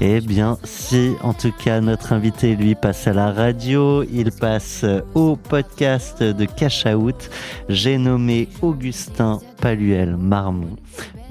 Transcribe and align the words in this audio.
Eh 0.00 0.20
bien, 0.20 0.58
si 0.64 1.12
en 1.22 1.32
tout 1.32 1.52
cas 1.52 1.80
notre 1.80 2.12
invité 2.12 2.54
lui 2.54 2.74
passe 2.74 3.06
à 3.06 3.12
la 3.14 3.32
radio, 3.32 4.02
il 4.04 4.30
passe 4.30 4.84
au 5.14 5.36
podcast 5.36 6.22
de 6.22 6.44
Cash 6.44 6.84
Out. 6.86 7.30
J'ai 7.70 7.96
nommé 7.96 8.48
Augustin 8.60 9.40
Paluel 9.60 10.16
Marmont. 10.16 10.76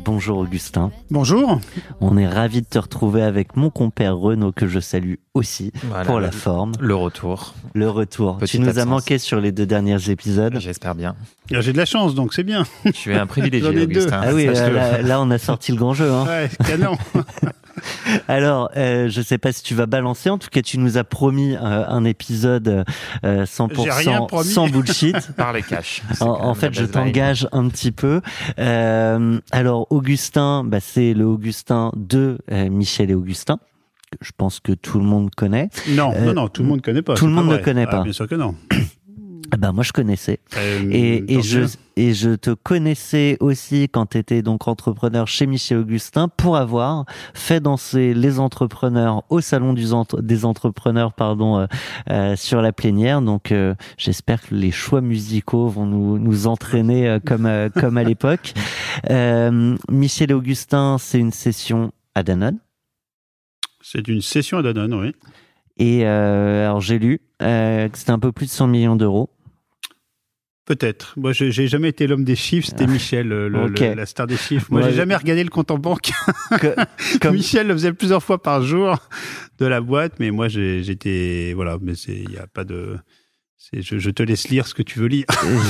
Bonjour 0.04 0.40
Augustin. 0.40 0.92
Bonjour. 1.12 1.60
On 2.02 2.18
est 2.18 2.28
ravi 2.28 2.62
de 2.62 2.68
te 2.68 2.78
retrouver 2.80 3.22
avec 3.24 3.56
mon 3.56 3.70
compère 3.70 4.18
Renaud 4.18 4.52
que 4.52 4.68
je 4.68 4.80
salue 4.80 5.16
aussi 5.36 5.72
Voilà, 5.84 6.06
pour 6.06 6.20
la 6.20 6.28
le- 6.28 6.34
forme. 6.34 6.74
Le 6.80 6.96
retour, 6.96 7.54
Le 7.74 7.90
retour. 7.90 8.38
Petite 8.38 8.62
tu 8.62 8.68
nous 8.68 8.78
as 8.80 8.86
manqué 8.86 9.18
sur 9.20 9.40
les 9.42 9.52
deux 9.52 9.66
derniers 9.66 10.10
épisodes. 10.10 10.56
j'espère 10.60 10.94
bien. 10.96 11.16
Ah, 11.54 11.62
J'ai 11.62 11.72
de 11.74 11.78
la 11.78 11.86
chance, 11.86 12.14
donc 12.16 12.34
c'est 12.34 12.44
bien. 12.44 12.66
Je 12.86 12.92
suis 12.92 13.16
un 13.16 13.26
privilégié. 13.28 13.68
Augustin. 13.84 14.22
Ah 14.24 14.34
oui, 14.34 14.46
là, 14.48 14.56
sache-le. 14.56 14.76
là- 14.76 15.02
là, 15.02 15.22
on 15.22 15.30
a 15.32 15.38
sorti 15.40 15.72
le 15.72 15.78
grand 15.78 15.94
jeu. 15.94 16.12
Hein. 16.12 16.26
Ouais, 16.26 16.50
canon. 16.68 16.98
Alors, 18.28 18.70
euh, 18.78 19.10
je 19.10 19.22
sais 19.22 19.38
pas 19.38 19.52
si 19.52 19.64
tu 19.64 19.76
vas 19.76 19.86
balancer. 19.86 20.30
En 20.30 20.38
tout 20.38 20.50
cas, 20.50 20.62
tu 20.62 20.78
nous 20.78 20.98
as 20.98 21.04
promis 21.04 21.56
euh, 21.56 21.86
un 21.88 22.04
épisode 22.06 22.86
euh, 23.24 23.46
J'ai 23.46 23.92
rien 23.92 24.20
100% 24.22 24.28
promis. 24.28 24.50
sans 24.50 24.68
bullshit. 24.68 25.32
Par 25.38 25.54
les 25.54 25.62
cash. 25.62 26.02
En, 26.22 26.54
fait, 26.54 26.74
je 26.74 26.86
t'engage 26.86 27.48
un 27.52 27.68
petit 27.70 27.92
peu. 27.92 28.22
Euh, 28.60 29.40
alors, 29.52 29.88
Augustin, 29.92 30.64
bah, 30.64 30.80
c'est 30.80 31.14
le 31.14 31.26
Augustin 31.26 31.92
de 31.96 32.38
euh, 32.52 32.70
Michel 32.70 33.12
et 33.12 33.16
Augustin. 33.16 33.60
Je 34.22 34.32
pense 34.38 34.60
que 34.60 34.72
tout 34.72 35.00
le 35.00 35.06
monde 35.06 35.30
connaît. 35.36 35.70
Non, 35.90 36.14
Euh, 36.16 36.26
non, 36.26 36.34
non, 36.34 36.48
tout 36.48 36.62
le 36.64 36.70
monde 36.70 36.78
ne 36.78 36.82
connaît 36.84 37.02
pas. 37.02 37.16
tout 37.16 37.26
le 37.26 37.34
monde 37.34 37.48
pas 37.50 37.58
ne 37.58 37.64
connaît 37.64 37.86
Ah, 37.88 37.92
pas. 37.92 38.04
bien 38.04 38.14
sûr 38.14 38.28
que 38.28 38.36
non. 38.36 38.56
Ah 39.56 39.58
bah, 39.58 39.72
moi, 39.72 39.86
je 39.86 39.94
connaissais. 39.94 40.42
Euh, 40.58 40.90
Et, 40.92 41.24
je 41.42 41.60
et 41.96 42.14
je 42.14 42.36
te 42.36 42.50
connaissais 42.54 43.38
aussi 43.40 43.88
quand 43.88 44.08
tu 44.08 44.18
étais 44.18 44.42
donc 44.42 44.68
entrepreneur 44.68 45.30
chez 45.30 45.48
Michel 45.48 45.78
Augustin 45.78 46.28
pour 46.28 46.58
avoir 46.58 47.06
fait 47.34 47.62
danser 47.62 48.14
les 48.14 48.38
entrepreneurs 48.42 49.24
au 49.30 49.40
salon 49.40 49.72
du 49.72 49.94
entre- 49.94 50.22
des 50.22 50.44
entrepreneurs 50.44 51.14
pardon 51.14 51.58
euh, 51.60 51.68
euh, 52.10 52.36
sur 52.36 52.62
la 52.62 52.74
plénière. 52.74 53.22
Donc 53.22 53.54
euh, 53.54 53.76
j'espère 53.98 54.42
que 54.42 54.54
les 54.56 54.72
choix 54.72 55.00
musicaux 55.00 55.70
vont 55.70 55.86
nous 55.86 56.20
nous 56.20 56.48
entraîner 56.48 57.08
euh, 57.08 57.20
comme 57.26 57.50
comme 57.80 57.96
à 57.98 58.04
l'époque. 58.04 58.54
Euh, 59.10 59.76
Michel 59.90 60.34
Augustin, 60.34 60.98
c'est 61.00 61.20
une 61.20 61.32
session 61.34 61.92
à 62.16 62.24
Danone. 62.24 62.60
C'est 63.82 64.08
une 64.08 64.22
session 64.22 64.58
à 64.58 64.62
Danone, 64.64 64.94
oui. 64.96 65.12
Et 65.78 66.06
euh, 66.06 66.66
alors 66.66 66.80
j'ai 66.80 66.98
lu 66.98 67.20
euh, 67.42 67.90
que 67.90 67.98
c'était 67.98 68.12
un 68.12 68.20
peu 68.20 68.32
plus 68.32 68.46
de 68.46 68.52
100 68.52 68.68
millions 68.68 68.96
d'euros. 68.96 69.30
Peut-être. 70.66 71.14
Moi, 71.18 71.32
j'ai 71.32 71.52
j'ai 71.52 71.68
jamais 71.68 71.90
été 71.90 72.08
l'homme 72.08 72.24
des 72.24 72.36
chiffres. 72.36 72.68
C'était 72.68 72.88
Michel, 72.88 73.28
le- 73.28 73.50
le- 73.50 73.94
la 73.96 74.06
star 74.08 74.26
des 74.26 74.36
chiffres. 74.38 74.66
Moi, 74.72 74.82
Ouais. 74.82 74.90
j'ai 74.90 74.96
jamais 74.96 75.16
regardé 75.16 75.44
le 75.44 75.52
compte 75.52 75.70
en 75.70 75.78
banque. 75.78 76.10
Que- 76.60 76.76
comme 77.22 77.36
Michel 77.36 77.68
le 77.68 77.74
faisait 77.74 77.94
plusieurs 77.94 78.24
fois 78.24 78.42
par 78.42 78.64
jour 78.64 78.98
de 79.60 79.66
la 79.68 79.80
boîte, 79.82 80.14
mais 80.20 80.32
moi, 80.32 80.48
j'ai- 80.48 80.82
j'étais 80.82 81.54
voilà. 81.56 81.78
Mais 81.82 81.94
c'est, 81.94 82.16
il 82.16 82.32
y 82.32 82.38
a 82.38 82.48
pas 82.48 82.64
de. 82.64 82.98
c'est- 83.58 83.84
Je, 83.84 84.00
je 84.00 84.10
te 84.10 84.24
laisse 84.24 84.50
lire 84.50 84.66
ce 84.66 84.74
que 84.74 84.82
tu 84.82 84.98
veux 84.98 85.06
lire. 85.08 85.26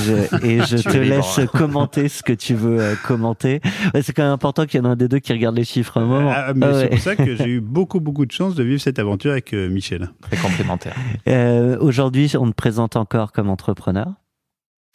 je, 0.06 0.14
et 0.48 0.60
je 0.66 0.78
te 0.82 0.98
libre. 0.98 1.16
laisse 1.18 1.40
commenter 1.52 2.08
ce 2.08 2.24
que 2.24 2.32
tu 2.32 2.54
veux 2.56 2.80
euh, 2.80 2.96
commenter. 3.06 3.60
Ouais, 3.94 4.02
c'est 4.02 4.14
quand 4.14 4.24
même 4.24 4.32
important 4.32 4.66
qu'il 4.66 4.80
y 4.80 4.82
en 4.82 4.86
ait 4.86 4.94
un 4.94 4.96
des 4.96 5.10
deux 5.10 5.20
qui 5.20 5.34
regarde 5.34 5.58
les 5.58 5.66
chiffres 5.66 5.98
à 5.98 6.04
un 6.04 6.06
moment. 6.06 6.32
Ah, 6.34 6.54
mais 6.56 6.68
Ah 6.68 6.74
c'est 6.74 6.80
ouais. 6.84 6.90
pour 6.92 7.00
ça 7.00 7.16
que 7.18 7.36
j'ai 7.36 7.50
eu 7.50 7.60
beaucoup, 7.60 8.00
beaucoup 8.00 8.26
de 8.26 8.32
chance 8.32 8.56
de 8.56 8.64
vivre 8.64 8.80
cette 8.80 8.98
aventure 9.00 9.32
avec 9.32 9.54
euh, 9.54 9.68
Michel. 9.70 10.10
Très 10.22 10.38
complémentaire. 10.38 10.96
Euh, 11.28 11.78
Aujourd'hui, 11.82 12.32
on 12.40 12.48
te 12.50 12.56
présente 12.56 12.96
encore 12.96 13.34
comme 13.34 13.50
entrepreneur. 13.50 14.08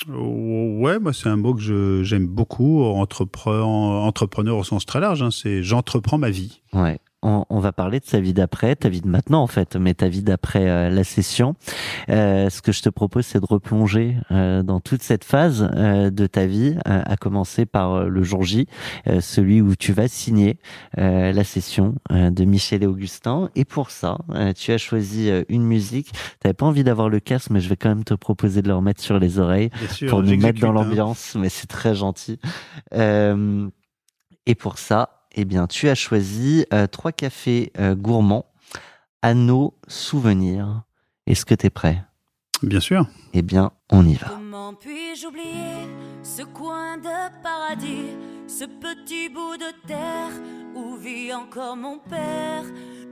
Oh, 0.08 0.76
Ouais, 0.80 0.98
moi 0.98 1.12
c'est 1.12 1.28
un 1.28 1.36
mot 1.36 1.54
que 1.54 2.02
j'aime 2.02 2.26
beaucoup, 2.26 2.82
entrepreneur, 2.84 3.66
entrepreneur 3.68 4.56
au 4.56 4.64
sens 4.64 4.86
très 4.86 5.00
large. 5.00 5.22
hein, 5.22 5.30
c'est 5.30 5.62
j'entreprends 5.62 6.16
ma 6.18 6.30
vie. 6.30 6.62
Ouais. 6.72 6.98
On, 7.22 7.44
on 7.50 7.58
va 7.58 7.72
parler 7.72 8.00
de 8.00 8.06
sa 8.06 8.18
vie 8.18 8.32
d'après, 8.32 8.76
ta 8.76 8.88
vie 8.88 9.02
de 9.02 9.08
maintenant 9.08 9.42
en 9.42 9.46
fait, 9.46 9.76
mais 9.76 9.92
ta 9.92 10.08
vie 10.08 10.22
d'après 10.22 10.68
euh, 10.68 10.88
la 10.88 11.04
session. 11.04 11.54
Euh, 12.08 12.48
ce 12.48 12.62
que 12.62 12.72
je 12.72 12.80
te 12.80 12.88
propose, 12.88 13.26
c'est 13.26 13.40
de 13.40 13.46
replonger 13.46 14.16
euh, 14.30 14.62
dans 14.62 14.80
toute 14.80 15.02
cette 15.02 15.24
phase 15.24 15.68
euh, 15.74 16.10
de 16.10 16.26
ta 16.26 16.46
vie, 16.46 16.76
euh, 16.88 17.02
à 17.04 17.16
commencer 17.16 17.66
par 17.66 17.92
euh, 17.92 18.08
le 18.08 18.22
jour 18.22 18.42
J, 18.42 18.66
euh, 19.06 19.20
celui 19.20 19.60
où 19.60 19.76
tu 19.76 19.92
vas 19.92 20.08
signer 20.08 20.58
euh, 20.98 21.32
la 21.32 21.44
session 21.44 21.94
euh, 22.10 22.30
de 22.30 22.44
Michel 22.44 22.82
et 22.82 22.86
Augustin. 22.86 23.50
Et 23.54 23.66
pour 23.66 23.90
ça, 23.90 24.18
euh, 24.30 24.52
tu 24.54 24.72
as 24.72 24.78
choisi 24.78 25.30
euh, 25.30 25.44
une 25.50 25.64
musique. 25.64 26.12
T'avais 26.40 26.54
pas 26.54 26.66
envie 26.66 26.84
d'avoir 26.84 27.10
le 27.10 27.20
casque, 27.20 27.50
mais 27.50 27.60
je 27.60 27.68
vais 27.68 27.76
quand 27.76 27.90
même 27.90 28.04
te 28.04 28.14
proposer 28.14 28.62
de 28.62 28.68
le 28.68 28.74
remettre 28.74 29.02
sur 29.02 29.18
les 29.18 29.38
oreilles 29.38 29.70
sûr, 29.90 30.08
pour 30.08 30.22
nous 30.22 30.36
mettre 30.38 30.60
dans 30.60 30.70
hein. 30.70 30.84
l'ambiance, 30.84 31.36
mais 31.38 31.50
c'est 31.50 31.66
très 31.66 31.94
gentil. 31.94 32.38
Euh, 32.94 33.68
et 34.46 34.54
pour 34.54 34.78
ça, 34.78 35.19
eh 35.34 35.44
bien, 35.44 35.66
tu 35.66 35.88
as 35.88 35.94
choisi 35.94 36.64
euh, 36.72 36.86
trois 36.86 37.12
cafés 37.12 37.72
euh, 37.78 37.94
gourmands 37.94 38.46
à 39.22 39.34
nos 39.34 39.74
souvenirs. 39.88 40.82
Est-ce 41.26 41.44
que 41.44 41.54
tu 41.54 41.66
es 41.66 41.70
prêt? 41.70 42.02
Bien 42.62 42.80
sûr. 42.80 43.06
Eh 43.32 43.42
bien, 43.42 43.72
on 43.90 44.04
y 44.04 44.14
va. 44.14 44.28
Comment 44.28 44.74
puis-je 44.74 45.26
oublier 45.26 45.88
ce 46.22 46.42
coin 46.42 46.98
de 46.98 47.42
paradis, 47.42 48.10
ce 48.46 48.64
petit 48.64 49.28
bout 49.28 49.56
de 49.56 49.86
terre 49.86 50.30
où 50.74 50.96
vit 50.96 51.32
encore 51.32 51.76
mon 51.76 51.98
père? 51.98 52.64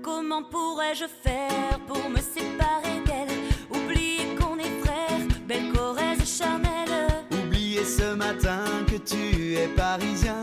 Comment 0.03 0.43
pourrais-je 0.43 1.05
faire 1.07 1.79
pour 1.87 2.09
me 2.11 2.19
séparer 2.19 3.03
d'elle? 3.07 3.37
Oublier 3.71 4.35
qu'on 4.37 4.59
est 4.59 4.81
frères, 4.85 5.27
belle 5.47 5.73
Corrèze 5.73 6.39
charnelle 6.39 7.25
Oublier 7.45 7.85
ce 7.85 8.15
matin 8.15 8.65
que 8.87 8.97
tu 8.97 9.55
es 9.55 9.69
parisien, 9.69 10.43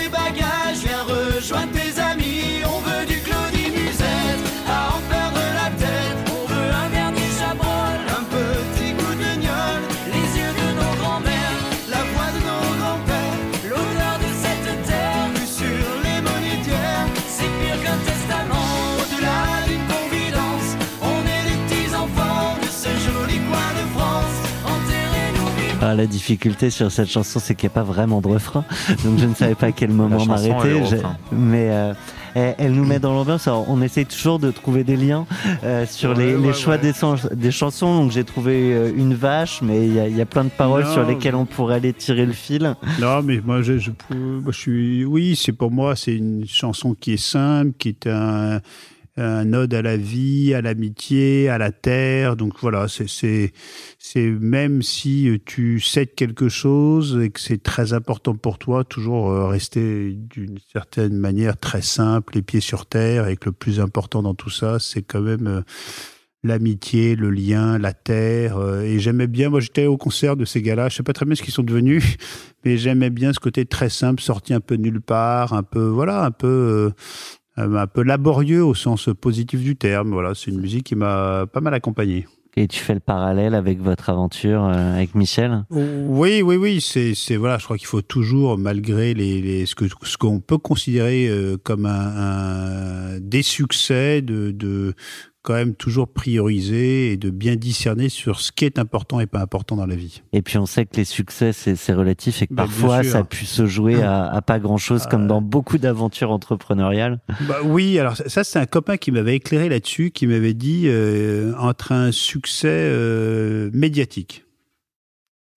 viens 1.41 1.53
rejoindre 1.53 1.80
La 25.95 26.05
difficulté 26.07 26.69
sur 26.69 26.91
cette 26.91 27.09
chanson, 27.09 27.39
c'est 27.39 27.55
qu'il 27.55 27.67
n'y 27.67 27.73
a 27.73 27.75
pas 27.75 27.83
vraiment 27.83 28.21
de 28.21 28.27
refrain. 28.27 28.63
Donc 29.03 29.17
je 29.19 29.25
ne 29.25 29.33
savais 29.33 29.55
pas 29.55 29.67
à 29.67 29.71
quel 29.71 29.91
moment 29.91 30.25
m'arrêter. 30.25 30.81
Mais 31.31 31.67
euh, 31.69 31.93
elle, 32.33 32.55
elle 32.57 32.71
nous 32.73 32.85
met 32.85 32.99
dans 32.99 33.13
l'ambiance. 33.13 33.47
On 33.47 33.81
essaye 33.81 34.05
toujours 34.05 34.39
de 34.39 34.51
trouver 34.51 34.83
des 34.83 34.95
liens 34.95 35.25
euh, 35.63 35.85
sur 35.85 36.13
les, 36.13 36.33
Ouais, 36.35 36.41
les 36.41 36.47
ouais, 36.47 36.53
choix 36.53 36.73
ouais. 36.75 36.79
Des, 36.81 36.93
chan- 36.93 37.15
des 37.33 37.51
chansons. 37.51 37.95
Donc 38.03 38.11
j'ai 38.11 38.23
trouvé 38.23 38.73
euh, 38.73 38.91
une 38.95 39.13
vache, 39.13 39.61
mais 39.61 39.85
il 39.87 39.93
y 39.93 39.99
a, 39.99 40.07
il 40.07 40.15
y 40.15 40.21
a 40.21 40.25
plein 40.25 40.43
de 40.45 40.49
paroles 40.49 40.83
Non, 40.85 40.93
sur 40.93 41.03
lesquelles 41.05 41.35
on 41.35 41.45
pourrait 41.45 41.75
aller 41.75 41.93
tirer 41.93 42.25
le 42.25 42.33
fil. 42.33 42.75
Non, 42.99 43.21
mais 43.23 43.41
moi, 43.43 43.61
je, 43.61 43.77
je, 43.77 43.91
moi, 44.11 44.51
je 44.51 44.57
suis. 44.57 45.05
Oui, 45.05 45.35
c'est 45.35 45.51
pour 45.53 45.71
moi, 45.71 45.95
c'est 45.95 46.15
une 46.15 46.45
chanson 46.47 46.95
qui 46.99 47.13
est 47.13 47.21
simple, 47.21 47.71
qui 47.77 47.89
est 47.89 48.07
un, 48.07 48.59
un 49.21 49.53
ode 49.53 49.73
à 49.73 49.81
la 49.81 49.97
vie, 49.97 50.53
à 50.53 50.61
l'amitié, 50.61 51.49
à 51.49 51.57
la 51.57 51.71
terre. 51.71 52.35
Donc 52.35 52.53
voilà, 52.61 52.87
c'est, 52.87 53.53
même 54.17 54.81
si 54.81 55.41
tu 55.45 55.79
cèdes 55.79 56.15
quelque 56.15 56.49
chose 56.49 57.19
et 57.21 57.29
que 57.29 57.39
c'est 57.39 57.61
très 57.63 57.93
important 57.93 58.35
pour 58.35 58.57
toi, 58.57 58.83
toujours 58.83 59.31
euh, 59.31 59.47
rester 59.47 60.13
d'une 60.13 60.57
certaine 60.71 61.17
manière 61.17 61.57
très 61.57 61.81
simple, 61.81 62.35
les 62.35 62.41
pieds 62.41 62.61
sur 62.61 62.85
terre, 62.85 63.27
et 63.27 63.37
que 63.37 63.45
le 63.49 63.53
plus 63.53 63.79
important 63.79 64.21
dans 64.21 64.35
tout 64.35 64.49
ça, 64.49 64.79
c'est 64.79 65.01
quand 65.03 65.21
même. 65.21 65.47
euh, 65.47 65.61
L'amitié, 66.43 67.15
le 67.15 67.29
lien, 67.29 67.77
la 67.77 67.93
terre, 67.93 68.57
euh, 68.57 68.81
et 68.81 68.97
j'aimais 68.97 69.27
bien. 69.27 69.51
Moi, 69.51 69.59
j'étais 69.59 69.85
au 69.85 69.95
concert 69.95 70.35
de 70.35 70.43
ces 70.43 70.63
gars-là. 70.63 70.89
Je 70.89 70.95
sais 70.95 71.03
pas 71.03 71.13
très 71.13 71.23
bien 71.27 71.35
ce 71.35 71.43
qu'ils 71.43 71.53
sont 71.53 71.61
devenus, 71.61 72.03
mais 72.65 72.77
j'aimais 72.77 73.11
bien 73.11 73.31
ce 73.31 73.39
côté 73.39 73.63
très 73.67 73.89
simple, 73.89 74.23
sorti 74.23 74.51
un 74.55 74.59
peu 74.59 74.73
nulle 74.73 75.01
part, 75.01 75.53
un 75.53 75.61
peu 75.61 75.85
voilà, 75.85 76.23
un 76.23 76.31
peu 76.31 76.93
un 77.57 77.87
peu 77.87 78.03
laborieux 78.03 78.63
au 78.63 78.73
sens 78.73 79.09
positif 79.19 79.61
du 79.61 79.75
terme. 79.75 80.11
Voilà, 80.11 80.33
c'est 80.35 80.51
une 80.51 80.59
musique 80.59 80.85
qui 80.85 80.95
m'a 80.95 81.45
pas 81.51 81.61
mal 81.61 81.73
accompagné. 81.73 82.27
Et 82.57 82.67
tu 82.67 82.79
fais 82.79 82.93
le 82.93 82.99
parallèle 82.99 83.55
avec 83.55 83.79
votre 83.79 84.09
aventure 84.09 84.65
euh, 84.65 84.95
avec 84.95 85.15
Michel? 85.15 85.63
Oui, 85.69 86.41
oui, 86.41 86.57
oui. 86.57 86.81
C'est, 86.81 87.15
c'est 87.15 87.37
voilà. 87.37 87.57
Je 87.57 87.63
crois 87.63 87.77
qu'il 87.77 87.87
faut 87.87 88.01
toujours, 88.01 88.57
malgré 88.57 89.13
les, 89.13 89.41
les 89.41 89.65
ce 89.65 89.73
que 89.73 89.85
ce 90.03 90.17
qu'on 90.17 90.41
peut 90.41 90.57
considérer 90.57 91.29
euh, 91.29 91.55
comme 91.63 91.85
un, 91.85 93.15
un 93.15 93.19
des 93.21 93.41
succès, 93.41 94.21
de, 94.21 94.51
de 94.51 94.95
quand 95.43 95.53
même 95.53 95.73
toujours 95.73 96.07
prioriser 96.07 97.11
et 97.11 97.17
de 97.17 97.31
bien 97.31 97.55
discerner 97.55 98.09
sur 98.09 98.39
ce 98.39 98.51
qui 98.51 98.63
est 98.65 98.77
important 98.77 99.19
et 99.19 99.25
pas 99.25 99.39
important 99.41 99.75
dans 99.75 99.87
la 99.87 99.95
vie. 99.95 100.21
Et 100.33 100.41
puis 100.43 100.57
on 100.59 100.67
sait 100.67 100.85
que 100.85 100.97
les 100.97 101.03
succès, 101.03 101.51
c'est 101.51 101.93
relatif 101.93 102.43
et 102.43 102.47
que 102.47 102.53
Bah, 102.53 102.63
parfois 102.63 103.03
ça 103.03 103.19
a 103.19 103.23
pu 103.23 103.45
se 103.45 103.65
jouer 103.65 104.01
à, 104.03 104.25
à 104.27 104.41
pas 104.43 104.59
grand-chose, 104.59 105.07
comme 105.07 105.23
Euh. 105.23 105.27
dans 105.27 105.41
beaucoup 105.41 105.79
d'aventures 105.79 106.29
entrepreneuriales. 106.31 107.19
Bah 107.47 107.57
oui, 107.63 107.97
alors 107.97 108.15
ça, 108.17 108.29
ça, 108.29 108.43
c'est 108.43 108.59
un 108.59 108.65
copain 108.67 108.97
qui 108.97 109.11
m'avait 109.11 109.35
éclairé 109.35 109.67
là-dessus, 109.69 110.11
qui 110.11 110.27
m'avait 110.27 110.53
dit 110.53 110.83
euh, 110.85 111.53
entre 111.57 111.91
un 111.91 112.11
succès 112.11 112.67
euh, 112.69 113.71
médiatique. 113.73 114.45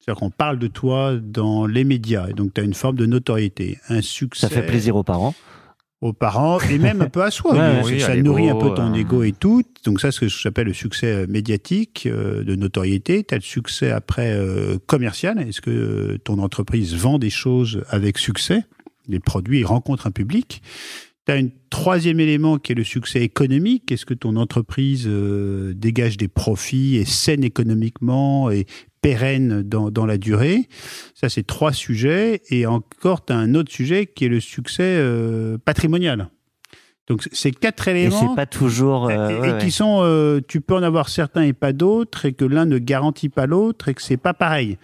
C'est-à-dire 0.00 0.20
qu'on 0.20 0.30
parle 0.30 0.58
de 0.58 0.66
toi 0.66 1.14
dans 1.22 1.66
les 1.66 1.84
médias, 1.84 2.28
et 2.28 2.32
donc 2.34 2.52
tu 2.54 2.60
as 2.60 2.64
une 2.64 2.74
forme 2.74 2.96
de 2.96 3.06
notoriété. 3.06 3.78
Un 3.88 4.02
succès 4.02 4.48
Ça 4.48 4.54
fait 4.54 4.66
plaisir 4.66 4.96
aux 4.96 5.02
parents. 5.02 5.34
Aux 6.04 6.12
parents 6.12 6.60
et 6.70 6.78
même 6.78 7.00
un 7.00 7.08
peu 7.08 7.22
à 7.22 7.30
soi. 7.30 7.54
Ouais, 7.54 7.80
Oui, 7.84 8.00
ça 8.00 8.14
nourrit 8.14 8.50
un 8.50 8.56
peu 8.56 8.74
ton 8.74 8.92
euh. 8.92 8.98
ego 8.98 9.22
et 9.22 9.32
tout. 9.32 9.62
Donc 9.84 10.00
ça, 10.00 10.12
c'est 10.12 10.28
ce 10.28 10.36
que 10.36 10.42
j'appelle 10.42 10.66
le 10.66 10.74
succès 10.74 11.06
euh, 11.06 11.26
médiatique, 11.26 12.06
euh, 12.06 12.44
de 12.44 12.54
notoriété. 12.54 13.24
Tu 13.24 13.34
as 13.34 13.38
le 13.38 13.42
succès 13.42 13.90
après 13.90 14.32
euh, 14.32 14.76
commercial. 14.86 15.40
Est-ce 15.40 15.62
que 15.62 16.18
ton 16.24 16.38
entreprise 16.38 16.94
vend 16.94 17.18
des 17.18 17.30
choses 17.30 17.84
avec 17.88 18.18
succès 18.18 18.64
Les 19.08 19.18
produits 19.18 19.64
rencontrent 19.64 20.06
un 20.06 20.10
public? 20.10 20.62
Tu 21.26 21.32
as 21.32 21.36
un 21.36 21.48
troisième 21.70 22.20
élément 22.20 22.58
qui 22.58 22.72
est 22.72 22.74
le 22.74 22.84
succès 22.84 23.22
économique. 23.22 23.90
Est-ce 23.90 24.04
que 24.04 24.12
ton 24.14 24.36
entreprise 24.36 25.08
dégage 25.08 26.18
des 26.18 26.28
profits, 26.28 26.96
est 26.96 27.08
saine 27.08 27.44
économiquement 27.44 28.50
et 28.50 28.66
pérenne 29.04 29.62
dans, 29.62 29.90
dans 29.90 30.06
la 30.06 30.16
durée 30.16 30.66
Ça, 31.14 31.28
c'est 31.28 31.46
trois 31.46 31.74
sujets. 31.74 32.40
Et 32.48 32.64
encore, 32.64 33.22
tu 33.26 33.34
as 33.34 33.36
un 33.36 33.54
autre 33.54 33.70
sujet 33.70 34.06
qui 34.06 34.24
est 34.24 34.28
le 34.28 34.40
succès 34.40 34.96
euh, 34.96 35.58
patrimonial. 35.58 36.30
Donc, 37.06 37.28
ces 37.32 37.50
quatre 37.50 37.86
Et 37.88 37.90
éléments. 37.90 38.18
c'est 38.30 38.34
pas 38.34 38.46
toujours. 38.46 39.08
euh, 39.10 39.28
et, 39.28 39.38
ouais, 39.38 39.48
et 39.48 39.52
ouais. 39.52 39.58
qui 39.58 39.70
sont, 39.70 39.98
euh, 40.02 40.40
tu 40.48 40.62
peux 40.62 40.74
en 40.74 40.82
avoir 40.82 41.10
certains 41.10 41.42
et 41.42 41.52
pas 41.52 41.74
d'autres, 41.74 42.24
et 42.24 42.32
que 42.32 42.46
l'un 42.46 42.64
ne 42.64 42.78
garantit 42.78 43.28
pas 43.28 43.44
l'autre, 43.46 43.88
et 43.88 43.94
que 43.94 44.00
c'est 44.00 44.16
pas 44.16 44.32
pareil. 44.32 44.78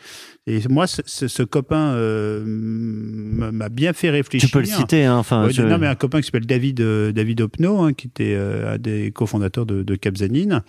Et 0.46 0.60
moi, 0.68 0.86
ce, 0.86 1.00
ce- 1.06 1.28
ce 1.28 1.42
copain 1.42 1.94
euh, 1.94 2.42
m'a 2.44 3.68
bien 3.70 3.92
fait 3.92 4.10
réfléchir. 4.10 4.48
Tu 4.48 4.52
peux 4.52 4.60
le 4.60 4.66
citer, 4.66 5.04
hein, 5.04 5.16
enfin. 5.16 5.46
Ouais, 5.46 5.52
tu- 5.52 5.62
Non, 5.62 5.78
mais 5.78 5.86
un 5.86 5.94
copain 5.94 6.20
qui 6.20 6.26
s'appelle 6.26 6.46
David 6.46 6.80
euh, 6.80 7.12
David 7.12 7.40
Opno, 7.40 7.80
hein, 7.80 7.92
qui 7.94 8.08
était 8.08 8.34
euh, 8.36 8.74
un 8.74 8.78
des 8.78 9.12
cofondateurs 9.12 9.64
de, 9.66 9.82
de 9.82 9.94
Capzanine, 9.94 10.62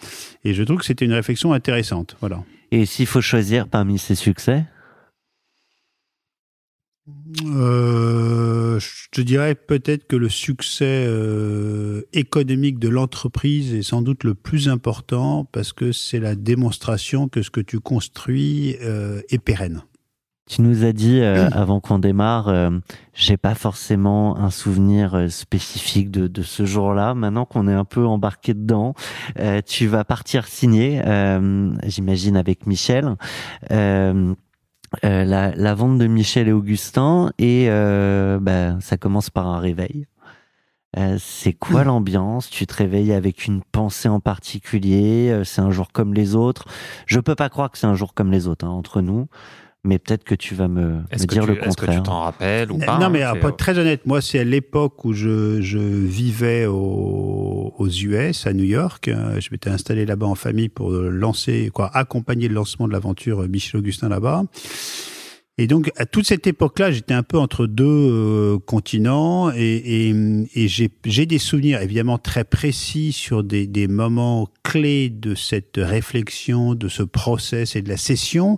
et 0.46 0.54
je 0.54 0.64
trouve 0.64 0.78
que 0.78 0.86
c'était 0.86 1.06
une 1.06 1.14
réflexion 1.14 1.52
intéressante. 1.54 2.16
Voilà. 2.22 2.44
Et 2.72 2.86
s'il 2.86 3.08
faut 3.08 3.22
choisir 3.22 3.68
parmi 3.68 3.98
ses 3.98 4.16
succès, 4.16 4.64
Euh, 7.48 8.80
je 8.80 9.10
te 9.12 9.22
dirais 9.22 9.56
peut-être 9.56 10.06
que 10.06 10.16
le 10.16 10.30
succès 10.30 11.06
euh, 11.08 12.04
économique 12.14 12.78
de 12.78 12.90
l'entreprise 12.90 13.74
est 13.74 13.82
sans 13.82 14.02
doute 14.02 14.24
le 14.24 14.36
plus 14.36 14.70
important 14.70 15.46
parce 15.52 15.74
que 15.74 15.92
c'est 15.92 16.20
la 16.20 16.36
démonstration 16.36 17.28
que 17.28 17.42
ce 17.42 17.50
que 17.50 17.62
tu 17.62 17.80
construis 17.80 18.78
euh, 18.82 19.22
est 19.30 19.40
pérenne. 19.40 19.82
tu 20.48 20.62
nous 20.62 20.84
as 20.84 20.94
dit 20.94 21.22
euh, 21.22 21.50
avant 21.52 21.80
qu'on 21.80 21.98
démarre, 21.98 22.50
euh, 22.50 22.70
j'ai 23.14 23.38
pas 23.38 23.56
forcément 23.56 24.38
un 24.38 24.52
souvenir 24.52 25.26
spécifique 25.32 26.12
de, 26.12 26.28
de 26.28 26.42
ce 26.44 26.66
jour-là. 26.66 27.16
Maintenant 27.16 27.46
qu'on 27.46 27.68
est 27.68 27.74
un 27.74 27.86
peu 27.86 28.06
embarqué 28.06 28.54
dedans, 28.54 28.94
euh, 29.40 29.62
tu 29.66 29.88
vas 29.88 30.04
partir 30.04 30.48
signer, 30.48 31.02
j'imagine 31.86 32.38
avec 32.38 32.68
Michel. 32.68 33.16
Euh, 35.06 35.24
la, 35.24 35.56
la 35.56 35.74
vente 35.74 35.98
de 35.98 36.08
Michel 36.08 36.50
et 36.50 36.52
Augustin 36.52 37.32
et 37.38 37.68
euh, 37.70 38.40
bah, 38.42 38.78
ça 38.82 38.98
commence 38.98 39.30
par 39.30 39.48
un 39.48 39.60
réveil. 39.60 40.06
Euh, 40.98 41.16
c'est 41.18 41.54
quoi 41.54 41.86
l'ambiance? 41.86 42.50
Tu 42.50 42.68
te 42.68 42.74
réveilles 42.74 43.14
avec 43.14 43.46
une 43.46 43.62
pensée 43.62 44.10
en 44.10 44.20
particulier? 44.20 45.30
Euh, 45.32 45.46
C'est 45.46 45.62
un 45.62 45.72
jour 45.72 45.94
comme 45.94 46.14
les 46.14 46.36
autres? 46.36 46.66
Je 47.06 47.22
peux 47.22 47.36
pas 47.36 47.48
croire 47.48 47.72
que 47.72 47.78
c'est 47.78 47.88
un 47.88 47.96
jour 47.96 48.14
comme 48.14 48.32
les 48.32 48.50
autres 48.50 48.66
hein, 48.66 48.72
entre 48.72 49.00
nous, 49.02 49.28
mais 49.84 49.98
peut-être 49.98 50.24
que 50.24 50.36
tu 50.36 50.54
vas 50.54 50.68
me, 50.68 51.00
dire 51.28 51.44
tu, 51.44 51.50
le 51.52 51.58
est-ce 51.58 51.76
que 51.76 51.86
tu 51.86 51.88
contraire. 51.88 52.04
t'en 52.04 52.22
rappelles 52.22 52.72
ou 52.72 52.78
pas 52.78 53.00
non, 53.00 53.06
hein, 53.06 53.10
mais 53.10 53.22
alors, 53.24 53.34
c'est- 53.36 53.40
pour 53.40 53.50
être 53.50 53.58
très 53.58 53.80
honnête, 53.80 54.06
moi, 54.06 54.22
c'est 54.22 54.40
à 54.40 54.44
l'époque 54.44 55.04
où 55.06 55.14
je, 55.14 55.60
je 55.62 55.80
vivais 55.80 56.66
au- 56.68 57.74
aux 57.78 57.88
US, 57.90 58.46
à 58.46 58.54
New 58.54 58.64
York. 58.64 59.08
Euh, 59.08 59.40
Je 59.40 59.50
m'étais 59.52 59.70
installé 59.72 60.06
là-bas 60.06 60.28
en 60.28 60.36
famille 60.36 60.70
pour 60.70 60.92
lancer, 60.92 61.72
quoi, 61.74 61.90
accompagner 61.96 62.48
le 62.48 62.54
lancement 62.54 62.88
de 62.88 62.94
l'aventure 62.94 63.48
Michel 63.50 63.80
Augustin 63.80 64.10
là-bas. 64.10 64.44
Et 65.58 65.68
donc, 65.68 65.92
à 65.98 66.06
toute 66.06 66.26
cette 66.26 66.48
époque-là, 66.48 66.92
j'étais 66.92 67.14
un 67.14 67.24
peu 67.24 67.38
entre 67.38 67.68
deux 67.68 67.84
euh, 67.86 68.58
continents 68.60 69.52
et, 69.54 70.10
et, 70.10 70.16
et 70.56 70.68
j'ai 70.68 70.90
j'ai 71.06 71.26
des 71.26 71.38
souvenirs 71.40 71.82
évidemment 71.82 72.18
très 72.18 72.44
précis 72.46 73.12
sur 73.12 73.44
des, 73.44 73.68
des 73.68 73.88
moments 73.88 74.48
clés 74.64 75.10
de 75.10 75.36
cette 75.36 75.76
réflexion, 75.78 76.74
de 76.74 76.88
ce 76.88 77.04
process 77.04 77.76
et 77.76 77.82
de 77.82 77.90
la 77.90 77.98
session. 77.98 78.58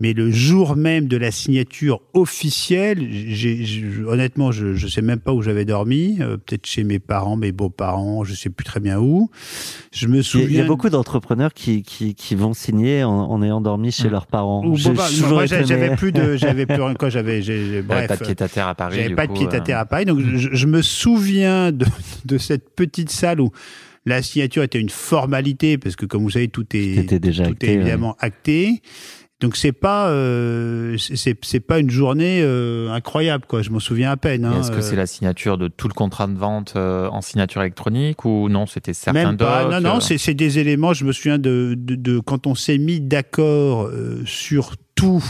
Mais 0.00 0.14
le 0.14 0.30
jour 0.30 0.76
même 0.76 1.08
de 1.08 1.16
la 1.18 1.30
signature 1.30 2.00
officielle, 2.14 3.06
j'ai, 3.10 3.64
j'ai- 3.64 3.84
honnêtement, 4.06 4.50
je 4.50 4.68
ne 4.68 4.88
sais 4.90 5.02
même 5.02 5.20
pas 5.20 5.32
où 5.32 5.42
j'avais 5.42 5.64
dormi. 5.64 6.16
euh, 6.20 6.36
peut-être 6.38 6.66
chez 6.66 6.84
mes 6.84 6.98
parents, 6.98 7.36
mes 7.36 7.52
beaux-parents, 7.52 8.24
je 8.24 8.34
sais 8.34 8.48
plus 8.50 8.64
très 8.64 8.80
bien 8.80 8.98
où. 8.98 9.30
Je 9.92 10.06
me 10.06 10.14
Il 10.14 10.16
y 10.16 10.20
a- 10.20 10.22
souviens. 10.22 10.48
il 10.48 10.56
y 10.56 10.60
a 10.60 10.64
beaucoup 10.64 10.88
d'entrepreneurs 10.88 11.52
qui, 11.52 11.82
qui, 11.82 12.14
qui 12.14 12.34
vont 12.34 12.54
signer 12.54 13.04
en, 13.04 13.10
en 13.12 13.42
ayant 13.42 13.60
dormi 13.60 13.92
chez 13.92 14.08
Mm. 14.08 14.12
leurs 14.12 14.26
parents. 14.26 14.64
Ou 14.64 14.72
bon, 14.76 14.92
bah, 14.94 15.06
moi, 15.28 15.46
j'avais 15.46 15.94
plus 15.96 16.12
de, 16.12 16.36
j'avais 16.36 16.66
plus 16.66 16.80
rien. 16.82 16.94
Quoi, 16.94 17.10
j'avais, 17.10 17.40
bref. 17.82 18.08
pas 18.08 18.16
de 18.16 18.24
pied 18.24 18.34
à 18.42 18.48
terre 18.48 18.68
à 18.68 18.74
Paris. 18.74 18.96
J'avais 19.02 19.14
pas 19.14 19.26
coup, 19.26 19.34
de 19.34 19.38
pied 19.38 19.48
à 19.48 19.60
euh, 19.60 19.60
terre 19.64 19.78
à 19.78 19.84
Paris. 19.84 20.04
Donc, 20.06 20.20
je, 20.20 20.48
je 20.52 20.66
me 20.66 20.80
souviens 20.82 21.72
de, 21.72 21.84
de 22.24 22.38
cette 22.38 22.70
petite 22.74 23.10
salle 23.10 23.40
où 23.40 23.50
la 24.06 24.22
signature 24.22 24.62
était 24.62 24.80
une 24.80 24.88
formalité, 24.88 25.76
parce 25.76 25.94
que, 25.94 26.06
comme 26.06 26.22
vous 26.22 26.30
savez, 26.30 26.48
tout 26.48 26.64
est, 26.74 26.94
C'était 26.96 27.18
déjà 27.18 27.44
tout 27.44 27.50
acté, 27.52 27.66
est 27.66 27.70
ouais. 27.70 27.76
évidemment 27.82 28.16
acté. 28.18 28.80
Donc 29.40 29.56
c'est 29.56 29.72
pas 29.72 30.08
euh, 30.10 30.98
c'est 30.98 31.34
c'est 31.42 31.60
pas 31.60 31.78
une 31.78 31.90
journée 31.90 32.42
euh, 32.42 32.90
incroyable 32.90 33.46
quoi. 33.48 33.62
Je 33.62 33.70
m'en 33.70 33.80
souviens 33.80 34.10
à 34.10 34.16
peine. 34.18 34.44
Hein, 34.44 34.60
Est-ce 34.60 34.70
que 34.70 34.82
c'est 34.82 34.94
euh, 34.94 34.98
la 34.98 35.06
signature 35.06 35.56
de 35.56 35.68
tout 35.68 35.88
le 35.88 35.94
contrat 35.94 36.26
de 36.26 36.36
vente 36.36 36.74
euh, 36.76 37.08
en 37.08 37.22
signature 37.22 37.62
électronique 37.62 38.26
ou 38.26 38.50
non 38.50 38.66
C'était 38.66 38.92
certains 38.92 39.32
docs 39.32 39.70
Non, 39.70 39.80
non, 39.80 40.00
c'est 40.00 40.34
des 40.34 40.58
éléments. 40.58 40.92
Je 40.92 41.06
me 41.06 41.12
souviens 41.12 41.38
de, 41.38 41.74
de, 41.76 41.94
de 41.94 42.18
quand 42.18 42.46
on 42.46 42.54
s'est 42.54 42.78
mis 42.78 43.00
d'accord 43.00 43.90
sur 44.26 44.74
tout 44.94 45.24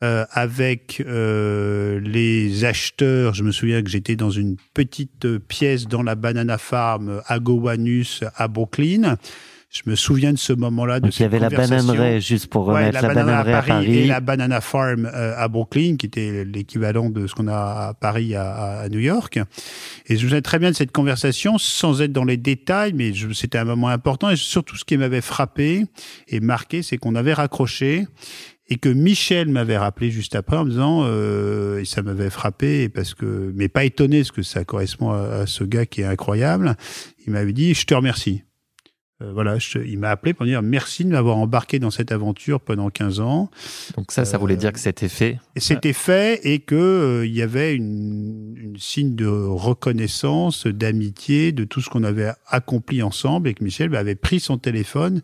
avec 0.00 1.00
les 1.06 2.64
acheteurs. 2.64 3.34
Je 3.34 3.44
me 3.44 3.52
souviens 3.52 3.82
que 3.82 3.88
j'étais 3.90 4.16
dans 4.16 4.30
une 4.30 4.56
petite 4.74 5.38
pièce 5.38 5.86
dans 5.86 6.02
la 6.02 6.16
Banana 6.16 6.58
Farm 6.58 7.22
à 7.26 7.38
Gowanus 7.38 8.24
à 8.34 8.48
Brooklyn. 8.48 9.16
Je 9.72 9.80
me 9.86 9.96
souviens 9.96 10.34
de 10.34 10.38
ce 10.38 10.52
moment-là. 10.52 11.00
de 11.00 11.06
Donc 11.06 11.18
il 11.18 11.22
y 11.22 11.24
avait 11.24 11.38
la 11.38 11.48
bananeraie, 11.48 12.20
juste 12.20 12.48
pour 12.48 12.68
Ouais, 12.68 12.74
remettre 12.90 13.00
la, 13.02 13.08
banana 13.08 13.24
bananeraie 13.42 13.52
à 13.54 13.62
Paris. 13.62 13.98
et 14.00 14.06
la 14.06 14.20
Banana 14.20 14.60
Farm 14.60 15.06
euh, 15.06 15.34
à 15.34 15.48
Brooklyn, 15.48 15.96
qui 15.96 16.04
était 16.04 16.44
l'équivalent 16.44 17.08
de 17.08 17.26
ce 17.26 17.34
qu'on 17.34 17.48
a 17.48 17.88
à 17.88 17.94
Paris 17.98 18.34
à, 18.34 18.80
à 18.80 18.88
New 18.90 18.98
York. 18.98 19.38
Et 19.38 20.16
je 20.18 20.24
me 20.24 20.28
souviens 20.28 20.42
très 20.42 20.58
bien 20.58 20.70
de 20.70 20.76
cette 20.76 20.92
conversation, 20.92 21.56
sans 21.56 22.02
être 22.02 22.12
dans 22.12 22.24
les 22.24 22.36
détails, 22.36 22.92
mais 22.92 23.14
je- 23.14 23.32
c'était 23.32 23.56
un 23.56 23.64
moment 23.64 23.88
important. 23.88 24.28
Et 24.28 24.36
surtout, 24.36 24.76
ce 24.76 24.84
qui 24.84 24.98
m'avait 24.98 25.22
frappé 25.22 25.84
et 26.28 26.40
marqué, 26.40 26.82
c'est 26.82 26.98
qu'on 26.98 27.14
avait 27.14 27.32
raccroché 27.32 28.06
et 28.68 28.76
que 28.76 28.90
Michel 28.90 29.48
m'avait 29.48 29.78
rappelé 29.78 30.10
juste 30.10 30.34
après 30.34 30.58
en 30.58 30.66
me 30.66 30.70
disant, 30.70 31.04
euh, 31.06 31.80
et 31.80 31.86
ça 31.86 32.02
m'avait 32.02 32.28
frappé, 32.30 32.90
parce 32.90 33.14
que, 33.14 33.50
mais 33.56 33.68
pas 33.68 33.84
étonné, 33.84 34.18
parce 34.18 34.32
que 34.32 34.42
ça 34.42 34.66
correspond 34.66 35.12
à, 35.12 35.20
à 35.42 35.46
ce 35.46 35.64
gars 35.64 35.86
qui 35.86 36.02
est 36.02 36.06
incroyable. 36.06 36.76
Il 37.26 37.32
m'avait 37.32 37.54
dit, 37.54 37.72
je 37.72 37.86
te 37.86 37.94
remercie. 37.94 38.42
Euh, 39.22 39.30
voilà, 39.32 39.58
je- 39.58 39.78
il 39.78 39.98
m'a 39.98 40.10
appelé 40.10 40.34
pour 40.34 40.44
dire 40.46 40.62
merci 40.62 41.04
de 41.04 41.10
m'avoir 41.10 41.36
embarqué 41.36 41.78
dans 41.78 41.90
cette 41.92 42.10
aventure 42.12 42.60
pendant 42.60 42.90
15 42.90 43.20
ans. 43.20 43.50
Donc 43.96 44.10
ça, 44.10 44.24
ça 44.24 44.36
voulait 44.38 44.56
dire 44.56 44.72
que 44.72 44.80
c'était 44.80 45.08
fait. 45.08 45.38
C'était 45.56 45.92
fait 45.92 46.40
et 46.44 46.58
que 46.58 46.74
euh, 46.74 47.26
il 47.26 47.32
y 47.34 47.42
avait 47.42 47.74
une, 47.74 48.54
une 48.56 48.76
signe 48.78 49.14
de 49.14 49.26
reconnaissance, 49.26 50.66
d'amitié, 50.66 51.52
de 51.52 51.64
tout 51.64 51.80
ce 51.80 51.90
qu'on 51.90 52.04
avait 52.04 52.32
accompli 52.48 53.02
ensemble 53.02 53.48
et 53.48 53.54
que 53.54 53.64
Michel 53.64 53.94
avait 53.96 54.14
pris 54.14 54.40
son 54.40 54.58
téléphone 54.58 55.20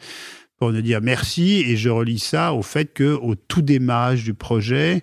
pour 0.59 0.73
nous 0.73 0.83
dire 0.83 1.01
merci 1.01 1.63
et 1.67 1.77
je 1.77 1.89
relis 1.89 2.19
ça 2.19 2.53
au 2.53 2.63
fait 2.63 2.87
que 2.93 3.15
au 3.15 3.35
tout 3.37 3.63
démarrage 3.63 4.25
du 4.25 4.35
projet, 4.35 5.03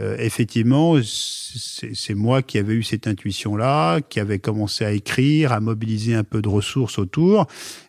euh, 0.00 0.16
effectivement, 0.18 0.96
c'est 1.02 2.14
moi 2.14 2.40
qui 2.40 2.56
avais 2.56 2.72
eu 2.74 2.82
cette 2.82 3.06
intuition-là, 3.06 4.00
qui 4.00 4.20
avait 4.20 4.38
commencé 4.38 4.84
à 4.84 4.92
écrire, 4.92 5.52
à 5.52 5.60
mobiliser 5.60 6.14
un 6.14 6.24
peu 6.24 6.40
de 6.40 6.48
ressources 6.48 6.98
autour, 6.98 7.46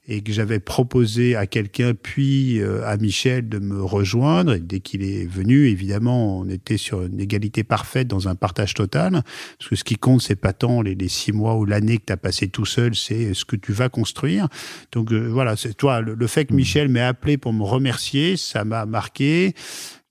et 0.10 0.22
que 0.22 0.34
j'avais 0.34 0.60
proposé 0.60 1.38
à 1.38 1.48
quelqu'un, 1.48 1.94
puis 1.94 2.60
euh, 2.60 2.86
à 2.86 2.98
Michel, 2.98 3.48
de 3.48 3.60
me 3.60 3.82
rejoindre. 3.82 4.56
Et 4.56 4.60
dès 4.60 4.82
qu'il 4.82 5.02
est 5.02 5.26
venu, 5.26 5.70
évidemment, 5.70 6.40
on 6.40 6.50
était 6.50 6.76
sur 6.76 7.04
une 7.04 7.22
égalité 7.22 7.64
parfaite, 7.64 8.10
dans 8.10 8.28
un 8.28 8.36
partage 8.36 8.74
total, 8.74 9.24
parce 9.58 9.70
que 9.70 9.76
ce 9.78 9.86
qui 9.86 9.96
compte, 9.96 10.22
c'est 10.22 10.36
pas 10.36 10.52
tant 10.52 10.82
les, 10.82 10.96
les 10.96 11.08
six 11.08 11.32
mois 11.32 11.56
ou 11.56 11.64
l'année 11.64 12.00
que 12.00 12.06
tu 12.08 12.14
as 12.14 12.18
passé 12.18 12.50
tout 12.50 12.66
seul, 12.66 12.96
c'est 12.96 13.34
ce 13.34 13.46
que 13.46 13.56
tu 13.56 13.72
vas 13.72 13.88
construire. 13.88 14.50
Donc 14.92 15.14
euh, 15.14 15.30
voilà, 15.30 15.56
c'est 15.56 15.74
toi, 15.74 16.02
le, 16.02 16.16
le 16.16 16.28
fait 16.28 16.46
que 16.46 16.54
Michel 16.54 16.90
m'ait 16.90 17.00
appelé 17.00 17.38
pour 17.38 17.54
me 17.54 17.64
remercier, 17.64 18.36
ça 18.36 18.66
m'a 18.66 18.86
marqué. 18.86 19.56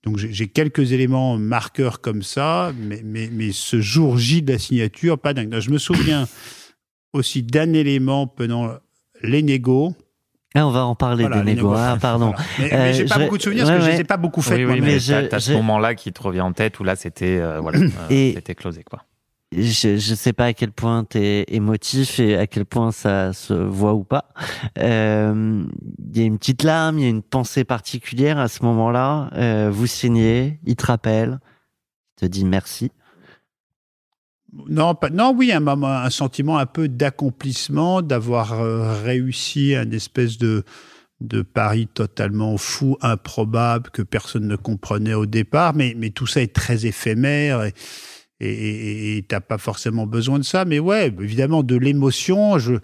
Donc 0.03 0.17
j'ai 0.17 0.47
quelques 0.47 0.91
éléments 0.91 1.37
marqueurs 1.37 2.01
comme 2.01 2.23
ça, 2.23 2.73
mais, 2.77 3.01
mais, 3.05 3.29
mais 3.31 3.51
ce 3.53 3.79
jour 3.79 4.17
J 4.17 4.41
de 4.41 4.51
la 4.51 4.59
signature, 4.59 5.17
pas 5.17 5.33
dingue. 5.33 5.57
Je 5.59 5.69
me 5.71 5.77
souviens 5.77 6.27
aussi 7.13 7.41
d'un 7.43 7.71
élément 7.73 8.27
pendant 8.27 8.71
les 9.21 9.41
négos. 9.41 9.95
Ah, 10.55 10.67
on 10.67 10.71
va 10.71 10.85
en 10.85 10.93
parler 10.93 11.23
Voilà, 11.25 11.41
des 11.41 11.55
négos. 11.55 11.73
Ah, 11.75 11.97
pardon. 11.99 12.31
Voilà. 12.31 12.43
Mais, 12.59 12.73
Euh, 12.73 12.77
mais 12.77 12.93
j'ai 12.93 13.05
pas 13.05 13.15
je- 13.15 13.19
beaucoup 13.23 13.37
de 13.37 13.41
souvenirs 13.41 13.63
ouais, 13.65 13.69
parce 13.69 13.79
que 13.79 13.85
je 13.85 13.89
ouais. 13.91 13.95
les 13.95 14.01
ai 14.01 14.03
pas 14.03 14.17
beaucoup 14.17 14.41
fait. 14.41 14.55
Oui, 14.55 14.65
oui, 14.65 14.81
mais, 14.81 14.87
mais 14.87 14.99
je- 14.99 15.11
t'as, 15.13 15.27
t'as 15.27 15.39
ce 15.39 15.51
je- 15.51 15.55
moment-là 15.57 15.95
qui 15.95 16.11
te 16.13 16.21
revient 16.21 16.41
en 16.41 16.53
tête 16.53 16.79
où 16.79 16.83
là, 16.83 16.95
c'était 16.95 17.39
euh, 17.39 17.59
voilà, 17.59 17.79
euh, 17.79 17.89
Et- 18.09 18.33
c'était 18.35 18.53
closé 18.55 18.83
quoi. 18.83 19.03
Je, 19.55 19.97
je 19.97 20.15
sais 20.15 20.33
pas 20.33 20.45
à 20.45 20.53
quel 20.53 20.71
point 20.71 21.05
tu 21.05 21.17
es 21.17 21.45
émotif 21.49 22.19
et 22.19 22.37
à 22.37 22.47
quel 22.47 22.65
point 22.65 22.91
ça 22.91 23.33
se 23.33 23.53
voit 23.53 23.93
ou 23.93 24.03
pas. 24.03 24.29
Euh, 24.79 25.63
Il 26.11 26.17
y 26.17 26.21
a 26.21 26.25
une 26.25 26.37
petite 26.37 26.63
larme, 26.63 26.99
il 26.99 27.03
y 27.03 27.05
a 27.05 27.09
une 27.09 27.21
pensée 27.21 27.63
particulière 27.63 28.39
à 28.39 28.47
ce 28.47 28.63
moment-là. 28.63 29.29
Euh, 29.33 29.69
vous 29.71 29.87
signez, 29.87 30.59
il 30.65 30.75
te 30.75 30.85
rappelle, 30.85 31.39
il 32.17 32.21
te 32.21 32.25
dit 32.25 32.45
merci. 32.45 32.91
Non, 34.69 34.95
non, 35.11 35.33
oui, 35.35 35.51
un, 35.51 35.65
un 35.67 36.09
sentiment 36.09 36.57
un 36.57 36.67
peu 36.67 36.87
d'accomplissement, 36.87 38.01
d'avoir 38.01 38.53
euh, 38.53 39.01
réussi 39.01 39.75
un 39.75 39.89
espèce 39.91 40.37
de, 40.37 40.63
de 41.21 41.41
pari 41.41 41.87
totalement 41.87 42.57
fou, 42.57 42.97
improbable, 43.01 43.89
que 43.89 44.01
personne 44.01 44.47
ne 44.47 44.55
comprenait 44.55 45.13
au 45.13 45.25
départ, 45.25 45.73
mais, 45.73 45.95
tout 46.11 46.27
ça 46.27 46.41
est 46.41 46.53
très 46.53 46.85
éphémère 46.85 47.71
et 48.49 49.17
et 49.17 49.21
t'as 49.23 49.39
pas 49.39 49.57
forcément 49.57 50.05
besoin 50.07 50.39
de 50.39 50.43
ça. 50.43 50.65
Mais 50.65 50.79
ouais, 50.79 51.07
évidemment, 51.19 51.63
de 51.63 51.75
l'émotion. 51.75 52.57
Je, 52.59 52.65
je 52.65 52.71
me 52.73 52.79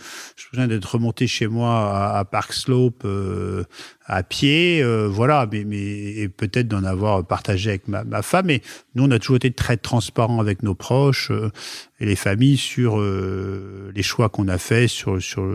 souviens 0.51 0.67
d'être 0.67 0.85
remonté 0.95 1.27
chez 1.27 1.47
moi 1.47 1.69
à, 1.95 2.19
à 2.19 2.25
Park 2.25 2.53
Slope 2.53 3.03
euh, 3.05 3.63
à 4.05 4.23
pied, 4.23 4.81
euh, 4.83 5.07
voilà, 5.07 5.47
mais, 5.51 5.63
mais 5.65 5.77
et 5.77 6.29
peut-être 6.29 6.67
d'en 6.67 6.83
avoir 6.83 7.25
partagé 7.25 7.69
avec 7.71 7.87
ma, 7.87 8.03
ma 8.03 8.21
femme. 8.21 8.47
Mais 8.47 8.61
nous, 8.95 9.03
on 9.05 9.11
a 9.11 9.19
toujours 9.19 9.35
été 9.37 9.51
très 9.51 9.77
transparents 9.77 10.39
avec 10.39 10.63
nos 10.63 10.75
proches 10.75 11.31
euh, 11.31 11.51
et 11.99 12.05
les 12.05 12.15
familles 12.15 12.57
sur 12.57 12.99
euh, 12.99 13.91
les 13.95 14.03
choix 14.03 14.29
qu'on 14.29 14.47
a 14.47 14.57
faits, 14.57 14.89
sur, 14.89 15.21
sur 15.21 15.45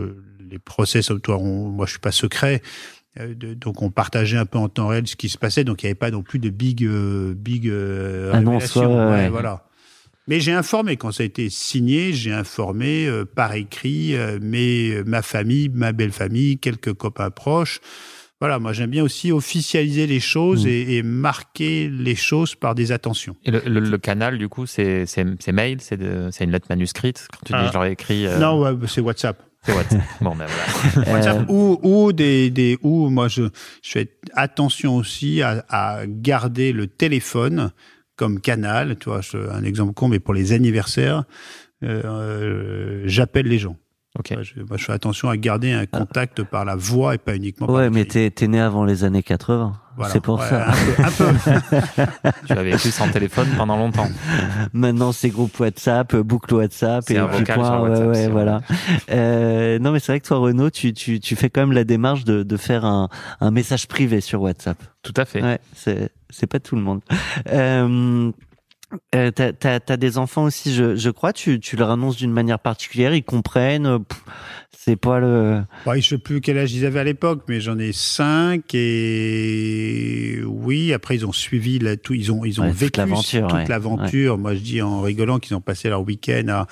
les 0.49 0.59
process 0.59 1.11
autour. 1.11 1.41
On- 1.41 1.69
moi, 1.69 1.85
je 1.85 1.91
suis 1.91 1.99
pas 1.99 2.11
secret. 2.11 2.61
Euh, 3.19 3.33
de- 3.33 3.53
donc 3.53 3.81
on 3.81 3.89
partageait 3.91 4.37
un 4.37 4.45
peu 4.45 4.57
en 4.57 4.67
temps 4.67 4.87
réel 4.87 5.07
ce 5.07 5.15
qui 5.15 5.29
se 5.29 5.37
passait, 5.37 5.63
donc 5.63 5.81
il 5.83 5.85
n'y 5.85 5.89
avait 5.91 5.95
pas 5.95 6.11
non 6.11 6.21
plus 6.21 6.37
de 6.39 6.49
big, 6.49 6.83
euh, 6.83 7.33
big 7.33 7.69
euh, 7.69 8.33
Ouais, 8.89 9.11
ouais. 9.11 9.29
voilà. 9.29 9.65
Mais 10.27 10.39
j'ai 10.39 10.53
informé 10.53 10.97
quand 10.97 11.11
ça 11.11 11.23
a 11.23 11.25
été 11.25 11.49
signé, 11.49 12.11
j'ai 12.13 12.31
informé 12.33 13.05
euh, 13.05 13.25
par 13.25 13.53
écrit 13.53 14.15
euh, 14.15 14.39
mes, 14.41 15.03
ma 15.05 15.21
famille, 15.21 15.69
ma 15.69 15.91
belle 15.91 16.11
famille, 16.11 16.57
quelques 16.57 16.93
copains 16.93 17.29
proches. 17.29 17.79
Voilà, 18.41 18.59
moi 18.59 18.73
j'aime 18.73 18.89
bien 18.89 19.03
aussi 19.03 19.31
officialiser 19.31 20.07
les 20.07 20.19
choses 20.19 20.65
Mm. 20.65 20.69
et, 20.69 20.95
et 20.97 21.03
marquer 21.03 21.87
les 21.89 22.15
choses 22.15 22.53
par 22.55 22.75
des 22.75 22.91
attentions. 22.91 23.35
Et 23.45 23.51
le, 23.51 23.61
le- 23.65 23.79
le 23.79 23.97
canal, 23.97 24.37
du 24.37 24.49
coup, 24.49 24.65
c'est, 24.65 25.05
mail, 25.53 25.77
c'est, 25.79 25.95
une 26.01 26.51
lettre 26.51 26.67
manuscrite. 26.69 27.27
Quand 27.31 27.39
tu 27.45 27.53
dis 27.53 27.59
Ah. 27.61 27.67
je 27.69 27.73
leur 27.73 27.85
ai 27.85 27.91
écrit. 27.91 28.25
euh, 28.27 28.37
Non, 28.39 28.59
ouais, 28.61 28.71
c'est 28.87 29.01
WhatsApp. 29.01 29.41
C'est 29.63 29.73
WhatsApp. 29.73 30.01
bon, 30.21 30.35
ben 30.35 30.45
voilà. 30.93 31.11
WhatsApp 31.13 31.45
ou, 31.49 31.79
ou 31.81 32.11
des, 32.13 32.49
des 32.49 32.77
ou 32.81 33.09
moi 33.09 33.27
je, 33.29 33.43
je 33.83 33.89
fais 33.91 34.09
attention 34.33 34.95
aussi 34.97 35.41
à, 35.41 35.63
à 35.69 36.05
garder 36.05 36.71
le 36.73 36.87
téléphone 36.87 37.71
comme 38.15 38.39
canal. 38.39 38.97
Tu 38.97 39.09
vois, 39.09 39.21
un 39.51 39.63
exemple 39.63 39.93
con, 39.93 40.07
mais 40.07 40.19
pour 40.19 40.33
les 40.33 40.53
anniversaires, 40.53 41.23
euh, 41.83 42.03
euh, 42.03 43.03
j'appelle 43.05 43.47
les 43.47 43.59
gens. 43.59 43.77
Ok. 44.17 44.31
Ouais, 44.31 44.43
je, 44.43 44.61
moi, 44.61 44.77
je 44.77 44.85
fais 44.85 44.93
attention 44.93 45.29
à 45.29 45.35
garder 45.37 45.71
un 45.73 45.85
contact 45.85 46.43
par 46.43 46.63
la 46.65 46.75
voix 46.75 47.15
et 47.15 47.17
pas 47.17 47.35
uniquement 47.35 47.67
par 47.67 47.75
Ouais, 47.75 47.89
mais 47.89 48.05
t'es 48.05 48.29
t'es 48.31 48.47
né 48.47 48.59
avant 48.61 48.85
les 48.85 49.03
années 49.03 49.23
80. 49.23 49.73
Voilà. 49.97 50.11
C'est 50.11 50.19
pour 50.19 50.39
Ouais, 50.39 50.47
ça. 50.49 50.67
Un 50.69 51.11
peu. 51.11 51.27
un 51.27 51.61
peu. 51.61 52.31
tu 52.47 52.51
as 52.53 52.63
vécu 52.63 52.91
sans 52.91 53.09
téléphone 53.09 53.47
pendant 53.57 53.77
longtemps. 53.77 54.09
Maintenant, 54.73 55.11
c'est 55.13 55.29
groupe 55.29 55.57
WhatsApp, 55.59 56.13
euh, 56.13 56.23
boucle 56.23 56.53
WhatsApp 56.53 57.05
C'est 57.07 57.13
et 57.13 57.17
un 57.17 57.27
puis 57.27 57.39
vocal 57.39 57.55
point, 57.55 57.65
sur 57.65 57.81
ouais, 57.81 57.89
WhatsApp, 57.89 58.07
ouais, 58.13 58.27
voilà. 58.27 58.61
Euh, 59.11 59.79
non, 59.79 59.91
mais 59.91 59.99
c'est 59.99 60.11
vrai 60.11 60.19
que 60.19 60.27
toi, 60.27 60.37
Renaud, 60.37 60.69
tu, 60.69 60.93
tu, 60.93 61.19
tu 61.21 61.35
fais 61.37 61.49
quand 61.49 61.61
même 61.61 61.71
la 61.71 61.85
démarche 61.85 62.25
de, 62.25 62.43
de 62.43 62.57
faire 62.57 62.83
un, 62.83 63.07
un 63.39 63.51
message 63.51 63.87
privé 63.87 64.19
sur 64.19 64.41
WhatsApp. 64.41 64.77
Tout 65.01 65.13
à 65.15 65.23
fait. 65.25 65.41
Ouais, 65.41 65.59
c'est 65.73 66.09
c'est 66.29 66.47
pas 66.47 66.59
tout 66.59 66.75
le 66.75 66.81
monde. 66.81 66.99
Euh, 67.51 68.31
euh, 69.15 69.31
t'as, 69.31 69.53
t'as, 69.53 69.79
t'as 69.79 69.97
des 69.97 70.17
enfants 70.17 70.43
aussi, 70.43 70.73
je, 70.73 70.95
je 70.95 71.09
crois. 71.09 71.33
Tu, 71.33 71.59
tu 71.59 71.75
leur 71.75 71.89
annonces 71.91 72.17
d'une 72.17 72.31
manière 72.31 72.59
particulière, 72.59 73.13
ils 73.13 73.23
comprennent. 73.23 73.85
euh, 73.85 73.99
pff, 73.99 74.21
C'est 74.71 74.95
pas 74.95 75.19
le. 75.19 75.61
Ouais, 75.85 76.01
je 76.01 76.09
sais 76.09 76.17
plus 76.17 76.41
quel 76.41 76.57
âge 76.57 76.73
ils 76.73 76.85
avaient 76.85 76.99
à 76.99 77.03
l'époque, 77.03 77.43
mais 77.47 77.59
j'en 77.59 77.77
ai 77.79 77.91
cinq 77.91 78.73
et 78.75 80.41
oui, 80.45 80.93
après 80.93 81.15
ils 81.15 81.25
ont 81.25 81.31
suivi 81.31 81.79
la, 81.79 81.97
tout, 81.97 82.13
ils 82.13 82.31
ont 82.31 82.45
ils 82.45 82.59
ont 82.61 82.65
Ouais, 82.65 82.71
toute 82.71 82.79
vécu 82.79 82.99
l'aventure, 82.99 83.47
toute 83.47 83.57
ouais, 83.57 83.65
l'aventure. 83.67 84.37
Moi, 84.37 84.53
je 84.55 84.59
dis 84.59 84.81
en 84.81 85.01
rigolant 85.01 85.39
qu'ils 85.39 85.55
ont 85.55 85.61
passé 85.61 85.89
leur 85.89 86.01
week-end 86.03 86.47
à 86.49 86.67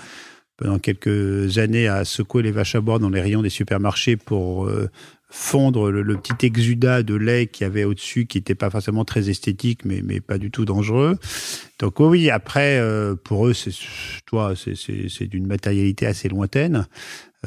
pendant 0.57 0.77
quelques 0.77 1.57
années 1.57 1.87
à 1.87 2.05
secouer 2.05 2.43
les 2.43 2.51
vaches 2.51 2.75
à 2.75 2.81
boire 2.81 2.99
dans 2.99 3.09
les 3.09 3.21
rayons 3.21 3.41
des 3.41 3.49
supermarchés 3.49 4.17
pour 4.17 4.65
euh, 4.67 4.89
fondre 5.35 5.89
le, 5.89 6.03
le 6.03 6.15
petit 6.17 6.45
exudat 6.45 7.01
de 7.01 7.15
lait 7.15 7.47
qu'il 7.47 7.65
y 7.65 7.67
avait 7.67 7.85
au-dessus, 7.85 8.27
qui 8.27 8.37
n'était 8.37 8.53
pas 8.53 8.69
forcément 8.69 9.03
très 9.03 9.31
esthétique, 9.31 9.83
mais, 9.83 10.01
mais 10.05 10.21
pas 10.21 10.37
du 10.37 10.51
tout 10.51 10.63
dangereux. 10.63 11.17
Donc 11.79 11.99
oui, 11.99 12.07
oui, 12.07 12.29
après, 12.29 12.77
euh, 12.79 13.15
pour 13.15 13.47
eux, 13.47 13.53
c'est 13.53 13.71
toi, 14.27 14.53
c'est- 14.55 14.75
c'est 14.75 15.07
c'est 15.09 15.25
d'une 15.25 15.47
matérialité 15.47 16.05
assez 16.05 16.29
lointaine. 16.29 16.85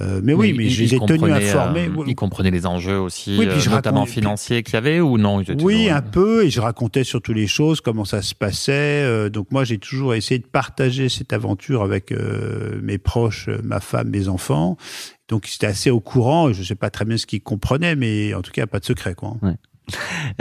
Euh, 0.00 0.20
mais 0.22 0.34
oui, 0.34 0.52
mais, 0.52 0.64
ils- 0.64 0.70
je 0.70 0.82
les 0.82 0.94
ai 0.96 0.98
tenus 0.98 1.22
informés. 1.32 1.88
euh, 1.88 2.04
ils 2.08 2.14
comprenaient 2.16 2.50
les 2.50 2.66
enjeux 2.66 2.98
aussi, 2.98 3.36
Oui, 3.38 3.46
puis 3.46 3.56
euh, 3.56 3.60
je 3.60 3.70
notamment 3.70 4.04
financiers 4.04 4.62
qu'il 4.64 4.74
y 4.74 4.76
avait 4.76 5.00
ou 5.00 5.16
non 5.16 5.36
Oui, 5.38 5.44
toujours- 5.56 5.92
un 5.92 6.02
peu, 6.02 6.44
et 6.44 6.50
je 6.50 6.60
racontais 6.60 7.02
surtout 7.04 7.32
les 7.32 7.46
choses, 7.46 7.80
comment 7.80 8.04
ça 8.04 8.20
se 8.20 8.34
passait. 8.34 8.72
euh, 9.04 9.30
donc 9.30 9.52
moi, 9.52 9.62
j'ai 9.64 9.78
toujours 9.78 10.12
essayé 10.14 10.38
de 10.40 10.46
partager 10.46 11.08
cette 11.08 11.32
aventure 11.32 11.82
avec 11.82 12.10
euh, 12.12 12.78
mes 12.82 12.98
proches, 12.98 13.48
ma 13.62 13.78
femme, 13.80 14.10
mes 14.10 14.26
enfants. 14.28 14.76
Donc 15.28 15.48
ils 15.50 15.54
étaient 15.54 15.66
assez 15.66 15.90
au 15.90 16.00
courant. 16.00 16.52
Je 16.52 16.60
ne 16.60 16.64
sais 16.64 16.74
pas 16.74 16.90
très 16.90 17.04
bien 17.04 17.16
ce 17.16 17.26
qu'ils 17.26 17.42
comprenaient, 17.42 17.96
mais 17.96 18.34
en 18.34 18.42
tout 18.42 18.52
cas, 18.52 18.66
pas 18.66 18.80
de 18.80 18.84
secret, 18.84 19.14
quoi. 19.14 19.36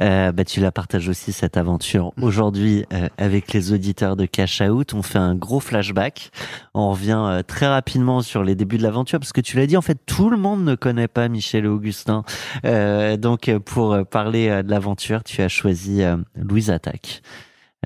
Euh, 0.01 0.31
bah, 0.31 0.43
tu 0.43 0.59
la 0.59 0.71
partages 0.71 1.07
aussi 1.07 1.31
cette 1.31 1.57
aventure 1.57 2.11
aujourd'hui 2.19 2.85
euh, 2.93 3.07
avec 3.17 3.53
les 3.53 3.73
auditeurs 3.73 4.15
de 4.15 4.25
Cash 4.25 4.61
Out. 4.61 4.93
On 4.93 5.03
fait 5.03 5.19
un 5.19 5.35
gros 5.35 5.59
flashback. 5.59 6.31
On 6.73 6.89
revient 6.91 7.23
euh, 7.25 7.43
très 7.43 7.67
rapidement 7.67 8.21
sur 8.21 8.43
les 8.43 8.55
débuts 8.55 8.77
de 8.77 8.83
l'aventure 8.83 9.19
parce 9.19 9.33
que 9.33 9.41
tu 9.41 9.57
l'as 9.57 9.67
dit, 9.67 9.77
en 9.77 9.81
fait, 9.81 9.99
tout 10.05 10.29
le 10.29 10.37
monde 10.37 10.63
ne 10.63 10.75
connaît 10.75 11.07
pas 11.07 11.27
Michel 11.27 11.65
et 11.65 11.67
Augustin. 11.67 12.23
Euh, 12.65 13.17
donc, 13.17 13.51
pour 13.65 14.05
parler 14.07 14.63
de 14.63 14.69
l'aventure, 14.69 15.23
tu 15.23 15.41
as 15.41 15.49
choisi 15.49 16.01
Louise 16.35 16.69
Attaque. 16.69 17.21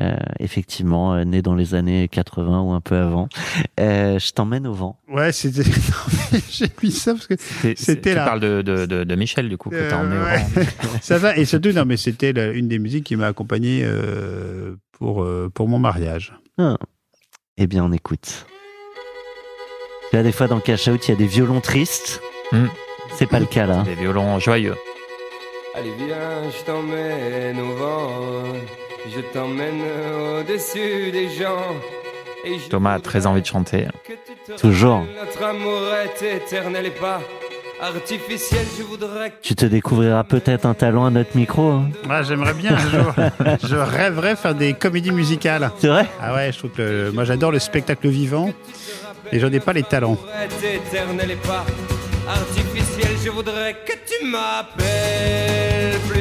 Euh, 0.01 0.15
effectivement, 0.39 1.13
euh, 1.13 1.25
né 1.25 1.41
dans 1.41 1.55
les 1.55 1.75
années 1.75 2.07
80 2.07 2.61
ou 2.61 2.71
un 2.71 2.79
peu 2.79 2.95
avant. 2.95 3.27
Euh, 3.81 4.17
je 4.17 4.31
t'emmène 4.31 4.65
au 4.65 4.73
vent. 4.73 4.97
Ouais, 5.09 5.33
c'était. 5.33 5.63
J'ai 6.49 6.67
mis 6.81 6.91
ça 6.91 7.13
parce 7.13 7.27
que 7.27 7.35
c'était 7.75 8.13
là. 8.13 8.23
Tu 8.23 8.27
parles 8.29 8.39
de, 8.39 8.61
de, 8.61 8.85
de, 8.85 9.03
de, 9.03 9.15
Michel, 9.15 9.49
du 9.49 9.57
coup, 9.57 9.69
que 9.69 9.89
t'as 9.89 9.97
emmené 9.97 10.15
au 10.15 10.23
vent. 10.23 10.65
ça 11.01 11.17
va, 11.17 11.35
et 11.35 11.43
surtout, 11.43 11.73
non, 11.73 11.83
mais 11.85 11.97
c'était 11.97 12.31
une 12.53 12.69
des 12.69 12.79
musiques 12.79 13.03
qui 13.03 13.17
m'a 13.17 13.27
accompagné 13.27 13.85
pour, 14.93 15.27
pour 15.53 15.67
mon 15.67 15.79
mariage. 15.79 16.33
Ah. 16.57 16.77
Eh 17.57 17.67
bien, 17.67 17.83
on 17.83 17.91
écoute. 17.91 18.45
Là, 20.13 20.23
des 20.23 20.31
fois, 20.31 20.47
dans 20.47 20.61
Cash 20.61 20.87
Out, 20.87 21.07
il 21.07 21.11
y 21.11 21.13
a 21.13 21.17
des 21.17 21.27
violons 21.27 21.59
tristes. 21.59 22.21
Hmm. 22.53 22.67
C'est 23.15 23.27
pas 23.27 23.39
le 23.39 23.45
cas 23.45 23.65
là. 23.65 23.83
Des 23.83 23.95
violons 23.95 24.39
joyeux. 24.39 24.75
Allez, 25.75 25.91
viens, 25.97 26.49
je 26.49 26.65
t'emmène 26.65 27.59
au 27.59 27.75
vent. 27.75 28.13
Je 29.15 29.21
t'emmène 29.33 29.81
au-dessus 30.39 31.11
des 31.11 31.29
gens. 31.29 31.63
Thomas 32.69 32.93
a 32.95 32.99
très 32.99 33.25
envie 33.25 33.41
de 33.41 33.45
chanter. 33.45 33.87
Toujours. 34.59 35.03
Notre 35.19 35.43
amour 35.43 35.81
est 35.93 36.35
éternel 36.37 36.85
et 36.85 36.91
pas 36.91 37.19
artificiel. 37.81 38.65
Je 38.77 38.83
voudrais. 38.83 39.33
Tu 39.41 39.55
te 39.55 39.65
découvriras 39.65 40.23
peut-être 40.23 40.65
un 40.65 40.73
talent 40.73 41.05
à 41.05 41.09
notre 41.09 41.35
micro. 41.35 41.71
Hein. 41.71 41.89
Ah, 42.09 42.23
j'aimerais 42.23 42.53
bien 42.53 42.75
un 42.75 42.89
jour. 42.89 43.13
je 43.67 43.75
rêverais 43.75 44.35
faire 44.35 44.55
des 44.55 44.73
comédies 44.73 45.11
musicales. 45.11 45.69
C'est 45.79 45.87
vrai 45.87 46.05
Ah 46.21 46.33
ouais, 46.35 46.51
je 46.51 46.57
trouve 46.59 46.71
que 46.71 47.09
moi 47.11 47.23
j'adore 47.25 47.51
le 47.51 47.59
spectacle 47.59 48.07
vivant 48.07 48.51
et 49.31 49.39
j'en 49.39 49.51
ai 49.51 49.59
pas 49.59 49.73
les 49.73 49.83
talents. 49.83 50.17
éternel 50.63 51.31
et 51.31 51.35
pas 51.35 51.65
artificiel. 52.27 53.15
Je 53.23 53.29
voudrais 53.31 53.73
que 53.85 53.93
tu 53.93 54.25
m'appelles 54.25 55.99
plus 56.09 56.18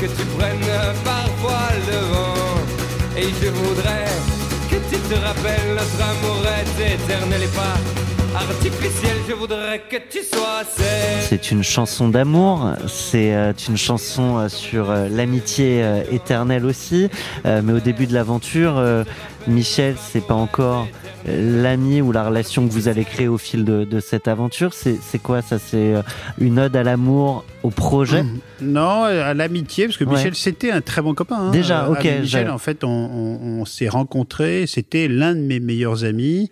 que 0.00 0.06
tu 0.06 0.24
prennes 0.38 0.60
parfois 1.04 1.68
le 1.86 1.98
vent. 2.12 2.58
Et 3.16 3.28
je 3.42 3.48
voudrais 3.48 4.06
que 4.70 4.76
tu 4.90 4.98
te 5.08 5.14
rappelles, 5.14 5.74
notre 5.74 6.00
amour 6.10 6.42
est 6.58 6.94
éternel 6.94 7.42
et 7.42 7.48
pas 7.48 7.76
artificiel. 8.34 9.16
Je 9.28 9.34
voudrais 9.34 9.82
que 9.90 9.96
tu 10.10 10.22
sois 10.22 10.62
C'est 11.20 11.50
une 11.50 11.62
chanson 11.62 12.08
d'amour, 12.08 12.72
c'est 12.86 13.34
euh, 13.34 13.52
une 13.68 13.76
chanson 13.76 14.38
euh, 14.38 14.48
sur 14.48 14.90
euh, 14.90 15.08
l'amitié 15.08 15.84
éternelle 16.10 16.64
aussi. 16.64 17.08
mais 17.44 17.72
au 17.72 17.80
début 17.80 18.06
de 18.06 18.14
l'aventure, 18.14 18.82
Michel, 19.46 19.96
c'est 19.98 20.26
pas 20.26 20.34
encore 20.34 20.86
l'ami 21.26 22.00
ou 22.00 22.12
la 22.12 22.24
relation 22.24 22.66
que 22.66 22.72
vous 22.72 22.88
allez 22.88 23.04
créer 23.04 23.28
au 23.28 23.38
fil 23.38 23.64
de, 23.64 24.00
cette 24.00 24.28
aventure 24.28 24.72
C'est 24.72 25.18
quoi 25.22 25.42
ça? 25.42 25.58
C'est 25.58 25.94
une 26.38 26.58
ode 26.58 26.76
à 26.76 26.82
l'amour, 26.82 27.44
au 27.62 27.70
projet? 27.70 28.24
Non, 28.60 29.04
à 29.04 29.34
l'amitié, 29.34 29.86
parce 29.86 29.96
que 29.96 30.04
Michel, 30.04 30.34
c'était 30.34 30.70
un 30.70 30.80
très 30.80 31.02
bon 31.02 31.14
copain. 31.14 31.36
Hein. 31.38 31.50
Déjà, 31.50 31.88
ok. 31.88 32.06
Michel, 32.20 32.50
en 32.50 32.58
fait, 32.58 32.84
on, 32.84 33.64
s'est 33.64 33.88
rencontrés, 33.88 34.66
c'était 34.66 35.08
l'un 35.08 35.34
de 35.34 35.40
mes 35.40 35.60
meilleurs 35.60 36.04
amis, 36.04 36.50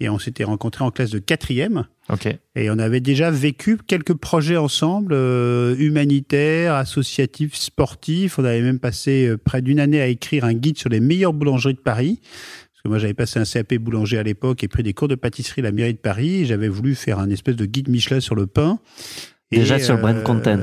et 0.00 0.08
on 0.08 0.18
s'était 0.18 0.44
rencontrés 0.44 0.84
en 0.84 0.90
classe 0.90 1.10
de 1.10 1.18
quatrième. 1.18 1.86
Ok. 2.08 2.28
Et 2.54 2.70
on 2.70 2.78
avait 2.78 3.00
déjà 3.00 3.30
vécu 3.30 3.78
quelques 3.86 4.14
projets 4.14 4.56
ensemble, 4.56 5.12
euh, 5.14 5.74
humanitaires, 5.78 6.74
associatifs, 6.74 7.54
sportifs. 7.54 8.38
On 8.38 8.44
avait 8.44 8.62
même 8.62 8.78
passé 8.78 9.26
euh, 9.26 9.36
près 9.36 9.62
d'une 9.62 9.80
année 9.80 10.00
à 10.00 10.06
écrire 10.06 10.44
un 10.44 10.54
guide 10.54 10.78
sur 10.78 10.90
les 10.90 11.00
meilleures 11.00 11.32
boulangeries 11.32 11.74
de 11.74 11.80
Paris 11.80 12.20
moi 12.88 12.98
j'avais 12.98 13.14
passé 13.14 13.38
un 13.38 13.44
CAP 13.44 13.74
boulanger 13.74 14.18
à 14.18 14.22
l'époque 14.22 14.64
et 14.64 14.68
pris 14.68 14.82
des 14.82 14.94
cours 14.94 15.08
de 15.08 15.14
pâtisserie 15.14 15.60
à 15.60 15.64
la 15.64 15.72
mairie 15.72 15.94
de 15.94 15.98
Paris. 15.98 16.46
J'avais 16.46 16.68
voulu 16.68 16.94
faire 16.94 17.18
un 17.18 17.30
espèce 17.30 17.56
de 17.56 17.66
guide 17.66 17.88
Michelin 17.88 18.20
sur 18.20 18.34
le 18.34 18.46
pain. 18.46 18.78
Déjà 19.52 19.78
sur 19.78 19.94
le 19.94 20.00
brand 20.00 20.20
content, 20.24 20.58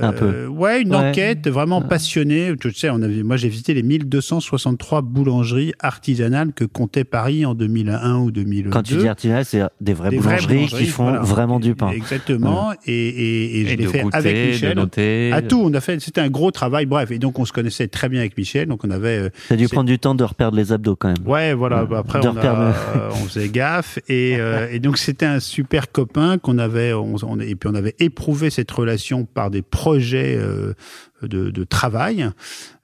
un 0.00 0.12
peu. 0.12 0.26
Euh, 0.26 0.46
ouais, 0.46 0.82
une 0.82 0.94
enquête 0.94 1.48
vraiment 1.48 1.82
passionnée. 1.82 2.52
Tu 2.60 2.72
sais, 2.72 2.88
on 2.88 3.02
avait, 3.02 3.24
moi, 3.24 3.36
j'ai 3.36 3.48
visité 3.48 3.74
les 3.74 3.82
1263 3.82 5.02
boulangeries 5.02 5.72
artisanales 5.80 6.52
que 6.52 6.64
comptait 6.64 7.02
Paris 7.02 7.44
en 7.44 7.54
2001 7.54 8.18
ou 8.18 8.30
2002. 8.30 8.70
Quand 8.70 8.84
tu 8.84 8.94
dis 8.94 9.08
artisanales, 9.08 9.44
c'est 9.44 9.62
des 9.80 9.92
vraies 9.92 10.16
boulangeries, 10.16 10.66
qui 10.66 10.86
font 10.86 11.14
vraiment 11.20 11.58
du 11.58 11.74
pain. 11.74 11.88
Exactement. 11.90 12.74
Et, 12.86 12.92
et, 12.92 13.60
et, 13.60 13.66
je 13.66 13.76
l'ai 13.76 13.86
fait 13.88 14.04
avec 14.12 14.50
Michel. 14.52 15.32
À 15.32 15.42
tout, 15.42 15.60
on 15.60 15.74
a 15.74 15.80
fait. 15.80 16.00
C'était 16.00 16.20
un 16.20 16.30
gros 16.30 16.52
travail. 16.52 16.86
Bref, 16.86 17.10
et 17.10 17.18
donc 17.18 17.40
on 17.40 17.44
se 17.44 17.52
connaissait 17.52 17.88
très 17.88 18.08
bien 18.08 18.20
avec 18.20 18.38
Michel. 18.38 18.68
Donc 18.68 18.84
on 18.84 18.90
avait. 18.90 19.18
Euh, 19.18 19.30
Ça 19.48 19.54
a 19.54 19.56
dû 19.56 19.66
prendre 19.66 19.88
du 19.88 19.98
temps 19.98 20.14
de 20.14 20.22
reperdre 20.22 20.56
les 20.56 20.72
abdos 20.72 20.94
quand 20.94 21.08
même. 21.08 21.26
Ouais, 21.26 21.54
voilà. 21.54 21.84
Bah, 21.86 21.98
après, 21.98 22.20
on, 22.24 22.36
a, 22.36 22.74
on, 23.10 23.26
faisait 23.26 23.48
gaffe. 23.48 23.98
Et, 24.08 24.36
euh, 24.38 24.68
et 24.70 24.78
donc 24.78 24.96
c'était 24.96 25.26
un 25.26 25.40
super 25.40 25.90
copain 25.90 26.38
qu'on 26.38 26.58
avait. 26.58 26.92
On, 26.92 27.16
et 27.40 27.56
puis 27.56 27.68
on 27.68 27.74
avait 27.74 27.96
éprouvé 27.98 28.27
cette 28.50 28.70
relation 28.70 29.24
par 29.24 29.50
des 29.50 29.62
projets 29.62 30.36
euh, 30.36 30.74
de, 31.22 31.64
travail. 31.64 32.30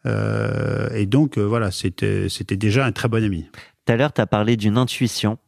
Euh, 0.06 0.88
et 0.94 1.06
donc, 1.06 1.38
euh, 1.38 1.42
voilà, 1.42 1.70
c'était 1.70 2.28
déjà 2.56 2.84
un 2.84 2.92
très 2.92 3.08
bon 3.08 3.22
ami. 3.22 3.46
Tout 3.86 3.92
à 3.92 3.96
l'heure, 3.96 4.12
tu 4.12 4.20
as 4.20 4.26
parlé 4.26 4.56
d'une 4.56 4.78
intuition 4.78 5.38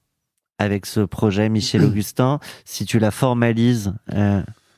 avec 0.58 0.86
ce 0.86 1.00
projet 1.00 1.48
Michel 1.48 1.84
Augustin. 1.84 2.40
si 2.64 2.84
tu 2.84 2.98
la 2.98 3.10
formalises, 3.10 3.94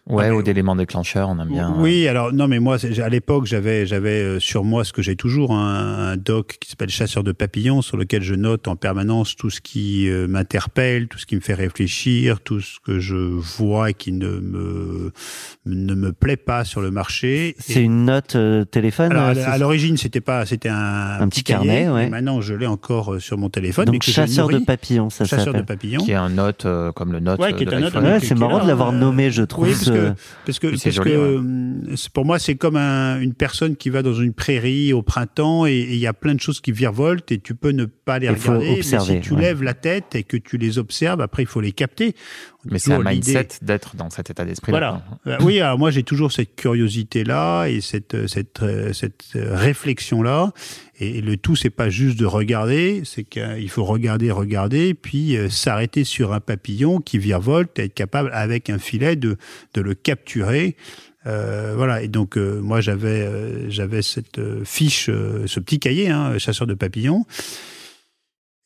Ouais, 0.08 0.28
ah, 0.30 0.34
ou 0.34 0.42
d'éléments 0.42 0.74
déclencheurs, 0.74 1.28
on 1.28 1.38
aime 1.38 1.48
bien. 1.48 1.74
Oui, 1.76 2.08
alors 2.08 2.32
non, 2.32 2.48
mais 2.48 2.60
moi, 2.60 2.78
à 2.82 3.08
l'époque, 3.10 3.44
j'avais, 3.44 3.84
j'avais 3.84 4.22
euh, 4.22 4.40
sur 4.40 4.64
moi 4.64 4.84
ce 4.84 4.92
que 4.92 5.02
j'ai 5.02 5.16
toujours, 5.16 5.52
un, 5.52 6.12
un 6.12 6.16
doc 6.16 6.56
qui 6.60 6.70
s'appelle 6.70 6.88
Chasseur 6.88 7.22
de 7.24 7.32
papillons, 7.32 7.82
sur 7.82 7.96
lequel 7.98 8.22
je 8.22 8.34
note 8.34 8.68
en 8.68 8.76
permanence 8.76 9.36
tout 9.36 9.50
ce 9.50 9.60
qui 9.60 10.08
euh, 10.08 10.26
m'interpelle, 10.26 11.08
tout 11.08 11.18
ce 11.18 11.26
qui 11.26 11.36
me 11.36 11.40
fait 11.40 11.52
réfléchir, 11.54 12.40
tout 12.40 12.60
ce 12.60 12.78
que 12.84 12.98
je 12.98 13.16
vois 13.16 13.90
et 13.90 13.94
qui 13.94 14.12
ne 14.12 14.28
me 14.28 15.12
ne 15.66 15.94
me 15.94 16.12
plaît 16.12 16.36
pas 16.38 16.64
sur 16.64 16.80
le 16.80 16.90
marché. 16.90 17.54
C'est 17.58 17.82
une 17.82 18.06
note 18.06 18.34
euh, 18.36 18.64
téléphone. 18.64 19.12
Alors, 19.12 19.36
à 19.46 19.58
l'origine, 19.58 19.98
c'était 19.98 20.22
pas, 20.22 20.46
c'était 20.46 20.70
un, 20.70 21.20
un 21.20 21.28
petit 21.28 21.42
carnet. 21.42 21.88
ouais. 21.88 22.08
Maintenant, 22.08 22.40
je 22.40 22.54
l'ai 22.54 22.66
encore 22.66 23.20
sur 23.20 23.36
mon 23.36 23.50
téléphone. 23.50 23.84
Donc 23.84 24.02
Chasseur 24.02 24.48
de 24.48 24.58
papillons, 24.58 25.10
ça 25.10 25.24
Chasseur 25.26 25.52
de 25.52 25.62
papillons. 25.62 26.00
Qui 26.00 26.12
est 26.12 26.14
un 26.14 26.30
note 26.30 26.66
comme 26.94 27.12
le 27.12 27.20
note. 27.20 27.40
Ouais, 27.40 27.52
qui 27.52 27.64
est 27.64 27.74
un 27.74 27.80
note. 27.80 27.94
Ouais, 27.94 28.20
c'est 28.20 28.38
marrant 28.38 28.62
de 28.62 28.68
l'avoir 28.68 28.92
nommé, 28.92 29.30
je 29.30 29.42
trouve. 29.42 29.66
Oui, 29.66 29.74
parce 30.46 30.58
que, 30.58 30.66
parce 30.68 30.98
que 30.98 31.08
euh, 31.08 31.96
pour 32.12 32.24
moi, 32.24 32.38
c'est 32.38 32.56
comme 32.56 32.76
une 32.76 33.34
personne 33.34 33.76
qui 33.76 33.90
va 33.90 34.02
dans 34.02 34.14
une 34.14 34.32
prairie 34.32 34.92
au 34.92 35.02
printemps 35.02 35.66
et 35.66 35.78
il 35.78 35.98
y 35.98 36.06
a 36.06 36.12
plein 36.12 36.34
de 36.34 36.40
choses 36.40 36.60
qui 36.60 36.72
virevoltent 36.72 37.30
et 37.32 37.38
tu 37.38 37.54
peux 37.54 37.70
ne 37.70 37.84
pas 37.84 38.18
les 38.18 38.28
regarder. 38.28 38.76
mais 38.76 38.82
si 38.82 39.20
tu 39.20 39.36
lèves 39.36 39.62
la 39.62 39.74
tête 39.74 40.14
et 40.14 40.22
que 40.22 40.36
tu 40.36 40.58
les 40.58 40.78
observes, 40.78 41.20
après, 41.20 41.42
il 41.42 41.48
faut 41.48 41.60
les 41.60 41.72
capter. 41.72 42.14
Mais 42.64 42.78
c'est 42.78 42.92
un 42.92 43.02
mindset 43.02 43.48
d'être 43.62 43.96
dans 43.96 44.10
cet 44.10 44.30
état 44.30 44.44
d'esprit. 44.44 44.72
Voilà. 44.72 45.02
Euh, 45.26 45.38
oui, 45.40 45.60
alors 45.60 45.78
moi 45.78 45.90
j'ai 45.90 46.02
toujours 46.02 46.32
cette 46.32 46.54
curiosité-là 46.56 47.66
et 47.66 47.80
cette, 47.80 48.26
cette, 48.26 48.60
cette 48.92 49.24
réflexion-là. 49.34 50.52
Et 51.00 51.20
le 51.20 51.36
tout, 51.36 51.54
c'est 51.54 51.70
pas 51.70 51.90
juste 51.90 52.18
de 52.18 52.26
regarder, 52.26 53.02
c'est 53.04 53.22
qu'il 53.22 53.70
faut 53.70 53.84
regarder, 53.84 54.32
regarder, 54.32 54.94
puis 54.94 55.36
euh, 55.36 55.48
s'arrêter 55.48 56.02
sur 56.02 56.32
un 56.32 56.40
papillon 56.40 57.00
qui 57.00 57.18
virevolte, 57.18 57.78
être 57.78 57.94
capable 57.94 58.30
avec 58.32 58.68
un 58.68 58.78
filet 58.78 59.14
de, 59.14 59.36
de 59.74 59.80
le 59.80 59.94
capturer. 59.94 60.76
Euh, 61.26 61.74
voilà. 61.76 62.02
Et 62.02 62.08
donc 62.08 62.36
euh, 62.36 62.60
moi 62.60 62.80
j'avais 62.80 63.70
j'avais 63.70 64.02
cette 64.02 64.40
fiche, 64.64 65.06
ce 65.06 65.60
petit 65.60 65.78
cahier, 65.78 66.08
hein, 66.10 66.36
chasseur 66.38 66.66
de 66.66 66.74
papillons. 66.74 67.24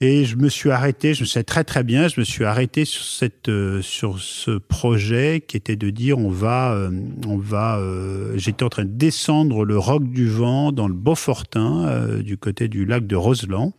Et 0.05 0.25
je 0.25 0.35
me 0.35 0.49
suis 0.49 0.73
arrêté, 0.73 1.15
je 1.15 1.25
sais 1.25 1.45
très 1.45 1.63
très 1.63 1.85
bien, 1.85 2.09
je 2.09 2.19
me 2.19 2.25
suis 2.25 2.45
arrêté 2.45 2.85
sur 2.85 3.05
cette 3.05 3.49
sur 3.83 4.19
ce 4.19 4.59
projet 4.59 5.45
qui 5.47 5.57
était 5.57 5.77
de 5.77 5.91
dire 5.91 6.19
on 6.19 6.29
va 6.29 6.91
on 7.25 7.37
va 7.37 7.81
j'étais 8.35 8.65
en 8.65 8.69
train 8.69 8.85
de 8.85 8.91
descendre 8.91 9.65
le 9.65 9.79
roc 9.79 10.03
du 10.03 10.29
vent 10.29 10.73
dans 10.73 10.89
le 10.89 10.95
Beaufortin 10.95 12.19
du 12.19 12.37
côté 12.37 12.67
du 12.67 12.85
lac 12.85 13.07
de 13.07 13.15
Roseland. 13.15 13.75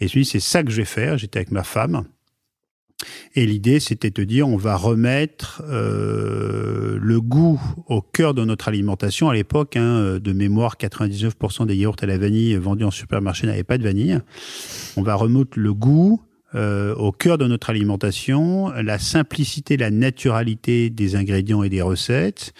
Et 0.00 0.08
je 0.08 0.18
me 0.18 0.22
suis 0.22 0.22
dit 0.22 0.28
c'est 0.28 0.40
ça 0.40 0.64
que 0.64 0.72
je 0.72 0.78
vais 0.78 0.84
faire, 0.84 1.18
j'étais 1.18 1.38
avec 1.38 1.52
ma 1.52 1.62
femme 1.62 2.02
et 3.34 3.46
l'idée, 3.46 3.80
c'était 3.80 4.10
de 4.10 4.24
dire, 4.24 4.48
on 4.48 4.56
va 4.56 4.76
remettre 4.76 5.62
euh, 5.68 6.98
le 7.00 7.20
goût 7.20 7.60
au 7.88 8.00
cœur 8.00 8.34
de 8.34 8.44
notre 8.44 8.68
alimentation. 8.68 9.28
À 9.28 9.34
l'époque, 9.34 9.76
hein, 9.76 10.18
de 10.20 10.32
mémoire, 10.32 10.76
99% 10.76 11.66
des 11.66 11.76
yaourts 11.76 11.96
à 12.00 12.06
la 12.06 12.16
vanille 12.18 12.54
vendus 12.56 12.84
en 12.84 12.90
supermarché 12.90 13.46
n'avaient 13.46 13.64
pas 13.64 13.78
de 13.78 13.82
vanille. 13.82 14.20
On 14.96 15.02
va 15.02 15.16
remettre 15.16 15.58
le 15.58 15.74
goût 15.74 16.22
euh, 16.54 16.94
au 16.94 17.10
cœur 17.10 17.36
de 17.36 17.46
notre 17.46 17.70
alimentation, 17.70 18.70
la 18.70 19.00
simplicité, 19.00 19.76
la 19.76 19.90
naturalité 19.90 20.88
des 20.88 21.16
ingrédients 21.16 21.64
et 21.64 21.68
des 21.68 21.82
recettes, 21.82 22.52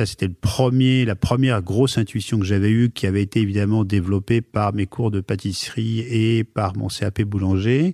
ça, 0.00 0.06
c'était 0.06 0.28
le 0.28 0.34
premier, 0.34 1.04
la 1.04 1.14
première 1.14 1.60
grosse 1.60 1.98
intuition 1.98 2.38
que 2.38 2.46
j'avais 2.46 2.70
eue, 2.70 2.90
qui 2.90 3.06
avait 3.06 3.22
été 3.22 3.40
évidemment 3.40 3.84
développée 3.84 4.40
par 4.40 4.72
mes 4.72 4.86
cours 4.86 5.10
de 5.10 5.20
pâtisserie 5.20 6.00
et 6.00 6.42
par 6.42 6.74
mon 6.74 6.88
CAP 6.88 7.20
boulanger. 7.22 7.92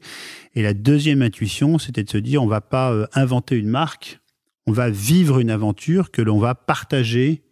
Et 0.54 0.62
la 0.62 0.72
deuxième 0.72 1.20
intuition, 1.20 1.78
c'était 1.78 2.04
de 2.04 2.10
se 2.10 2.18
dire, 2.18 2.44
on 2.44 2.46
va 2.46 2.60
pas 2.60 2.92
euh, 2.92 3.06
inventer 3.12 3.56
une 3.56 3.68
marque, 3.68 4.20
on 4.68 4.72
va 4.72 4.88
vivre 4.88 5.40
une 5.40 5.50
aventure 5.50 6.12
que 6.12 6.22
l'on 6.22 6.38
va 6.38 6.54
partager 6.54 7.42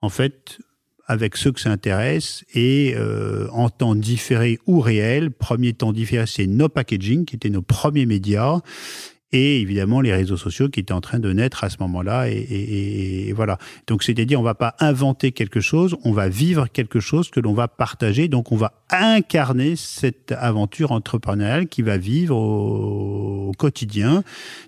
en 0.00 0.08
fait, 0.08 0.58
avec 1.06 1.36
ceux 1.36 1.50
que 1.50 1.60
ça 1.60 1.70
intéresse 1.70 2.44
et 2.54 2.94
euh, 2.96 3.48
en 3.50 3.68
temps 3.68 3.96
différé 3.96 4.60
ou 4.66 4.78
réel. 4.78 5.32
Premier 5.32 5.72
temps 5.72 5.92
différé, 5.92 6.26
c'est 6.26 6.46
No 6.46 6.68
Packaging, 6.68 7.24
qui 7.24 7.34
étaient 7.34 7.50
nos 7.50 7.62
premiers 7.62 8.06
médias 8.06 8.60
et 9.32 9.60
évidemment 9.60 10.00
les 10.00 10.12
réseaux 10.12 10.36
sociaux 10.36 10.68
qui 10.68 10.80
étaient 10.80 10.92
en 10.92 11.00
train 11.00 11.18
de 11.18 11.32
naître 11.32 11.64
à 11.64 11.70
ce 11.70 11.76
moment-là. 11.80 12.28
Et, 12.28 13.28
et, 13.28 13.32
voilà. 13.32 13.58
Donc 13.86 14.02
c'est-à-dire 14.02 14.38
on 14.38 14.42
va 14.44 14.54
pas 14.54 14.74
inventer 14.78 15.32
quelque 15.32 15.60
chose, 15.60 15.96
on 16.04 16.12
va 16.12 16.28
vivre 16.28 16.68
quelque 16.68 17.00
chose 17.00 17.30
que 17.30 17.40
l'on 17.40 17.54
va 17.54 17.68
partager. 17.68 18.28
Donc 18.28 18.52
on 18.52 18.56
va 18.56 18.81
incarner 18.92 19.76
cette 19.76 20.32
aventure 20.32 20.92
entrepreneuriale 20.92 21.66
qui 21.66 21.82
va 21.82 21.96
vivre 21.96 22.36
au, 22.36 23.48
au 23.48 23.52
quotidien. 23.52 24.22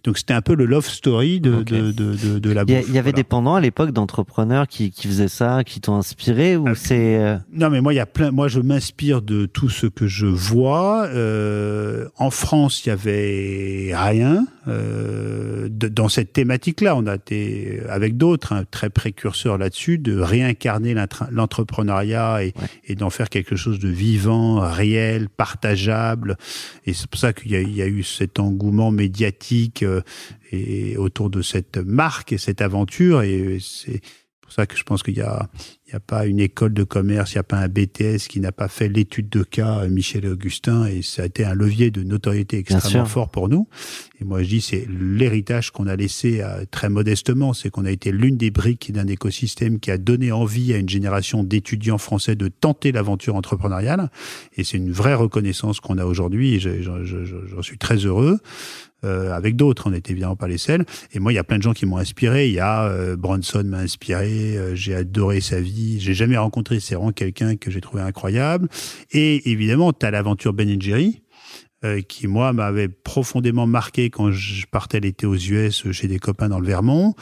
Donc 0.05 0.19
c'était 0.19 0.35
un 0.35 0.43
peu 0.43 0.55
le 0.55 0.65
love 0.67 0.87
story 0.89 1.41
de, 1.41 1.63
de, 1.63 1.93
de, 1.93 2.15
de, 2.15 2.39
de 2.39 2.51
la 2.53 2.65
bouffe. 2.65 2.85
il 2.89 2.95
y 2.95 2.99
avait 2.99 3.11
Voilà. 3.11 3.17
des 3.17 3.25
pendants 3.25 3.55
à 3.57 3.61
l'époque 3.61 3.91
d'entrepreneurs 3.93 4.67
qui, 4.69 4.91
qui 4.91 5.09
faisaient 5.09 5.29
ça, 5.29 5.63
qui 5.65 5.81
t'ont 5.81 5.97
inspiré 5.97 6.57
ou 6.57 6.67
Ah, 6.69 6.75
c'est 6.75 7.17
euh, 7.19 7.37
Non, 7.53 7.71
mais 7.71 7.81
moi, 7.81 7.93
il 7.93 7.97
y 7.97 8.01
a 8.01 8.07
plein. 8.07 8.31
Moi, 8.31 8.49
je 8.49 8.61
m'inspire 8.61 9.23
de 9.23 9.47
tout 9.47 9.69
ce 9.69 9.87
que 9.87 10.07
je 10.07 10.27
vois. 10.27 11.07
Euh, 11.09 12.07
en 12.17 12.31
France, 12.31 12.85
il 12.85 12.89
y 12.89 12.93
avait 12.93 13.93
rien 13.95 14.47
euh, 14.69 15.69
dans 15.71 16.09
cette 16.09 16.33
thématique-là. 16.33 16.97
On 16.97 17.07
a 17.07 17.17
été 17.17 17.81
avec 17.89 18.17
d'autres 18.17 18.53
hein, 18.53 18.65
très 18.71 18.91
précurseurs 18.91 19.59
là-dessus 19.59 19.99
de 19.99 20.19
réincarner 20.19 20.95
l'entrepreneuriat 21.31 22.43
et, 22.45 22.55
Ouais. 22.55 22.69
et 22.87 22.95
d'en 22.95 23.11
faire 23.11 23.29
quelque 23.29 23.57
chose 23.57 23.79
de 23.79 23.89
vivant, 23.89 24.14
réel, 24.61 25.29
partageable. 25.29 26.37
Et 26.87 26.93
c'est 26.93 27.07
pour 27.09 27.21
ça 27.21 27.33
qu'il 27.33 27.53
y, 27.53 27.83
a- 27.83 27.87
eu 27.87 28.03
cet 28.03 28.39
engouement 28.39 28.91
médiatique 28.91 29.83
euh, 29.83 30.01
et 30.53 30.97
autour 30.97 31.31
de 31.31 31.43
cette 31.43 31.77
marque 31.79 32.33
et 32.33 32.39
cette 32.39 32.61
aventure. 32.61 33.23
Et 33.23 33.59
c'est 33.61 34.01
ça 34.55 34.67
que 34.67 34.77
je 34.77 34.83
pense 34.85 35.03
qu'il 35.03 35.17
y 35.17 35.21
a 35.21 35.49
n'y 35.89 35.95
a 35.97 36.01
pas 36.01 36.27
une 36.27 36.41
école 36.41 36.73
de 36.73 36.83
commerce, 36.83 37.33
il 37.33 37.37
n'y 37.37 37.41
a 37.41 37.45
pas 37.45 37.59
un 37.59 37.69
BTS 37.69 38.27
qui 38.29 38.41
n'a 38.41 38.51
pas 38.53 38.67
fait 38.69 38.89
l'étude 38.89 39.29
de 39.29 39.43
cas 39.45 39.81
euh, 39.81 39.89
Michel 39.89 40.25
et 40.25 40.29
Augustin 40.29 40.87
et 40.87 41.03
ça 41.03 41.23
a 41.23 41.27
été 41.27 41.45
un 41.45 41.55
levier 41.55 41.91
de 41.93 42.03
notoriété 42.03 42.57
extrêmement 42.59 43.05
fort 43.07 43.29
pour 43.31 43.49
nous. 43.49 43.69
Et 44.21 44.25
moi 44.25 44.43
je 44.43 44.49
dis 44.49 44.61
c'est 44.61 44.87
l'héritage 44.89 45.71
qu'on 45.71 45.87
a 45.87 45.95
laissé 45.95 46.41
euh, 46.41 46.65
très 46.71 46.89
modestement, 46.89 47.53
c'est 47.53 47.71
qu'on 47.71 47.85
a 47.85 47.91
été 47.93 48.11
l'une 48.13 48.37
des 48.37 48.51
briques 48.51 48.91
d'un 48.93 49.07
écosystème 49.07 49.79
qui 49.79 49.91
a 49.91 49.99
donné 49.99 50.33
envie 50.33 50.73
à 50.73 50.79
une 50.79 50.89
génération 50.89 51.45
d'étudiants 51.45 51.99
français 51.99 52.35
de 52.35 52.49
tenter 52.49 52.91
l'aventure 52.91 53.37
entrepreneuriale 53.37 54.11
et 54.57 54.65
c'est 54.65 54.79
une 54.79 54.91
vraie 54.91 55.15
reconnaissance 55.15 55.79
qu'on 55.81 55.99
a 55.99 56.05
aujourd'hui 56.07 56.55
et 56.55 56.61
je- 56.61 56.81
je- 56.83 57.05
je- 57.05 57.25
je- 57.25 57.47
j'en 57.55 57.63
suis 57.63 57.79
très 57.79 57.97
heureux. 57.99 58.39
Euh, 59.05 59.33
avec 59.33 59.57
d'autres, 59.57 59.87
on 59.87 59.91
n'était 59.91 60.13
évidemment 60.13 60.37
pas 60.37 60.49
les 60.49 60.59
seuls. 60.59 60.85
Et 61.13 61.19
moi, 61.19 61.33
il 61.33 61.37
y 61.37 61.39
a 61.39 61.45
plein 61.45 61.59
de 61.59 61.63
gens 61.63 61.73
qui 61.73 61.87
m'ont 61.87 61.99
inspiré. 61.99 62.49
Il 62.49 62.55
y 62.55 62.61
a 62.61 62.85
euh, 62.85 63.17
Bronson 63.17 63.63
m'a 63.65 63.79
inspiré. 63.79 64.57
euh, 64.57 64.75
j'ai 64.75 64.95
adoré 64.95 65.41
sa 65.41 65.61
vie. 65.61 66.01
J'ai 66.01 66.15
jamais 66.15 66.37
rencontré. 66.37 66.81
C'est 66.81 66.97
quelqu'un 67.15 67.57
que 67.57 67.71
j'ai 67.71 67.81
trouvé 67.81 68.03
incroyable. 68.03 68.69
Et 69.13 69.51
évidemment, 69.51 69.93
tu 69.93 70.07
as 70.07 70.11
l'aventure 70.11 70.53
Ben 70.53 70.81
Jerry. 70.81 71.21
Euh, 71.85 72.01
qui 72.01 72.27
moi 72.27 72.53
m'avait 72.55 72.89
profondément 72.89 73.67
marqué 73.67 74.09
quand 74.09 74.31
je 74.31 74.65
partais 74.67 75.01
l'été 75.01 75.27
aux 75.27 75.37
US 75.37 75.91
chez 75.93 76.09
des 76.09 76.19
copains 76.19 76.49
dans 76.49 76.59
le 76.59 76.67
Vermont. 76.67 77.15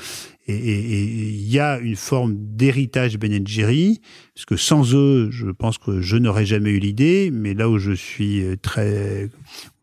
Et 0.49 1.31
il 1.31 1.49
y 1.49 1.61
a 1.61 1.79
une 1.79 1.95
forme 1.95 2.35
d'héritage 2.37 3.17
Ben 3.17 3.47
Jerry 3.47 4.01
parce 4.35 4.45
que 4.45 4.57
sans 4.57 4.93
eux 4.95 5.31
je 5.31 5.47
pense 5.47 5.79
que 5.79 6.01
je 6.01 6.17
n'aurais 6.17 6.47
jamais 6.47 6.71
eu 6.71 6.79
l'idée. 6.79 7.31
Mais 7.33 7.55
là 7.55 7.69
où 7.69 7.79
je 7.79 7.93
suis 7.93 8.43
euh, 8.45 8.57
très 8.61 9.31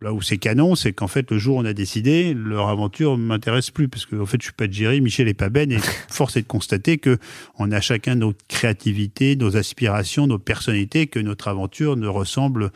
là 0.01 0.13
où 0.13 0.21
c'est 0.21 0.37
canon 0.37 0.75
c'est 0.75 0.93
qu'en 0.93 1.07
fait 1.07 1.29
le 1.31 1.37
jour 1.37 1.57
où 1.57 1.59
on 1.59 1.65
a 1.65 1.73
décidé 1.73 2.33
leur 2.33 2.67
aventure 2.67 3.17
m'intéresse 3.17 3.71
plus 3.71 3.87
parce 3.87 4.05
que 4.05 4.15
en 4.17 4.25
fait 4.25 4.37
je 4.41 4.45
suis 4.45 4.53
pas 4.53 4.69
Jerry 4.69 5.01
Michel 5.01 5.27
est 5.27 5.33
pas 5.33 5.49
Ben 5.49 5.71
et 5.71 5.79
force 6.09 6.37
est 6.37 6.41
de 6.41 6.47
constater 6.47 6.97
que 6.97 7.17
on 7.57 7.71
a 7.71 7.81
chacun 7.81 8.15
notre 8.15 8.45
créativité 8.47 9.35
nos 9.35 9.55
aspirations 9.55 10.27
nos 10.27 10.39
personnalités 10.39 11.07
que 11.07 11.19
notre 11.19 11.47
aventure 11.47 11.95
ne 11.95 12.07
ressemble 12.07 12.71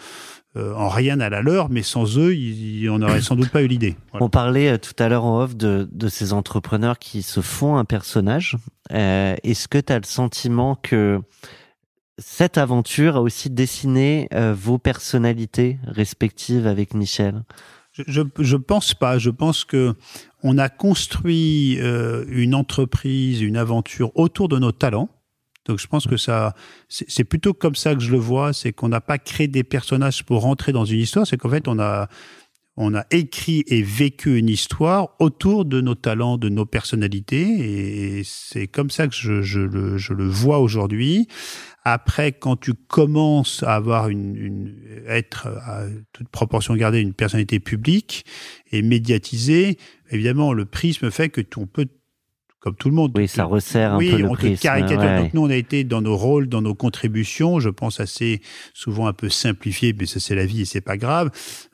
euh, 0.56 0.74
en 0.76 0.88
rien 0.88 1.20
à 1.20 1.30
la 1.30 1.42
leur, 1.42 1.70
mais 1.70 1.82
sans 1.82 2.18
eux, 2.20 2.36
on 2.90 3.00
n'aurait 3.00 3.22
sans 3.22 3.36
doute 3.36 3.50
pas 3.50 3.64
eu 3.64 3.68
l'idée. 3.68 3.96
Voilà. 4.12 4.26
On 4.26 4.30
parlait 4.30 4.74
euh, 4.74 4.78
tout 4.78 4.94
à 5.00 5.10
l'heure 5.10 5.26
en 5.26 5.42
off 5.42 5.56
de, 5.56 5.90
de 5.92 6.08
ces 6.08 6.32
entrepreneurs 6.32 7.00
qui 7.00 7.24
se 7.24 7.42
font 7.42 7.78
un 7.78 7.86
personnage. 7.86 8.58
Euh, 8.92 9.36
Est-ce 9.44 9.68
que 9.68 9.80
tu 9.80 9.92
as 9.92 9.98
le 9.98 10.06
sentiment 10.06 10.76
que 10.76 11.20
cette 12.20 12.60
aventure 12.60 13.16
a 13.16 13.22
aussi 13.22 13.50
dessiné 13.50 14.28
euh, 14.34 14.54
vos 14.54 14.78
personnalités 14.78 15.80
respectives 15.88 16.68
avec 16.68 16.94
Michel? 16.94 17.44
Je, 17.92 18.04
je, 18.08 18.22
je 18.40 18.56
pense 18.56 18.94
pas. 18.94 19.18
Je 19.18 19.32
pense 19.32 19.66
que 19.66 19.96
on 20.44 20.58
a 20.58 20.70
construit 20.70 21.80
une 22.28 22.54
entreprise, 22.54 23.42
une 23.42 23.56
aventure 23.56 24.12
autour 24.16 24.50
de 24.50 24.60
nos 24.60 24.72
talents. 24.72 25.10
Donc 25.66 25.80
je 25.80 25.88
pense 25.88 26.08
que 26.08 26.18
ça, 26.18 26.54
c'est 26.90 27.24
plutôt 27.24 27.54
comme 27.54 27.76
ça 27.76 27.96
que 27.96 28.02
je 28.02 28.12
le 28.12 28.18
vois, 28.18 28.54
c'est 28.54 28.74
qu'on 28.74 28.90
n'a 28.90 29.02
pas 29.02 29.18
créé 29.18 29.48
des 29.48 29.64
personnages 29.64 30.24
pour 30.26 30.42
rentrer 30.42 30.72
dans 30.72 30.86
une 30.86 31.00
histoire, 31.00 31.26
c'est 31.26 31.38
qu'en 31.38 31.50
fait 31.50 31.68
on 31.68 31.80
a 31.80 32.08
on 32.76 32.96
a 32.96 33.06
écrit 33.12 33.64
et 33.68 33.84
vécu 33.84 34.38
une 34.38 34.50
histoire 34.50 35.10
autour 35.20 35.64
de 35.64 35.80
nos 35.80 35.94
talents, 35.94 36.38
de 36.38 36.50
nos 36.50 36.66
personnalités, 36.66 38.18
et 38.18 38.24
c'est 38.24 38.68
comme 38.68 38.90
ça 38.90 39.08
que 39.08 39.14
je, 39.14 39.44
je 39.44 39.60
le, 39.60 39.98
je 39.98 40.14
le 40.14 40.28
vois 40.28 40.60
aujourd'hui. 40.60 41.28
Après, 41.84 42.32
quand 42.32 42.56
tu 42.56 42.74
commences 42.74 43.62
à 43.62 43.76
avoir 43.76 44.10
une, 44.10 44.36
une 44.36 44.76
être 45.08 45.48
à 45.48 45.84
toute 46.14 46.30
proportion 46.30 46.76
gardée 46.76 47.00
une 47.00 47.14
personnalité 47.14 47.60
publique 47.60 48.26
et 48.72 48.82
médiatisée, 48.82 49.78
évidemment, 50.10 50.54
le 50.54 50.66
prisme 50.66 51.12
fait 51.12 51.30
que 51.30 51.42
on 51.58 51.68
peut, 51.68 51.88
comme 52.64 52.76
tout 52.76 52.88
le 52.88 52.96
monde, 52.96 53.12
Oui, 53.14 53.28
ça 53.28 53.44
resserre 53.44 53.92
un 53.96 53.98
oui, 53.98 54.10
peu 54.10 54.18
le 54.20 54.26
on 54.30 54.36
te 54.36 54.40
prisme. 54.40 54.62
caricature. 54.62 55.00
ouais. 55.00 55.22
Donc 55.24 55.34
nous, 55.34 55.42
on 55.46 55.50
a 55.50 55.56
été 55.56 55.84
dans 55.84 56.02
nos 56.02 56.16
rôles, 56.16 56.48
dans 56.48 56.62
nos 56.62 56.74
contributions, 56.74 57.60
je 57.60 57.68
pense 57.68 58.00
assez 58.00 58.42
souvent 58.74 59.06
un 59.08 59.12
peu 59.12 59.28
simplifié, 59.28 59.94
mais 60.00 60.06
ça 60.06 60.22
c'est 60.22 60.34
la 60.34 60.46
vie 60.46 60.62
et 60.62 60.66
c'est 60.66 60.80
pas 60.80 60.96
grave. 60.96 61.30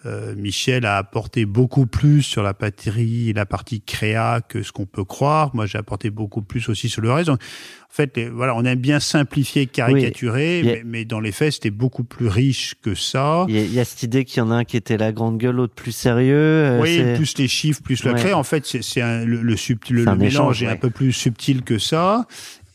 Euh, 0.08 0.34
Michel 0.36 0.88
a 0.88 0.98
apporté 0.98 1.46
beaucoup 1.46 1.86
plus 1.86 2.24
sur 2.24 2.42
la 2.42 2.56
partie, 2.56 3.34
la 3.34 3.46
partie 3.46 3.82
créa 3.82 4.42
que 4.42 4.64
ce 4.64 4.72
qu'on 4.72 4.88
peut 4.88 5.04
croire. 5.04 5.52
Moi, 5.54 5.68
j'ai 5.68 5.78
apporté 5.78 6.10
beaucoup 6.10 6.42
plus 6.42 6.68
aussi 6.70 6.90
sur 6.90 7.04
le 7.04 7.12
reste. 7.12 7.28
Donc, 7.28 7.40
en 7.92 7.94
fait, 7.94 8.16
les- 8.16 8.30
voilà, 8.30 8.56
on 8.56 8.64
aime 8.66 8.78
bien 8.80 9.00
simplifier, 9.00 9.66
caricaturer, 9.66 10.60
a- 10.60 10.64
mais, 10.64 10.82
mais 10.86 11.06
dans 11.06 11.20
les 11.20 11.32
faits, 11.32 11.54
c'était 11.54 11.72
beaucoup 11.72 12.04
plus 12.04 12.28
riche 12.28 12.76
que 12.82 12.94
ça. 12.94 13.46
Il 13.50 13.58
y, 13.58 13.74
y 13.74 13.80
a 13.80 13.86
cette 13.86 14.04
idée 14.04 14.26
qu'il 14.26 14.38
y 14.38 14.42
en 14.42 14.52
a 14.52 14.56
un 14.58 14.64
qui 14.64 14.78
était 14.78 14.96
la 14.98 15.12
grande 15.12 15.38
gueule, 15.40 15.56
l'autre 15.56 15.74
plus 15.74 15.92
sérieux. 15.92 16.36
euh, 16.36 16.82
Oui, 16.82 17.02
plus 17.16 17.38
les 17.40 17.48
chiffres, 17.48 17.82
plus 17.82 18.04
le 18.04 18.14
Ouais. 18.14 18.34
En 18.34 18.44
fait, 18.44 18.66
c'est 18.66 19.02
le, 19.26 19.42
le, 19.42 19.56
subtil- 19.56 19.94
le, 19.96 20.06
mélange 20.16 20.22
échange, 20.62 20.64
est 20.64 20.68
un 20.68 20.76
peu 20.76 20.90
plus 20.92 21.12
subtil 21.12 21.64
que 21.64 21.80
ça. 21.80 22.28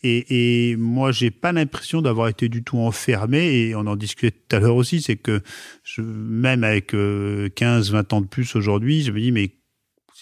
Et, 0.07 0.71
et 0.73 0.77
moi, 0.77 1.13
j'ai 1.13 1.31
pas 1.31 1.53
l'impression 1.53 2.03
d'avoir 2.03 2.29
été 2.29 2.49
du 2.51 2.63
tout 2.63 2.77
enfermé. 2.79 3.39
Et 3.69 3.75
on 3.75 3.87
en 3.87 3.97
discutait 3.97 4.37
tout 4.49 4.57
à 4.57 4.61
l'heure 4.61 4.77
aussi, 4.77 5.01
c'est 5.01 5.17
que 5.17 5.41
je, 5.83 6.03
même 6.03 6.63
avec 6.65 6.93
euh, 6.95 7.49
15, 7.55 7.91
20 7.93 8.13
ans 8.13 8.21
de 8.21 8.27
plus 8.27 8.55
aujourd'hui, 8.57 9.03
je 9.03 9.13
me 9.13 9.21
dis, 9.21 9.33
mais 9.33 9.53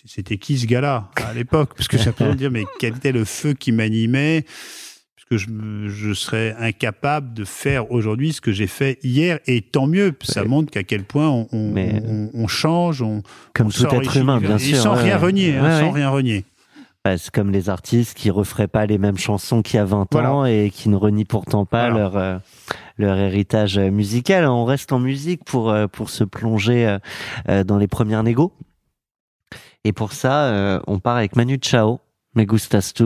c'était 0.05 0.37
qui 0.39 0.59
ce 0.59 0.67
gars-là 0.67 1.11
à 1.17 1.33
l'époque? 1.35 1.75
Parce 1.77 1.89
que 1.89 1.97
j'ai 1.99 2.11
de 2.13 2.35
dire, 2.35 2.51
mais 2.51 2.65
quel 2.79 2.97
était 2.97 3.13
le 3.13 3.25
feu 3.25 3.55
qui 3.55 3.73
m'animait? 3.73 4.45
Parce 4.45 5.27
que 5.31 5.37
je, 5.39 5.49
me- 5.51 5.89
je 5.89 6.13
serais 6.13 6.55
incapable 6.59 7.33
de 7.35 7.45
faire 7.45 7.91
aujourd'hui 7.93 8.33
ce 8.33 8.41
que 8.41 8.53
j'ai 8.53 8.67
fait 8.67 8.99
hier. 9.03 9.39
Et 9.47 9.63
tant 9.63 9.87
mieux, 9.87 10.13
ça 10.23 10.43
Ouais. 10.43 10.49
montre 10.49 10.71
qu'à 10.71 10.83
quel 10.83 11.05
point 11.05 11.29
on, 11.31 11.47
on, 11.53 11.71
Mais- 11.73 12.03
on- 12.07 12.31
on 12.35 12.47
change, 12.49 13.01
on, 13.03 13.23
Comme 13.55 13.71
tout 13.71 13.85
être 13.85 13.91
s'enrichit 13.91 14.19
humain, 14.21 14.39
bien 14.41 14.59
sûr. 14.59 14.77
sans 14.77 14.95
ouais, 14.97 15.03
rien 15.03 15.17
ouais. 15.19 15.23
renier, 15.27 15.57
hein, 15.57 15.63
Ouais, 15.65 15.81
sans 15.81 15.87
ouais. 15.87 15.93
rien 16.01 16.11
renier. 16.11 16.45
C'est 17.05 17.31
comme 17.33 17.51
les 17.51 17.69
artistes 17.69 18.17
qui 18.17 18.31
referaient 18.31 18.69
pas 18.69 18.87
les 18.87 18.97
mêmes 18.97 19.19
chansons 19.19 19.63
qu'il 19.63 19.77
y 19.77 19.81
a 19.81 19.85
20 19.85 20.07
Voilà. 20.13 20.33
ans 20.35 20.45
et 20.45 20.71
qui 20.73 20.89
ne 20.89 20.95
renient 20.95 21.25
pourtant 21.25 21.65
pas 21.67 21.91
Voilà. 21.91 21.99
leur 21.99 22.17
euh, 22.17 22.39
leur 22.97 23.17
héritage 23.19 23.77
euh, 23.77 23.91
musical. 23.91 24.45
On 24.47 24.65
reste 24.65 24.93
en 24.93 25.01
musique 25.01 25.45
pour 25.45 25.71
euh, 25.71 25.89
pour 25.89 26.11
se 26.11 26.23
plonger 26.23 26.87
euh, 26.87 26.99
euh, 27.49 27.65
dans 27.65 27.79
les 27.79 27.89
premières 27.89 28.23
négos. 28.23 28.53
Et 29.85 29.93
pour 29.93 30.13
ça, 30.13 30.45
euh, 30.45 30.81
on 30.87 31.01
part 31.01 31.17
avec 31.17 31.35
Manu 31.35 31.59
Chao, 31.61 31.99
Me 32.35 32.45
Gustas 32.45 32.93
Tu. 32.95 33.05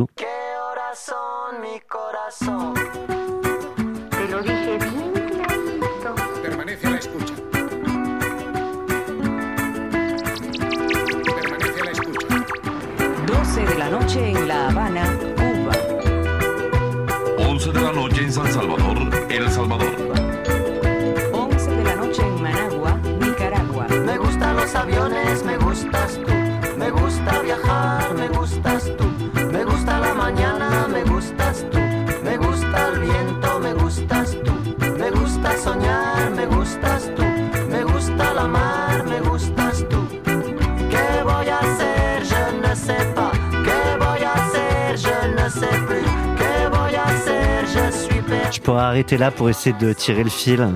Je 48.66 48.72
pourrais 48.72 48.82
arrêter 48.82 49.16
là 49.16 49.30
pour 49.30 49.48
essayer 49.48 49.76
de 49.78 49.92
tirer 49.92 50.24
le 50.24 50.28
fil. 50.28 50.66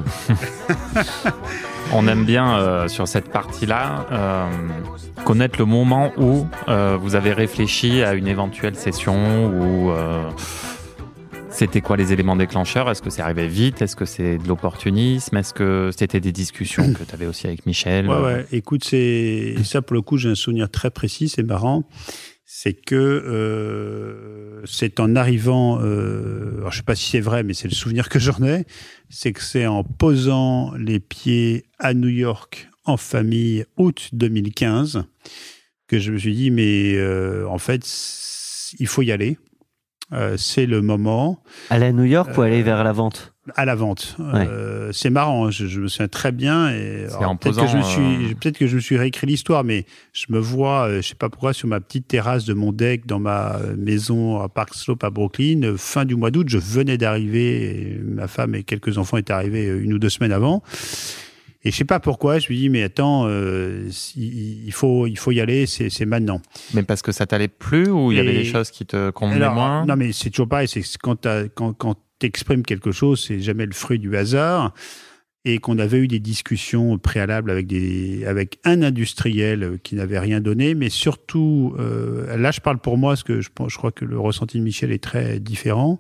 On 1.92 2.06
aime 2.06 2.24
bien 2.24 2.56
euh, 2.56 2.86
sur 2.86 3.08
cette 3.08 3.32
partie-là 3.32 4.06
euh, 4.12 4.46
connaître 5.24 5.58
le 5.58 5.64
moment 5.64 6.12
où 6.16 6.46
euh, 6.68 6.96
vous 7.00 7.16
avez 7.16 7.32
réfléchi 7.32 8.04
à 8.04 8.14
une 8.14 8.28
éventuelle 8.28 8.76
session 8.76 9.48
ou 9.48 9.90
euh, 9.90 10.22
c'était 11.50 11.80
quoi 11.80 11.96
les 11.96 12.12
éléments 12.12 12.36
déclencheurs? 12.36 12.88
Est-ce 12.88 13.02
que 13.02 13.10
c'est 13.10 13.22
arrivé 13.22 13.48
vite? 13.48 13.82
Est-ce 13.82 13.96
que 13.96 14.04
c'est 14.04 14.38
de 14.38 14.46
l'opportunisme? 14.46 15.36
Est-ce 15.36 15.52
que 15.52 15.90
c'était 15.90 16.20
des 16.20 16.30
discussions 16.30 16.92
que 16.92 17.02
tu 17.02 17.12
avais 17.12 17.26
aussi 17.26 17.48
avec 17.48 17.66
Michel? 17.66 18.08
Ouais, 18.08 18.22
ouais. 18.22 18.46
Écoute, 18.52 18.84
c'est 18.84 19.56
ça 19.64 19.82
pour 19.82 19.94
le 19.94 20.02
coup, 20.02 20.16
j'ai 20.16 20.30
un 20.30 20.36
souvenir 20.36 20.70
très 20.70 20.90
précis, 20.90 21.28
c'est 21.28 21.42
marrant. 21.42 21.82
C'est 22.62 22.74
que 22.74 22.94
euh, 22.94 24.60
c'est 24.66 25.00
en 25.00 25.16
arrivant, 25.16 25.80
euh, 25.80 26.58
alors 26.58 26.72
je 26.72 26.76
sais 26.76 26.82
pas 26.82 26.94
si 26.94 27.08
c'est 27.08 27.20
vrai, 27.20 27.42
mais 27.42 27.54
c'est 27.54 27.68
le 27.68 27.74
souvenir 27.74 28.10
que 28.10 28.18
j'en 28.18 28.42
ai, 28.42 28.66
c'est 29.08 29.32
que 29.32 29.42
c'est 29.42 29.64
en 29.64 29.82
posant 29.82 30.74
les 30.74 31.00
pieds 31.00 31.64
à 31.78 31.94
New 31.94 32.10
York 32.10 32.68
en 32.84 32.98
famille 32.98 33.64
août 33.78 34.10
2015 34.12 35.04
que 35.86 35.98
je 35.98 36.12
me 36.12 36.18
suis 36.18 36.34
dit 36.34 36.50
mais 36.50 36.96
euh, 36.96 37.48
en 37.48 37.56
fait 37.56 37.82
il 38.78 38.86
faut 38.86 39.00
y 39.00 39.10
aller. 39.10 39.38
Euh, 40.12 40.36
c'est 40.36 40.66
le 40.66 40.82
moment 40.82 41.42
Aller 41.70 41.86
à 41.86 41.92
New 41.92 42.04
York 42.04 42.36
ou 42.36 42.42
aller 42.42 42.62
vers 42.62 42.84
la 42.84 42.92
vente? 42.92 43.32
À 43.56 43.64
la 43.64 43.74
vente. 43.74 44.16
Euh, 44.20 44.90
c'est 44.92 45.10
marrant, 45.10 45.46
hein, 45.46 45.50
je, 45.50 45.66
je 45.66 45.80
me 45.80 45.88
souviens 45.88 46.08
très 46.08 46.32
bien. 46.32 46.70
Et 46.70 47.06
peut-être 47.36 47.56
que 47.64 47.66
je 47.72 47.76
me 47.76 47.82
suis, 47.82 48.00
euh, 48.32 48.34
peut-être 48.40 48.58
que 48.58 48.66
je 48.66 48.76
me 48.76 48.80
suis 48.80 48.96
réécrit 48.96 49.26
l'histoire, 49.26 49.64
mais 49.64 49.84
je 50.12 50.26
me 50.28 50.38
vois, 50.38 50.88
euh, 50.88 51.02
je 51.02 51.08
sais 51.08 51.14
pas 51.14 51.28
pourquoi, 51.28 51.52
sur 51.52 51.68
ma 51.68 51.80
petite 51.80 52.08
terrasse 52.08 52.44
de 52.44 52.54
mon 52.54 52.72
deck 52.72 53.06
dans 53.06 53.18
ma 53.20 53.56
euh, 53.56 53.74
maison 53.76 54.40
à 54.40 54.48
Park 54.48 54.74
Slope 54.74 55.04
à 55.04 55.10
Brooklyn, 55.10 55.62
euh, 55.62 55.76
fin 55.76 56.04
du 56.04 56.16
mois 56.16 56.30
d'août, 56.30 56.48
je 56.48 56.58
venais 56.58 56.98
d'arriver, 56.98 58.00
ma 58.04 58.26
femme 58.28 58.54
et 58.54 58.62
quelques 58.62 58.98
enfants 58.98 59.16
étaient 59.16 59.32
arrivés 59.32 59.66
une 59.66 59.92
ou 59.92 59.98
deux 59.98 60.10
semaines 60.10 60.32
avant. 60.32 60.62
Et 61.62 61.70
je 61.70 61.76
sais 61.76 61.84
pas 61.84 62.00
pourquoi, 62.00 62.38
je 62.38 62.50
me 62.50 62.56
dis 62.56 62.70
mais 62.70 62.82
attends, 62.82 63.26
euh, 63.28 63.90
il 64.16 64.72
faut, 64.72 65.06
il 65.06 65.18
faut 65.18 65.30
y 65.30 65.40
aller, 65.42 65.66
c'est 65.66 65.90
c'est 65.90 66.06
maintenant. 66.06 66.40
Mais 66.72 66.82
parce 66.82 67.02
que 67.02 67.12
ça 67.12 67.26
t'allait 67.26 67.48
plus 67.48 67.90
ou 67.90 68.12
il 68.12 68.16
y 68.16 68.20
avait 68.20 68.32
des 68.32 68.44
choses 68.46 68.70
qui 68.70 68.86
te 68.86 69.10
convenaient 69.10 69.42
Alors, 69.42 69.54
moins? 69.54 69.84
Non, 69.84 69.94
mais 69.94 70.12
c'est 70.12 70.30
toujours 70.30 70.48
pareil. 70.48 70.68
C'est 70.68 70.82
quand 71.02 71.16
t'as- 71.16 71.48
quand, 71.48 71.74
quand 71.74 71.96
t'exprimes 72.20 72.62
quelque 72.62 72.92
chose, 72.92 73.24
c'est 73.26 73.40
jamais 73.40 73.66
le 73.66 73.72
fruit 73.72 73.98
du 73.98 74.16
hasard. 74.16 74.72
Et 75.46 75.58
qu'on 75.58 75.78
avait 75.78 75.96
eu 75.96 76.06
des 76.06 76.20
discussions 76.20 76.98
préalables 76.98 77.50
avec 77.50 78.58
un 78.64 78.82
industriel 78.82 79.62
euh, 79.62 79.76
qui 79.82 79.94
n'avait 79.94 80.18
rien 80.18 80.42
donné, 80.42 80.74
mais 80.74 80.90
surtout 80.90 81.74
euh, 81.78 82.36
là, 82.36 82.50
je 82.50 82.60
parle 82.60 82.78
pour 82.78 82.98
moi, 82.98 83.12
parce 83.12 83.22
que 83.22 83.40
je 83.40 83.48
crois 83.48 83.90
que 83.90 84.04
le 84.04 84.20
ressenti 84.20 84.58
de 84.58 84.62
Michel 84.62 84.92
est 84.92 85.02
très 85.02 85.40
différent. 85.40 85.98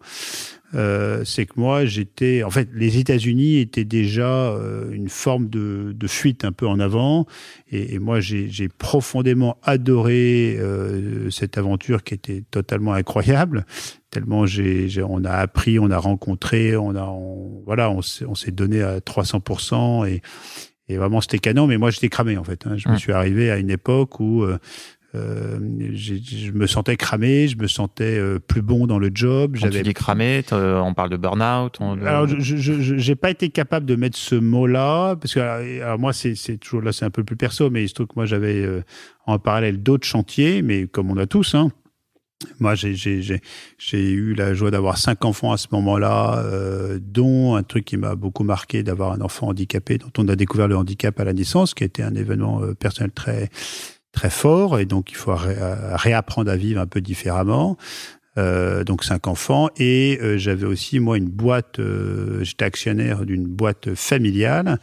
Euh, 0.74 1.24
c'est 1.24 1.46
que 1.46 1.54
moi, 1.56 1.84
j'étais, 1.84 2.44
en 2.44 2.50
fait, 2.50 2.68
les 2.72 2.98
États-Unis 2.98 3.58
étaient 3.58 3.84
déjà 3.84 4.28
euh, 4.52 4.92
une 4.92 5.08
forme 5.08 5.48
de, 5.48 5.92
de 5.96 6.06
fuite 6.06 6.44
un 6.44 6.52
peu 6.52 6.66
en 6.68 6.78
avant, 6.78 7.26
et, 7.72 7.94
et 7.94 7.98
moi, 7.98 8.20
j'ai 8.20 8.68
profondément 8.68 9.56
adoré 9.64 10.56
euh, 10.60 11.28
cette 11.30 11.58
aventure 11.58 12.04
qui 12.04 12.14
était 12.14 12.44
totalement 12.50 12.92
incroyable. 12.92 13.66
Tellement 14.10 14.46
j'ai, 14.46 14.88
on 15.02 15.24
a 15.24 15.32
appris, 15.32 15.78
on 15.78 15.90
a 15.90 15.98
rencontré, 15.98 16.76
on 16.76 16.94
a, 16.94 17.02
on- 17.04 17.62
voilà, 17.66 17.90
on 17.90 18.02
s'est, 18.02 18.24
on 18.26 18.34
s'est 18.34 18.50
donné 18.52 18.82
à 18.82 19.00
300% 19.00 20.06
et, 20.08 20.20
et 20.88 20.96
vraiment 20.96 21.20
c'était 21.20 21.38
canon. 21.38 21.66
Mais 21.66 21.78
moi, 21.78 21.90
j'étais 21.90 22.08
cramé 22.08 22.36
en 22.36 22.44
fait. 22.44 22.66
hein. 22.66 22.76
Je 22.76 22.88
me 22.88 22.94
Mm. 22.94 22.98
suis 22.98 23.12
arrivé 23.12 23.50
à 23.50 23.58
une 23.58 23.70
époque 23.70 24.18
où 24.20 24.42
euh, 24.42 24.58
euh, 25.14 25.58
je 25.92 26.52
me 26.52 26.66
sentais 26.66 26.96
cramé, 26.96 27.48
je 27.48 27.56
me 27.56 27.66
sentais 27.66 28.16
euh, 28.18 28.38
plus 28.38 28.62
bon 28.62 28.86
dans 28.86 28.98
le 28.98 29.10
job. 29.12 29.56
Quand 29.60 29.66
tu 29.70 29.82
dis 29.82 29.94
cramé, 29.94 30.42
on 30.52 30.94
parle 30.94 31.10
de 31.10 31.16
burn-out 31.16 31.76
on- 31.80 32.00
Alors, 32.04 32.28
je- 32.28 32.38
je 32.38 32.56
je- 32.80 32.96
j'ai 32.96 33.14
pas 33.16 33.30
été 33.30 33.48
capable 33.50 33.86
de 33.86 33.96
mettre 33.96 34.16
ce 34.18 34.34
mot-là 34.36 35.16
parce 35.16 35.34
que 35.34 35.40
alors, 35.40 35.84
alors, 35.84 35.98
moi, 35.98 36.12
c'est 36.12 36.34
c'est 36.34 36.58
toujours 36.58 36.82
là, 36.82 36.92
c'est 36.92 37.04
un 37.04 37.10
peu 37.10 37.24
plus 37.24 37.36
perso, 37.36 37.70
mais 37.70 37.82
il 37.84 37.88
se 37.88 37.94
trouve 37.94 38.06
que 38.06 38.14
moi, 38.16 38.26
j'avais 38.26 38.62
euh, 38.62 38.82
en 39.26 39.38
parallèle 39.38 39.82
d'autres 39.82 40.06
chantiers, 40.06 40.62
mais 40.62 40.86
comme 40.86 41.10
on 41.10 41.16
a 41.16 41.26
tous, 41.26 41.54
hein. 41.54 41.70
Moi, 42.58 42.74
j'ai- 42.74 42.94
j'ai 42.94 43.20
j'ai- 43.20 43.42
j'ai 43.76 44.10
eu 44.12 44.32
la 44.32 44.54
joie 44.54 44.70
d'avoir 44.70 44.96
cinq 44.96 45.26
enfants 45.26 45.52
à 45.52 45.58
ce 45.58 45.66
moment-là, 45.72 46.38
euh, 46.42 46.98
dont 47.02 47.54
un 47.54 47.62
truc 47.62 47.84
qui 47.84 47.98
m'a 47.98 48.14
beaucoup 48.14 48.44
marqué, 48.44 48.82
d'avoir 48.82 49.12
un 49.12 49.20
enfant 49.20 49.48
handicapé, 49.48 49.98
dont 49.98 50.10
on 50.16 50.26
a 50.26 50.36
découvert 50.36 50.66
le 50.66 50.74
handicap 50.76 51.20
à 51.20 51.24
la 51.24 51.34
naissance, 51.34 51.74
qui 51.74 51.82
a 51.82 51.86
été 51.86 52.02
un 52.02 52.14
événement 52.14 52.62
euh, 52.62 52.72
personnel 52.74 53.10
très 53.10 53.50
très 54.12 54.30
fort, 54.30 54.78
et 54.78 54.86
donc 54.86 55.10
il 55.10 55.16
faut 55.16 55.34
ré- 55.34 55.56
réapprendre 55.92 56.50
à 56.50 56.56
vivre 56.56 56.80
un 56.80 56.86
peu 56.86 57.00
différemment. 57.00 57.76
Euh, 58.38 58.84
donc 58.84 59.02
cinq 59.02 59.26
enfants 59.26 59.70
et 59.76 60.16
euh, 60.22 60.38
j'avais 60.38 60.64
aussi 60.64 61.00
moi 61.00 61.16
une 61.16 61.28
boîte 61.28 61.80
euh, 61.80 62.44
j'étais 62.44 62.64
actionnaire 62.64 63.26
d'une 63.26 63.44
boîte 63.44 63.92
familiale 63.96 64.78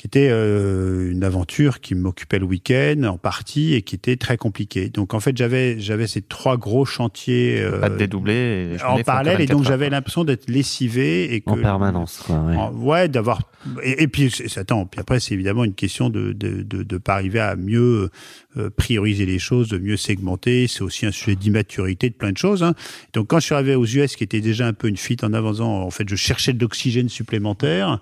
qui 0.00 0.06
était 0.06 0.30
euh, 0.30 1.10
une 1.12 1.24
aventure 1.24 1.80
qui 1.80 1.94
m'occupait 1.94 2.38
le 2.38 2.46
week-end 2.46 3.02
en 3.04 3.18
partie 3.18 3.74
et 3.74 3.82
qui 3.82 3.94
était 3.96 4.16
très 4.16 4.38
compliquée. 4.38 4.88
Donc 4.88 5.12
en 5.12 5.20
fait 5.20 5.36
j'avais 5.36 5.78
j'avais 5.78 6.06
ces 6.06 6.22
trois 6.22 6.56
gros 6.56 6.86
chantiers 6.86 7.60
euh, 7.60 7.80
pas 7.80 7.90
dédoubler. 7.90 8.76
et 8.80 8.82
en 8.82 8.98
parallèle 9.02 9.42
et 9.42 9.46
donc 9.46 9.62
j'avais 9.64 9.90
l'impression 9.90 10.24
d'être 10.24 10.48
lessivé 10.48 11.34
et 11.34 11.42
que 11.42 11.50
En 11.50 11.56
permanence, 11.58 12.22
quoi. 12.26 12.72
ouais. 12.72 13.08
d'avoir. 13.08 13.42
Et, 13.82 14.04
et 14.04 14.08
puis, 14.08 14.32
attends, 14.56 14.86
puis 14.86 15.00
après, 15.02 15.20
c'est 15.20 15.34
évidemment 15.34 15.64
une 15.64 15.74
question 15.74 16.08
de 16.08 16.32
de, 16.32 16.62
de, 16.62 16.82
de 16.82 16.96
pas 16.96 17.12
arriver 17.12 17.40
à 17.40 17.56
mieux 17.56 18.08
euh, 18.56 18.70
prioriser 18.70 19.26
les 19.26 19.38
choses, 19.38 19.68
de 19.68 19.76
mieux 19.76 19.98
segmenter. 19.98 20.66
C'est 20.66 20.80
aussi 20.80 21.04
un 21.04 21.10
sujet 21.12 21.36
d'immaturité, 21.36 22.08
de 22.08 22.14
plein 22.14 22.32
de 22.32 22.38
choses. 22.38 22.62
hein. 22.62 22.72
Donc, 23.12 23.26
quand 23.28 23.38
je 23.38 23.44
suis 23.44 23.54
arrivé 23.54 23.74
aux 23.74 23.84
US, 23.84 24.16
qui 24.16 24.24
était 24.24 24.40
déjà 24.40 24.66
un 24.66 24.72
peu 24.72 24.88
une 24.88 24.96
fuite 24.96 25.22
en 25.24 25.32
avançant, 25.34 25.82
en 25.82 25.90
fait, 25.90 26.08
je 26.08 26.16
cherchais 26.16 26.54
de 26.54 26.60
l'oxygène 26.60 27.10
supplémentaire. 27.10 28.00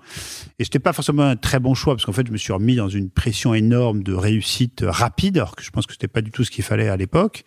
Et 0.59 0.63
c'était 0.63 0.79
pas 0.79 0.93
forcément 0.93 1.23
un 1.23 1.35
très 1.35 1.59
bon 1.59 1.73
choix, 1.73 1.88
parce 1.95 2.05
qu'en 2.05 2.13
fait, 2.13 2.27
je 2.27 2.31
me 2.31 2.37
suis 2.37 2.53
remis 2.53 2.75
dans 2.75 2.89
une 2.89 3.09
pression 3.09 3.53
énorme 3.53 4.03
de 4.03 4.13
réussite 4.13 4.83
rapide, 4.85 5.37
alors 5.37 5.55
que 5.55 5.63
je 5.63 5.69
pense 5.69 5.85
que 5.85 5.93
c'était 5.93 6.07
pas 6.07 6.21
du 6.21 6.31
tout 6.31 6.43
ce 6.43 6.51
qu'il 6.51 6.63
fallait 6.63 6.89
à 6.89 6.97
l'époque. 6.97 7.43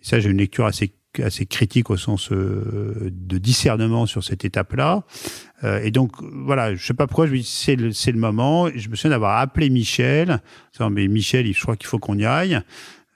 Et 0.00 0.04
ça, 0.04 0.20
j'ai 0.20 0.30
une 0.30 0.38
lecture 0.38 0.66
assez 0.66 0.92
assez 1.22 1.46
critique 1.46 1.90
au 1.90 1.96
sens 1.96 2.30
euh, 2.30 3.10
de 3.10 3.38
discernement 3.38 4.06
sur 4.06 4.22
cette 4.22 4.44
étape-là. 4.44 5.04
Euh, 5.64 5.80
et 5.82 5.90
donc, 5.90 6.12
voilà, 6.20 6.74
je 6.74 6.84
sais 6.84 6.94
pas 6.94 7.06
pourquoi, 7.06 7.26
je 7.26 7.32
me 7.32 7.38
dis, 7.38 7.44
c'est 7.44 7.76
le, 7.76 7.88
le 7.88 8.18
moment. 8.18 8.68
Je 8.74 8.88
me 8.88 8.94
souviens 8.94 9.10
d'avoir 9.10 9.38
appelé 9.38 9.70
Michel. 9.70 10.40
Mais 10.90 11.08
Michel, 11.08 11.52
je 11.52 11.60
crois 11.60 11.76
qu'il 11.76 11.88
faut 11.88 11.98
qu'on 11.98 12.18
y 12.18 12.24
aille. 12.24 12.60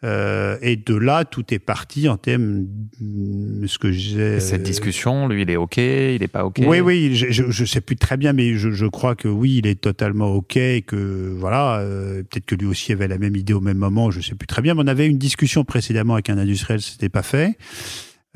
Euh, 0.04 0.56
et 0.62 0.74
de 0.74 0.94
là, 0.96 1.24
tout 1.24 1.54
est 1.54 1.60
parti 1.60 2.08
en 2.08 2.16
termes 2.16 2.64
de 3.00 3.66
ce 3.68 3.78
que 3.78 3.92
j'ai. 3.92 4.36
Et 4.36 4.40
Cette 4.40 4.64
discussion, 4.64 5.28
lui, 5.28 5.42
il 5.42 5.50
est 5.50 5.56
OK, 5.56 5.76
il 5.76 6.22
est 6.22 6.28
pas 6.28 6.44
OK? 6.44 6.56
Oui, 6.66 6.80
oui, 6.80 7.14
je, 7.14 7.30
je 7.30 7.64
sais 7.64 7.80
plus 7.80 7.94
très 7.94 8.16
bien, 8.16 8.32
mais 8.32 8.56
je, 8.56 8.70
je 8.70 8.86
crois 8.86 9.14
que 9.14 9.28
oui, 9.28 9.58
il 9.58 9.66
est 9.68 9.80
totalement 9.80 10.32
ok, 10.32 10.56
et 10.56 10.82
que 10.82 11.32
voilà, 11.38 11.78
euh, 11.78 12.22
peut-être 12.24 12.46
que 12.46 12.56
lui 12.56 12.66
aussi 12.66 12.92
avait 12.92 13.06
la 13.06 13.18
même 13.18 13.36
idée 13.36 13.52
au 13.52 13.60
même 13.60 13.78
moment, 13.78 14.10
je 14.10 14.20
sais 14.20 14.34
plus 14.34 14.48
très 14.48 14.60
bien. 14.60 14.74
Mais 14.74 14.82
on 14.82 14.88
avait 14.88 15.06
une 15.06 15.18
discussion 15.18 15.64
précédemment 15.64 16.14
avec 16.14 16.30
un 16.30 16.38
industriel, 16.38 16.80
c'était 16.80 17.08
pas 17.08 17.22
fait. 17.22 17.56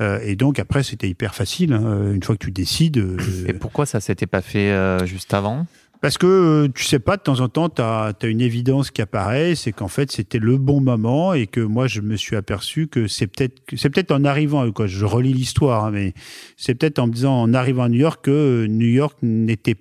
Euh, 0.01 0.19
et 0.23 0.35
donc 0.35 0.59
après, 0.59 0.83
c'était 0.83 1.09
hyper 1.09 1.33
facile. 1.33 1.73
hein, 1.73 2.13
une 2.13 2.21
fois 2.23 2.35
que 2.37 2.45
tu 2.45 2.51
décides. 2.51 2.97
euh, 2.97 3.17
Et 3.47 3.53
pourquoi 3.53 3.85
ça 3.85 3.99
s'était 3.99 4.27
pas 4.27 4.41
fait 4.41 4.71
euh, 4.71 5.05
juste 5.05 5.33
avant? 5.33 5.65
Parce 6.01 6.17
que 6.17 6.27
euh, 6.27 6.67
tu 6.73 6.83
sais 6.83 6.99
pas, 6.99 7.17
de 7.17 7.21
temps 7.21 7.39
en 7.39 7.49
temps, 7.49 7.69
tu 7.69 7.81
as, 7.81 8.13
une 8.23 8.41
évidence 8.41 8.91
qui 8.91 9.01
apparaît, 9.01 9.55
c'est 9.55 9.71
qu'en 9.71 9.87
fait, 9.87 10.11
c'était 10.11 10.39
le 10.39 10.57
bon 10.57 10.81
moment 10.81 11.33
et 11.33 11.47
que 11.47 11.59
moi, 11.59 11.87
je 11.87 12.01
me 12.01 12.15
suis 12.15 12.35
aperçu 12.35 12.87
que 12.87 13.07
c'est 13.07 13.27
peut-être 13.27 13.61
c'est 13.75 13.89
peut-être 13.89 14.11
en 14.11 14.23
arrivant, 14.23 14.71
quoi, 14.71 14.87
je 14.87 15.05
relis 15.05 15.33
l'histoire, 15.33 15.85
hein, 15.85 15.91
mais 15.91 16.13
c'est 16.55 16.75
peut-être 16.75 16.99
en 16.99 17.07
me 17.07 17.13
disant 17.13 17.41
en 17.41 17.53
arrivant 17.53 17.83
à 17.83 17.89
New 17.89 17.99
York 17.99 18.25
que 18.25 18.31
euh, 18.31 18.67
New 18.67 18.87
York 18.87 19.17
n'était 19.21 19.77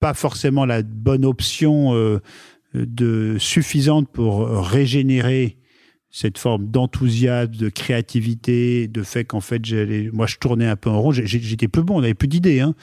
pas 0.00 0.14
forcément 0.14 0.64
la 0.64 0.82
bonne 0.82 1.24
option 1.24 1.94
euh, 1.94 2.20
de 2.74 3.36
suffisante 3.38 4.08
pour 4.08 4.48
régénérer 4.48 5.59
cette 6.12 6.38
forme 6.38 6.66
d'enthousiasme, 6.66 7.52
de 7.52 7.68
créativité, 7.68 8.88
de 8.88 9.02
fait 9.02 9.24
qu'en 9.24 9.40
fait, 9.40 9.64
j'allais, 9.64 10.10
moi, 10.12 10.26
je 10.26 10.36
tournais 10.38 10.66
un 10.66 10.76
peu 10.76 10.90
en 10.90 11.00
rond. 11.00 11.12
J'étais 11.12 11.68
plus 11.68 11.82
bon, 11.82 11.98
on 11.98 12.00
n'avait 12.00 12.14
plus 12.14 12.26
d'idées. 12.28 12.60
Hein. 12.60 12.74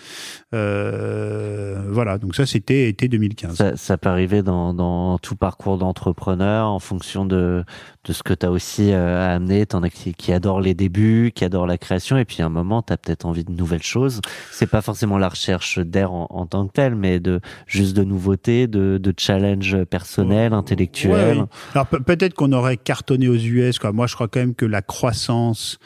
Euh, 0.54 1.82
voilà, 1.90 2.18
donc 2.18 2.36
ça, 2.36 2.46
c'était 2.46 2.90
été 2.90 3.08
2015. 3.08 3.56
Ça, 3.56 3.76
ça 3.76 3.98
peut 3.98 4.10
arriver 4.10 4.42
dans, 4.44 4.74
dans 4.74 5.18
tout 5.18 5.36
parcours 5.36 5.78
d'entrepreneur 5.78 6.68
en 6.68 6.80
fonction 6.80 7.26
de, 7.26 7.64
de 8.06 8.14
ce 8.14 8.24
que 8.24 8.34
tu 8.34 8.46
as 8.46 8.52
aussi 8.52 8.92
euh, 8.92 9.20
à 9.28 9.34
amener. 9.36 9.66
T'en 9.66 9.84
as 9.84 9.90
qui, 9.90 10.14
qui 10.14 10.32
adorent 10.32 10.62
les 10.62 10.74
débuts, 10.74 11.32
qui 11.36 11.44
adorent 11.44 11.68
la 11.68 11.78
création, 11.78 12.18
et 12.18 12.26
puis 12.26 12.42
à 12.42 12.46
un 12.46 12.50
moment, 12.50 12.82
tu 12.82 12.94
as 12.94 12.98
peut-être 12.98 13.26
envie 13.26 13.44
de 13.44 13.52
nouvelles 13.52 13.84
choses. 13.84 14.22
C'est 14.52 14.68
pas 14.70 14.82
forcément 14.82 15.18
la 15.18 15.30
recherche 15.30 15.80
d'air 15.80 16.12
en, 16.14 16.28
en 16.30 16.46
tant 16.46 16.66
que 16.68 16.72
tel, 16.74 16.96
mais 16.96 17.20
de 17.20 17.40
juste 17.66 17.96
de 17.96 18.04
nouveautés, 18.04 18.68
de, 18.68 18.98
de 19.02 19.14
challenges 19.18 19.84
personnels, 19.86 20.54
intellectuels. 20.54 21.38
Ouais, 21.38 21.44
oui. 21.44 21.48
Alors 21.74 21.88
pe- 21.88 22.00
peut-être 22.02 22.34
qu'on 22.34 22.52
aurait 22.54 22.78
cartonné 22.78 23.17
aux 23.28 23.36
US. 23.36 23.80
Quoi. 23.80 23.92
Moi, 23.94 24.06
je 24.08 24.16
crois 24.16 24.28
quand 24.28 24.40
même 24.40 24.54
que 24.56 24.66
la 24.66 24.82
croissance 24.82 25.80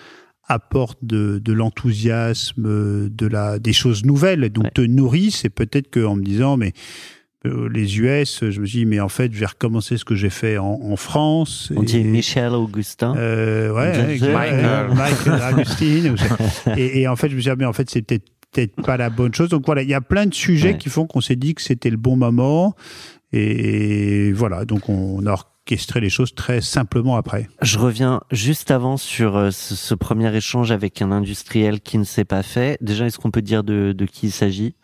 apporte 0.47 0.97
de, 1.03 1.39
de 1.39 1.53
l'enthousiasme, 1.53 3.09
de 3.09 3.27
la, 3.27 3.59
des 3.59 3.73
choses 3.73 4.03
nouvelles, 4.03 4.49
donc 4.49 4.73
te 4.73 4.81
nourrissent. 4.81 5.45
Et 5.45 5.49
peut-être 5.49 5.89
qu'en 5.93 6.15
me 6.15 6.23
disant, 6.23 6.57
mais 6.57 6.73
euh, 7.45 7.69
les 7.69 7.97
US, 7.99 8.43
je 8.49 8.59
me 8.59 8.65
dis, 8.65 8.85
mais 8.85 8.99
en 8.99 9.07
fait, 9.07 9.31
je 9.33 9.39
vais 9.39 9.45
recommencer 9.45 9.95
ce 9.97 10.03
que 10.03 10.15
j'ai 10.15 10.29
fait 10.29 10.57
en, 10.57 10.79
en 10.81 10.95
France. 10.97 11.71
On 11.75 11.83
Et- 11.83 11.85
dit 11.85 12.03
Michel 12.03 12.51
Augustin. 12.53 13.15
Euh, 13.15 13.71
ouais, 13.73 14.17
Michael. 14.19 14.89
Michael 14.93 15.53
Augustine. 15.53 16.15
et, 16.77 17.01
et 17.01 17.07
en 17.07 17.15
fait, 17.15 17.29
je 17.29 17.35
me 17.35 17.39
suis 17.39 17.47
dit, 17.47 17.51
ah, 17.51 17.55
mais 17.57 17.65
en 17.65 17.73
fait, 17.73 17.89
c'est 17.89 18.01
peut-être 18.01 18.25
peut-être 18.51 18.81
pas 18.81 18.97
la 18.97 19.09
bonne 19.09 19.33
chose. 19.33 19.47
Donc 19.47 19.65
voilà, 19.65 19.81
il 19.81 19.87
y 19.89 19.93
a 19.93 20.01
plein 20.01 20.25
de 20.25 20.33
sujets 20.33 20.71
Ouais. 20.73 20.77
qui 20.77 20.89
font 20.89 21.07
qu'on 21.07 21.21
s'est 21.21 21.37
dit 21.37 21.55
que 21.55 21.61
c'était 21.61 21.89
le 21.89 21.95
bon 21.95 22.17
moment. 22.17 22.75
Et 23.31 24.33
voilà, 24.33 24.65
donc 24.65 24.89
on 24.89 25.25
a 25.25 25.35
orchestré 25.65 26.01
les 26.01 26.09
choses 26.09 26.33
très 26.35 26.61
simplement 26.61 27.15
après. 27.15 27.47
Je 27.61 27.77
reviens 27.77 28.21
juste 28.31 28.71
avant 28.71 28.97
sur 28.97 29.37
euh, 29.37 29.51
ce, 29.51 29.75
ce 29.75 29.95
premier 29.95 30.35
échange 30.35 30.71
avec 30.71 31.01
un 31.01 31.11
industriel 31.11 31.81
qui 31.81 31.97
ne 31.97 32.03
s'est 32.03 32.25
pas 32.25 32.43
fait. 32.43 32.77
Déjà, 32.81 33.05
est-ce 33.05 33.17
qu'on 33.17 33.31
peut 33.31 33.41
dire 33.41 33.63
de, 33.63 33.93
de 33.93 34.05
qui 34.05 34.27
il 34.27 34.31
s'agit? 34.31 34.75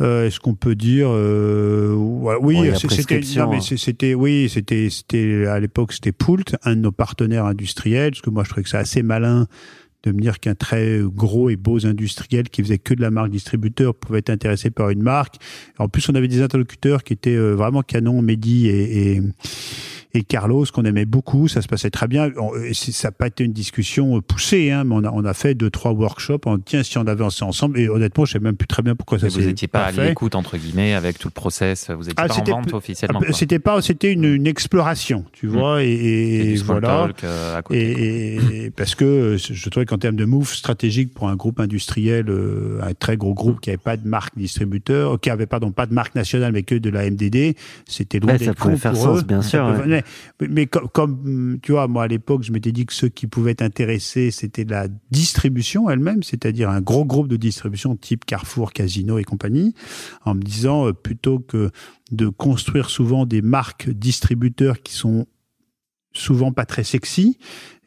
Euh, 0.00 0.26
Est-ce 0.26 0.40
qu'on 0.40 0.54
peut 0.54 0.74
dire 0.74 1.08
euh, 1.10 1.94
ouais, 1.94 2.36
oui, 2.40 2.70
c'était 2.74 2.86
prescription, 2.86 3.44
non, 3.44 3.50
mais 3.50 3.58
hein. 3.58 3.76
c'était 3.76 4.14
oui, 4.14 4.48
c'était 4.48 4.88
c'était 4.88 5.46
à 5.46 5.60
l'époque 5.60 5.92
c'était 5.92 6.12
Poult, 6.12 6.56
un 6.64 6.76
de 6.76 6.80
nos 6.80 6.92
partenaires 6.92 7.44
industriels, 7.44 8.12
parce 8.12 8.22
que 8.22 8.30
moi 8.30 8.42
je 8.42 8.48
trouvais 8.48 8.62
que 8.62 8.70
c'est 8.70 8.78
assez 8.78 9.02
malin 9.02 9.46
de 10.04 10.12
me 10.12 10.32
qu'un 10.32 10.54
très 10.54 11.00
gros 11.04 11.50
et 11.50 11.56
beau 11.56 11.84
industriel 11.86 12.48
qui 12.48 12.62
faisait 12.62 12.78
que 12.78 12.94
de 12.94 13.00
la 13.00 13.10
marque 13.10 13.30
distributeur 13.30 13.94
pouvait 13.94 14.20
être 14.20 14.30
intéressé 14.30 14.70
par 14.70 14.90
une 14.90 15.02
marque. 15.02 15.36
En 15.78 15.88
plus, 15.88 16.08
on 16.08 16.14
avait 16.14 16.28
des 16.28 16.42
interlocuteurs 16.42 17.02
qui 17.04 17.12
étaient 17.12 17.36
euh, 17.36 17.54
vraiment 17.54 17.82
canons, 17.82 18.22
Mehdi 18.22 18.68
et, 18.68 19.20
et 20.14 20.22
Carlos, 20.24 20.64
qu'on 20.72 20.84
aimait 20.84 21.04
beaucoup. 21.06 21.48
Ça 21.48 21.62
se 21.62 21.68
passait 21.68 21.90
très 21.90 22.06
bien. 22.08 22.30
On- 22.38 22.52
ça 22.72 23.08
n'a 23.08 23.12
pas 23.12 23.28
été 23.28 23.44
une 23.44 23.52
discussion 23.52 24.20
poussée, 24.20 24.70
hein, 24.70 24.84
mais 24.84 24.94
on 24.96 25.04
a, 25.04 25.10
on 25.10 25.24
a 25.24 25.34
fait 25.34 25.54
deux, 25.54 25.70
trois 25.70 25.92
workshops. 25.92 26.40
On 26.46 26.58
tiens, 26.58 26.82
si 26.82 26.98
on 26.98 27.06
avait 27.06 27.24
fait 27.30 27.42
ensemble. 27.44 27.78
Et 27.78 27.88
honnêtement, 27.88 28.24
je 28.24 28.36
ne 28.36 28.40
sais 28.40 28.44
même 28.44 28.56
plus 28.56 28.66
très 28.66 28.82
bien 28.82 28.94
pourquoi 28.94 29.18
ça 29.18 29.26
Mais 29.26 29.32
vous 29.32 29.40
s'est 29.40 29.46
n'étiez 29.46 29.68
pas 29.68 29.84
à 29.84 29.90
l'écoute, 29.90 30.34
entre 30.34 30.56
guillemets, 30.58 30.94
avec 30.94 31.18
tout 31.18 31.28
le 31.28 31.32
process. 31.32 31.90
Vous 31.90 32.00
n'étiez 32.04 32.12
Ah, 32.16 32.28
pas 32.28 32.34
en 32.38 32.44
vente 32.44 32.72
officiellement. 32.74 33.20
Ah. 33.26 33.32
C'était 33.32 33.58
pas, 33.58 33.80
c'était 33.80 34.12
une, 34.12 34.24
une 34.24 34.46
exploration, 34.46 35.24
tu 35.32 35.46
vois, 35.46 35.82
et, 35.82 35.90
et- 35.92 36.54
voilà. 36.56 36.88
talk, 37.08 37.24
euh, 37.24 37.56
à 37.58 37.62
côté. 37.62 37.80
Et, 37.80 38.64
et- 38.66 38.70
parce 38.76 38.94
que 38.94 39.04
euh, 39.04 39.38
je 39.38 39.68
trouvais 39.70 39.86
qu'en 39.86 39.98
termes 39.98 40.16
de 40.16 40.24
move 40.24 40.52
stratégique 40.52 41.12
pour 41.14 41.28
un 41.28 41.36
groupe 41.36 41.58
industriel, 41.60 42.26
euh, 42.28 42.80
un 42.82 42.94
très 42.94 43.16
gros 43.16 43.34
groupe 43.34 43.60
qui 43.60 43.70
avait 43.70 43.76
pas 43.78 43.96
de 43.96 44.06
marque 44.06 44.36
distributeur, 44.36 45.18
qui 45.20 45.30
avait 45.30 45.46
pardon 45.46 45.70
pas 45.72 45.86
de 45.86 45.94
marque 45.94 46.14
nationale 46.14 46.52
mais 46.52 46.62
que 46.62 46.74
de 46.74 46.90
la 46.90 47.10
MDD, 47.10 47.56
c'était 47.86 48.18
loin 48.18 48.32
Ouais, 48.32 48.38
d'être 48.38 48.48
ça 48.48 48.54
pouvait 48.54 48.74
con 48.74 48.78
faire 48.78 48.92
pour 48.92 49.02
sens, 49.02 49.20
eux. 49.20 49.24
bien 49.24 49.42
sûr, 49.42 49.64
ouais. 49.86 50.01
Mais, 50.40 50.66
comme, 50.66 51.58
tu 51.62 51.72
vois, 51.72 51.88
moi 51.88 52.04
à 52.04 52.06
l'époque, 52.08 52.42
je 52.42 52.52
m'étais 52.52 52.72
dit 52.72 52.86
que 52.86 52.92
ceux 52.92 53.08
qui 53.08 53.26
pouvaient 53.26 53.52
être 53.52 53.62
intéressés, 53.62 54.30
c'était 54.30 54.64
la 54.64 54.88
distribution 55.10 55.90
elle-même, 55.90 56.22
c'est-à-dire 56.22 56.70
un 56.70 56.80
gros 56.80 57.04
groupe 57.04 57.28
de 57.28 57.36
distribution 57.36 57.96
type 57.96 58.24
Carrefour, 58.24 58.72
Casino 58.72 59.18
et 59.18 59.24
compagnie, 59.24 59.74
en 60.24 60.34
me 60.34 60.42
disant 60.42 60.88
euh, 60.88 60.92
plutôt 60.92 61.38
que 61.38 61.70
de 62.10 62.28
construire 62.28 62.90
souvent 62.90 63.26
des 63.26 63.42
marques 63.42 63.90
distributeurs 63.90 64.82
qui 64.82 64.94
sont 64.94 65.26
souvent 66.12 66.52
pas 66.52 66.66
très 66.66 66.84
sexy, 66.84 67.38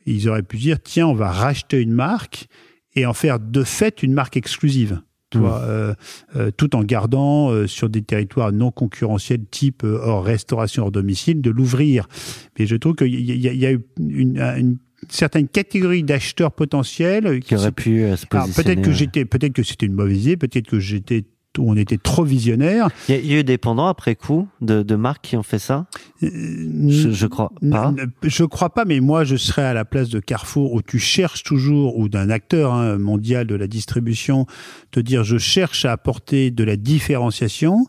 ils 0.05 0.29
auraient 0.29 0.43
pu 0.43 0.57
dire 0.57 0.81
tiens, 0.81 1.07
on 1.07 1.13
va 1.13 1.31
racheter 1.31 1.81
une 1.81 1.93
marque 1.93 2.47
et 2.95 3.05
en 3.05 3.13
faire 3.13 3.39
de 3.39 3.63
fait 3.63 4.03
une 4.03 4.13
marque 4.13 4.37
exclusive. 4.37 5.01
Mm. 5.33 5.39
vois, 5.39 5.61
euh, 5.63 5.93
euh, 6.35 6.51
tout 6.55 6.75
en 6.75 6.83
gardant 6.83 7.49
euh, 7.49 7.65
sur 7.67 7.89
des 7.89 8.01
territoires 8.03 8.51
non 8.51 8.69
concurrentiels 8.71 9.45
type 9.49 9.83
euh, 9.83 9.97
hors 10.01 10.23
restauration 10.23 10.83
hors 10.83 10.91
domicile 10.91 11.41
de 11.41 11.49
l'ouvrir. 11.49 12.07
Mais 12.59 12.67
je 12.67 12.75
trouve 12.75 12.95
qu'il 12.95 13.07
y, 13.13 13.33
y 13.35 13.65
a- 13.65 13.71
eu 13.71 13.81
une, 13.99 14.37
une 14.39 14.77
certaine 15.09 15.47
catégorie 15.47 16.03
d'acheteurs 16.03 16.51
potentiels 16.51 17.39
qui 17.41 17.55
aurait 17.55 17.65
s'est- 17.65 17.71
pu 17.71 18.03
euh, 18.03 18.15
se 18.15 18.25
positionner 18.27 18.63
peut-être 18.63 18.81
que 18.83 18.89
ouais. 18.89 18.95
j'étais, 18.95 19.25
peut-être 19.25 19.53
que 19.53 19.63
c'était 19.63 19.87
une 19.87 19.93
mauvaise 19.93 20.23
idée, 20.25 20.37
peut-être 20.37 20.67
que 20.67 20.79
j'étais, 20.79 21.25
on 21.59 21.75
était 21.77 21.97
trop 21.97 22.23
visionnaire. 22.23 22.89
Il 23.09 23.15
y, 23.15 23.17
a- 23.17 23.21
il 23.21 23.27
y 23.31 23.35
a 23.35 23.39
eu 23.39 23.43
des 23.43 23.57
pendants 23.57 23.87
après 23.87 24.15
coup 24.15 24.47
de, 24.61 24.83
de 24.83 24.95
marques 24.95 25.23
qui 25.25 25.37
ont 25.37 25.43
fait 25.43 25.59
ça? 25.59 25.85
Je, 26.21 27.11
je 27.11 27.27
crois 27.27 27.51
pas. 27.71 27.93
Je 28.23 28.43
crois 28.43 28.69
pas, 28.69 28.85
mais 28.85 28.99
moi, 28.99 29.23
je 29.23 29.35
serais 29.35 29.63
à 29.63 29.73
la 29.73 29.85
place 29.85 30.09
de 30.09 30.19
Carrefour 30.19 30.73
où 30.73 30.81
tu 30.81 30.99
cherches 30.99 31.43
toujours, 31.43 31.97
ou 31.97 32.09
d'un 32.09 32.29
acteur 32.29 32.73
hein, 32.73 32.97
mondial 32.97 33.47
de 33.47 33.55
la 33.55 33.67
distribution, 33.67 34.45
te 34.91 34.99
dire 34.99 35.23
je 35.23 35.37
cherche 35.37 35.85
à 35.85 35.91
apporter 35.91 36.51
de 36.51 36.63
la 36.63 36.75
différenciation. 36.75 37.85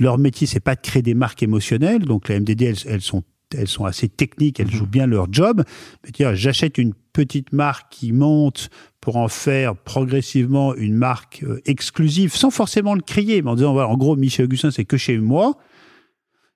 Leur 0.00 0.18
métier, 0.18 0.46
c'est 0.46 0.60
pas 0.60 0.74
de 0.74 0.80
créer 0.80 1.02
des 1.02 1.14
marques 1.14 1.42
émotionnelles. 1.42 2.00
Donc, 2.04 2.28
les 2.28 2.40
MDD, 2.40 2.62
elles, 2.62 2.76
elles 2.86 3.02
sont 3.02 3.22
elles 3.56 3.68
sont 3.68 3.84
assez 3.84 4.08
techniques, 4.08 4.58
elles 4.58 4.72
jouent 4.72 4.88
bien 4.88 5.06
leur 5.06 5.28
job. 5.32 5.62
Mais 6.04 6.10
dire, 6.10 6.34
j'achète 6.34 6.78
une 6.78 6.94
petite 7.16 7.52
marque 7.54 7.90
qui 7.90 8.12
monte 8.12 8.68
pour 9.00 9.16
en 9.16 9.28
faire 9.28 9.74
progressivement 9.74 10.74
une 10.74 10.94
marque 10.94 11.42
euh, 11.44 11.60
exclusive, 11.64 12.34
sans 12.34 12.50
forcément 12.50 12.94
le 12.94 13.00
crier, 13.00 13.40
mais 13.40 13.50
en 13.50 13.54
disant, 13.54 13.72
voilà, 13.72 13.88
en 13.88 13.96
gros, 13.96 14.16
Michel 14.16 14.44
Augustin, 14.44 14.70
c'est 14.70 14.84
que 14.84 14.98
chez 14.98 15.16
moi. 15.18 15.54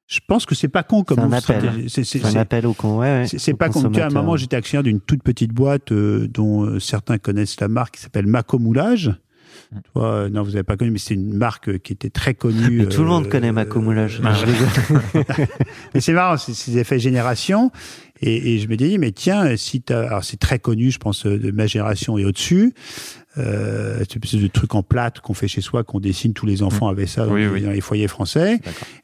Je 0.06 0.18
pense 0.26 0.44
que 0.44 0.54
c'est 0.56 0.68
pas 0.68 0.82
con 0.82 1.04
comme 1.04 1.20
un 1.20 1.32
appel. 1.32 1.84
C'est- 1.88 2.24
un 2.24 2.34
appel 2.36 2.66
au 2.66 2.74
con. 2.74 2.98
Ouais, 2.98 3.06
ouais, 3.22 3.26
c'est 3.28 3.54
pas 3.54 3.68
con. 3.68 3.80
Tu 3.82 3.88
vois, 3.88 4.02
À 4.02 4.06
un 4.06 4.10
moment, 4.10 4.36
j'étais 4.36 4.56
actionnaire 4.56 4.82
d'une 4.82 5.00
toute 5.00 5.22
petite 5.22 5.52
boîte 5.52 5.92
euh, 5.92 6.26
dont 6.28 6.64
euh, 6.64 6.80
certains 6.80 7.18
connaissent 7.18 7.60
la 7.60 7.68
marque 7.68 7.94
qui 7.94 8.02
s'appelle 8.02 8.26
Maco 8.26 8.58
Tu 9.72 9.78
vois, 9.94 10.12
euh, 10.12 10.28
non, 10.28 10.42
vous 10.42 10.50
n'avez 10.50 10.62
pas 10.62 10.76
connu, 10.76 10.90
mais 10.90 10.98
c'est 10.98 11.14
une 11.14 11.34
marque 11.34 11.68
euh, 11.68 11.78
qui 11.78 11.92
était 11.92 12.10
très 12.10 12.34
connue. 12.34 12.70
Mais 12.70 12.86
tout 12.86 13.02
le 13.02 13.08
monde 13.08 13.26
euh, 13.26 13.30
connaît 13.30 13.52
Maco 13.52 13.80
Moulage. 13.80 14.20
Ah, 14.24 14.34
mais 15.94 16.00
c'est 16.00 16.12
marrant, 16.12 16.36
c'est 16.36 16.70
des 16.70 16.78
effets 16.78 16.98
génération. 16.98 17.70
Et, 18.20 18.54
et 18.54 18.58
je 18.58 18.68
me 18.68 18.76
dis, 18.76 18.98
mais 18.98 19.12
tiens, 19.12 19.56
si 19.56 19.82
alors 19.88 20.24
c'est 20.24 20.38
très 20.38 20.58
connu, 20.58 20.90
je 20.90 20.98
pense, 20.98 21.24
de 21.24 21.50
ma 21.52 21.66
génération 21.66 22.18
et 22.18 22.24
au-dessus. 22.24 22.74
Euh, 23.38 23.98
c'est 24.00 24.16
une 24.16 24.22
espèce 24.24 24.40
de 24.40 24.48
truc 24.48 24.74
en 24.74 24.82
plate 24.82 25.20
qu'on 25.20 25.34
fait 25.34 25.46
chez 25.46 25.60
soi, 25.60 25.84
qu'on 25.84 26.00
dessine. 26.00 26.32
Tous 26.32 26.46
les 26.46 26.62
enfants 26.64 26.88
avaient 26.88 27.06
ça 27.06 27.26
dans, 27.26 27.32
Oui, 27.32 27.42
les, 27.42 27.48
oui. 27.48 27.60
dans 27.62 27.70
les 27.70 27.80
foyers 27.80 28.08
français. 28.08 28.58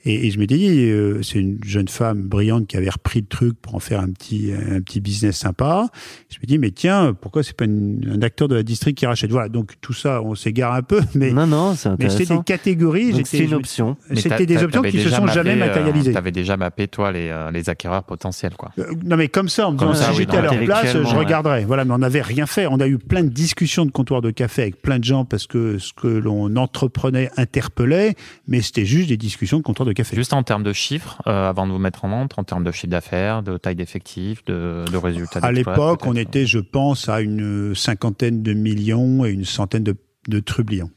Et, 0.05 0.27
et 0.27 0.31
je 0.33 0.39
m'étais 0.41 0.57
dit, 0.57 0.69
euh, 0.91 1.23
c'est 1.23 1.39
une 1.39 1.59
jeune 1.65 1.87
femme 1.87 2.23
brillante 2.23 2.67
qui 2.67 2.77
avait 2.77 2.91
repris 2.91 3.21
le 3.21 3.27
truc 3.27 3.55
pour 3.61 3.77
en 3.77 3.79
faire 3.79 4.01
un 4.01 4.09
petit, 4.11 4.51
un 4.53 4.81
petit 4.81 5.01
business 5.01 5.37
sympa. 5.37 5.87
Je 6.29 6.39
me 6.43 6.47
dis, 6.47 6.59
mais 6.59 6.73
tiens, 6.73 7.15
pourquoi 7.21 7.45
c'est 7.45 7.57
pas 7.57 7.67
une- 7.67 8.15
un 8.17 8.23
acteur 8.23 8.49
de 8.49 8.57
la 8.57 8.63
district 8.65 8.99
qui 8.99 9.07
rachète? 9.07 9.31
Voilà, 9.31 9.49
donc 9.49 9.75
tout 9.81 9.93
ça, 9.93 10.21
on 10.23 10.35
s'égare 10.35 10.75
un 10.75 10.83
peu, 10.83 11.01
mais, 11.15 11.31
Non, 11.31 11.47
non, 11.47 11.75
c'est 11.77 11.91
mais 11.91 12.09
c'était 12.11 12.25
intéressant. 12.25 12.37
des 12.39 12.45
catégories. 12.45 13.23
C'est 13.25 13.39
une 13.39 13.55
option. 13.55 13.97
C'était 14.15 14.47
des 14.47 14.63
options 14.63 14.83
qui 14.83 15.01
se 15.03 15.09
sont 15.11 15.27
jamais 15.29 15.55
mappé, 15.55 15.71
euh, 15.71 15.75
matérialisées. 15.75 16.13
T'avais 16.13 16.33
déjà 16.33 16.57
mappé, 16.57 16.89
toi, 16.89 17.13
les, 17.13 17.29
euh, 17.29 17.51
les 17.53 17.69
acquéreurs 17.71 18.03
potentiels, 18.03 18.55
quoi. 18.59 18.73
Euh, 18.81 18.87
Non 19.05 19.17
mais 19.17 19.29
comme 19.29 19.49
ça, 19.49 19.69
en 19.69 19.73
me 19.73 19.79
disant 19.79 19.95
si 19.95 20.11
oui, 20.11 20.17
j'étais 20.19 20.37
à 20.37 20.43
leur 20.43 20.59
place, 20.65 20.93
je 20.93 21.15
regarderais. 21.17 21.65
Voilà, 21.65 21.85
mais 21.85 21.93
on 21.95 21.99
n'avait 21.99 22.23
rien 22.23 22.47
fait. 22.47 22.67
On 22.69 22.81
a 22.81 22.89
eu 22.89 22.99
plein 22.99 23.23
de 23.23 23.29
discussions 23.29 23.87
de 23.87 23.91
comptoir 23.93 24.16
de 24.23 24.31
café 24.31 24.63
avec 24.63 24.81
plein 24.83 24.99
de 24.99 25.05
gens 25.05 25.25
parce 25.25 25.47
que 25.47 25.79
ce 25.79 25.93
que 25.93 26.09
l'on 26.09 26.55
entreprenait 26.57 27.31
interpellait, 27.37 28.15
mais 28.47 28.61
c'était 28.61 28.85
juste 28.85 29.09
des 29.09 29.17
discussions 29.17 29.59
de 29.59 29.63
comptoir 29.63 29.87
de 29.87 29.93
café. 29.93 30.17
Juste 30.17 30.33
en 30.33 30.43
termes 30.43 30.63
de 30.63 30.73
chiffres, 30.73 31.21
euh, 31.27 31.49
avant 31.49 31.67
de 31.67 31.73
vous 31.73 31.79
mettre 31.79 32.05
en 32.05 32.09
vente, 32.09 32.39
en 32.39 32.45
termes 32.45 32.65
de 32.65 32.73
chiffre 32.73 32.91
d'affaires, 32.91 33.43
de 33.43 33.57
taille 33.57 33.77
d'effectifs, 33.77 34.45
de, 34.45 34.85
de 34.91 34.97
résultats 34.97 35.41
À 35.43 35.53
l'époque, 35.53 36.07
on 36.07 36.17
était, 36.17 36.47
je 36.47 36.59
pense, 36.59 37.09
à 37.09 37.21
une 37.21 37.75
cinquantaine 37.75 38.43
de 38.43 38.53
millions 38.53 39.25
et 39.25 39.31
une 39.31 39.45
centaine 39.45 39.85
de, 39.85 39.97
de 40.29 40.41
trublions. 40.41 40.91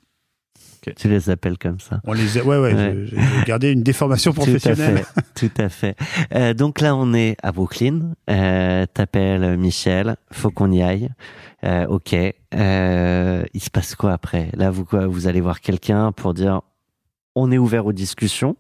Tu 0.96 1.08
les 1.10 1.30
appelles 1.30 1.58
comme 1.58 1.80
ça. 1.80 2.00
On 2.06 2.14
les 2.14 2.38
a, 2.38 2.44
ouais, 2.44 2.58
ouais, 2.58 2.74
Ouais. 2.74 3.06
j'ai 3.06 3.18
gardé 3.46 3.72
une 3.72 3.84
déformation 3.84 4.34
professionnelle. 4.34 5.04
Tout 5.36 5.50
à 5.58 5.70
fait. 5.70 5.96
Tout 5.96 6.02
à 6.22 6.28
fait. 6.30 6.36
Euh, 6.36 6.54
donc 6.54 6.82
là, 6.82 6.96
on 6.96 7.14
est 7.14 7.36
à 7.44 7.52
Brooklyn. 7.52 8.14
Euh, 8.30 8.86
T'appelles 8.94 9.58
Michel. 9.58 10.16
Faut 10.32 10.52
qu'on 10.52 10.72
y 10.72 10.82
aille. 10.82 11.10
Euh, 11.66 11.86
ok. 11.88 12.16
Euh, 12.56 13.44
il 13.54 13.62
se 13.62 13.70
passe 13.70 13.96
quoi 13.96 14.14
après? 14.14 14.50
Là, 14.56 14.72
vous 14.72 14.86
quoi 14.86 15.08
Vous 15.08 15.28
allez 15.28 15.42
voir 15.42 15.62
quelqu'un 15.62 16.12
pour 16.12 16.34
dire 16.34 16.62
on 17.36 17.52
est 17.52 17.58
ouvert 17.58 17.86
aux 17.86 17.94
discussions. 17.94 18.56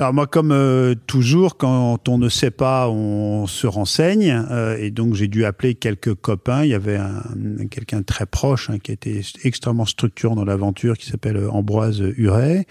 Alors 0.00 0.12
moi, 0.12 0.26
comme 0.26 0.50
euh, 0.50 0.96
toujours, 1.06 1.56
quand 1.56 2.08
on 2.08 2.18
ne 2.18 2.28
sait 2.28 2.50
pas, 2.50 2.88
on 2.88 3.46
se 3.46 3.68
renseigne. 3.68 4.44
euh, 4.50 4.76
et 4.76 4.90
donc 4.90 5.14
j'ai 5.14 5.28
dû 5.28 5.44
appeler 5.44 5.76
quelques 5.76 6.14
copains. 6.14 6.64
Il 6.64 6.70
y 6.70 6.74
avait 6.74 6.96
un, 6.96 7.22
quelqu'un 7.70 8.02
très 8.02 8.26
proche 8.26 8.70
hein, 8.70 8.78
qui 8.82 8.90
était 8.90 9.20
extrêmement 9.44 9.86
structurant 9.86 10.34
dans 10.34 10.44
l'aventure, 10.44 10.98
qui 10.98 11.06
s'appelle 11.06 11.38
Ambroise 11.48 12.00
Huret, 12.16 12.66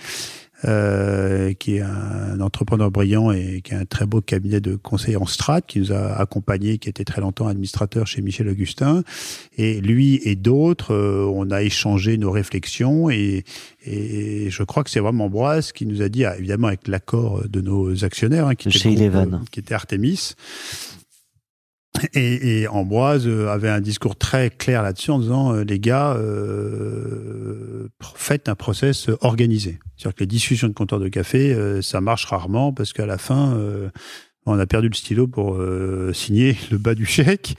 euh, 0.66 1.54
qui 1.54 1.78
est 1.78 1.82
un 1.82 2.40
entrepreneur 2.40 2.92
brillant 2.92 3.32
et 3.32 3.62
qui 3.64 3.74
a 3.74 3.80
un 3.80 3.86
très 3.86 4.06
beau 4.06 4.22
cabinet 4.22 4.62
de 4.62 4.76
conseil 4.76 5.16
en 5.18 5.26
strat, 5.26 5.62
qui 5.62 5.80
nous 5.80 5.92
a 5.92 6.14
accompagnés, 6.14 6.78
qui 6.78 6.90
était 6.90 7.06
très 7.06 7.22
longtemps 7.22 7.48
administrateur 7.48 8.08
chez 8.08 8.22
Michel 8.22 8.48
Augustin. 8.50 9.04
Et 9.58 9.82
lui 9.82 10.20
et 10.24 10.36
d'autres, 10.36 10.94
euh, 10.94 11.32
on 11.34 11.50
a 11.52 11.64
échangé 11.64 12.18
nos 12.18 12.32
réflexions 12.32 13.10
et, 13.10 13.44
et 13.86 14.50
je 14.50 14.64
crois 14.64 14.84
que 14.84 14.90
c'est 14.90 15.00
vraiment 15.00 15.24
Ambroise 15.24 15.72
qui 15.72 15.86
nous 15.86 16.02
a 16.02 16.10
dit, 16.10 16.26
ah, 16.26 16.38
évidemment 16.38 16.68
avec 16.68 16.88
l'accord 16.88 17.48
de 17.48 17.62
nos 17.62 18.04
actionnaires, 18.04 18.48
hein, 18.48 18.56
qui, 18.56 18.68
était 18.68 18.78
chez 18.78 18.94
groupe, 18.94 19.16
euh, 19.16 19.38
qui 19.52 19.62
était 19.62 19.74
Artemis. 19.74 20.34
Et, 22.14 22.62
et 22.62 22.68
Ambroise 22.68 23.28
euh, 23.28 23.48
avait 23.48 23.70
un 23.70 23.82
discours 23.82 24.16
très 24.16 24.50
clair 24.50 24.82
là-dessus 24.82 25.12
en 25.12 25.20
disant 25.20 25.54
euh, 25.54 25.64
les 25.64 25.80
gars, 25.80 26.16
euh, 26.18 27.88
faites 28.16 28.50
un 28.50 28.56
process 28.56 29.10
organisé. 29.22 29.80
C'est-à-dire 29.98 30.16
que 30.16 30.20
les 30.22 30.28
discussions 30.28 30.68
de 30.68 30.74
comptoir 30.74 31.00
de 31.00 31.08
café, 31.08 31.54
euh, 31.54 31.82
ça 31.82 32.02
marche 32.02 32.26
rarement 32.26 32.74
parce 32.74 32.94
qu'à 32.94 33.06
la 33.06 33.18
fin, 33.18 33.56
euh, 33.56 33.90
on 34.46 34.58
a 34.60 34.66
perdu 34.66 34.90
le 34.90 34.96
stylo 34.96 35.28
pour 35.28 35.56
euh, 35.56 36.12
signer 36.14 36.58
le 36.72 36.78
bas 36.78 36.96
du 36.96 37.06
chèque 37.06 37.56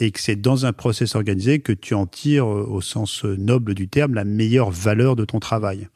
et 0.00 0.10
que 0.12 0.20
c'est 0.20 0.36
dans 0.36 0.64
un 0.64 0.72
process 0.72 1.14
organisé 1.14 1.60
que 1.60 1.72
tu 1.72 1.92
en 1.92 2.06
tires, 2.06 2.46
au 2.46 2.80
sens 2.80 3.24
noble 3.24 3.74
du 3.74 3.88
terme, 3.88 4.14
la 4.14 4.24
meilleure 4.24 4.70
valeur 4.70 5.14
de 5.14 5.26
ton 5.26 5.40
travail. 5.40 5.88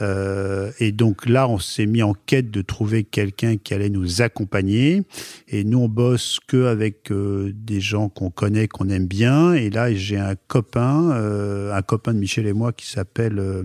Euh, 0.00 0.70
et 0.78 0.92
donc 0.92 1.26
là, 1.26 1.48
on 1.48 1.58
s'est 1.58 1.86
mis 1.86 2.02
en 2.02 2.14
quête 2.14 2.50
de 2.50 2.62
trouver 2.62 3.04
quelqu'un 3.04 3.56
qui 3.56 3.74
allait 3.74 3.90
nous 3.90 4.22
accompagner. 4.22 5.02
Et 5.48 5.64
nous, 5.64 5.78
on 5.78 5.88
bosse 5.88 6.38
que 6.46 6.66
avec 6.66 7.10
euh, 7.10 7.52
des 7.54 7.80
gens 7.80 8.08
qu'on 8.08 8.30
connaît, 8.30 8.68
qu'on 8.68 8.88
aime 8.88 9.06
bien. 9.06 9.54
Et 9.54 9.70
là, 9.70 9.92
j'ai 9.94 10.18
un 10.18 10.34
copain, 10.48 11.12
euh, 11.12 11.72
un 11.74 11.82
copain 11.82 12.14
de 12.14 12.18
Michel 12.18 12.46
et 12.46 12.52
moi, 12.52 12.72
qui 12.72 12.86
s'appelle 12.86 13.38
euh, 13.38 13.64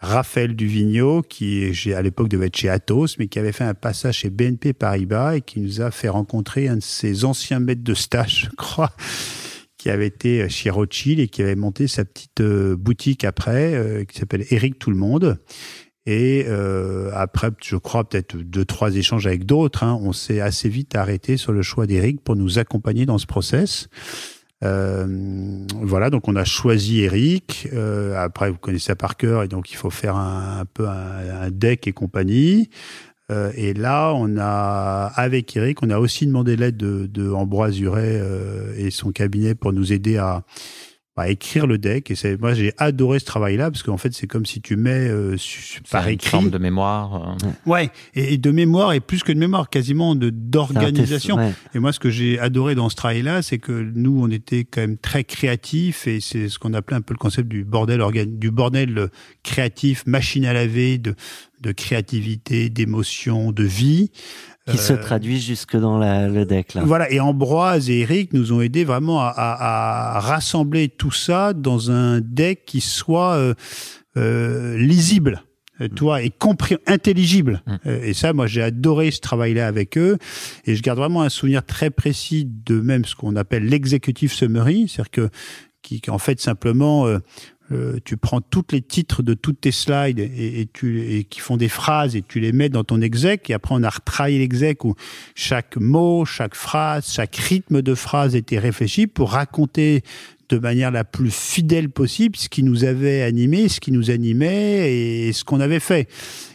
Raphaël 0.00 0.54
Duvigneau, 0.54 1.22
qui 1.22 1.72
à 1.92 2.02
l'époque 2.02 2.28
devait 2.28 2.46
être 2.46 2.56
chez 2.56 2.68
Atos, 2.68 3.18
mais 3.18 3.26
qui 3.26 3.38
avait 3.38 3.52
fait 3.52 3.64
un 3.64 3.74
passage 3.74 4.18
chez 4.18 4.30
BNP 4.30 4.72
Paribas 4.72 5.36
et 5.36 5.40
qui 5.40 5.60
nous 5.60 5.80
a 5.80 5.90
fait 5.90 6.08
rencontrer 6.08 6.68
un 6.68 6.76
de 6.76 6.82
ses 6.82 7.24
anciens 7.24 7.58
maîtres 7.58 7.82
de 7.82 7.94
stage, 7.94 8.48
je 8.50 8.56
crois, 8.56 8.92
qui 9.78 9.90
avait 9.90 10.08
été 10.08 10.48
chez 10.48 10.70
Rothschild 10.70 11.20
et 11.20 11.28
qui 11.28 11.40
avait 11.40 11.54
monté 11.54 11.86
sa 11.86 12.04
petite 12.04 12.40
euh, 12.40 12.76
boutique 12.76 13.24
après, 13.24 13.74
euh, 13.74 14.04
qui 14.04 14.18
s'appelle 14.18 14.44
Eric 14.50 14.78
Tout 14.78 14.90
le 14.90 14.96
Monde. 14.96 15.38
Et 16.04 16.46
euh, 16.48 17.10
après, 17.14 17.50
je 17.62 17.76
crois 17.76 18.08
peut-être 18.08 18.36
deux, 18.36 18.64
trois 18.64 18.96
échanges 18.96 19.26
avec 19.26 19.44
d'autres, 19.44 19.84
hein, 19.84 19.98
on 20.02 20.12
s'est 20.12 20.40
assez 20.40 20.68
vite 20.68 20.96
arrêté 20.96 21.36
sur 21.36 21.52
le 21.52 21.62
choix 21.62 21.86
d'Eric 21.86 22.22
pour 22.24 22.34
nous 22.34 22.58
accompagner 22.58 23.06
dans 23.06 23.18
ce 23.18 23.26
process. 23.26 23.88
Euh, 24.64 25.66
voilà, 25.82 26.10
donc 26.10 26.26
on 26.26 26.34
a 26.34 26.44
choisi 26.44 27.02
Eric. 27.02 27.68
Euh, 27.72 28.16
après, 28.16 28.50
vous 28.50 28.56
connaissez 28.56 28.86
ça 28.86 28.96
par 28.96 29.16
cœur, 29.16 29.42
et 29.42 29.48
donc 29.48 29.70
il 29.70 29.76
faut 29.76 29.90
faire 29.90 30.16
un, 30.16 30.64
peu 30.72 30.88
un 30.88 31.50
deck 31.50 31.86
et 31.86 31.92
compagnie. 31.92 32.70
Euh, 33.30 33.52
et 33.56 33.74
là, 33.74 34.12
on 34.14 34.38
a 34.38 35.12
avec 35.14 35.54
Eric, 35.56 35.82
on 35.82 35.90
a 35.90 35.98
aussi 35.98 36.26
demandé 36.26 36.56
l'aide 36.56 36.78
de, 36.78 37.06
de 37.06 37.30
Ambroise 37.30 37.78
Huret 37.78 38.18
euh, 38.20 38.72
et 38.76 38.90
son 38.90 39.12
cabinet 39.12 39.54
pour 39.54 39.72
nous 39.72 39.92
aider 39.92 40.16
à, 40.16 40.44
à 41.18 41.28
écrire 41.28 41.66
le 41.66 41.78
deck. 41.78 42.10
Et 42.10 42.14
c'est, 42.14 42.40
moi, 42.40 42.54
j'ai 42.54 42.72
adoré 42.78 43.18
ce 43.18 43.24
travail-là 43.24 43.70
parce 43.70 43.82
qu'en 43.82 43.96
fait, 43.96 44.12
c'est 44.14 44.26
comme 44.26 44.46
si 44.46 44.60
tu 44.60 44.76
mets 44.76 45.08
euh, 45.08 45.36
par 45.90 46.06
une 46.08 46.14
écrit. 46.14 46.30
forme 46.30 46.50
de 46.50 46.58
mémoire. 46.58 47.36
euh. 47.42 47.48
Ouais, 47.66 47.90
et, 48.14 48.34
et 48.34 48.38
de 48.38 48.50
mémoire, 48.50 48.92
et 48.92 49.00
plus 49.00 49.22
que 49.22 49.32
de 49.32 49.38
mémoire, 49.38 49.68
quasiment 49.70 50.14
de 50.14 50.30
d'organisation. 50.30 51.36
Ouais. 51.36 51.52
Et 51.74 51.78
moi, 51.78 51.92
ce 51.92 51.98
que 52.00 52.10
j'ai 52.10 52.38
adoré 52.38 52.74
dans 52.74 52.88
ce 52.88 52.96
travail-là, 52.96 53.42
c'est 53.42 53.58
que 53.58 53.72
nous, 53.94 54.20
on 54.22 54.30
était 54.30 54.64
quand 54.64 54.80
même 54.80 54.96
très 54.98 55.24
créatifs, 55.24 56.06
et 56.06 56.20
c'est 56.20 56.48
ce 56.48 56.58
qu'on 56.58 56.74
appelait 56.74 56.96
un 56.96 57.00
peu 57.00 57.14
le 57.14 57.18
concept 57.18 57.48
du 57.48 57.64
bordel 57.64 58.00
organ, 58.00 58.38
du 58.38 58.50
bordel 58.50 58.96
euh, 58.98 59.08
créatif, 59.42 60.04
machine 60.06 60.44
à 60.46 60.52
laver, 60.52 60.98
de, 60.98 61.14
de 61.60 61.72
créativité, 61.72 62.68
d'émotion, 62.70 63.52
de 63.52 63.64
vie. 63.64 64.10
Qui 64.70 64.78
se 64.78 64.92
Euh, 64.92 64.96
traduit 64.96 65.40
jusque 65.40 65.76
dans 65.76 65.98
la- 65.98 66.28
le 66.28 66.44
deck, 66.44 66.74
là. 66.74 66.82
Voilà, 66.84 67.10
et 67.10 67.20
Ambroise 67.20 67.88
et 67.90 68.00
Eric 68.00 68.32
nous 68.32 68.52
ont 68.52 68.60
aidé 68.60 68.84
vraiment 68.84 69.20
à, 69.20 69.28
à- 69.28 70.16
à 70.16 70.20
rassembler 70.20 70.88
tout 70.88 71.10
ça 71.12 71.52
dans 71.52 71.90
un 71.90 72.20
deck 72.20 72.64
qui 72.66 72.80
soit 72.80 73.34
euh, 73.34 73.54
euh, 74.16 74.76
lisible. 74.78 75.42
euh, 75.80 75.88
Tu 75.94 76.02
vois, 76.02 76.22
et 76.22 76.30
compris, 76.30 76.76
intelligible. 76.86 77.62
Euh, 77.86 78.00
Et 78.02 78.12
ça, 78.14 78.32
moi, 78.32 78.46
j'ai 78.48 78.62
adoré 78.62 79.10
ce 79.12 79.20
travail-là 79.20 79.66
avec 79.68 79.96
eux. 79.96 80.18
Et 80.66 80.74
je 80.74 80.82
garde 80.82 80.98
vraiment 80.98 81.22
un 81.22 81.28
souvenir 81.28 81.64
très 81.64 81.90
précis 81.90 82.44
de 82.46 82.80
même 82.80 83.04
ce 83.04 83.14
qu'on 83.14 83.36
appelle 83.36 83.64
l'executive 83.66 84.32
summary. 84.32 84.88
C'est-à-dire 84.88 85.10
que, 85.10 85.28
qui, 85.82 86.02
en 86.08 86.18
fait, 86.18 86.40
simplement, 86.40 87.06
euh, 87.70 87.98
tu 88.04 88.16
prends 88.16 88.40
tous 88.40 88.64
les 88.72 88.80
titres 88.80 89.22
de 89.22 89.34
toutes 89.34 89.60
tes 89.60 89.72
slides 89.72 90.18
et, 90.18 90.68
tu, 90.72 91.02
et 91.02 91.24
qui 91.24 91.40
font 91.40 91.56
des 91.56 91.68
phrases 91.68 92.16
et 92.16 92.22
tu 92.22 92.40
les 92.40 92.52
mets 92.52 92.68
dans 92.68 92.84
ton 92.84 93.00
exec. 93.00 93.50
Et 93.50 93.54
après, 93.54 93.74
on 93.74 93.82
a 93.82 93.90
retravaillé 93.90 94.38
l'exec 94.38 94.84
où 94.84 94.94
chaque 95.34 95.76
mot, 95.76 96.24
chaque 96.24 96.54
phrase, 96.54 97.12
chaque 97.12 97.36
rythme 97.36 97.82
de 97.82 97.94
phrase 97.94 98.34
était 98.34 98.58
réfléchi 98.58 99.06
pour 99.06 99.32
raconter 99.32 100.02
de 100.48 100.58
manière 100.58 100.90
la 100.90 101.04
plus 101.04 101.30
fidèle 101.34 101.90
possible 101.90 102.36
ce 102.36 102.48
qui 102.48 102.62
nous 102.62 102.84
avait 102.84 103.22
animé, 103.22 103.68
ce 103.68 103.80
qui 103.80 103.92
nous 103.92 104.10
animait 104.10 104.92
et 104.92 105.32
ce 105.32 105.44
qu'on 105.44 105.60
avait 105.60 105.80
fait. 105.80 106.08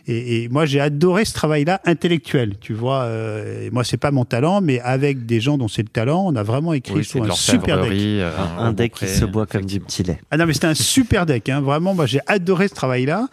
Et, 0.07 0.43
et 0.43 0.49
moi, 0.49 0.65
j'ai 0.65 0.79
adoré 0.79 1.25
ce 1.25 1.33
travail-là 1.33 1.79
intellectuel. 1.85 2.53
Tu 2.59 2.73
vois, 2.73 3.03
euh, 3.03 3.67
et 3.67 3.69
moi, 3.71 3.83
c'est 3.83 3.97
pas 3.97 4.11
mon 4.11 4.25
talent, 4.25 4.61
mais 4.61 4.79
avec 4.81 5.25
des 5.25 5.39
gens 5.39 5.57
dont 5.57 5.67
c'est 5.67 5.83
le 5.83 5.89
talent, 5.89 6.25
on 6.27 6.35
a 6.35 6.43
vraiment 6.43 6.73
écrit 6.73 6.95
Oui, 6.95 7.05
sur 7.05 7.23
un 7.23 7.31
super 7.31 7.81
deck. 7.81 7.91
euh, 7.93 8.31
Un 8.57 8.73
deck 8.73 8.93
qui 8.93 9.07
se 9.07 9.25
boit 9.25 9.45
comme 9.45 9.65
du 9.65 9.79
petit 9.79 10.03
lait. 10.03 10.19
Ah 10.31 10.37
non, 10.37 10.45
mais 10.45 10.53
c'était 10.53 10.67
un 10.67 10.73
super 10.73 11.25
deck. 11.25 11.47
Hein. 11.49 11.61
Vraiment, 11.61 11.93
moi, 11.93 12.05
j'ai 12.05 12.19
adoré 12.27 12.67
ce 12.67 12.73
travail-là. 12.73 13.27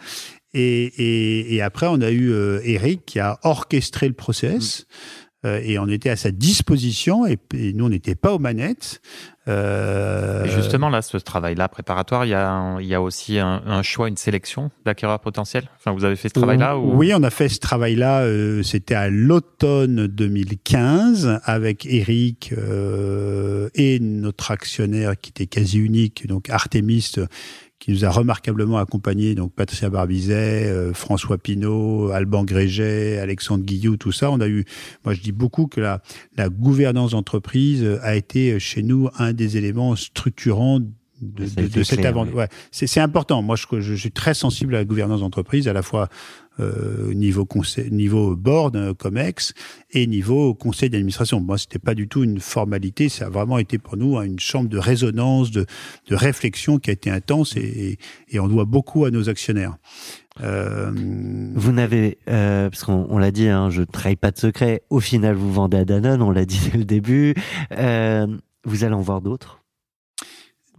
Et, 0.53 0.83
et, 0.97 1.55
et 1.55 1.61
après, 1.61 1.87
on 1.89 2.01
a 2.01 2.11
eu 2.11 2.29
euh, 2.31 2.59
Eric 2.65 3.05
qui 3.05 3.19
a 3.19 3.39
orchestré 3.43 4.07
le 4.07 4.13
process. 4.13 4.85
Euh, 4.91 5.20
et 5.43 5.79
on 5.79 5.87
était 5.87 6.09
à 6.09 6.15
sa 6.15 6.31
disposition. 6.31 7.25
Et, 7.25 7.37
et 7.55 7.73
nous, 7.73 7.85
on 7.85 7.89
n'était 7.89 8.15
pas 8.15 8.33
aux 8.33 8.39
manettes. 8.39 9.01
Euh, 9.47 10.45
Et 10.45 10.49
justement, 10.49 10.89
là, 10.89 11.01
ce 11.01 11.17
travail-là 11.17 11.67
préparatoire, 11.67 12.25
il 12.25 12.29
y 12.29 12.33
a, 12.35 12.77
il 12.79 12.85
y 12.85 12.93
a 12.93 13.01
aussi 13.01 13.39
un, 13.39 13.61
un 13.65 13.81
choix, 13.81 14.07
une 14.07 14.17
sélection 14.17 14.69
d'acquéreurs 14.85 15.19
potentiels? 15.19 15.67
Enfin, 15.77 15.91
vous 15.93 16.05
avez 16.05 16.15
fait 16.15 16.29
ce 16.29 16.35
travail-là 16.35 16.77
ou... 16.77 16.95
Oui, 16.95 17.11
on 17.15 17.23
a 17.23 17.31
fait 17.31 17.49
ce 17.49 17.59
travail-là. 17.59 18.21
euh, 18.21 18.61
C'était 18.61 18.93
à 18.93 19.09
l'automne 19.09 20.05
2015 20.07 21.39
avec 21.43 21.85
Eric 21.87 22.53
euh, 22.57 23.69
et 23.73 23.99
notre 23.99 24.51
actionnaire 24.51 25.19
qui 25.19 25.31
était 25.31 25.47
quasi 25.47 25.79
unique, 25.79 26.27
donc 26.27 26.49
Artemis, 26.49 27.11
euh, 27.17 27.25
qui 27.81 27.89
nous 27.91 28.05
a 28.05 28.09
remarquablement 28.11 28.77
accompagnés, 28.77 29.33
donc 29.33 29.53
Patricia 29.55 29.89
Barbizet, 29.89 30.67
euh, 30.67 30.93
François 30.93 31.39
Pinault, 31.39 32.11
Alban 32.11 32.43
Gréget, 32.43 33.17
Alexandre 33.17 33.63
Guillou, 33.65 33.97
tout 33.97 34.11
ça. 34.11 34.29
On 34.29 34.39
a 34.39 34.47
eu, 34.47 34.65
moi 35.03 35.15
je 35.15 35.21
dis 35.21 35.31
beaucoup 35.31 35.65
que 35.65 35.81
la, 35.81 36.01
la 36.37 36.47
gouvernance 36.49 37.11
d'entreprise 37.11 37.83
euh, 37.83 37.97
a 38.03 38.15
été 38.15 38.51
euh, 38.51 38.59
chez 38.59 38.83
nous 38.83 39.09
un 39.17 39.33
des 39.33 39.57
éléments 39.57 39.95
structurants 39.95 40.79
de, 40.79 40.87
de- 41.21 41.67
de 41.67 41.83
cette 41.83 42.05
aventure. 42.05 42.35
Ouais, 42.35 42.47
c'est 42.71 42.87
c'est 42.87 42.99
important. 42.99 43.41
Moi, 43.41 43.55
je, 43.55 43.79
je 43.79 43.93
suis 43.95 44.11
très 44.11 44.33
sensible 44.35 44.75
à 44.75 44.79
la 44.79 44.85
gouvernance 44.85 45.21
d'entreprise, 45.21 45.67
à 45.67 45.73
la 45.73 45.81
fois 45.83 46.07
euh, 46.59 47.13
niveau 47.13 47.45
conseil, 47.45 47.91
niveau 47.91 48.35
board, 48.35 48.75
euh, 48.75 48.93
COMEX, 48.93 49.53
et 49.91 50.05
niveau 50.07 50.53
conseil 50.53 50.89
d'administration. 50.89 51.39
Moi, 51.39 51.57
c'était 51.57 51.79
pas 51.79 51.95
du 51.95 52.07
tout 52.07 52.23
une 52.23 52.39
formalité. 52.39 53.09
Ça 53.09 53.27
a 53.27 53.29
vraiment 53.29 53.57
été 53.57 53.77
pour 53.77 53.97
nous 53.97 54.17
hein, 54.17 54.23
une 54.23 54.39
chambre 54.39 54.69
de 54.69 54.77
résonance, 54.77 55.51
de, 55.51 55.65
de 56.09 56.15
réflexion 56.15 56.77
qui 56.77 56.89
a 56.89 56.93
été 56.93 57.09
intense, 57.09 57.55
et, 57.55 57.59
et, 58.29 58.35
et 58.35 58.39
on 58.39 58.47
doit 58.47 58.65
beaucoup 58.65 59.05
à 59.05 59.11
nos 59.11 59.29
actionnaires. 59.29 59.77
Euh, 60.41 60.91
Vous 61.55 61.71
n'avez, 61.71 62.17
euh, 62.29 62.69
parce 62.69 62.83
qu'on 62.83 63.05
on 63.09 63.17
l'a 63.17 63.31
dit, 63.31 63.47
hein, 63.47 63.69
je 63.69 63.81
ne 63.81 63.85
trahis 63.85 64.15
pas 64.15 64.31
de 64.31 64.37
secret. 64.37 64.83
Au 64.89 64.99
final, 64.99 65.35
vous 65.35 65.51
vendez 65.51 65.77
à 65.77 65.85
Danone, 65.85 66.21
on 66.21 66.31
l'a 66.31 66.45
dit 66.45 66.69
dès 66.71 66.77
le 66.77 66.85
début. 66.85 67.35
Euh, 67.77 68.27
vous 68.63 68.83
allez 68.83 68.93
en 68.93 69.01
voir 69.01 69.21
d'autres? 69.21 69.59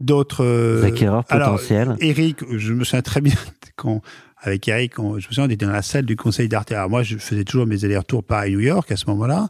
D'autres 0.00 0.82
acquéreurs 0.84 1.24
alors, 1.28 1.52
potentiels? 1.52 1.96
Eric, 2.00 2.40
je 2.50 2.72
me 2.72 2.82
souviens 2.84 3.02
très 3.02 3.20
bien 3.20 3.34
quand 3.76 4.00
avec 4.42 4.66
Eric, 4.68 4.98
on- 4.98 5.12
je 5.18 5.28
me 5.28 5.32
souviens, 5.32 5.44
on 5.44 5.50
était 5.50 5.66
dans 5.66 5.72
la 5.72 5.82
salle 5.82 6.04
du 6.04 6.16
conseil 6.16 6.48
d'Arte. 6.48 6.72
Alors 6.72 6.90
moi, 6.90 7.02
je 7.02 7.16
faisais 7.16 7.44
toujours 7.44 7.66
mes 7.66 7.84
allers-retours 7.84 8.24
Paris-New 8.24 8.60
York 8.60 8.90
à 8.92 8.96
ce 8.96 9.04
moment-là, 9.06 9.48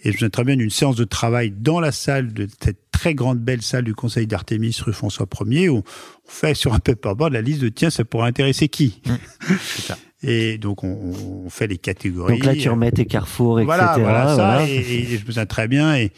et 0.00 0.04
je 0.04 0.08
me 0.08 0.12
souviens 0.14 0.30
très 0.30 0.44
bien 0.44 0.56
d'une 0.56 0.70
séance 0.70 0.96
de 0.96 1.04
travail 1.04 1.52
dans 1.56 1.78
la 1.80 1.92
salle 1.92 2.32
de 2.32 2.46
cette 2.62 2.78
très 2.90 3.14
grande 3.14 3.38
belle 3.38 3.62
salle 3.62 3.84
du 3.84 3.94
conseil 3.94 4.26
d'Artémis 4.26 4.76
rue 4.84 4.92
François 4.92 5.26
1er 5.26 5.68
où 5.68 5.78
on 5.78 5.82
fait 6.26 6.54
sur 6.54 6.74
un 6.74 6.78
paperboard 6.78 7.32
la 7.32 7.42
liste 7.42 7.60
de 7.60 7.68
tiens, 7.68 7.90
ça 7.90 8.04
pourrait 8.04 8.28
intéresser 8.28 8.68
qui. 8.68 9.00
ça. 9.60 9.96
Et 10.22 10.56
donc 10.58 10.84
on, 10.84 11.12
on 11.44 11.50
fait 11.50 11.66
les 11.66 11.76
catégories. 11.76 12.34
Donc 12.38 12.44
là, 12.46 12.54
tu 12.56 12.68
remets 12.70 12.90
tes 12.92 13.04
carrefours, 13.04 13.60
etc. 13.60 13.66
Voilà, 13.66 13.96
voilà, 13.98 14.26
ça. 14.28 14.34
voilà. 14.34 14.68
Et, 14.68 14.74
et- 14.76 15.12
et 15.12 15.18
je 15.18 15.20
me 15.22 15.26
souviens 15.26 15.46
très 15.46 15.68
bien. 15.68 15.96
Et 15.96 16.12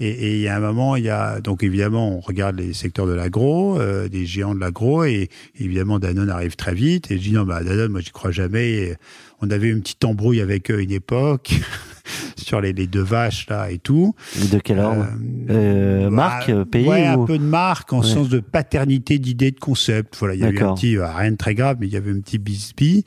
et- 0.00 0.08
et 0.08 0.34
il 0.36 0.40
y 0.40 0.48
a 0.48 0.56
un 0.56 0.60
moment, 0.60 0.96
il 0.96 1.04
y 1.04 1.10
a 1.10 1.40
donc 1.40 1.62
évidemment, 1.62 2.16
on 2.16 2.20
regarde 2.20 2.58
les 2.58 2.72
secteurs 2.72 3.06
de 3.06 3.12
l'agro, 3.12 3.78
euh, 3.78 4.08
des 4.08 4.24
géants 4.26 4.54
de 4.54 4.60
l'agro, 4.60 5.04
et 5.04 5.28
évidemment 5.58 5.98
Danone 5.98 6.30
arrive 6.30 6.56
très 6.56 6.74
vite. 6.74 7.10
Et 7.10 7.16
je 7.18 7.22
dis 7.22 7.32
non, 7.32 7.44
bah 7.44 7.62
Danone, 7.62 7.92
moi 7.92 8.00
j'y 8.00 8.10
crois 8.10 8.30
jamais. 8.32 8.70
Et 8.70 8.94
on 9.42 9.50
avait 9.50 9.68
une 9.68 9.80
petite 9.82 10.04
embrouille 10.04 10.40
avec 10.40 10.70
eux 10.70 10.80
une 10.82 10.90
époque 10.90 11.50
sur 12.36 12.60
les, 12.60 12.72
les 12.72 12.86
deux 12.86 13.02
vaches 13.02 13.46
là 13.48 13.70
et 13.70 13.78
tout. 13.78 14.14
De 14.50 14.58
quel 14.58 14.78
ordre? 14.80 15.06
Euh, 15.50 16.08
Marque, 16.10 16.48
bah, 16.50 16.56
euh, 16.58 16.64
pays 16.64 16.86
Ouais, 16.88 17.06
un 17.06 17.16
ou- 17.18 17.26
peu 17.26 17.38
de 17.38 17.44
marque 17.44 17.92
en 17.92 18.00
Ouais. 18.00 18.06
sens 18.06 18.28
de 18.28 18.40
paternité, 18.40 19.18
d'idée, 19.18 19.50
de 19.50 19.60
concept. 19.60 20.16
Voilà, 20.18 20.34
il 20.34 20.40
y 20.40 20.44
avait 20.44 20.62
un 20.62 20.74
petit, 20.74 20.96
euh, 20.96 21.06
rien 21.06 21.32
de 21.32 21.36
très 21.36 21.54
grave, 21.54 21.76
mais 21.80 21.86
il 21.86 21.92
y 21.92 21.96
avait 21.96 22.10
un 22.10 22.20
petit 22.20 22.38
bisbee. 22.38 23.04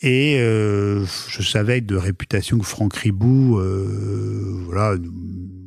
Et 0.00 0.36
euh, 0.38 1.04
je 1.28 1.42
savais 1.42 1.80
de 1.80 1.96
réputation 1.96 2.56
que 2.58 2.64
Franck 2.66 2.94
Ribou, 2.94 3.58
euh, 3.58 4.62
voilà, 4.66 4.96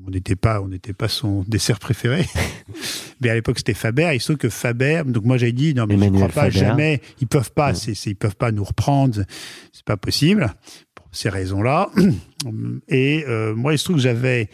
on 0.06 0.10
n'était 0.10 0.36
pas, 0.36 0.62
on 0.62 0.68
n'était 0.68 0.93
pas 0.93 1.08
son 1.08 1.43
dessert 1.47 1.80
préféré. 1.80 2.26
mais 3.22 3.30
à 3.30 3.34
l'époque 3.34 3.58
c'était 3.58 3.74
Faber. 3.74 4.12
Il 4.14 4.20
se 4.20 4.26
trouve 4.26 4.38
que 4.38 4.49
Faber, 4.49 5.04
donc 5.06 5.24
moi 5.24 5.38
j'ai 5.38 5.52
dit 5.52 5.74
non 5.74 5.86
mais 5.88 5.95
je 5.95 6.04
Emmanuel 6.04 6.30
crois 6.30 6.43
pas 6.43 6.52
Faber. 6.52 6.66
jamais, 6.66 7.02
ils 7.20 7.28
peuvent 7.28 7.52
pas, 7.52 7.74
ils 7.74 8.16
peuvent 8.16 8.36
pas 8.36 8.52
nous 8.52 8.64
reprendre, 8.64 9.24
c'est 9.72 9.86
pas 9.86 9.97
possible 9.97 10.54
pour 10.95 11.08
ces 11.12 11.30
raisons-là. 11.30 11.89
Et 12.88 13.26
euh, 13.28 13.56
moi 13.56 13.74
il 13.74 13.78
se 13.78 13.86
trouve 13.86 13.97
que 13.97 14.02
j'avais 14.02 14.49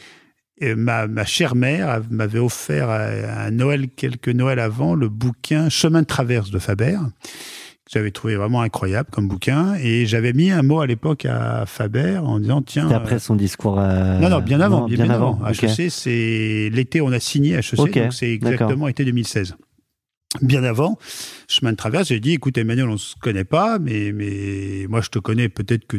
et 0.59 0.73
ma, 0.73 1.05
ma 1.05 1.23
chère 1.23 1.55
mère 1.55 2.01
m'avait 2.09 2.39
offert 2.39 2.89
à, 2.89 3.03
à 3.03 3.45
un 3.45 3.51
Noël, 3.51 3.89
quelques 3.89 4.29
Noëls 4.29 4.59
avant, 4.59 4.95
le 4.95 5.07
bouquin 5.07 5.69
Chemin 5.69 6.01
de 6.01 6.07
traverse 6.07 6.49
de 6.49 6.57
Faber, 6.57 6.97
que 7.87 7.91
j'avais 7.93 8.11
trouvé 8.11 8.35
vraiment 8.35 8.61
incroyable 8.61 9.09
comme 9.11 9.27
bouquin. 9.27 9.75
Et 9.75 10.05
j'avais 10.05 10.33
mis 10.33 10.51
un 10.51 10.61
mot 10.61 10.81
à 10.81 10.87
l'époque 10.87 11.25
à 11.25 11.65
Faber 11.65 12.17
en 12.17 12.39
disant 12.39 12.61
tiens. 12.61 12.89
Après 12.89 13.19
son 13.19 13.35
discours 13.35 13.79
à... 13.79 14.19
Non, 14.19 14.29
non, 14.29 14.41
bien 14.41 14.61
avant. 14.61 14.81
Non, 14.81 14.87
bien, 14.87 15.09
avant. 15.09 15.39
ok. 15.47 15.63
HEC, 15.63 15.89
c'est 15.89 16.69
l'été, 16.71 17.01
on 17.01 17.11
a 17.11 17.19
signé 17.19 17.55
HEC, 17.55 17.75
donc 17.75 17.97
c'est 18.11 18.31
exactement 18.31 18.87
été 18.87 19.05
2016. 19.05 19.55
bien 20.41 20.63
avant, 20.63 20.97
chemin 21.47 21.71
de 21.71 21.77
traverse, 21.77 22.09
j'ai 22.09 22.19
dit, 22.19 22.33
écoute 22.33 22.57
Emmanuel, 22.57 22.89
on 22.89 22.97
se 22.97 23.15
connaît 23.15 23.45
pas, 23.45 23.79
mais, 23.79 24.11
mais 24.13 24.85
moi 24.89 25.01
je 25.01 25.09
te 25.09 25.19
connais, 25.19 25.49
peut-être 25.49 25.87
que 25.87 25.97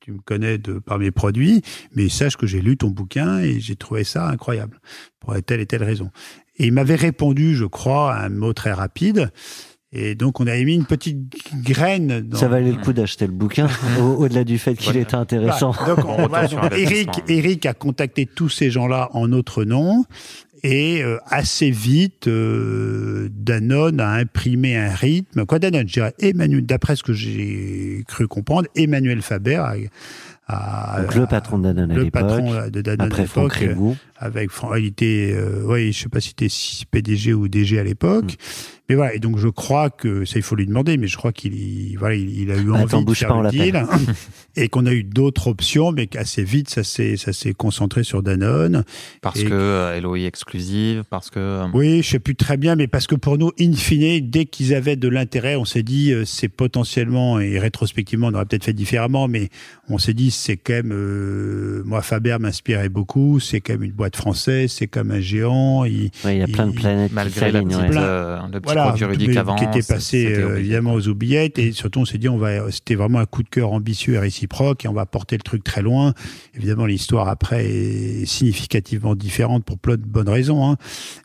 tu 0.00 0.12
me 0.12 0.18
connais 0.18 0.58
de, 0.58 0.78
par 0.78 0.98
mes 0.98 1.10
produits, 1.10 1.62
mais 1.94 2.08
sache 2.08 2.36
que 2.36 2.46
j'ai 2.46 2.60
lu 2.60 2.76
ton 2.76 2.88
bouquin 2.88 3.38
et 3.38 3.60
j'ai 3.60 3.76
trouvé 3.76 4.04
ça 4.04 4.28
incroyable, 4.28 4.80
pour 5.20 5.34
telle 5.42 5.60
et 5.60 5.66
telle 5.66 5.84
raison. 5.84 6.10
Et 6.56 6.66
il 6.66 6.72
m'avait 6.72 6.96
répondu, 6.96 7.54
je 7.54 7.64
crois, 7.64 8.14
un 8.14 8.28
mot 8.28 8.52
très 8.52 8.72
rapide. 8.72 9.32
Et 9.92 10.14
donc, 10.14 10.38
on 10.40 10.46
avait 10.46 10.64
mis 10.64 10.74
une 10.76 10.84
petite 10.84 11.18
graine. 11.64 12.20
Dans... 12.20 12.38
Ça 12.38 12.46
valait 12.46 12.70
le 12.70 12.78
coup 12.78 12.92
d'acheter 12.92 13.26
le 13.26 13.32
bouquin, 13.32 13.68
au- 14.00 14.02
au-delà 14.24 14.44
du 14.44 14.56
fait 14.58 14.74
qu'il 14.76 14.96
était 14.96 15.16
intéressant. 15.16 15.72
Donc, 15.86 16.04
on- 16.06 16.28
voilà, 16.28 16.46
donc, 16.46 16.60
Eric, 16.76 17.08
Eric 17.28 17.66
a 17.66 17.74
contacté 17.74 18.24
tous 18.26 18.48
ces 18.48 18.70
gens-là 18.70 19.08
en 19.14 19.26
notre 19.26 19.64
nom. 19.64 20.04
Et 20.62 21.02
euh, 21.02 21.16
assez 21.26 21.70
vite, 21.70 22.28
euh, 22.28 23.28
Danone 23.32 23.98
a 23.98 24.10
imprimé 24.12 24.76
un 24.76 24.94
rythme. 24.94 25.44
Quoi, 25.46 25.58
Danone? 25.58 25.88
Je 25.88 25.94
dirais 25.94 26.14
Emmanuel, 26.20 26.64
d'après 26.66 26.96
ce 26.96 27.02
que 27.02 27.14
j'ai 27.14 28.04
cru 28.06 28.28
comprendre, 28.28 28.68
Emmanuel 28.76 29.22
Faber 29.22 29.56
a, 29.56 29.74
a- 30.46 31.02
Donc, 31.02 31.14
le 31.14 31.26
patron 31.26 31.58
de 31.58 31.64
Danone 31.64 31.90
à 31.90 31.94
le 31.94 32.02
l'époque, 32.04 32.20
patron 32.22 32.68
de 32.70 32.80
Danone 32.82 33.06
après 33.06 33.22
à 33.22 33.24
l'époque, 33.24 33.28
Franck 33.52 33.52
Ribou. 33.54 33.96
Avec 34.20 34.50
il 34.78 34.84
était, 34.86 35.32
euh, 35.34 35.64
ouais, 35.64 35.90
je 35.92 36.02
sais 36.02 36.08
pas 36.10 36.20
si 36.20 36.34
c'était 36.38 36.86
PDG 36.90 37.32
ou 37.32 37.48
DG 37.48 37.78
à 37.78 37.84
l'époque, 37.84 38.36
mais 38.88 38.94
voilà. 38.94 39.14
Et 39.14 39.18
donc 39.18 39.38
je 39.38 39.48
crois 39.48 39.88
que 39.88 40.26
ça, 40.26 40.34
il 40.38 40.42
faut 40.42 40.56
lui 40.56 40.66
demander, 40.66 40.98
mais 40.98 41.06
je 41.06 41.16
crois 41.16 41.32
qu'il, 41.32 41.96
voilà, 41.98 42.16
il, 42.16 42.38
il 42.38 42.50
a 42.50 42.56
eu 42.58 42.72
Attends, 42.74 42.98
envie 42.98 43.06
de 43.06 43.14
faire 43.14 43.28
pas, 43.30 43.42
le 43.44 43.48
deal, 43.50 43.82
et 44.56 44.68
qu'on 44.68 44.84
a 44.84 44.92
eu 44.92 45.04
d'autres 45.04 45.46
options, 45.48 45.90
mais 45.92 46.06
qu'assez 46.06 46.44
vite, 46.44 46.68
ça 46.68 46.84
s'est, 46.84 47.16
ça 47.16 47.32
s'est 47.32 47.54
concentré 47.54 48.04
sur 48.04 48.22
Danone. 48.22 48.84
Parce 49.22 49.40
Et- 49.40 49.44
que 49.44 49.50
euh, 49.52 50.00
LOI 50.00 50.18
exclusive, 50.26 51.04
parce 51.08 51.30
que. 51.30 51.38
euh, 51.38 51.66
oui, 51.72 52.02
je 52.02 52.10
sais 52.10 52.18
plus 52.18 52.36
très 52.36 52.58
bien, 52.58 52.76
mais 52.76 52.88
parce 52.88 53.06
que 53.06 53.14
pour 53.14 53.38
nous, 53.38 53.52
in 53.58 53.72
fine, 53.72 54.28
dès 54.28 54.44
qu'ils 54.44 54.74
avaient 54.74 54.96
de 54.96 55.08
l'intérêt, 55.08 55.56
on 55.56 55.64
s'est 55.64 55.82
dit, 55.82 56.12
euh, 56.12 56.24
c'est 56.26 56.48
potentiellement, 56.48 57.40
et 57.40 57.58
rétrospectivement, 57.58 58.26
on 58.28 58.34
aurait 58.34 58.44
peut-être 58.44 58.64
fait 58.64 58.72
différemment, 58.74 59.28
mais 59.28 59.48
on 59.88 59.96
s'est 59.98 60.14
dit, 60.14 60.30
c'est 60.30 60.56
quand 60.58 60.74
même, 60.74 60.92
euh, 60.92 61.82
moi, 61.86 62.02
Faber 62.02 62.36
m'inspirait 62.38 62.88
beaucoup, 62.90 63.40
c'est 63.40 63.60
quand 63.60 63.72
même 63.74 63.84
une 63.84 63.92
boîte 63.92 64.09
française, 64.16 64.72
c'est 64.72 64.86
comme 64.86 65.10
un 65.10 65.20
géant. 65.20 65.84
Il, 65.84 66.10
Ouais, 66.24 66.36
il 66.36 66.40
y 66.40 66.42
a 66.42 66.46
plein 66.46 66.66
de 66.66 66.72
planètes 66.72 67.08
qui 67.08 67.14
Malgré 67.14 67.52
la 67.52 67.62
petite, 67.62 67.78
ouais. 67.78 67.96
euh, 67.96 68.38
le 68.52 68.60
petit 68.60 68.72
voilà, 68.74 68.94
juridique 68.96 69.36
avant. 69.36 69.56
qui 69.56 69.64
était 69.64 69.82
passé 69.82 70.32
euh, 70.34 70.58
évidemment 70.58 70.92
aux 70.94 71.08
oubliettes 71.08 71.58
et 71.58 71.72
surtout 71.72 72.00
on 72.00 72.04
s'est 72.04 72.18
dit 72.18 72.28
on 72.28 72.36
va 72.38 72.70
c'était 72.70 72.94
vraiment 72.94 73.18
un 73.20 73.26
coup 73.26 73.42
de 73.42 73.48
cœur 73.48 73.72
ambitieux 73.72 74.14
et 74.14 74.18
réciproque 74.18 74.84
et 74.84 74.88
on 74.88 74.92
va 74.92 75.06
porter 75.06 75.36
le 75.36 75.42
truc 75.42 75.62
très 75.64 75.82
loin 75.82 76.14
évidemment 76.54 76.86
l'histoire 76.86 77.28
après 77.28 77.64
est 77.66 78.26
significativement 78.26 79.14
différente 79.14 79.64
pour 79.64 79.78
plein 79.78 79.96
de 79.96 80.04
bonnes 80.04 80.28
raisons 80.28 80.68
hein. 80.70 80.76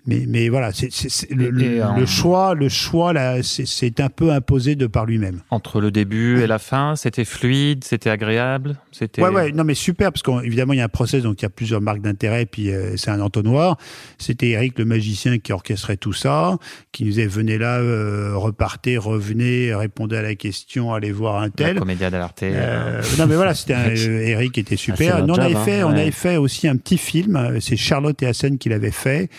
mais 0.05 0.25
mais 0.27 0.49
voilà 0.49 0.71
c'est 0.73 0.89
le, 1.33 1.49
le- 1.49 1.63
Et, 1.63 1.81
euh, 1.81 1.87
le 1.97 2.05
choix 2.05 2.53
le 2.53 2.69
choix 2.69 3.13
là 3.13 3.41
c'est- 3.43 3.65
c'est 3.65 3.99
un 3.99 4.09
peu 4.09 4.31
imposé 4.31 4.75
de 4.75 4.87
par 4.87 5.05
lui-même 5.05 5.41
Entre 5.49 5.81
le 5.81 5.91
début 5.91 6.39
et 6.41 6.47
la 6.47 6.59
fin, 6.59 6.95
c'était 6.95 7.25
fluide, 7.25 7.83
c'était 7.83 8.09
agréable, 8.09 8.77
c'était. 8.91 9.21
Ouais, 9.21 9.29
ouais, 9.29 9.51
non, 9.51 9.63
mais 9.63 9.73
super, 9.73 10.11
parce 10.11 10.21
qu'évidemment, 10.21 10.73
il 10.73 10.77
y 10.77 10.81
a 10.81 10.85
un 10.85 10.89
process, 10.89 11.23
donc 11.23 11.41
il 11.41 11.43
y 11.43 11.45
a 11.45 11.49
plusieurs 11.49 11.81
marques 11.81 12.01
d'intérêt, 12.01 12.45
puis 12.45 12.69
euh, 12.75 12.97
c'est 12.97 13.09
un 13.11 13.21
entonnoir. 13.21 13.77
C'était 14.17 14.49
Eric, 14.49 14.77
le 14.77 14.85
magicien, 14.85 15.37
qui 15.39 15.53
orchestrait 15.53 15.97
tout 15.97 16.13
ça, 16.13 16.57
qui 16.91 17.03
nous 17.03 17.09
disait, 17.09 17.25
venez 17.27 17.57
là, 17.57 17.79
euh, 17.79 18.33
repartez, 18.35 18.97
revenez, 18.97 19.73
répondez 19.73 20.17
à 20.17 20.21
la 20.21 20.35
question, 20.35 20.93
allez 20.93 21.11
voir 21.11 21.37
un 21.41 21.45
La 21.45 21.49
tel. 21.49 21.79
comédia 21.79 22.09
d'Arte. 22.09 22.43
Euh, 22.43 23.01
non 23.17 23.27
mais 23.27 23.35
voilà, 23.35 23.53
c'était 23.53 23.73
Eric 24.29 24.57
était 24.57 24.75
Ah, 24.75 24.77
super. 24.77 25.25
on 25.27 25.33
avait 25.33 25.55
hein, 25.55 25.63
fait, 25.63 25.83
on 25.83 25.89
avait 25.89 26.11
fait 26.11 26.37
aussi 26.37 26.67
un 26.67 26.75
petit 26.77 26.97
film. 26.97 27.57
C'est 27.61 27.77
Charlotte 27.77 28.21
et 28.23 28.27
Hassan 28.27 28.57
qui 28.57 28.69
l'avaient 28.69 28.91
fait. 28.91 29.29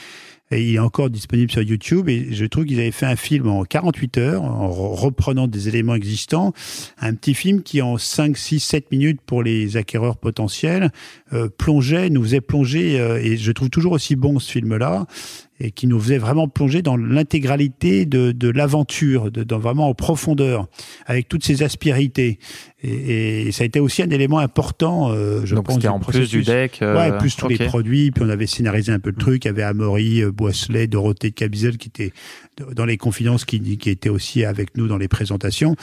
Et 0.53 0.63
il 0.69 0.75
est 0.77 0.79
encore 0.79 1.11
disponible 1.11 1.51
sur 1.51 1.63
YouTube. 1.63 2.09
Et 2.09 2.29
je 2.33 2.45
trouve 2.45 2.65
qu'ils 2.67 2.79
avaient 2.79 2.93
fait 2.93 3.07
un 3.07 3.17
film 3.17 3.49
en 3.49 3.65
48 3.65 4.19
heures, 4.19 4.43
en 4.45 4.69
re- 4.69 4.95
reprenant 5.01 5.49
des 5.49 5.69
éléments 5.69 5.95
existants. 5.97 6.53
Un 7.01 7.15
petit 7.15 7.35
film 7.35 7.63
qui, 7.63 7.83
en 7.83 7.99
5, 7.99 8.37
6, 8.37 8.61
7 8.61 8.91
minutes 8.93 9.21
pour 9.27 9.43
les 9.43 9.77
acquéreurs 9.77 10.17
potentiels, 10.17 10.93
euh, 11.33 11.49
plongeait, 11.49 12.11
nous 12.11 12.23
faisait 12.23 12.41
plonger. 12.41 13.01
euh, 13.01 13.21
et 13.21 13.37
je 13.37 13.51
trouve 13.53 13.71
toujours 13.71 13.93
aussi 13.93 14.15
bon 14.15 14.39
ce 14.39 14.53
film-là. 14.53 15.07
Et 15.59 15.71
qui 15.71 15.87
nous 15.87 15.99
faisait 15.99 16.19
vraiment 16.19 16.49
plonger 16.49 16.83
dans 16.83 16.99
l'intégralité 16.99 18.05
de, 18.05 18.33
de 18.33 18.49
l'aventure, 18.51 19.31
de, 19.31 19.43
dans 19.43 19.59
vraiment 19.59 19.89
en 19.89 19.95
profondeur, 19.95 20.67
avec 21.07 21.29
toutes 21.29 21.45
ses 21.45 21.63
aspérités. 21.63 22.39
Et, 22.83 23.47
et 23.49 23.53
ça 23.53 23.63
a 23.63 23.67
été 23.67 23.81
aussi 23.81 24.03
un 24.03 24.11
élément 24.11 24.39
important, 24.39 25.11
euh, 25.13 25.41
je 25.45 25.55
Donc 25.55 25.65
pense. 25.67 25.75
c'était 25.77 25.89
du 25.89 25.93
en 25.95 25.99
plus 26.01 26.29
du 26.29 26.43
deck. 26.43 26.81
euh, 26.83 26.95
Ouais, 26.95 27.17
plus 27.19 27.35
tous 27.37 27.49
les 27.49 27.57
produits. 27.59 28.11
Puis 28.11 28.23
on 28.23 28.29
avait 28.29 28.47
scénarisé 28.47 28.93
un 28.93 28.99
peu 28.99 29.09
le 29.11 29.17
truc. 29.17 29.45
Il 29.45 29.49
y 29.49 29.51
avait 29.51 29.63
Amaury, 29.63 30.23
euh, 30.23 30.31
Boisselet, 30.31 30.87
Dorothée 30.89 31.31
de 31.31 31.35
Cabizel 31.35 31.79
qui 31.79 31.89
était 31.89 32.13
dans 32.75 32.85
les 32.85 32.99
confidences, 32.99 33.45
qui, 33.47 33.79
qui 33.79 33.89
était 33.91 34.11
aussi 34.11 34.45
avec 34.45 34.77
nous 34.77 34.89
dans 34.89 34.99
les 34.99 35.09
présentations. 35.09 35.75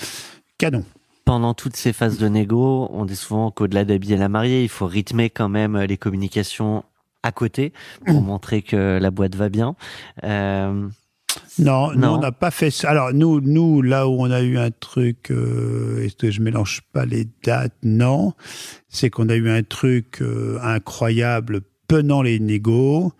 Canon. 0.59 0.85
Pendant 1.25 1.53
toutes 1.53 1.77
ces 1.77 1.93
phases 1.93 2.17
de 2.17 2.27
négo, 2.27 2.89
on 2.91 3.05
dit 3.05 3.15
souvent 3.15 3.49
qu'au-delà 3.49 3.85
d'habiller 3.85 4.17
la 4.17 4.27
mariée, 4.29 4.61
il 4.63 4.69
faut 4.69 4.85
rythmer 4.85 5.29
quand 5.29 5.47
même 5.49 5.77
les 5.79 5.95
communications 5.97 6.83
à 7.23 7.31
côté 7.31 7.73
pour 8.05 8.21
montrer 8.21 8.61
que 8.61 8.99
la 9.01 9.11
boîte 9.11 9.35
va 9.35 9.49
bien. 9.49 9.75
Euh, 10.23 10.87
Non, 11.59 11.91
nous, 11.93 11.99
Non. 11.99 12.13
on 12.15 12.19
n'a 12.19 12.31
pas 12.31 12.51
fait 12.51 12.69
ça. 12.71 12.89
Alors, 12.89 13.13
nous, 13.13 13.41
nous, 13.41 13.81
là 13.81 14.07
où 14.07 14.11
on 14.21 14.29
a 14.31 14.41
eu 14.41 14.57
un 14.57 14.69
truc, 14.71 15.31
euh, 15.31 16.03
est-ce 16.03 16.15
que 16.15 16.29
je 16.31 16.41
mélange 16.41 16.81
pas 16.93 17.05
les 17.05 17.27
dates? 17.43 17.73
Non. 17.83 18.33
C'est 18.89 19.09
qu'on 19.09 19.29
a 19.29 19.35
eu 19.35 19.49
un 19.49 19.63
truc 19.63 20.21
euh, 20.21 20.59
incroyable 20.61 21.61
pendant 21.87 22.21
les 22.21 22.39
négos. 22.39 23.13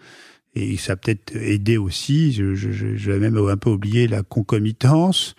Et 0.56 0.78
ça 0.78 0.94
a 0.94 0.96
peut-être 0.96 1.36
aidé 1.36 1.78
aussi. 1.78 2.32
Je, 2.34 2.54
je, 2.54 2.72
je, 2.72 2.96
je 2.96 3.12
vais 3.12 3.18
même 3.20 3.38
un 3.38 3.58
peu 3.58 3.72
oublié 3.72 4.08
la 4.08 4.22
concomitance. 4.22 5.34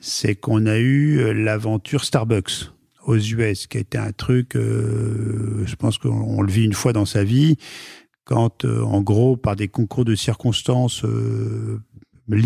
C'est 0.00 0.34
qu'on 0.34 0.66
a 0.66 0.76
eu 0.78 1.32
l'aventure 1.34 2.04
Starbucks 2.04 2.70
aux 3.06 3.16
US, 3.16 3.66
qui 3.66 3.78
a 3.78 3.80
été 3.80 3.98
un 3.98 4.12
truc, 4.12 4.56
euh, 4.56 5.62
je 5.66 5.74
pense 5.76 5.98
qu'on 5.98 6.10
on 6.10 6.42
le 6.42 6.50
vit 6.52 6.64
une 6.64 6.72
fois 6.74 6.92
dans 6.92 7.04
sa 7.06 7.24
vie, 7.24 7.56
quand, 8.24 8.64
euh, 8.64 8.82
en 8.82 9.00
gros, 9.02 9.36
par 9.36 9.56
des 9.56 9.68
concours 9.68 10.04
de 10.04 10.14
circonstances 10.14 11.04
euh, 11.04 11.80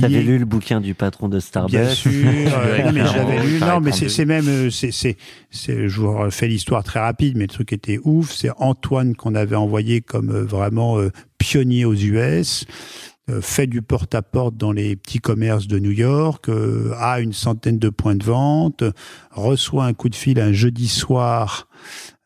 T'avais 0.01 0.09
liés 0.09 0.23
lu 0.23 0.39
le 0.39 0.47
bouquin 0.47 0.81
du 0.81 0.95
patron 0.95 1.29
de 1.29 1.39
Starbucks 1.41 1.71
Bien 1.79 1.91
sûr, 1.91 2.11
euh, 2.57 2.79
non, 2.85 2.93
mais 2.93 3.01
écrit 3.01 3.01
un 3.01 3.13
j'avais 3.13 3.47
lu. 3.47 3.61
Non, 3.61 3.81
mais 3.81 3.93
c'est 3.93 4.25
même, 4.25 4.49
euh, 4.49 4.71
c'est, 4.71 4.91
c'est, 4.93 5.19
c'est- 5.51 5.89
je 5.91 6.01
vous 6.01 6.11
refais 6.17 6.49
l'histoire 6.49 6.83
très 6.85 7.01
rapide, 7.01 7.37
mais 7.37 7.43
le 7.45 7.49
truc 7.49 7.71
était 7.75 7.99
ouf. 8.03 8.33
C'est 8.33 8.49
Antoine 8.57 9.15
qu'on 9.15 9.35
avait 9.35 9.57
envoyé 9.57 10.01
comme 10.01 10.31
euh, 10.31 10.43
vraiment 10.45 10.99
euh, 10.99 11.11
pionnier 11.37 11.85
aux 11.85 11.93
US, 11.95 12.65
euh, 12.65 12.73
fait 13.41 13.66
du 13.66 13.83
porte-à-porte 13.83 14.57
dans 14.57 14.72
les 14.72 14.97
petits 14.97 15.18
commerces 15.18 15.66
de 15.66 15.79
New 15.79 15.91
York, 15.91 16.49
euh, 16.49 16.93
a 16.99 17.20
une 17.20 17.33
centaine 17.33 17.79
de 17.79 17.89
points 17.89 18.16
de 18.16 18.25
vente, 18.25 18.85
reçoit 19.31 19.85
un 19.85 19.95
coup 19.95 20.09
de 20.09 20.14
fil 20.14 20.41
un 20.41 20.53
jeudi 20.53 20.89
soir. 20.89 21.68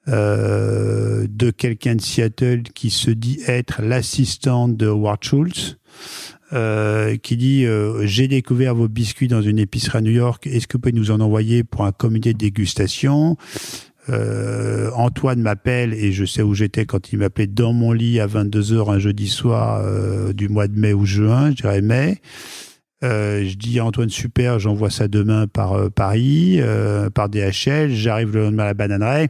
euh, 0.08 1.26
de 1.28 1.50
quelqu'un 1.50 1.96
de 1.96 2.00
Seattle 2.00 2.62
qui 2.74 2.88
se 2.88 3.10
dit 3.10 3.40
être 3.46 3.82
l'assistante 3.82 4.74
de 4.74 4.86
Howard 4.86 5.22
Schultz 5.22 5.76
euh, 6.54 7.16
qui 7.18 7.36
dit 7.36 7.66
euh, 7.66 8.06
j'ai 8.06 8.26
découvert 8.26 8.74
vos 8.74 8.88
biscuits 8.88 9.28
dans 9.28 9.42
une 9.42 9.58
épicerie 9.58 9.98
à 9.98 10.00
New 10.00 10.12
York. 10.12 10.46
Est-ce 10.46 10.66
que 10.66 10.78
vous 10.78 10.80
pouvez 10.80 10.94
nous 10.94 11.10
en 11.10 11.20
envoyer 11.20 11.62
pour 11.62 11.84
un 11.84 11.92
comité 11.92 12.32
de 12.32 12.38
dégustation? 12.38 13.36
Euh, 14.10 14.90
Antoine 14.94 15.40
m'appelle 15.40 15.92
et 15.92 16.12
je 16.12 16.24
sais 16.24 16.42
où 16.42 16.54
j'étais 16.54 16.86
quand 16.86 17.12
il 17.12 17.18
m'appelait 17.18 17.46
dans 17.46 17.72
mon 17.72 17.92
lit 17.92 18.20
à 18.20 18.26
22h 18.26 18.90
un 18.90 18.98
jeudi 18.98 19.28
soir 19.28 19.82
euh, 19.82 20.32
du 20.32 20.48
mois 20.48 20.66
de 20.66 20.78
mai 20.78 20.92
ou 20.92 21.04
juin, 21.04 21.50
je 21.50 21.56
dirais 21.56 21.82
mai. 21.82 22.20
Euh, 23.04 23.44
je 23.46 23.54
dis 23.54 23.78
à 23.78 23.84
Antoine 23.84 24.10
super, 24.10 24.58
j'envoie 24.58 24.90
ça 24.90 25.06
demain 25.06 25.46
par 25.46 25.74
euh, 25.74 25.88
Paris, 25.88 26.56
euh, 26.58 27.10
par 27.10 27.28
DHL. 27.28 27.90
J'arrive 27.90 28.34
le 28.34 28.44
lendemain 28.44 28.64
à 28.64 28.66
la 28.66 28.74
bananerie. 28.74 29.28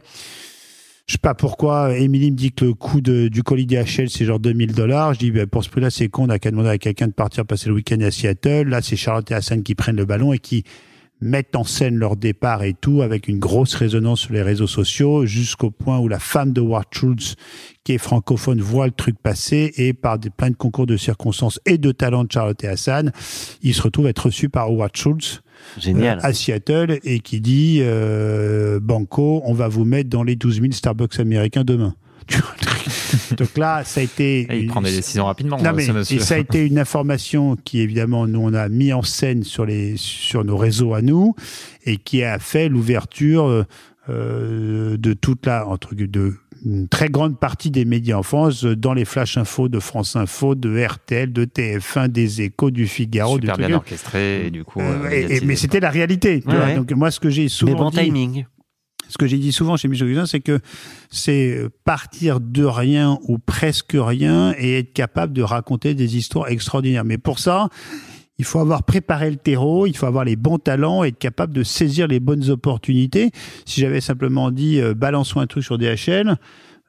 Je 1.05 1.13
sais 1.13 1.19
pas 1.19 1.33
pourquoi. 1.33 1.97
Émilie 1.97 2.31
me 2.31 2.35
dit 2.35 2.51
que 2.51 2.65
le 2.65 2.73
coût 2.73 3.01
du 3.01 3.43
colis 3.43 3.65
DHL, 3.65 4.09
c'est 4.09 4.25
genre 4.25 4.39
2000 4.39 4.73
dollars. 4.73 5.15
Je 5.15 5.19
dis, 5.19 5.31
ben, 5.31 5.47
pour 5.47 5.63
ce 5.63 5.69
prix-là, 5.69 5.89
c'est 5.89 6.07
con. 6.07 6.25
On 6.25 6.29
a 6.29 6.37
qu'à 6.37 6.51
demander 6.51 6.69
à 6.69 6.77
quelqu'un 6.77 7.07
de 7.07 7.13
partir 7.13 7.45
passer 7.45 7.67
le 7.69 7.75
week-end 7.75 7.99
à 8.01 8.11
Seattle. 8.11 8.67
Là, 8.67 8.81
c'est 8.83 8.95
Charlotte 8.95 9.29
et 9.31 9.33
Hassan 9.33 9.63
qui 9.63 9.73
prennent 9.73 9.95
le 9.95 10.05
ballon 10.05 10.33
et 10.33 10.39
qui 10.39 10.65
mettent 11.21 11.55
en 11.55 11.63
scène 11.63 11.95
leur 11.95 12.15
départ 12.15 12.63
et 12.63 12.73
tout 12.73 13.01
avec 13.01 13.27
une 13.27 13.39
grosse 13.39 13.75
résonance 13.75 14.21
sur 14.21 14.33
les 14.33 14.41
réseaux 14.41 14.67
sociaux 14.67 15.25
jusqu'au 15.25 15.71
point 15.71 15.99
où 15.99 16.07
la 16.07 16.19
femme 16.19 16.53
de 16.53 16.61
Ward 16.61 16.85
Schultz, 16.91 17.35
qui 17.83 17.93
est 17.93 17.97
francophone, 17.97 18.61
voit 18.61 18.85
le 18.85 18.91
truc 18.91 19.17
passer 19.21 19.73
et 19.77 19.93
par 19.93 20.19
des, 20.19 20.29
plein 20.29 20.49
de 20.49 20.55
concours 20.55 20.85
de 20.85 20.97
circonstances 20.97 21.59
et 21.65 21.77
de 21.77 21.91
talent 21.91 22.23
de 22.23 22.31
Charlotte 22.31 22.63
et 22.63 22.67
Hassan, 22.67 23.11
il 23.61 23.73
se 23.73 23.81
retrouve 23.81 24.07
à 24.07 24.09
être 24.09 24.25
reçu 24.27 24.49
par 24.49 24.67
Howard 24.67 24.95
Schultz 24.95 25.41
Génial. 25.77 26.19
euh, 26.19 26.27
à 26.27 26.33
Seattle 26.33 26.99
et 27.03 27.19
qui 27.19 27.41
dit 27.41 27.79
euh, 27.81 28.79
Banco, 28.79 29.41
on 29.45 29.53
va 29.53 29.67
vous 29.67 29.85
mettre 29.85 30.09
dans 30.09 30.23
les 30.23 30.35
12 30.35 30.61
000 30.61 30.71
Starbucks 30.71 31.19
américains 31.19 31.63
demain. 31.63 31.95
Donc 33.37 33.57
là, 33.57 33.83
ça 33.83 34.01
a 34.01 34.03
été. 34.03 34.41
Et 34.51 34.57
il 34.57 34.63
une- 34.63 34.69
prend 34.69 34.81
des 34.81 34.91
décisions 34.91 35.25
rapidement, 35.25 35.57
Non, 35.61 35.71
mais, 35.75 35.83
ce 35.85 35.91
monsieur. 35.91 36.17
et 36.17 36.19
ça 36.19 36.35
a 36.35 36.37
été 36.37 36.65
une 36.65 36.79
information 36.79 37.55
qui, 37.63 37.79
évidemment, 37.79 38.27
nous, 38.27 38.39
on 38.41 38.53
a 38.53 38.69
mis 38.69 38.91
en 38.93 39.01
scène 39.01 39.43
sur, 39.43 39.65
les, 39.65 39.95
sur 39.97 40.43
nos 40.43 40.57
réseaux 40.57 40.93
à 40.93 41.01
nous 41.01 41.35
et 41.85 41.97
qui 41.97 42.23
a 42.23 42.39
fait 42.39 42.69
l'ouverture 42.69 43.45
euh, 43.47 43.63
euh, 44.09 44.97
de 44.97 45.13
toute 45.13 45.45
la, 45.45 45.67
entre 45.67 45.93
guillemets, 45.95 46.07
de 46.11 46.33
une 46.65 46.89
très 46.89 47.07
grande 47.07 47.39
partie 47.39 47.71
des 47.71 47.85
médias 47.85 48.17
en 48.17 48.23
France, 48.23 48.65
euh, 48.65 48.75
dans 48.75 48.93
les 48.93 49.05
flash 49.05 49.37
infos 49.37 49.69
de 49.69 49.79
France 49.79 50.17
Info, 50.17 50.55
de 50.55 50.77
RTL, 50.85 51.31
de 51.31 51.45
TF1, 51.45 52.09
des 52.09 52.41
Échos, 52.41 52.69
du 52.69 52.85
Figaro, 52.85 53.35
Super 53.35 53.55
du 53.55 53.59
bien 53.63 53.77
truc. 53.77 53.83
orchestré 53.93 54.47
et 54.47 54.51
du 54.51 54.65
coup. 54.65 54.81
Euh, 54.81 55.05
euh, 55.05 55.09
et- 55.09 55.13
et- 55.19 55.21
médiatisé, 55.21 55.45
mais 55.45 55.55
c'était 55.55 55.79
la 55.79 55.89
réalité. 55.89 56.43
Ouais, 56.45 56.57
ouais. 56.57 56.75
Donc 56.75 56.91
moi, 56.91 57.11
ce 57.11 57.21
que 57.21 57.29
j'ai 57.29 57.43
Mais 57.43 57.47
souvent 57.47 57.75
bon 57.85 57.89
dit, 57.91 57.99
timing. 57.99 58.45
Ce 59.09 59.17
que 59.17 59.27
j'ai 59.27 59.37
dit 59.37 59.51
souvent 59.51 59.75
chez 59.75 59.89
Michel 59.89 60.07
Guzin, 60.07 60.25
c'est 60.25 60.39
que 60.39 60.59
c'est 61.09 61.57
partir 61.83 62.39
de 62.39 62.63
rien 62.63 63.19
ou 63.23 63.37
presque 63.39 63.95
rien 63.99 64.53
et 64.57 64.79
être 64.79 64.93
capable 64.93 65.33
de 65.33 65.41
raconter 65.41 65.93
des 65.95 66.15
histoires 66.15 66.47
extraordinaires. 66.49 67.03
Mais 67.03 67.17
pour 67.17 67.39
ça, 67.39 67.67
il 68.37 68.45
faut 68.45 68.59
avoir 68.59 68.83
préparé 68.83 69.29
le 69.29 69.35
terreau, 69.35 69.85
il 69.87 69.97
faut 69.97 70.05
avoir 70.05 70.23
les 70.23 70.37
bons 70.37 70.59
talents, 70.59 71.03
être 71.03 71.19
capable 71.19 71.53
de 71.53 71.63
saisir 71.63 72.07
les 72.07 72.21
bonnes 72.21 72.49
opportunités. 72.49 73.31
Si 73.65 73.81
j'avais 73.81 73.99
simplement 73.99 74.49
dit 74.51 74.79
euh, 74.79 74.93
balançons 74.93 75.41
un 75.41 75.47
truc 75.47 75.63
sur 75.65 75.77
DHL, 75.77 76.29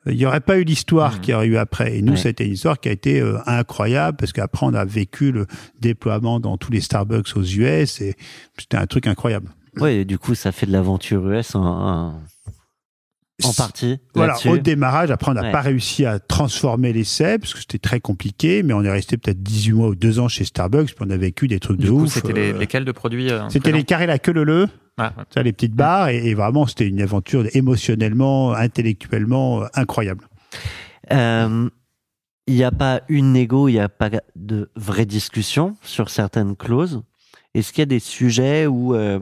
euh, 0.07 0.13
il 0.13 0.17
n'y 0.17 0.27
aurait 0.27 0.41
pas 0.41 0.59
eu 0.59 0.65
l'histoire 0.65 1.15
Mhm. 1.15 1.21
qu'il 1.21 1.33
y 1.33 1.35
aurait 1.35 1.47
eu 1.47 1.57
après. 1.57 1.97
Et 1.97 2.03
nous, 2.03 2.13
Ouais. 2.13 2.19
c'était 2.19 2.47
une 2.47 2.53
histoire 2.53 2.79
qui 2.79 2.89
a 2.89 2.93
été 2.93 3.21
euh, 3.21 3.39
incroyable 3.47 4.17
parce 4.17 4.33
qu'après, 4.33 4.65
on 4.67 4.75
a 4.75 4.85
vécu 4.85 5.33
le 5.33 5.47
déploiement 5.81 6.39
dans 6.39 6.57
tous 6.57 6.71
les 6.71 6.81
Starbucks 6.81 7.37
aux 7.37 7.43
US 7.43 8.01
et 8.01 8.15
c'était 8.57 8.77
un 8.77 8.87
truc 8.87 9.07
incroyable. 9.09 9.49
Ouais, 9.79 9.97
et 9.99 10.05
du 10.05 10.19
coup, 10.19 10.35
ça 10.35 10.53
fait 10.53 10.67
de 10.67 10.73
l'aventure 10.73 11.29
US 11.31 11.55
en, 11.55 11.63
en, 11.65 12.23
en 13.45 13.53
partie. 13.57 13.99
Voilà, 14.15 14.37
au 14.47 14.59
démarrage, 14.59 15.11
après, 15.11 15.31
on 15.31 15.35
n'a 15.35 15.43
Ouais. 15.43 15.53
pas 15.53 15.61
réussi 15.61 16.05
à 16.05 16.19
transformer 16.19 16.93
l'essai 16.93 17.39
parce 17.39 17.55
que 17.55 17.61
c'était 17.61 17.79
très 17.79 18.01
compliqué, 18.01 18.63
mais 18.63 18.73
on 18.75 18.83
est 18.83 18.91
resté 18.91 19.17
peut-être 19.17 19.43
18 19.43 19.73
mois 19.73 19.89
ou 19.89 19.95
2 19.95 20.19
ans 20.19 20.29
chez 20.29 20.45
Starbucks, 20.45 20.95
puis 20.95 20.97
on 21.07 21.11
a 21.11 21.17
vécu 21.17 21.49
des 21.49 21.61
trucs 21.61 21.79
Du 21.79 21.87
de 21.87 21.91
coup, 21.91 22.03
ouf. 22.03 22.13
c'était 22.13 22.33
les, 22.33 22.53
euh, 22.53 22.59
lesquels 22.59 22.85
de 22.85 22.93
produits 22.93 23.31
euh, 23.31 23.49
C'était 23.49 23.73
les 23.73 23.85
carrés 23.85 24.07
la 24.07 24.19
queue 24.19 24.33
le 24.33 24.45
le, 24.45 24.69
Ah, 24.99 25.13
ouais. 25.17 25.25
ça, 25.33 25.43
les 25.43 25.53
petites 25.53 25.75
barres, 25.75 26.09
et, 26.09 26.27
et 26.29 26.35
vraiment, 26.35 26.67
c'était 26.67 26.87
une 26.89 27.01
aventure 27.01 27.45
émotionnellement, 27.55 28.53
intellectuellement 28.53 29.63
euh, 29.63 29.67
incroyable. 29.75 30.27
Euh, 31.13 31.69
Il 32.47 32.55
n'y 32.57 32.65
a 32.65 32.73
pas 32.73 33.03
une 33.09 33.33
négo, 33.33 33.69
il 33.69 33.75
n'y 33.75 33.81
a 33.81 33.89
pas 33.89 34.11
de 34.37 34.71
vraie 34.75 35.07
discussion 35.07 35.77
sur 35.83 36.11
certaines 36.11 36.57
clauses? 36.57 37.03
Est-ce 37.55 37.73
qu'il 37.73 37.81
y 37.81 37.83
a 37.83 37.87
des 37.87 37.99
sujets 37.99 38.67
où 38.67 38.95
euh, 38.95 39.19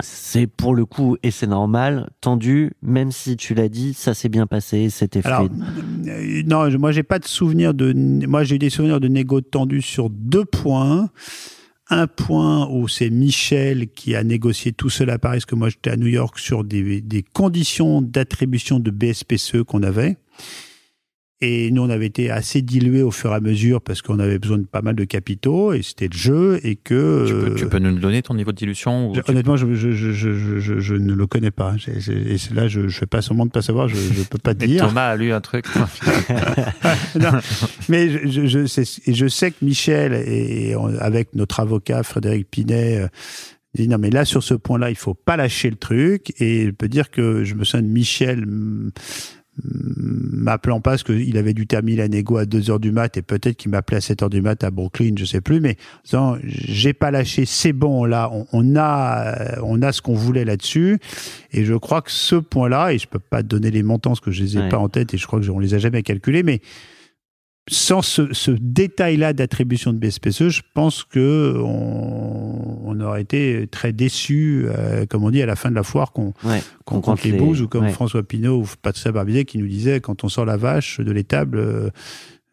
c'est 0.00 0.46
pour 0.46 0.74
le 0.74 0.86
coup, 0.86 1.16
et 1.22 1.30
c'est 1.30 1.46
normal, 1.46 2.10
tendu, 2.20 2.72
même 2.80 3.12
si 3.12 3.36
tu 3.36 3.54
l'as 3.54 3.68
dit, 3.68 3.92
ça 3.92 4.14
s'est 4.14 4.30
bien 4.30 4.46
passé, 4.46 4.88
c'était 4.88 5.20
fluide 5.20 5.52
euh, 6.08 6.42
non, 6.46 6.70
moi, 6.78 6.92
j'ai 6.92 7.02
pas 7.02 7.18
de 7.18 7.26
souvenir 7.26 7.74
de. 7.74 7.92
Moi, 8.26 8.44
j'ai 8.44 8.56
eu 8.56 8.58
des 8.58 8.70
souvenirs 8.70 9.00
de 9.00 9.08
négo 9.08 9.40
tendus 9.40 9.82
sur 9.82 10.10
deux 10.10 10.44
points. 10.44 11.10
Un 11.90 12.06
point 12.06 12.68
où 12.70 12.88
c'est 12.88 13.10
Michel 13.10 13.88
qui 13.88 14.14
a 14.14 14.24
négocié 14.24 14.72
tout 14.72 14.88
seul 14.88 15.10
à 15.10 15.18
Paris, 15.18 15.38
parce 15.38 15.46
que 15.46 15.56
moi 15.56 15.68
j'étais 15.68 15.90
à 15.90 15.96
New 15.96 16.06
York 16.06 16.38
sur 16.38 16.64
des, 16.64 17.02
des 17.02 17.22
conditions 17.22 18.00
d'attribution 18.00 18.80
de 18.80 18.90
BSPCE 18.90 19.62
qu'on 19.64 19.82
avait. 19.82 20.16
Et 21.44 21.70
nous, 21.72 21.82
on 21.82 21.90
avait 21.90 22.06
été 22.06 22.30
assez 22.30 22.62
dilués 22.62 23.02
au 23.02 23.10
fur 23.10 23.32
et 23.32 23.34
à 23.34 23.40
mesure 23.40 23.80
parce 23.82 24.00
qu'on 24.00 24.20
avait 24.20 24.38
besoin 24.38 24.58
de 24.58 24.64
pas 24.64 24.80
mal 24.80 24.94
de 24.94 25.02
capitaux 25.04 25.72
et 25.72 25.82
c'était 25.82 26.06
le 26.06 26.16
jeu 26.16 26.60
et 26.62 26.76
que. 26.76 27.24
Tu 27.26 27.34
peux, 27.34 27.54
tu 27.56 27.66
peux 27.68 27.78
nous 27.80 27.98
donner 27.98 28.22
ton 28.22 28.34
niveau 28.34 28.52
de 28.52 28.56
dilution 28.56 29.10
ou 29.10 29.14
je- 29.16 29.20
Honnêtement, 29.28 29.56
je, 29.56 29.74
je, 29.74 29.90
je, 29.90 30.12
je, 30.12 30.32
je- 30.34 30.58
je- 30.60 30.78
je 30.78 30.94
ne 30.94 31.12
le 31.14 31.26
connais 31.26 31.50
pas. 31.50 31.74
Et 31.88 32.54
là, 32.54 32.68
je 32.68 32.80
ne 32.80 32.88
fais 32.88 33.06
pas 33.06 33.22
semblant 33.22 33.46
de 33.46 33.50
pas 33.50 33.60
savoir, 33.62 33.88
je 33.88 33.96
ne 33.96 34.24
peux 34.24 34.38
pas 34.38 34.54
te 34.54 34.64
dire. 34.64 34.86
Thomas 34.86 35.08
a 35.08 35.16
lu 35.16 35.32
un 35.32 35.40
truc. 35.40 35.66
Non, 37.20 37.30
mais 37.88 38.08
je, 38.08 38.28
je, 38.28 38.46
je 38.46 38.66
sais, 38.66 38.84
je 39.06 39.26
sais 39.28 39.50
que 39.50 39.64
Michel, 39.64 40.12
et 40.26 40.74
on- 40.76 40.96
avec 40.98 41.34
notre 41.34 41.60
avocat 41.60 42.02
Frédéric 42.02 42.48
Pinet, 42.50 43.00
euh, 43.02 43.06
dit 43.74 43.88
non, 43.88 43.98
mais 43.98 44.10
là, 44.10 44.24
sur 44.24 44.42
ce 44.42 44.54
point-là, 44.54 44.90
il 44.90 44.96
faut 44.96 45.14
pas 45.14 45.36
lâcher 45.36 45.70
le 45.70 45.76
truc. 45.76 46.32
Et 46.40 46.66
je 46.66 46.70
peux 46.70 46.88
dire 46.88 47.10
que 47.10 47.44
je 47.44 47.54
me 47.54 47.64
souviens 47.64 47.82
de 47.86 47.92
Michel 47.92 48.44
m'appelant 49.64 50.80
pas 50.80 50.92
parce 50.92 51.02
qu'il 51.02 51.36
avait 51.36 51.52
dû 51.54 51.66
terminer 51.66 51.98
la 51.98 52.08
négo 52.08 52.38
à 52.38 52.46
2 52.46 52.70
heures 52.70 52.80
du 52.80 52.90
mat 52.90 53.16
et 53.16 53.22
peut-être 53.22 53.56
qu'il 53.56 53.70
m'appelait 53.70 53.98
à 53.98 54.00
7 54.00 54.22
heures 54.22 54.30
du 54.30 54.40
mat 54.40 54.64
à 54.64 54.70
Brooklyn, 54.70 55.12
je 55.16 55.24
sais 55.24 55.40
plus, 55.40 55.60
mais 55.60 55.76
disant, 56.04 56.36
j'ai 56.42 56.92
pas 56.94 57.10
lâché, 57.10 57.44
c'est 57.44 57.72
bon, 57.74 58.04
là, 58.04 58.30
on, 58.32 58.46
on 58.52 58.76
a, 58.76 59.56
euh, 59.56 59.60
on 59.62 59.82
a 59.82 59.92
ce 59.92 60.00
qu'on 60.02 60.14
voulait 60.14 60.44
là-dessus. 60.44 60.98
Et 61.52 61.64
je 61.64 61.74
crois 61.74 62.00
que 62.02 62.10
ce 62.10 62.36
point-là, 62.36 62.92
et 62.94 62.98
je 62.98 63.06
peux 63.06 63.18
pas 63.18 63.42
te 63.42 63.48
donner 63.48 63.70
les 63.70 63.82
montants 63.82 64.10
parce 64.10 64.20
que 64.20 64.30
je 64.30 64.42
les 64.42 64.56
ai 64.56 64.60
Ouais. 64.62 64.68
pas 64.68 64.78
en 64.78 64.88
tête 64.88 65.12
et 65.14 65.18
je 65.18 65.26
crois 65.26 65.40
que 65.40 65.48
on 65.50 65.58
les 65.58 65.74
a 65.74 65.78
jamais 65.78 66.02
calculés, 66.02 66.42
mais 66.42 66.60
sans 67.70 68.02
ce, 68.02 68.32
ce 68.34 68.50
détail-là 68.50 69.32
d'attribution 69.32 69.92
de 69.92 69.98
BSPCE, 69.98 70.48
je 70.48 70.62
pense 70.74 71.04
que 71.04 71.54
on, 71.58 72.80
on 72.84 73.00
aurait 73.00 73.22
été 73.22 73.68
très 73.70 73.92
déçus, 73.92 74.64
euh, 74.66 75.06
comme 75.06 75.22
on 75.24 75.30
dit, 75.30 75.42
à 75.42 75.46
la 75.46 75.56
fin 75.56 75.70
de 75.70 75.76
la 75.76 75.82
foire, 75.84 76.12
qu'on 76.12 76.32
Ouais, 76.44 76.60
qu'on 76.84 76.96
compte 76.96 77.04
compte 77.04 77.24
les 77.24 77.30
les- 77.32 77.38
bouses, 77.38 77.62
ou 77.62 77.68
comme 77.68 77.84
ouais. 77.84 77.92
François 77.92 78.22
Pinault 78.24 78.62
ou 78.62 78.66
Patricia 78.82 79.12
Barbizet 79.12 79.44
qui 79.44 79.58
nous 79.58 79.68
disait, 79.68 80.00
quand 80.00 80.24
on 80.24 80.28
sort 80.28 80.44
la 80.44 80.56
vache 80.56 81.00
de 81.00 81.12
l'étable, 81.12 81.58
euh, 81.58 81.90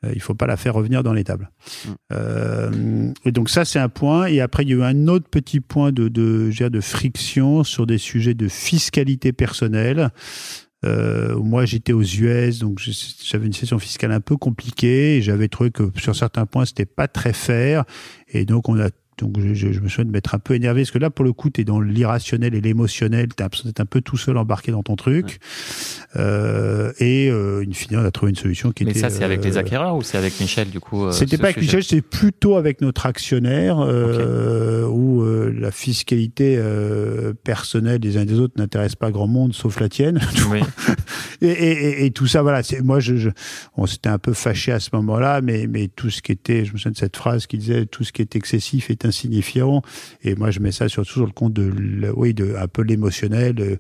euh, 0.06 0.12
il 0.14 0.22
faut 0.22 0.36
pas 0.36 0.46
la 0.48 0.56
faire 0.58 0.76
revenir 0.76 1.02
dans 1.04 1.12
l'étable. 1.14 1.50
Mm. 1.86 1.90
Euh, 2.14 3.12
et 3.26 3.32
donc 3.32 3.50
ça, 3.50 3.66
c'est 3.66 3.80
un 3.80 3.90
point. 3.90 4.28
Et 4.28 4.40
après, 4.42 4.64
il 4.64 4.70
y 4.70 4.74
a 4.74 4.76
eu 4.78 4.84
un 4.84 5.08
autre 5.08 5.28
petit 5.30 5.60
point 5.60 5.92
de, 5.92 6.08
de, 6.08 6.50
dirais, 6.52 6.70
de 6.70 6.82
friction 6.82 7.64
sur 7.64 7.86
des 7.88 7.98
sujets 7.98 8.36
de 8.36 8.48
fiscalité 8.48 9.34
personnelle. 9.34 10.10
Euh, 10.86 11.38
moi, 11.38 11.66
j'étais 11.66 11.94
aux 11.94 12.04
US, 12.04 12.60
donc 12.60 12.80
j'avais 12.80 13.46
une 13.46 13.54
session 13.54 13.80
fiscale 13.80 14.12
un 14.12 14.22
peu 14.22 14.38
compliquée. 14.38 15.22
J'avais 15.22 15.48
trouvé 15.48 15.72
que 15.72 15.92
sur 15.98 16.16
certains 16.16 16.46
points, 16.46 16.66
c'était 16.66 16.86
pas 16.86 17.08
très 17.08 17.34
fair. 17.34 17.84
Et 18.30 18.46
donc, 18.46 18.70
on 18.70 18.80
a 18.80 18.90
donc 19.20 19.40
je, 19.40 19.54
je- 19.54 19.72
je 19.72 19.80
me 19.80 19.88
souviens 19.90 20.06
de 20.06 20.12
m'être 20.12 20.34
un 20.36 20.40
peu 20.40 20.56
énervé 20.56 20.82
parce 20.82 20.92
que 20.92 20.98
là, 21.00 21.10
pour 21.10 21.26
le 21.26 21.34
coup, 21.34 21.50
tu 21.50 21.62
es 21.62 21.64
dans 21.64 21.80
l'irrationnel 21.82 22.56
et 22.56 22.62
l'émotionnel. 22.62 23.28
Tu 23.36 23.44
d'être 23.66 23.80
un 23.80 23.86
peu 23.86 24.02
tout 24.02 24.18
seul 24.18 24.38
embarqué 24.38 24.72
dans 24.72 24.84
ton 24.84 24.96
truc. 24.96 25.40
Euh, 26.16 26.92
et 27.00 27.30
euh, 27.30 27.64
in 27.68 27.72
fine, 27.74 27.98
on 27.98 28.04
a 28.06 28.12
trouvé 28.12 28.32
une 28.32 28.36
solution 28.36 28.72
qui 28.72 28.84
Mais 28.86 28.92
était. 28.92 29.00
ça, 29.02 29.10
c'est 29.10 29.24
avec 29.24 29.40
euh, 29.42 29.44
les 29.44 29.58
acquéreurs 29.58 29.96
ou 29.96 30.02
c'est 30.02 30.18
avec 30.18 30.40
Michel, 30.40 30.70
du 30.70 30.80
coup 30.80 31.06
euh, 31.06 31.12
c'était 31.12 31.38
pas 31.38 31.46
avec 31.46 31.58
Michel, 31.58 31.84
c'était 31.84 32.02
plutôt 32.02 32.56
avec 32.56 32.82
notre 32.82 33.06
actionnaire, 33.06 33.80
euh, 33.80 34.86
où 34.88 35.22
euh, 35.24 35.54
la 35.58 35.72
fiscalité 35.72 36.56
euh, 36.58 37.34
personnelle 37.44 38.00
des 38.00 38.18
uns 38.18 38.22
et 38.22 38.26
des 38.26 38.40
autres 38.40 38.56
n'intéresse 38.58 38.96
pas 38.96 39.12
grand 39.12 39.28
monde, 39.28 39.54
sauf 39.54 39.80
la 39.80 39.90
tienne. 39.90 40.20
Oui. 40.50 40.62
et, 41.42 41.48
et- 41.48 41.72
et- 42.02 42.06
et 42.06 42.12
tout 42.12 42.26
ça, 42.26 42.42
voilà. 42.42 42.64
c'est- 42.64 42.82
Moi, 42.82 43.00
je, 43.00 43.16
je- 43.18 43.30
on 43.78 43.86
s'était 43.86 44.10
un 44.10 44.18
peu 44.18 44.34
fâché 44.34 44.72
à 44.72 44.80
ce 44.80 44.90
moment-là, 44.94 45.42
mais, 45.42 45.68
mais 45.68 45.88
tout 45.88 46.10
ce 46.10 46.22
qui 46.24 46.32
était, 46.32 46.66
je 46.66 46.74
me 46.74 46.78
souviens 46.78 46.92
de 46.92 46.98
cette 46.98 47.18
phrase 47.18 47.46
qui 47.46 47.58
disait 47.60 47.86
tout 47.86 48.04
ce 48.04 48.12
qui 48.12 48.22
est 48.24 48.36
excessif 48.36 48.90
est 48.90 49.06
insignifiant. 49.10 49.82
Et 50.24 50.36
moi, 50.36 50.52
je 50.52 50.60
mets 50.60 50.72
ça 50.72 50.88
surtout 50.90 51.12
sur 51.14 51.26
le 51.26 51.32
compte 51.32 51.54
de, 51.54 51.72
oui, 52.16 52.34
de 52.34 52.56
un 52.58 52.68
peu 52.68 52.82
l'émotionnel 52.84 53.56
euh, 53.60 53.76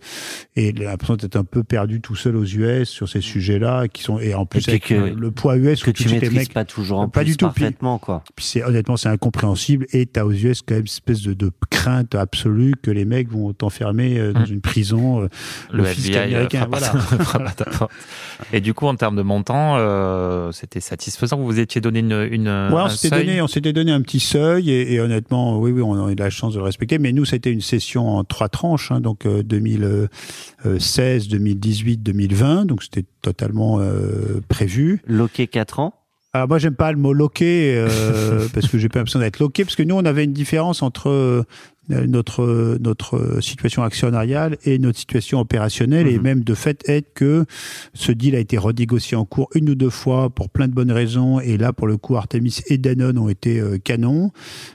et 0.56 0.72
l'impression 0.74 1.16
d'être 1.16 1.36
un 1.38 1.44
peu 1.44 1.64
perdu 1.64 2.02
tout 2.02 2.16
seul 2.16 2.36
aux 2.36 2.44
US 2.46 2.90
sur 2.90 3.08
ces 3.08 3.22
sujets-là, 3.22 3.88
qui 3.88 4.04
sont 4.04 4.20
et 4.20 4.34
en 4.34 4.46
plus 4.46 4.62
puis 4.64 4.72
avec 4.72 4.86
que- 4.88 4.94
le, 4.94 5.10
le 5.14 5.32
poids 5.32 5.56
US 5.58 5.82
que 5.84 5.92
tu 5.92 6.10
maîtrises 6.10 6.34
mecs- 6.34 6.54
pas 6.54 6.66
toujours 6.66 7.00
en 7.00 7.08
pas 7.10 7.22
plus 7.22 7.32
du 7.32 7.38
tout. 7.38 7.46
Parfaitement, 7.46 7.98
quoi. 8.00 8.24
puis 8.36 8.46
c'est 8.46 8.64
honnêtement 8.64 8.98
c'est 8.98 9.10
incompréhensible 9.10 9.86
et 9.94 10.06
t'as 10.06 10.24
aux 10.24 10.32
US 10.34 10.62
quand 10.62 10.74
même 10.76 10.82
une 10.82 10.86
espèce 10.88 11.22
de, 11.22 11.34
de 11.34 11.52
crainte 11.70 12.16
absolue 12.16 12.74
que 12.82 12.92
les 12.92 13.06
mecs 13.06 13.30
vont 13.32 13.54
t'enfermer 13.54 14.18
euh, 14.20 14.34
dans 14.34 14.40
Mm. 14.42 14.54
une 14.54 14.62
prison. 14.62 15.22
euh, 15.24 15.28
le 15.72 15.84
fisc 15.86 16.10
FBI 16.10 16.18
américain, 16.34 16.68
voilà. 16.70 16.92
Et 18.54 18.62
du 18.62 18.74
coup, 18.74 18.88
en 18.88 18.96
termes 18.96 19.16
de 19.16 19.22
montant, 19.22 19.76
euh, 19.78 20.52
c'était 20.52 20.80
satisfaisant. 20.80 21.38
Vous 21.38 21.46
vous 21.46 21.60
étiez 21.60 21.82
donné 21.82 22.00
une, 22.00 22.28
une 22.32 22.48
Ouais, 22.48 22.82
on 22.84 22.90
s'était 22.90 23.18
donné, 23.20 23.42
on 23.42 23.48
s'était 23.48 23.74
donné 23.74 23.92
un 23.92 24.02
petit 24.02 24.20
seuil 24.20 24.70
et, 24.72 24.94
et 24.94 25.00
honnêtement, 25.20 25.60
oui, 25.60 25.72
oui, 25.72 25.82
on 25.82 26.08
a 26.08 26.12
eu 26.12 26.16
la 26.16 26.30
chance 26.30 26.54
de 26.54 26.60
le 26.60 26.66
respecter. 26.66 26.98
Mais 26.98 27.12
nous, 27.12 27.26
c'était 27.26 27.52
une 27.52 27.62
session 27.62 28.18
en 28.18 28.24
trois 28.24 28.50
tranches, 28.50 28.92
hein, 28.92 29.02
donc 29.02 29.26
euh, 29.26 29.44
2016, 29.44 31.28
2018, 31.28 31.98
2020, 31.98 32.66
donc 32.66 32.84
c'était 32.84 33.06
totalement 33.22 33.80
euh, 33.80 34.42
prévu. 34.48 35.02
Loqué 35.06 35.48
4 35.48 35.80
ans. 35.80 35.94
Alors 36.32 36.48
moi, 36.48 36.60
j'aime 36.60 36.76
pas 36.76 36.92
le 36.92 36.98
mot 36.98 37.12
loqué 37.12 37.74
euh, 37.76 38.48
parce 38.54 38.68
que 38.68 38.78
j'ai 38.78 38.88
pas 38.88 39.00
l'impression 39.00 39.20
d'être 39.20 39.40
loqué 39.40 39.66
parce 39.66 39.76
que 39.76 39.84
nous, 39.84 39.96
on 39.96 40.06
avait 40.06 40.24
une 40.24 40.34
différence 40.34 40.84
entre 40.84 41.10
euh, 41.10 41.44
notre 41.90 42.78
notre 42.80 43.42
situation 43.42 43.84
actionnariale 43.84 44.58
et 44.64 44.80
notre 44.80 45.00
situation 45.00 45.40
opérationnelle. 45.40 46.08
Et 46.08 46.18
Mhm. 46.18 46.24
même 46.24 46.44
de 46.44 46.54
fait 46.54 46.88
être 46.88 47.14
que 47.14 47.46
ce 47.94 48.12
deal 48.12 48.36
a 48.36 48.40
été 48.40 48.58
renégocié 48.58 49.18
en 49.18 49.26
cours 49.26 49.50
une 49.56 49.70
ou 49.70 49.76
deux 49.76 49.90
fois 49.90 50.30
pour 50.30 50.50
plein 50.50 50.68
de 50.68 50.74
bonnes 50.74 50.92
raisons. 50.92 51.40
Et 51.40 51.58
là 51.58 51.74
pour 51.74 51.88
le 51.88 51.98
coup 51.98 52.16
Artemis 52.16 52.60
et 52.68 52.78
Danone 52.78 53.18
ont 53.18 53.30
été 53.30 53.60
euh, 53.60 53.78
canons. 53.78 54.32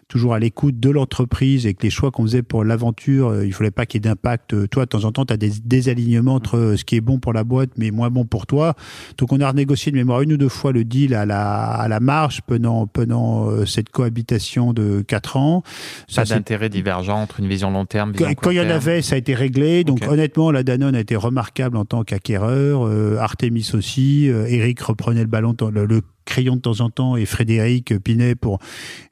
Toujours 0.08 0.34
à 0.34 0.38
l'écoute 0.38 0.78
de 0.80 0.90
l'entreprise 0.90 1.66
et 1.66 1.74
que 1.74 1.82
les 1.82 1.90
choix 1.90 2.10
qu'on 2.10 2.22
faisait 2.24 2.42
pour 2.42 2.64
l'aventure 2.64 3.28
euh, 3.28 3.46
il 3.46 3.52
fallait 3.52 3.70
pas 3.70 3.86
qu'il 3.86 3.98
y 3.98 4.02
ait 4.06 4.08
d'impact. 4.10 4.54
Euh, 4.54 4.66
toi 4.66 4.84
de 4.84 4.88
temps 4.90 5.04
en 5.04 5.12
temps 5.12 5.24
tu 5.24 5.32
as 5.32 5.36
des 5.36 5.52
désalignements 5.64 6.34
entre 6.34 6.56
euh, 6.56 6.76
ce 6.76 6.84
qui 6.84 6.96
est 6.96 7.00
bon 7.00 7.18
pour 7.18 7.32
la 7.32 7.44
boîte 7.44 7.70
mais 7.76 7.90
moins 7.90 8.10
bon 8.10 8.24
pour 8.24 8.46
toi. 8.46 8.74
Donc 9.18 9.32
on 9.32 9.40
a 9.40 9.48
renégocié 9.48 9.92
de 9.92 9.96
mémoire 9.96 10.22
une 10.22 10.32
ou 10.32 10.36
deux 10.36 10.48
fois 10.48 10.72
le 10.72 10.84
deal 10.84 11.14
à 11.14 11.26
la 11.26 11.44
à 11.64 11.88
la 11.88 12.00
marge 12.00 12.40
pendant 12.46 12.86
pendant 12.86 13.50
euh, 13.50 13.66
cette 13.66 13.88
cohabitation 13.90 14.72
de 14.72 15.02
quatre 15.02 15.36
ans. 15.36 15.62
Ça, 16.08 16.22
Pas 16.22 16.34
d'intérêt 16.34 16.68
divergent 16.68 17.03
entre 17.12 17.40
une 17.40 17.48
vision 17.48 17.70
long 17.70 17.86
terme, 17.86 18.12
vision 18.12 18.32
quand, 18.34 18.50
il 18.50 18.56
y 18.56 18.60
en 18.60 18.70
avait, 18.70 19.02
ça 19.02 19.14
a 19.14 19.18
été 19.18 19.34
réglé. 19.34 19.84
Donc 19.84 20.06
honnêtement, 20.08 20.50
la 20.50 20.62
Danone 20.62 20.94
a 20.94 21.00
été 21.00 21.16
remarquable 21.16 21.76
en 21.76 21.84
tant 21.84 22.04
qu'acquéreur. 22.04 22.86
Euh, 22.86 23.16
Artemis 23.18 23.70
aussi. 23.74 24.28
Euh, 24.28 24.46
Eric 24.46 24.80
reprenait 24.80 25.22
le 25.22 25.26
ballon, 25.26 25.54
le 25.72 26.00
crayon 26.24 26.56
de 26.56 26.60
temps 26.60 26.80
en 26.80 26.90
temps 26.90 27.16
et 27.16 27.26
Frédéric 27.26 27.98
Pinet 28.02 28.34
pour 28.34 28.58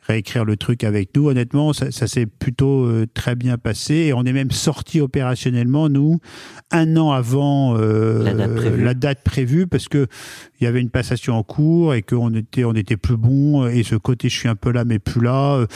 réécrire 0.06 0.44
le 0.44 0.56
truc 0.56 0.82
avec 0.84 1.10
nous. 1.14 1.28
Honnêtement, 1.28 1.72
ça, 1.72 1.90
ça 1.92 2.06
s'est 2.08 2.26
plutôt 2.26 2.84
euh, 2.86 3.06
très 3.14 3.36
bien 3.36 3.56
passé 3.58 3.94
et 3.94 4.12
on 4.12 4.24
est 4.24 4.32
même 4.32 4.50
sorti 4.50 5.00
opérationnellement 5.00 5.88
nous 5.88 6.18
un 6.72 6.96
an 6.96 7.12
avant 7.12 7.76
euh, 7.76 8.22
La 8.24 8.32
date 8.34 8.54
prévue. 8.56 8.84
la 8.84 8.94
date 8.94 9.22
prévue 9.22 9.66
parce 9.66 9.88
que 9.88 10.06
il 10.60 10.64
y 10.64 10.66
avait 10.66 10.80
une 10.80 10.90
passation 10.90 11.34
en 11.36 11.42
cours 11.42 11.94
et 11.94 12.02
qu'on 12.02 12.34
était 12.34 12.64
on 12.64 12.72
était 12.74 12.96
plus 12.96 13.16
bon 13.16 13.66
et 13.68 13.82
ce 13.84 13.94
côté 13.94 14.28
je 14.28 14.36
suis 14.38 14.48
un 14.48 14.54
peu 14.56 14.72
là 14.72 14.84
mais 14.84 14.98
plus 14.98 15.20
là. 15.22 15.54
euh, 15.56 15.66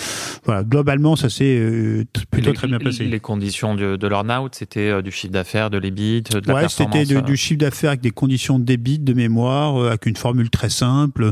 voilà, 0.45 0.65
globalement 0.65 1.15
ça 1.17 1.29
s'est 1.29 1.59
euh, 1.61 2.05
plutôt 2.31 2.51
les, 2.51 2.57
très 2.57 2.67
bien 2.67 2.79
passé. 2.79 3.05
Les 3.05 3.21
conditions 3.21 3.75
de, 3.75 3.97
de 3.97 4.09
l'earn-out, 4.09 4.55
c'était 4.55 4.89
euh, 4.91 5.03
du 5.03 5.11
chiffre 5.13 5.33
d'affaires, 5.33 5.71
de 5.71 5.79
l'EBIT, 5.79 6.23
de 6.23 6.41
la 6.47 6.55
Ouais, 6.55 6.61
performance. 6.63 6.99
c'était 6.99 7.23
du 7.23 7.37
chiffre 7.37 7.59
d'affaires 7.61 7.91
avec 7.91 8.01
des 8.01 8.11
conditions 8.11 8.59
de 8.59 8.65
débit, 8.65 8.99
de 8.99 9.13
mémoire, 9.13 9.77
euh, 9.81 9.89
avec 9.89 10.07
une 10.07 10.17
formule 10.17 10.51
très 10.51 10.71
simple 10.71 11.26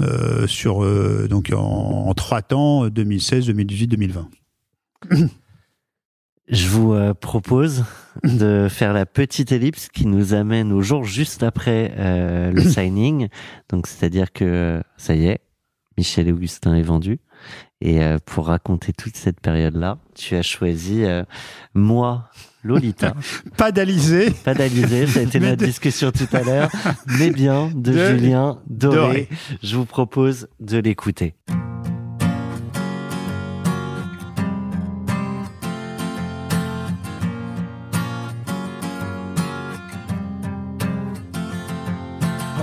euh, 0.00 0.46
sur 0.46 0.82
euh, 0.82 1.28
donc 1.28 1.52
en, 1.54 1.60
en 1.60 2.14
trois 2.14 2.42
temps 2.42 2.88
2016, 2.88 3.46
2018, 3.46 3.86
2020. 3.86 4.28
Je 6.48 6.68
vous 6.68 6.92
euh, 6.92 7.14
propose 7.14 7.84
de 8.22 8.66
faire 8.68 8.92
la 8.92 9.06
petite 9.06 9.52
ellipse 9.52 9.88
qui 9.88 10.06
nous 10.06 10.34
amène 10.34 10.72
au 10.72 10.82
jour 10.82 11.04
juste 11.04 11.42
après 11.42 11.94
le 12.52 12.62
signing. 12.70 13.28
Donc, 13.68 13.86
c'est-à-dire 13.86 14.32
que 14.32 14.82
ça 14.96 15.14
y 15.14 15.26
est, 15.26 15.40
Michel 15.96 16.32
Augustin 16.32 16.74
est 16.74 16.82
vendu. 16.82 17.20
Et 17.80 18.00
pour 18.24 18.46
raconter 18.46 18.92
toute 18.92 19.16
cette 19.16 19.40
période-là, 19.40 19.98
tu 20.14 20.36
as 20.36 20.42
choisi 20.42 21.04
moi, 21.74 22.30
Lolita, 22.64 23.14
Pas 23.56 23.70
d'Alizé. 23.72 24.30
pas 24.30 24.54
d'Alizé, 24.54 25.06
ça 25.06 25.20
a 25.20 25.22
été 25.22 25.38
notre 25.38 25.56
de- 25.56 25.66
discussion 25.66 26.10
tout 26.10 26.28
à 26.32 26.42
l'heure, 26.42 26.70
mais 27.18 27.30
bien 27.30 27.70
de, 27.74 27.92
De- 27.92 28.06
Julien 28.08 28.58
Doré. 28.66 28.96
Doré. 28.96 29.28
Je 29.62 29.76
vous 29.76 29.84
propose 29.84 30.48
de 30.60 30.78
l'écouter. 30.78 31.34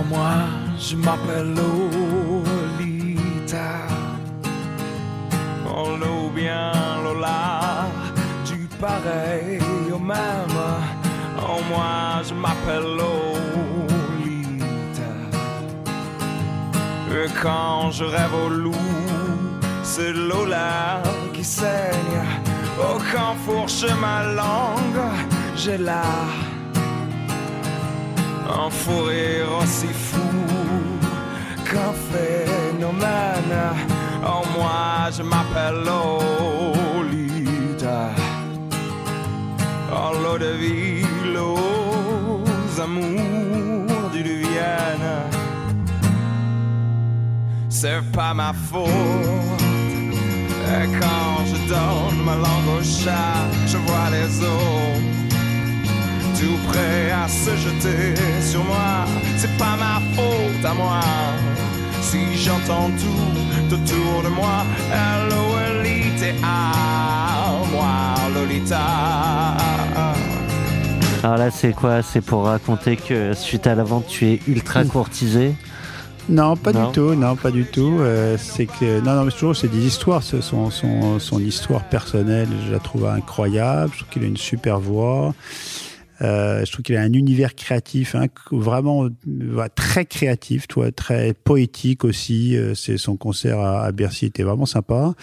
Moi, 0.08 0.32
je 0.78 0.96
m'appelle 0.96 1.54
Lolita. 1.54 3.68
Oh, 5.66 5.96
l'eau 5.98 6.28
bien 6.34 6.72
Lola, 7.02 7.86
du 8.46 8.68
pareil 8.78 9.58
même. 10.02 10.58
Oh, 11.38 11.60
moi, 11.70 12.22
je 12.28 12.34
m'appelle 12.34 12.88
Lolita. 12.98 14.32
Et 17.10 17.28
quand 17.42 17.90
je 17.90 18.04
rêve 18.04 18.34
au 18.34 18.48
loup, 18.48 18.90
c'est 19.82 20.12
Lola 20.12 21.02
qui 21.32 21.44
saigne. 21.44 22.20
Oh, 22.80 22.98
quand 23.12 23.34
fourche 23.44 23.84
ma 24.00 24.24
langue, 24.40 25.04
j'ai 25.56 25.78
la 25.78 26.02
un 28.54 28.70
fou 28.70 29.08
aussi 29.60 29.88
fou 29.88 30.18
qu'un 31.64 31.94
phénomène. 32.10 33.56
Oh, 34.24 34.42
moi, 34.56 35.10
je 35.10 35.22
m'appelle 35.22 35.84
Lolita. 35.86 36.91
L'eau 40.10 40.36
de 40.36 40.52
vie, 40.60 41.04
aux 41.38 42.80
amours 42.80 44.10
du 44.12 44.22
Vienne. 44.22 45.10
C'est 47.68 48.02
pas 48.10 48.34
ma 48.34 48.52
faute. 48.52 48.88
Et 50.74 50.86
quand 51.00 51.44
je 51.46 51.56
donne 51.68 52.24
ma 52.24 52.34
langue 52.34 52.80
au 52.80 52.82
chat, 52.82 53.46
je 53.66 53.76
vois 53.78 54.10
les 54.10 54.40
autres 54.40 55.22
tout 56.38 56.58
prêt 56.68 57.10
à 57.12 57.28
se 57.28 57.56
jeter 57.56 58.14
sur 58.42 58.64
moi. 58.64 59.06
C'est 59.36 59.56
pas 59.56 59.76
ma 59.76 60.00
faute 60.16 60.64
à 60.64 60.74
moi. 60.74 61.00
Si 62.00 62.36
j'entends 62.36 62.90
tout 63.00 63.74
autour 63.74 64.22
de 64.24 64.28
moi, 64.28 64.64
Lolita, 65.30 66.26
à 66.42 67.52
moi, 67.72 68.11
Lolita. 68.34 69.56
Alors 71.22 71.36
là, 71.36 71.50
c'est 71.50 71.72
quoi? 71.72 72.02
C'est 72.02 72.20
pour 72.20 72.44
raconter 72.44 72.96
que 72.96 73.32
suite 73.34 73.66
à 73.66 73.74
la 73.74 73.84
vente, 73.84 74.06
tu 74.08 74.26
es 74.26 74.40
ultra 74.48 74.84
courtisé? 74.84 75.54
Non, 76.28 76.56
pas 76.56 76.72
Non. 76.72 76.86
du 76.88 76.92
tout, 76.92 77.14
non, 77.14 77.36
pas 77.36 77.50
du 77.50 77.64
tout. 77.64 77.98
Euh, 78.00 78.36
c'est 78.38 78.66
que 78.66 79.00
non, 79.00 79.14
non, 79.14 79.24
mais 79.24 79.32
toujours 79.32 79.56
c'est 79.56 79.68
des 79.68 79.84
histoires. 79.86 80.22
ce- 80.22 80.40
Son, 80.40 80.70
son, 80.70 81.18
son 81.18 81.40
histoire 81.40 81.84
personnelle, 81.88 82.48
je 82.66 82.72
la 82.72 82.78
trouve 82.78 83.06
incroyable. 83.06 83.90
Je 83.92 83.98
trouve 84.00 84.08
qu'il 84.12 84.22
a 84.24 84.26
une 84.26 84.36
super 84.36 84.78
voix. 84.80 85.34
Euh, 86.20 86.64
je 86.64 86.70
trouve 86.70 86.84
qu'il 86.84 86.96
a 86.96 87.00
un 87.00 87.12
univers 87.12 87.56
créatif, 87.56 88.14
hein, 88.14 88.26
vraiment 88.52 89.08
très 89.74 90.04
créatif, 90.04 90.68
toi, 90.68 90.92
très 90.92 91.34
poétique 91.34 92.04
aussi. 92.04 92.56
Euh, 92.56 92.74
c'est 92.76 92.96
son 92.98 93.16
concert 93.16 93.58
à, 93.58 93.82
à 93.82 93.90
Bercy 93.92 94.26
était 94.26 94.44
vraiment 94.44 94.66
sympa. 94.66 95.14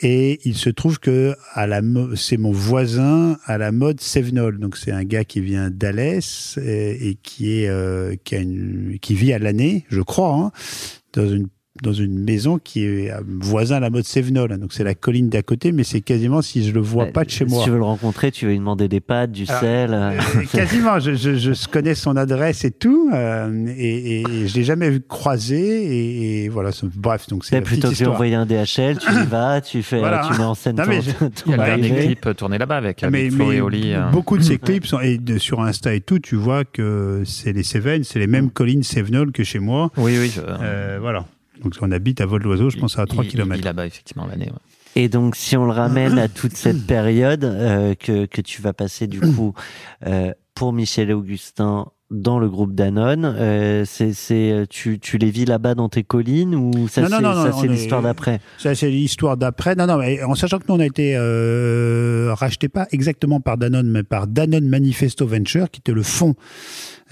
Et 0.00 0.38
il 0.44 0.54
se 0.54 0.70
trouve 0.70 1.00
que 1.00 1.34
à 1.54 1.66
la 1.66 1.80
c'est 2.14 2.36
mon 2.36 2.52
voisin 2.52 3.36
à 3.44 3.58
la 3.58 3.72
mode 3.72 4.00
Sevenol. 4.00 4.58
Donc 4.58 4.76
c'est 4.76 4.92
un 4.92 5.04
gars 5.04 5.24
qui 5.24 5.40
vient 5.40 5.70
d'Alès 5.70 6.58
et, 6.62 7.08
et 7.08 7.14
qui 7.16 7.60
est 7.60 7.68
euh, 7.68 8.14
qui 8.22 8.36
a 8.36 8.38
une 8.38 8.98
qui 9.00 9.14
vit 9.14 9.32
à 9.32 9.38
l'année, 9.38 9.84
je 9.88 10.00
crois, 10.00 10.34
hein, 10.34 10.52
dans 11.12 11.28
une 11.28 11.48
dans 11.82 11.92
une 11.92 12.18
maison 12.18 12.58
qui 12.62 12.84
est 12.84 13.10
euh, 13.10 13.20
voisin 13.40 13.76
à 13.76 13.80
la 13.80 13.90
mode 13.90 14.04
Sevenol. 14.04 14.56
Donc 14.58 14.72
c'est 14.72 14.84
la 14.84 14.94
colline 14.94 15.28
d'à 15.28 15.42
côté, 15.42 15.72
mais 15.72 15.84
c'est 15.84 16.00
quasiment 16.00 16.42
si 16.42 16.64
je 16.66 16.72
le 16.72 16.80
vois 16.80 17.06
pas 17.06 17.24
de 17.24 17.30
chez 17.30 17.46
si 17.46 17.52
moi. 17.54 17.64
tu 17.64 17.70
veux 17.70 17.76
le 17.78 17.84
rencontrer, 17.84 18.30
tu 18.30 18.46
vas 18.46 18.52
lui 18.52 18.58
demander 18.58 18.88
des 18.88 19.00
pâtes, 19.00 19.32
du 19.32 19.44
Alors, 19.48 19.60
sel. 19.60 19.94
euh, 19.94 20.10
Euh, 20.18 20.42
quasiment, 20.52 20.98
je, 20.98 21.14
je, 21.14 21.36
je 21.36 21.68
connais 21.68 21.94
son 21.94 22.16
adresse 22.16 22.64
et 22.64 22.70
tout, 22.70 23.10
euh, 23.12 23.66
et, 23.76 24.20
et 24.22 24.46
je 24.48 24.54
l'ai 24.54 24.64
jamais 24.64 24.90
vu 24.90 25.00
croiser, 25.00 25.56
et, 25.58 26.44
et 26.44 26.48
voilà. 26.48 26.70
Bref, 26.94 27.26
donc 27.28 27.44
c'est 27.44 27.60
plutôt 27.60 27.88
que 27.88 27.92
histoire. 27.92 28.10
d'envoyer 28.12 28.34
un 28.34 28.46
DHL, 28.46 28.98
tu 28.98 29.12
y 29.12 29.26
vas, 29.26 29.60
tu 29.60 29.82
fais, 29.82 29.98
Voilà. 29.98 30.26
tu 30.30 30.38
mets 30.38 30.44
en 30.44 30.54
scène 30.54 30.76
Non, 30.76 30.84
ton, 30.84 30.90
mais 30.90 31.00
je- 31.02 31.10
ton 31.12 31.26
Il 31.46 31.50
y 31.50 31.54
a 31.54 31.56
le 31.56 31.64
dernier 31.64 31.90
arrivée. 31.92 32.06
clip 32.16 32.36
tourné 32.36 32.58
là-bas 32.58 32.76
avec 32.76 33.02
Mais, 33.02 33.06
avec 33.26 33.32
mais 33.32 33.56
et 33.56 33.60
Oli. 33.60 33.92
euh. 33.92 34.10
beaucoup 34.10 34.36
de 34.38 34.42
ces 34.42 34.58
clips 34.58 34.86
sont, 34.86 35.00
et 35.00 35.18
de- 35.18 35.38
sur 35.38 35.60
Insta 35.60 35.94
et 35.94 36.00
tout, 36.00 36.18
tu 36.18 36.36
vois 36.36 36.64
que 36.64 37.22
c'est 37.24 37.52
les 37.52 37.62
Cévennes, 37.62 38.04
c'est 38.04 38.18
les 38.18 38.26
mêmes 38.26 38.50
collines 38.50 38.82
Sévenol 38.82 39.32
que 39.32 39.44
chez 39.44 39.58
moi. 39.58 39.90
Oui, 39.96 40.16
oui. 40.18 40.32
je- 40.34 40.40
Euh, 40.44 40.98
voilà. 41.00 41.24
Donc 41.62 41.74
on 41.80 41.90
habite 41.92 42.20
à 42.20 42.26
vol 42.26 42.42
d'oiseau, 42.42 42.70
je 42.70 42.78
pense 42.78 42.98
à 42.98 43.06
3 43.06 43.24
il- 43.24 43.30
km. 43.30 43.64
là-bas, 43.64 43.86
effectivement, 43.86 44.26
l'année. 44.26 44.46
ouais. 44.46 44.58
Et 45.02 45.08
donc, 45.08 45.36
si 45.36 45.56
on 45.56 45.64
le 45.66 45.72
ramène 45.72 46.18
à 46.18 46.28
toute 46.28 46.52
cette 46.56 46.86
période 46.86 47.44
euh, 47.44 47.94
que, 47.94 48.26
que 48.26 48.40
tu 48.40 48.62
vas 48.62 48.72
passer 48.72 49.06
du 49.06 49.20
coup 49.20 49.54
euh, 50.06 50.32
pour 50.54 50.72
Michel 50.72 51.10
et 51.10 51.12
Augustin 51.14 51.86
dans 52.10 52.38
le 52.38 52.48
groupe 52.48 52.74
Danone, 52.74 53.24
euh, 53.38 53.84
c'est, 53.84 54.14
c'est, 54.14 54.64
tu, 54.70 54.98
tu 54.98 55.18
les 55.18 55.30
vis 55.30 55.44
là-bas 55.44 55.74
dans 55.74 55.90
tes 55.90 56.04
collines 56.04 56.54
ou 56.54 56.88
ça, 56.88 57.06
c'est, 57.06 57.60
c'est 57.60 57.66
l'histoire 57.66 58.00
d'après? 58.02 58.40
Ça, 58.56 58.74
c'est 58.74 58.88
l'histoire 58.90 59.36
d'après. 59.36 59.74
Non, 59.74 59.86
non, 59.86 59.98
mais 59.98 60.22
en 60.22 60.34
sachant 60.34 60.58
que 60.58 60.64
nous, 60.68 60.74
on 60.76 60.80
a 60.80 60.86
été 60.86 61.14
euh, 61.16 62.32
racheté 62.34 62.68
pas 62.68 62.86
exactement 62.92 63.40
par 63.40 63.58
Danone, 63.58 63.90
mais 63.90 64.04
par 64.04 64.26
Danone 64.26 64.66
Manifesto 64.66 65.26
Venture, 65.26 65.70
qui 65.70 65.80
était 65.80 65.92
le 65.92 66.02
fonds 66.02 66.34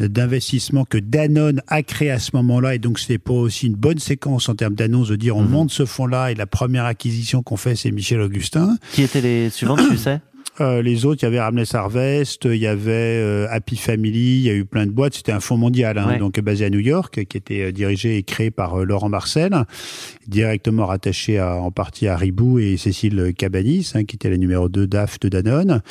d'investissement 0.01 0.85
que 0.85 0.99
Danone 0.99 1.63
a 1.69 1.83
créé 1.83 2.11
à 2.11 2.19
ce 2.19 2.31
moment-là. 2.35 2.75
Et 2.75 2.79
donc, 2.79 2.99
c'était 2.99 3.19
pour 3.19 3.37
aussi 3.37 3.67
une 3.67 3.75
bonne 3.75 3.99
séquence 3.99 4.49
en 4.49 4.55
termes 4.55 4.75
d'annonce 4.75 5.09
de 5.09 5.17
dire 5.17 5.37
on 5.37 5.43
Mhm. 5.43 5.51
monte 5.51 5.71
ce 5.71 5.85
fonds-là 5.85 6.31
et 6.31 6.35
la 6.35 6.47
première 6.47 6.85
acquisition 6.85 7.43
qu'on 7.43 7.57
fait, 7.57 7.77
c'est 7.77 7.91
Michel 7.91 8.21
Augustin. 8.21 8.77
Qui 8.93 9.03
étaient 9.03 9.21
les 9.21 9.51
suivantes, 9.51 9.81
tu 9.91 9.97
sais? 9.97 10.21
Euh, 10.61 10.81
les 10.83 11.05
autres, 11.05 11.23
il 11.23 11.27
y 11.27 11.29
avait 11.29 11.41
Ramles 11.41 11.65
Harvest, 11.73 12.45
il 12.47 12.57
y 12.57 12.67
avait 12.67 12.91
euh, 12.93 13.47
Happy 13.51 13.77
Family, 13.77 14.37
il 14.39 14.43
y 14.43 14.51
a 14.51 14.55
eu 14.55 14.65
plein 14.65 14.87
de 14.87 14.91
boîtes. 14.91 15.15
C'était 15.15 15.33
un 15.33 15.41
fonds 15.41 15.57
mondial, 15.57 15.99
hein, 15.99 16.09
Ouais. 16.09 16.19
donc 16.19 16.41
basé 16.41 16.65
à 16.65 16.71
New 16.71 16.79
York, 16.81 17.25
qui 17.27 17.37
était 17.37 17.63
euh, 17.65 17.73
dirigé 17.73 18.17
et 18.17 18.23
créé 18.23 18.51
par 18.51 18.81
euh, 18.81 18.85
Laurent 18.85 19.09
Marcel, 19.09 19.53
directement 20.27 20.87
rattaché 20.87 21.39
à, 21.39 21.57
en 21.57 21.71
partie 21.71 22.07
à 22.09 22.17
Ribou 22.17 22.59
et 22.59 22.77
Cécile 22.77 23.33
Cabanis, 23.37 23.93
hein, 23.95 24.05
qui 24.05 24.17
était 24.17 24.31
la 24.31 24.37
numéro 24.39 24.69
2 24.69 24.87
DAF 24.87 25.21
de 25.21 25.29
Danone. 25.29 25.83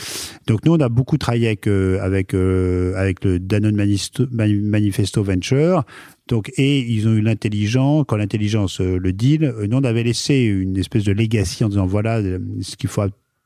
Donc 0.48 0.66
nous, 0.66 0.74
on 0.74 0.80
a 0.80 0.90
beaucoup 0.90 1.18
travaillé 1.18 1.48
avec 1.48 1.68
euh, 1.68 2.00
avec 2.02 2.34
euh, 2.34 2.94
avec 2.96 3.24
le 3.24 3.40
Danone 3.40 3.76
Manisto- 3.76 4.28
Manifesto 4.32 5.24
Venture. 5.24 5.84
Donc, 6.28 6.52
et 6.58 6.80
ils 6.80 7.08
ont 7.08 7.14
eu 7.14 7.22
l'intelligence, 7.22 8.04
quand 8.08 8.16
l'intelligence 8.18 8.82
euh, 8.82 8.98
le 8.98 9.14
deal, 9.14 9.44
euh, 9.44 9.68
nous 9.68 9.78
on 9.78 9.84
avait 9.84 10.02
laissé 10.04 10.42
une 10.44 10.76
espèce 10.76 11.04
de 11.04 11.12
legacy 11.12 11.64
en 11.64 11.70
disant 11.70 11.86
voilà 11.86 12.20
ce 12.62 12.76
qu'il 12.78 12.90
faut 12.90 13.04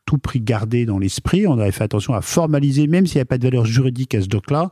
tout 0.09 0.17
prix 0.17 0.41
garder 0.41 0.87
dans 0.87 0.97
l'esprit. 0.97 1.45
On 1.45 1.59
avait 1.59 1.71
fait 1.71 1.83
attention 1.83 2.15
à 2.15 2.21
formaliser, 2.21 2.87
même 2.87 3.05
s'il 3.05 3.17
n'y 3.17 3.21
a 3.21 3.25
pas 3.25 3.37
de 3.37 3.43
valeur 3.43 3.65
juridique 3.65 4.15
à 4.15 4.21
ce 4.23 4.27
doc-là. 4.27 4.71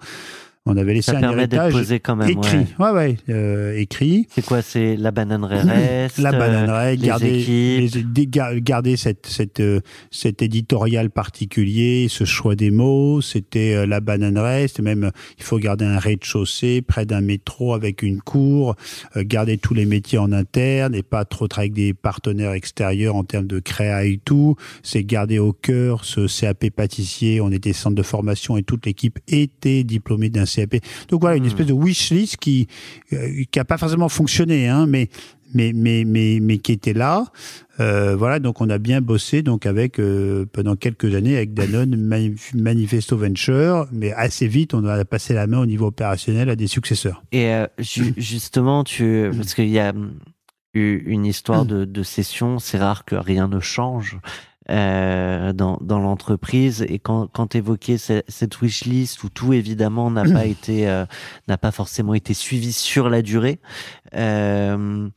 On 0.68 0.78
avait 0.78 0.94
laissé 0.94 1.12
Ça 1.12 1.18
un 1.20 1.32
héritage 1.32 1.74
quand 2.04 2.16
même. 2.16 2.30
écrit. 2.30 2.58
ouais. 2.58 2.66
Ouais, 2.80 2.92
ouais, 2.92 3.18
euh, 3.30 3.78
écrit. 3.78 4.28
C'est 4.30 4.46
quoi 4.46 4.62
C'est 4.62 4.96
la 4.96 5.12
bananerie 5.12 5.60
reste 5.60 6.18
La 6.20 6.34
euh, 6.34 6.38
bananerie, 6.40 6.98
les 6.98 7.08
garder, 7.08 7.90
les- 7.92 8.62
garder 8.62 8.98
cette, 8.98 9.26
cette, 9.28 9.60
euh, 9.60 9.80
cet 10.12 10.42
éditorial 10.42 11.10
particulier, 11.10 12.08
ce 12.10 12.24
choix 12.26 12.56
des 12.56 12.72
mots. 12.72 13.22
C'était 13.22 13.74
euh, 13.76 13.86
la 13.86 14.00
bananerie, 14.00 14.68
c'était 14.70 14.82
même, 14.82 15.06
euh, 15.06 15.12
il 15.38 15.44
faut 15.44 15.58
garder 15.60 15.86
un 15.86 15.98
rez-de-chaussée 16.00 16.82
près 16.82 17.06
d'un 17.06 17.22
métro 17.22 17.74
avec 17.74 18.02
une 18.04 18.22
cour, 18.22 18.76
euh, 19.16 19.24
garder 19.26 19.58
tous 19.58 19.74
les 19.74 19.86
métiers 19.86 20.18
en 20.18 20.32
interne 20.32 20.96
et 20.96 21.04
pas 21.04 21.26
trop 21.26 21.48
travailler 21.48 21.58
avec 21.72 21.74
des 21.74 21.94
partenaires 21.94 22.52
extérieurs 22.54 23.16
en 23.16 23.24
termes 23.24 23.48
de 23.48 23.60
créa 23.60 24.06
et 24.06 24.20
tout. 24.24 24.56
C'est 24.84 25.04
garder 25.04 25.40
au 25.40 25.54
cœur 25.54 26.06
ce 26.06 26.28
CAP 26.28 26.70
pâtissier. 26.70 27.42
On 27.42 27.52
était 27.52 27.74
centre 27.74 27.96
de 27.96 28.04
formation 28.04 28.58
et 28.58 28.64
toute 28.64 28.86
l'équipe 28.86 29.20
était 29.28 29.84
diplômée 29.84 30.30
d'un 30.30 30.46
CAP. 30.66 30.82
Donc 31.10 31.22
voilà, 31.22 31.36
une 31.38 31.44
Hmm. 31.44 31.48
espèce 31.48 31.68
de 31.68 31.74
wish 31.74 32.12
list 32.12 32.38
qui, 32.38 32.68
euh, 33.14 33.44
qui 33.52 33.60
a 33.60 33.66
pas 33.66 33.78
forcément 33.78 34.10
fonctionné, 34.10 34.68
hein, 34.68 34.86
mais 34.88 35.10
mais 35.54 35.72
mais 35.74 36.04
mais 36.06 36.40
mais 36.42 36.58
qui 36.58 36.74
était 36.74 36.94
là. 36.94 37.26
Euh, 37.80 38.16
voilà, 38.18 38.40
donc 38.40 38.60
on 38.60 38.70
a 38.70 38.80
bien 38.80 39.00
bossé 39.02 39.44
donc 39.44 39.66
avec 39.66 40.00
euh, 40.00 40.46
pendant 40.52 40.76
quelques 40.76 41.14
années 41.16 41.38
avec 41.38 41.54
Danone 41.54 41.96
Mani- 42.12 42.36
Manifesto 42.54 43.16
Venture, 43.18 43.88
mais 43.94 44.12
assez 44.14 44.48
vite 44.48 44.74
on 44.74 44.84
a 44.86 45.06
passé 45.06 45.34
la 45.34 45.48
main 45.48 45.60
au 45.60 45.66
niveau 45.66 45.86
opérationnel 45.88 46.50
à 46.50 46.56
des 46.58 46.68
successeurs. 46.68 47.24
Et 47.32 47.46
euh, 47.54 47.68
ju- 47.80 48.14
justement, 48.18 48.84
tu 48.84 49.30
parce 49.38 49.54
qu'il 49.54 49.70
y 49.70 49.80
a 49.80 49.94
eu 50.74 51.04
une 51.06 51.26
histoire 51.26 51.64
Mm. 51.64 51.68
de, 51.68 51.86
de 51.86 52.04
session, 52.04 52.60
c'est 52.60 52.78
rare 52.78 53.06
que 53.06 53.16
rien 53.16 53.48
ne 53.48 53.60
change. 53.60 54.18
Euh, 54.70 55.54
dans, 55.54 55.78
dans 55.82 56.00
l'entreprise 56.00 56.86
et 56.90 57.00
quand, 57.00 57.28
quand 57.28 57.56
évoquais 57.56 57.98
cette 57.98 58.62
wishlist 58.62 59.24
où 59.24 59.30
tout 59.30 59.54
évidemment 59.54 60.12
n'a 60.12 60.24
pas 60.24 60.46
été 60.46 60.88
euh, 60.90 61.06
n'a 61.48 61.58
pas 61.58 61.72
forcément 61.72 62.14
été 62.14 62.34
suivi 62.34 62.74
sur 62.74 63.10
la 63.10 63.22
durée 63.22 63.60
euh, 64.16 65.08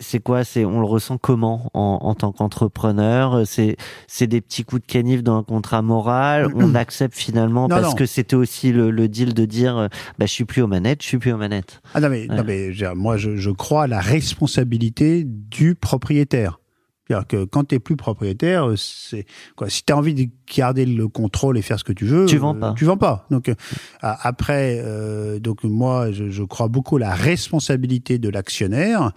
c'est 0.00 0.18
quoi? 0.20 0.44
C'est 0.44 0.64
on 0.64 0.80
le 0.80 0.86
ressent 0.86 1.18
comment 1.18 1.70
en, 1.74 1.98
en 2.00 2.14
tant 2.14 2.32
qu'entrepreneur? 2.32 3.46
C'est 3.46 3.76
c'est 4.06 4.26
des 4.26 4.40
petits 4.40 4.64
coups 4.64 4.80
de 4.80 4.86
canif 4.86 5.22
dans 5.22 5.36
un 5.36 5.42
contrat 5.42 5.82
moral? 5.82 6.50
On 6.56 6.74
accepte 6.74 7.14
finalement 7.14 7.68
Non, 7.68 7.76
parce 7.76 7.88
non. 7.90 7.94
que 7.94 8.06
c'était 8.06 8.34
aussi 8.34 8.72
le, 8.72 8.90
le 8.90 9.08
deal 9.08 9.34
de 9.34 9.44
dire 9.44 9.76
euh, 9.76 9.88
bah 10.18 10.24
je 10.24 10.32
suis 10.32 10.46
plus 10.46 10.62
aux 10.62 10.66
manettes 10.66 11.02
je 11.02 11.08
suis 11.08 11.18
plus 11.18 11.32
aux 11.32 11.36
manettes 11.36 11.82
Ah 11.92 12.00
non 12.00 12.08
mais, 12.08 12.26
Ouais. 12.30 12.34
non, 12.34 12.44
mais 12.46 12.70
moi 12.94 13.18
je, 13.18 13.36
je 13.36 13.50
crois 13.50 13.82
à 13.82 13.86
la 13.86 14.00
responsabilité 14.00 15.24
du 15.26 15.74
propriétaire. 15.74 16.60
C'est-à-dire 17.06 17.26
que 17.26 17.44
quand 17.44 17.64
tu 17.64 17.78
plus 17.80 17.96
propriétaire, 17.96 18.68
c'est 18.76 19.26
quoi 19.56 19.68
Si 19.68 19.84
tu 19.84 19.92
as 19.92 19.96
envie 19.96 20.14
de 20.14 20.26
garder 20.56 20.86
le 20.86 21.06
contrôle 21.08 21.58
et 21.58 21.62
faire 21.62 21.78
ce 21.78 21.84
que 21.84 21.92
tu 21.92 22.06
veux, 22.06 22.26
Tu 22.26 22.38
vends 22.38 22.54
pas. 22.54 22.74
Tu 22.76 22.84
vends 22.84 22.96
pas. 22.96 23.26
Donc 23.30 23.48
euh, 23.48 23.54
après, 24.00 24.80
euh, 24.82 25.38
donc 25.38 25.64
moi, 25.64 26.12
je, 26.12 26.30
je 26.30 26.42
crois 26.42 26.68
beaucoup 26.68 26.96
à 26.96 27.00
la 27.00 27.14
responsabilité 27.14 28.18
de 28.18 28.28
l'actionnaire. 28.28 29.12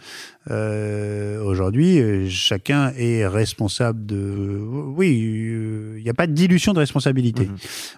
Euh, 0.50 1.44
Aujourd'hui, 1.44 2.00
euh, 2.00 2.28
chacun 2.30 2.92
est 2.98 3.26
responsable 3.26 4.06
de. 4.06 4.60
Oui, 4.96 5.24
euh, 5.24 5.96
il 5.98 6.04
n'y 6.04 6.10
a 6.10 6.14
pas 6.14 6.28
de 6.28 6.34
dilution 6.34 6.74
de 6.74 6.80
responsabilité. 6.80 7.46
Mhm. 7.46 7.56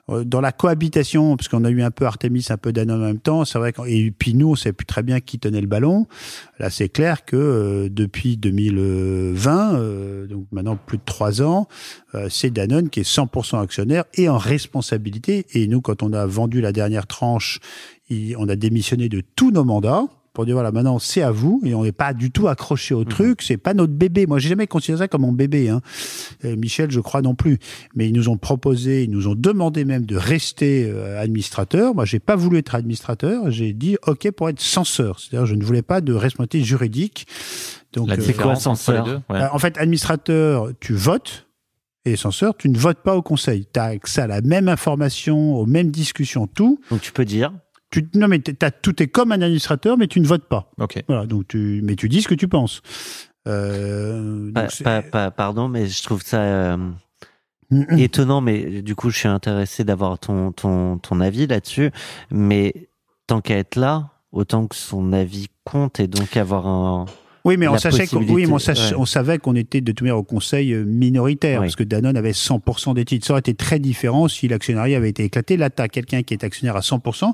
Euh, 0.09 0.23
Dans 0.23 0.41
la 0.41 0.51
cohabitation, 0.51 1.35
parce 1.35 1.47
qu'on 1.47 1.63
a 1.63 1.69
eu 1.69 1.81
un 1.81 1.91
peu 1.91 2.05
Artemis, 2.05 2.45
un 2.49 2.57
peu 2.57 2.71
Danone 2.71 3.01
en 3.01 3.05
même 3.05 3.19
temps, 3.19 3.45
c'est 3.45 3.57
vrai. 3.59 3.73
Et 3.87 4.11
puis 4.11 4.33
nous, 4.33 4.51
on 4.51 4.55
sait 4.55 4.73
plus 4.73 4.85
très 4.85 5.03
bien 5.03 5.19
qui 5.19 5.39
tenait 5.39 5.61
le 5.61 5.67
ballon. 5.67 6.07
Là, 6.59 6.69
c'est 6.69 6.89
clair 6.89 7.25
que 7.25 7.35
euh, 7.35 7.89
depuis 7.89 8.37
2020, 8.37 9.75
euh, 9.75 10.27
donc 10.27 10.45
maintenant 10.51 10.77
plus 10.77 10.97
de 10.97 11.03
trois 11.05 11.41
ans, 11.41 11.67
euh, 12.15 12.27
c'est 12.29 12.51
Danone 12.51 12.89
qui 12.89 13.01
est 13.01 13.09
100% 13.09 13.61
actionnaire 13.61 14.05
et 14.13 14.29
en 14.29 14.37
responsabilité. 14.37 15.45
Et 15.53 15.67
nous, 15.67 15.81
quand 15.81 16.03
on 16.03 16.13
a 16.13 16.25
vendu 16.25 16.61
la 16.61 16.71
dernière 16.71 17.07
tranche, 17.07 17.59
on 18.11 18.49
a 18.49 18.55
démissionné 18.55 19.07
de 19.07 19.21
tous 19.35 19.51
nos 19.51 19.63
mandats 19.63 20.05
pour 20.33 20.45
dire 20.45 20.55
voilà 20.55 20.71
maintenant 20.71 20.99
c'est 20.99 21.21
à 21.21 21.31
vous 21.31 21.61
et 21.65 21.73
on 21.73 21.83
n'est 21.83 21.91
pas 21.91 22.13
du 22.13 22.31
tout 22.31 22.47
accroché 22.47 22.93
au 22.93 23.03
truc 23.03 23.41
c'est 23.41 23.57
pas 23.57 23.73
notre 23.73 23.93
bébé 23.93 24.25
moi 24.25 24.39
j'ai 24.39 24.49
jamais 24.49 24.67
considéré 24.67 24.99
ça 24.99 25.07
comme 25.07 25.21
mon 25.21 25.31
bébé 25.31 25.69
hein. 25.69 25.81
Euh, 26.45 26.55
Michel 26.55 26.91
je 26.91 26.99
crois 26.99 27.21
non 27.21 27.35
plus 27.35 27.59
mais 27.95 28.07
ils 28.07 28.13
nous 28.13 28.29
ont 28.29 28.37
proposé 28.37 29.03
ils 29.03 29.11
nous 29.11 29.27
ont 29.27 29.35
demandé 29.35 29.85
même 29.85 30.05
de 30.05 30.15
rester 30.15 30.89
euh, 30.89 31.21
administrateur 31.21 31.95
moi 31.95 32.05
j'ai 32.05 32.19
pas 32.19 32.35
voulu 32.35 32.57
être 32.57 32.75
administrateur 32.75 33.51
j'ai 33.51 33.73
dit 33.73 33.97
ok 34.07 34.31
pour 34.31 34.49
être 34.49 34.61
censeur 34.61 35.19
c'est-à-dire 35.19 35.45
je 35.45 35.55
ne 35.55 35.63
voulais 35.63 35.81
pas 35.81 36.01
de 36.01 36.13
responsabilité 36.13 36.63
juridique 36.63 37.25
donc 37.93 38.07
La 38.07 38.15
euh, 38.15 38.17
entre 38.17 38.49
les 38.49 38.55
censeur 38.55 39.21
ouais. 39.29 39.39
En 39.51 39.59
fait, 39.59 39.77
administrateur, 39.77 40.69
tu 40.79 40.93
votes. 40.93 41.47
Et 42.05 42.15
censeur, 42.15 42.55
tu 42.55 42.69
ne 42.69 42.77
votes 42.77 43.03
pas 43.03 43.15
au 43.15 43.21
conseil. 43.21 43.67
Tu 43.71 43.79
as 43.79 43.85
accès 43.85 44.21
à 44.21 44.27
la 44.27 44.41
même 44.41 44.69
information, 44.69 45.55
aux 45.55 45.65
mêmes 45.65 45.91
discussions, 45.91 46.47
tout. 46.47 46.79
donc 46.89 47.01
tu 47.01 47.11
peux 47.11 47.25
dire 47.25 47.51
Tu, 47.91 48.07
non, 48.15 48.27
mais 48.27 48.39
t'as, 48.39 48.69
tout 48.71 49.01
est 49.01 49.07
comme 49.07 49.31
un 49.31 49.41
administrateur, 49.41 49.97
mais 49.97 50.07
tu 50.07 50.19
ne 50.19 50.27
votes 50.27 50.47
pas. 50.47 50.71
Ok. 50.79 51.03
Voilà, 51.07 51.25
donc 51.25 51.47
tu, 51.47 51.81
mais 51.83 51.95
tu 51.95 52.07
dis 52.09 52.21
ce 52.21 52.27
que 52.27 52.35
tu 52.35 52.47
penses. 52.47 52.81
Euh, 53.47 54.45
donc 54.45 54.53
pas, 54.53 54.69
c'est- 54.69 54.83
pas- 54.83 55.01
pas- 55.01 55.31
pardon 55.31 55.69
mais 55.69 55.87
je 55.87 56.03
trouve 56.03 56.21
ça 56.21 56.41
euh, 56.41 56.77
Mm, 57.71 57.83
mm. 57.91 57.99
étonnant, 57.99 58.41
mais 58.41 58.81
du 58.81 58.95
coup, 58.95 59.09
je 59.11 59.17
suis 59.19 59.27
intéressé 59.27 59.83
d'avoir 59.83 60.17
ton, 60.17 60.51
ton, 60.51 60.97
ton 60.97 61.19
avis 61.21 61.45
là-dessus. 61.47 61.91
Mais 62.31 62.89
tant 63.27 63.41
qu'à 63.41 63.57
être 63.57 63.75
là, 63.75 64.09
autant 64.31 64.65
que 64.67 64.75
son 64.75 65.13
avis 65.13 65.47
compte 65.65 65.99
et 65.99 66.07
donc 66.07 66.35
avoir 66.35 66.65
un. 66.67 67.05
Oui, 67.45 67.55
mais 67.57 67.67
on, 67.67 67.77
sachait 67.77 68.05
qu'on- 68.05 68.17
oui, 68.23 68.45
ouais. 68.45 68.93
on 68.97 69.05
savait 69.05 69.37
qu'on 69.37 69.55
était 69.55 69.81
de 69.81 69.91
toute 69.91 70.01
manière 70.01 70.17
au 70.17 70.23
conseil 70.23 70.73
euh, 70.73 70.83
minoritaire, 70.83 71.61
Oui. 71.61 71.67
parce 71.67 71.75
que 71.75 71.83
Danone 71.83 72.17
avait 72.17 72.33
100% 72.33 72.93
des 72.93 73.05
titres. 73.05 73.25
Ça 73.25 73.33
aurait 73.33 73.39
été 73.39 73.53
très 73.53 73.79
différent 73.79 74.27
si 74.27 74.47
l'actionnariat 74.47 74.97
avait 74.97 75.09
été 75.09 75.23
éclaté. 75.23 75.55
Là, 75.57 75.69
tu 75.69 75.81
as 75.81 75.87
quelqu'un 75.87 76.21
qui 76.23 76.33
est 76.33 76.43
actionnaire 76.43 76.75
à 76.75 76.81
100%, 76.81 77.33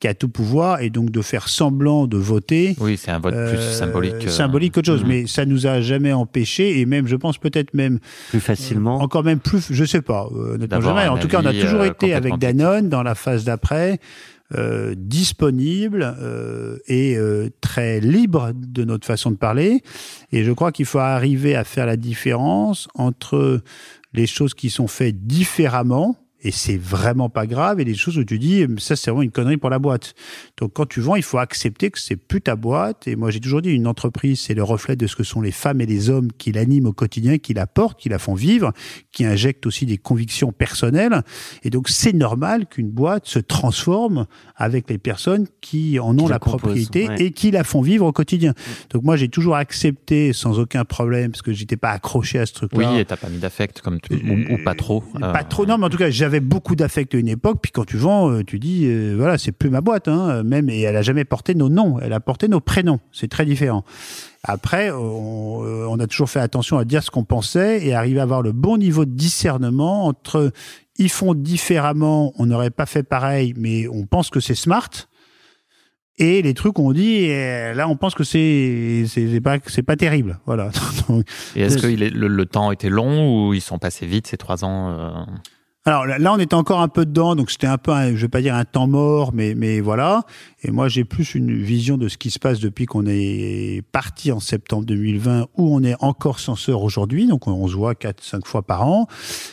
qui 0.00 0.08
a 0.08 0.14
tout 0.14 0.28
pouvoir, 0.28 0.80
et 0.82 0.90
donc 0.90 1.10
de 1.10 1.22
faire 1.22 1.48
semblant 1.48 2.06
de 2.06 2.16
voter. 2.18 2.76
Oui, 2.80 2.96
c'est 2.96 3.10
un 3.10 3.18
vote 3.18 3.32
plus 3.34 3.40
euh, 3.58 3.72
symbolique. 3.72 4.18
que- 4.18 4.28
Symbolique 4.28 4.74
qu'autre 4.74 4.86
chose, 4.86 5.02
Mhm. 5.02 5.08
mais 5.08 5.26
ça 5.26 5.46
nous 5.46 5.66
a 5.66 5.80
jamais 5.80 6.12
empêché, 6.12 6.80
et 6.80 6.86
même, 6.86 7.06
je 7.06 7.16
pense 7.16 7.38
peut-être 7.38 7.72
même 7.74 7.98
Plus 8.30 8.40
facilement. 8.40 8.96
encore 9.00 9.24
même 9.24 9.38
plus, 9.38 9.68
je 9.72 9.84
sais 9.84 10.02
pas, 10.02 10.28
euh, 10.36 10.58
jamais. 10.82 11.08
En 11.08 11.16
tout 11.18 11.28
cas, 11.28 11.40
on 11.42 11.46
a 11.46 11.52
toujours 11.54 11.80
euh, 11.80 11.90
été 11.90 12.12
avec 12.14 12.36
Danone 12.38 12.88
dans 12.88 13.02
la 13.02 13.14
phase 13.14 13.44
d'après, 13.44 13.98
euh, 14.54 14.94
disponible 14.96 16.14
euh, 16.20 16.78
et 16.86 17.16
euh, 17.16 17.48
très 17.60 17.98
libre 17.98 18.52
de 18.54 18.84
notre 18.84 19.04
façon 19.04 19.32
de 19.32 19.36
parler. 19.36 19.82
Et 20.30 20.44
je 20.44 20.52
crois 20.52 20.70
qu'il 20.70 20.86
faut 20.86 21.00
arriver 21.00 21.56
à 21.56 21.64
faire 21.64 21.84
la 21.84 21.96
différence 21.96 22.86
entre 22.94 23.60
les 24.12 24.28
choses 24.28 24.54
qui 24.54 24.70
sont 24.70 24.86
faites 24.86 25.26
différemment. 25.26 26.16
Et 26.42 26.50
c'est 26.50 26.76
vraiment 26.76 27.28
pas 27.30 27.46
grave. 27.46 27.80
Et 27.80 27.84
les 27.84 27.94
choses 27.94 28.18
où 28.18 28.24
tu 28.24 28.38
dis, 28.38 28.64
ça, 28.78 28.94
c'est 28.94 29.10
vraiment 29.10 29.22
une 29.22 29.30
connerie 29.30 29.56
pour 29.56 29.70
la 29.70 29.78
boîte. 29.78 30.14
Donc, 30.58 30.74
quand 30.74 30.86
tu 30.86 31.00
vends, 31.00 31.16
il 31.16 31.22
faut 31.22 31.38
accepter 31.38 31.90
que 31.90 31.98
c'est 31.98 32.14
plus 32.16 32.40
ta 32.42 32.56
boîte. 32.56 33.08
Et 33.08 33.16
moi, 33.16 33.30
j'ai 33.30 33.40
toujours 33.40 33.62
dit, 33.62 33.70
une 33.70 33.86
entreprise, 33.86 34.40
c'est 34.40 34.54
le 34.54 34.62
reflet 34.62 34.96
de 34.96 35.06
ce 35.06 35.16
que 35.16 35.24
sont 35.24 35.40
les 35.40 35.50
femmes 35.50 35.80
et 35.80 35.86
les 35.86 36.10
hommes 36.10 36.30
qui 36.36 36.52
l'animent 36.52 36.86
au 36.88 36.92
quotidien, 36.92 37.38
qui 37.38 37.54
la 37.54 37.66
portent, 37.66 37.98
qui 37.98 38.10
la 38.10 38.18
font 38.18 38.34
vivre, 38.34 38.72
qui 39.12 39.24
injectent 39.24 39.66
aussi 39.66 39.86
des 39.86 39.96
convictions 39.96 40.52
personnelles. 40.52 41.22
Et 41.64 41.70
donc, 41.70 41.88
c'est 41.88 42.12
normal 42.12 42.66
qu'une 42.66 42.90
boîte 42.90 43.26
se 43.26 43.38
transforme 43.38 44.26
avec 44.56 44.88
les 44.90 44.98
personnes 44.98 45.46
qui 45.62 45.98
en 45.98 46.16
ont 46.18 46.24
Qui 46.24 46.30
la 46.30 46.38
propriété 46.38 47.08
ouais. 47.08 47.22
et 47.22 47.30
qui 47.32 47.50
la 47.50 47.64
font 47.64 47.80
vivre 47.80 48.04
au 48.06 48.12
quotidien. 48.12 48.52
Donc, 48.90 49.02
moi, 49.04 49.16
j'ai 49.16 49.28
toujours 49.28 49.56
accepté 49.56 50.32
sans 50.32 50.58
aucun 50.58 50.84
problème, 50.84 51.30
parce 51.32 51.42
que 51.42 51.52
j'étais 51.52 51.76
pas 51.78 51.90
accroché 51.90 52.38
à 52.38 52.46
ce 52.46 52.52
truc-là. 52.52 52.92
Oui, 52.92 53.00
et 53.00 53.04
t'as 53.06 53.16
pas 53.16 53.30
mis 53.30 53.38
d'affect 53.38 53.80
comme 53.80 54.00
tu- 54.00 54.14
ou, 54.14 54.54
ou 54.54 54.58
pas 54.62 54.74
trop. 54.74 55.02
euh, 55.16 55.32
Pas 55.32 55.42
trop, 55.44 55.64
non, 55.66 55.78
mais 55.78 55.86
en 55.86 55.90
tout 55.90 55.96
cas, 55.98 56.10
j'avais 56.26 56.40
beaucoup 56.40 56.74
d'affect 56.74 57.14
à 57.14 57.18
une 57.18 57.28
époque. 57.28 57.58
Puis 57.62 57.70
quand 57.70 57.84
tu 57.84 57.96
vends, 57.96 58.30
euh, 58.30 58.42
tu 58.42 58.58
dis, 58.58 58.86
euh, 58.86 59.14
voilà, 59.16 59.38
c'est 59.38 59.52
plus 59.52 59.70
ma 59.70 59.80
boîte, 59.80 60.08
hein, 60.08 60.42
même. 60.42 60.68
Et 60.68 60.80
elle 60.80 60.96
a 60.96 61.02
jamais 61.02 61.24
porté 61.24 61.54
nos 61.54 61.68
noms, 61.68 62.00
elle 62.00 62.12
a 62.12 62.18
porté 62.18 62.48
nos 62.48 62.58
prénoms. 62.58 62.98
C'est 63.12 63.28
très 63.28 63.44
différent. 63.46 63.84
Après, 64.42 64.90
on, 64.90 65.62
euh, 65.64 65.86
on 65.88 66.00
a 66.00 66.06
toujours 66.08 66.28
fait 66.28 66.40
attention 66.40 66.78
à 66.78 66.84
dire 66.84 67.04
ce 67.04 67.12
qu'on 67.12 67.22
pensait 67.22 67.86
et 67.86 67.94
arriver 67.94 68.18
à 68.18 68.24
avoir 68.24 68.42
le 68.42 68.50
bon 68.50 68.76
niveau 68.76 69.04
de 69.04 69.12
discernement 69.12 70.06
entre 70.06 70.50
ils 70.98 71.10
font 71.10 71.34
différemment, 71.34 72.32
on 72.38 72.46
n'aurait 72.46 72.70
pas 72.70 72.86
fait 72.86 73.02
pareil, 73.04 73.54
mais 73.56 73.86
on 73.86 74.06
pense 74.06 74.30
que 74.30 74.40
c'est 74.40 74.54
smart. 74.54 74.90
Et 76.18 76.40
les 76.42 76.54
trucs 76.54 76.78
on 76.78 76.92
dit, 76.92 77.28
euh, 77.28 77.74
là, 77.74 77.88
on 77.88 77.96
pense 77.96 78.14
que 78.14 78.24
c'est 78.24 79.04
c'est 79.06 79.40
pas 79.40 79.58
c'est 79.66 79.82
pas 79.82 79.96
terrible, 79.96 80.40
voilà. 80.46 80.70
Donc, 81.08 81.24
Et 81.54 81.60
est-ce 81.60 81.78
que 81.78 81.86
le, 81.86 82.26
le 82.26 82.46
temps 82.46 82.72
était 82.72 82.88
long 82.88 83.48
ou 83.48 83.54
ils 83.54 83.60
sont 83.60 83.78
passés 83.78 84.06
vite 84.06 84.26
ces 84.26 84.38
trois 84.38 84.64
ans 84.64 84.88
euh, 84.88 85.10
Alors 85.88 86.04
là, 86.04 86.32
on 86.32 86.38
était 86.40 86.54
encore 86.56 86.80
un 86.80 86.88
peu 86.88 87.06
dedans, 87.06 87.36
donc 87.36 87.48
c'était 87.48 87.68
un 87.68 87.78
peu, 87.78 87.92
un- 87.92 88.10
je 88.16 88.22
vais 88.22 88.28
pas 88.28 88.40
dire 88.42 88.56
un 88.56 88.64
temps 88.64 88.88
mort, 88.88 89.32
mais, 89.32 89.54
mais 89.54 89.80
voilà. 89.80 90.24
Et 90.64 90.72
moi, 90.72 90.88
j'ai 90.88 91.04
plus 91.04 91.36
une 91.36 91.54
vision 91.62 91.96
de 91.96 92.08
ce 92.08 92.18
qui 92.18 92.32
se 92.32 92.40
passe 92.40 92.58
depuis 92.58 92.86
qu'on 92.86 93.04
est 93.06 93.82
parti 93.92 94.32
en 94.32 94.40
septembre 94.40 94.84
2020, 94.84 95.46
où 95.56 95.72
on 95.76 95.84
est 95.84 95.94
encore 96.00 96.40
censeur 96.40 96.82
aujourd'hui. 96.82 97.28
Donc, 97.28 97.46
on, 97.46 97.52
on 97.52 97.68
se 97.68 97.74
voit 97.76 97.94
quatre, 97.94 98.20
cinq 98.24 98.46
fois 98.46 98.62
par 98.62 98.84
an. 98.84 99.06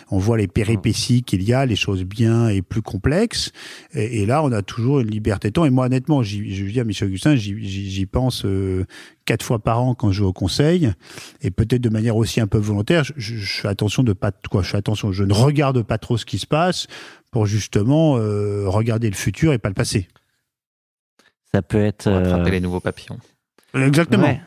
On 0.10 0.18
voit 0.18 0.38
les 0.40 0.48
péripéties 0.48 1.22
qu'il 1.22 1.44
y 1.44 1.54
a, 1.54 1.68
les 1.68 1.76
choses 1.76 2.04
bien 2.04 2.48
et 2.50 2.64
plus 2.64 2.82
complexes. 2.82 3.52
Et, 3.94 4.24
et 4.24 4.26
là, 4.26 4.44
on 4.44 4.52
a 4.52 4.64
toujours 4.64 5.02
une 5.02 5.12
liberté 5.12 5.50
de 5.50 5.54
temps. 5.54 5.66
Et 5.66 5.70
moi, 5.70 5.86
honnêtement, 5.86 6.24
je 6.24 6.40
veux 6.40 6.72
dire, 6.72 6.84
Michel 6.84 7.10
Augustin, 7.10 7.36
j'y- 7.36 8.08
pense 8.12 8.44
euh, 8.46 8.86
quatre 9.26 9.44
fois 9.46 9.60
par 9.60 9.82
an 9.82 9.94
quand 9.96 10.12
je 10.12 10.22
vais 10.22 10.28
au 10.28 10.34
conseil, 10.34 10.92
et 11.42 11.52
peut-être 11.52 11.82
de 11.82 11.90
manière 11.90 12.18
aussi 12.18 12.42
un 12.42 12.48
peu 12.48 12.58
volontaire. 12.58 13.04
Je, 13.04 13.14
je- 13.18 13.36
je 13.38 13.62
fais 13.62 13.68
attention 13.68 14.02
de 14.04 14.14
pas 14.14 14.32
quoi. 14.50 14.64
Je 14.64 14.70
fais 14.72 14.78
attention. 14.78 15.12
Je 15.12 15.24
ne 15.24 15.34
regarde 15.34 15.82
pas 15.84 15.98
trop 15.98 16.18
ce 16.24 16.26
qui 16.26 16.40
se 16.40 16.48
passe 16.48 16.88
pour 17.32 17.46
justement 17.46 18.18
euh, 18.18 18.68
regarder 18.68 19.10
le 19.10 19.16
futur 19.16 19.54
et 19.54 19.58
pas 19.60 19.70
le 19.70 19.76
passé. 19.76 20.08
Ça 21.54 21.62
peut 21.62 21.84
être. 21.84 22.06
Pour 22.10 22.16
attraper 22.18 22.50
euh, 22.50 22.54
les 22.54 22.60
nouveaux 22.62 22.80
papillons. 22.80 23.20
Exactement. 23.76 24.24
Ouais. 24.24 24.42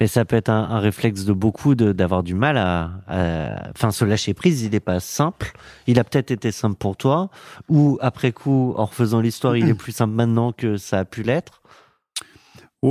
Mais 0.00 0.08
ça 0.08 0.24
peut 0.24 0.34
être 0.36 0.48
un, 0.48 0.62
un 0.70 0.80
réflexe 0.80 1.24
de 1.24 1.32
beaucoup 1.32 1.74
d'avoir 1.76 2.22
du 2.24 2.34
mal 2.34 2.56
à, 2.58 2.90
à- 3.06 3.70
Enfin, 3.70 3.90
se 3.92 4.04
lâcher 4.04 4.34
prise, 4.34 4.62
il 4.62 4.70
n'est 4.72 4.80
pas 4.80 4.98
simple. 5.00 5.52
Il 5.86 5.98
a 6.00 6.04
peut-être 6.04 6.30
été 6.32 6.50
simple 6.50 6.76
pour 6.76 6.96
toi, 6.96 7.30
ou 7.68 7.98
après 8.00 8.32
coup, 8.32 8.74
en 8.76 8.86
refaisant 8.86 9.20
l'histoire, 9.20 9.56
il 9.56 9.68
est 9.68 9.74
plus 9.74 9.92
simple 9.92 10.14
maintenant 10.14 10.52
que 10.52 10.76
ça 10.76 10.98
a 11.00 11.04
pu 11.04 11.22
l'être. 11.22 11.62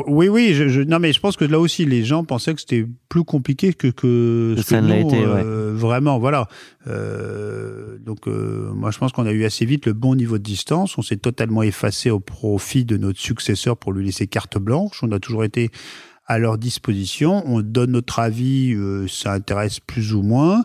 Oui, 0.08 0.28
oui, 0.28 0.54
je, 0.56 0.68
je- 0.70 0.82
non, 0.82 0.98
mais 1.00 1.14
je 1.14 1.20
pense 1.20 1.38
que 1.38 1.46
là 1.46 1.60
aussi, 1.60 1.86
les 1.86 2.04
gens 2.04 2.24
pensaient 2.24 2.54
que 2.56 2.60
c'était 2.62 2.88
plus 3.10 3.24
compliqué 3.24 3.74
que, 3.74 3.88
que 3.90 4.56
ce 4.58 4.64
ça 4.64 4.80
que 4.80 4.84
ne 4.84 4.90
l'a 4.90 5.02
nous, 5.02 5.08
été, 5.08 5.24
euh, 5.24 5.72
Vraiment, 5.76 6.18
voilà. 6.18 6.48
Euh, 6.88 7.98
donc, 8.00 8.28
euh, 8.28 8.72
moi, 8.74 8.92
je 8.92 8.98
pense 8.98 9.12
qu'on 9.12 9.26
a 9.26 9.32
eu 9.32 9.46
assez 9.46 9.66
vite 9.66 9.86
le 9.86 9.94
bon 9.94 10.16
niveau 10.16 10.38
de 10.38 10.44
distance. 10.44 10.98
On 10.98 11.02
s'est 11.02 11.18
totalement 11.18 11.64
effacé 11.64 12.10
au 12.10 12.20
profit 12.20 12.86
de 12.86 12.98
notre 12.98 13.20
successeur 13.20 13.78
pour 13.78 13.94
lui 13.94 14.06
laisser 14.06 14.28
carte 14.28 14.58
blanche. 14.58 15.00
On 15.04 15.12
a 15.12 15.20
toujours 15.20 15.44
été 15.44 15.70
à 16.26 16.40
leur 16.40 16.58
disposition. 16.58 17.44
On 17.46 17.62
donne 17.62 17.92
notre 17.92 18.20
avis, 18.20 18.74
euh, 18.74 19.08
ça 19.08 19.34
intéresse 19.34 19.80
plus 19.80 20.14
ou 20.14 20.22
moins. 20.24 20.64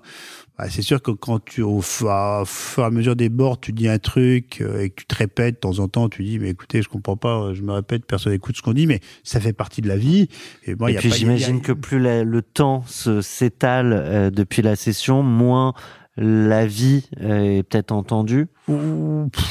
Bah, 0.58 0.66
c'est 0.68 0.82
sûr 0.82 1.00
que 1.00 1.12
quand 1.12 1.44
tu, 1.44 1.62
au, 1.62 1.80
fur 1.80 2.08
et 2.08 2.84
à 2.84 2.90
mesure 2.90 3.14
des 3.14 3.28
bords, 3.28 3.60
tu 3.60 3.72
dis 3.72 3.88
un 3.88 4.00
truc 4.00 4.60
euh, 4.60 4.82
et 4.82 4.90
que 4.90 4.96
tu 4.96 5.06
te 5.06 5.14
répètes 5.14 5.54
de 5.54 5.60
temps 5.60 5.78
en 5.78 5.86
temps, 5.86 6.08
tu 6.08 6.24
dis, 6.24 6.40
mais 6.40 6.50
écoutez, 6.50 6.82
je 6.82 6.88
comprends 6.88 7.16
pas, 7.16 7.54
je 7.54 7.62
me 7.62 7.72
répète, 7.72 8.04
personne 8.06 8.32
n'écoute 8.32 8.56
ce 8.56 8.62
qu'on 8.62 8.72
dit, 8.72 8.88
mais 8.88 8.98
ça 9.22 9.38
fait 9.38 9.52
partie 9.52 9.82
de 9.82 9.88
la 9.88 9.96
vie. 9.96 10.28
Et, 10.64 10.74
bon, 10.74 10.86
a 10.86 10.98
puis 10.98 11.12
a- 11.12 11.14
j'imagine 11.14 11.60
que 11.60 11.70
plus 11.70 12.00
la- 12.00 12.24
le 12.24 12.42
temps 12.42 12.82
se 12.88 13.20
s'étale 13.20 13.92
euh, 13.92 14.30
depuis 14.30 14.62
la 14.62 14.74
session, 14.74 15.22
moins 15.22 15.74
la 16.20 16.66
vie 16.66 17.08
euh, 17.22 17.58
est 17.58 17.62
peut-être 17.62 17.92
entendue. 17.92 18.48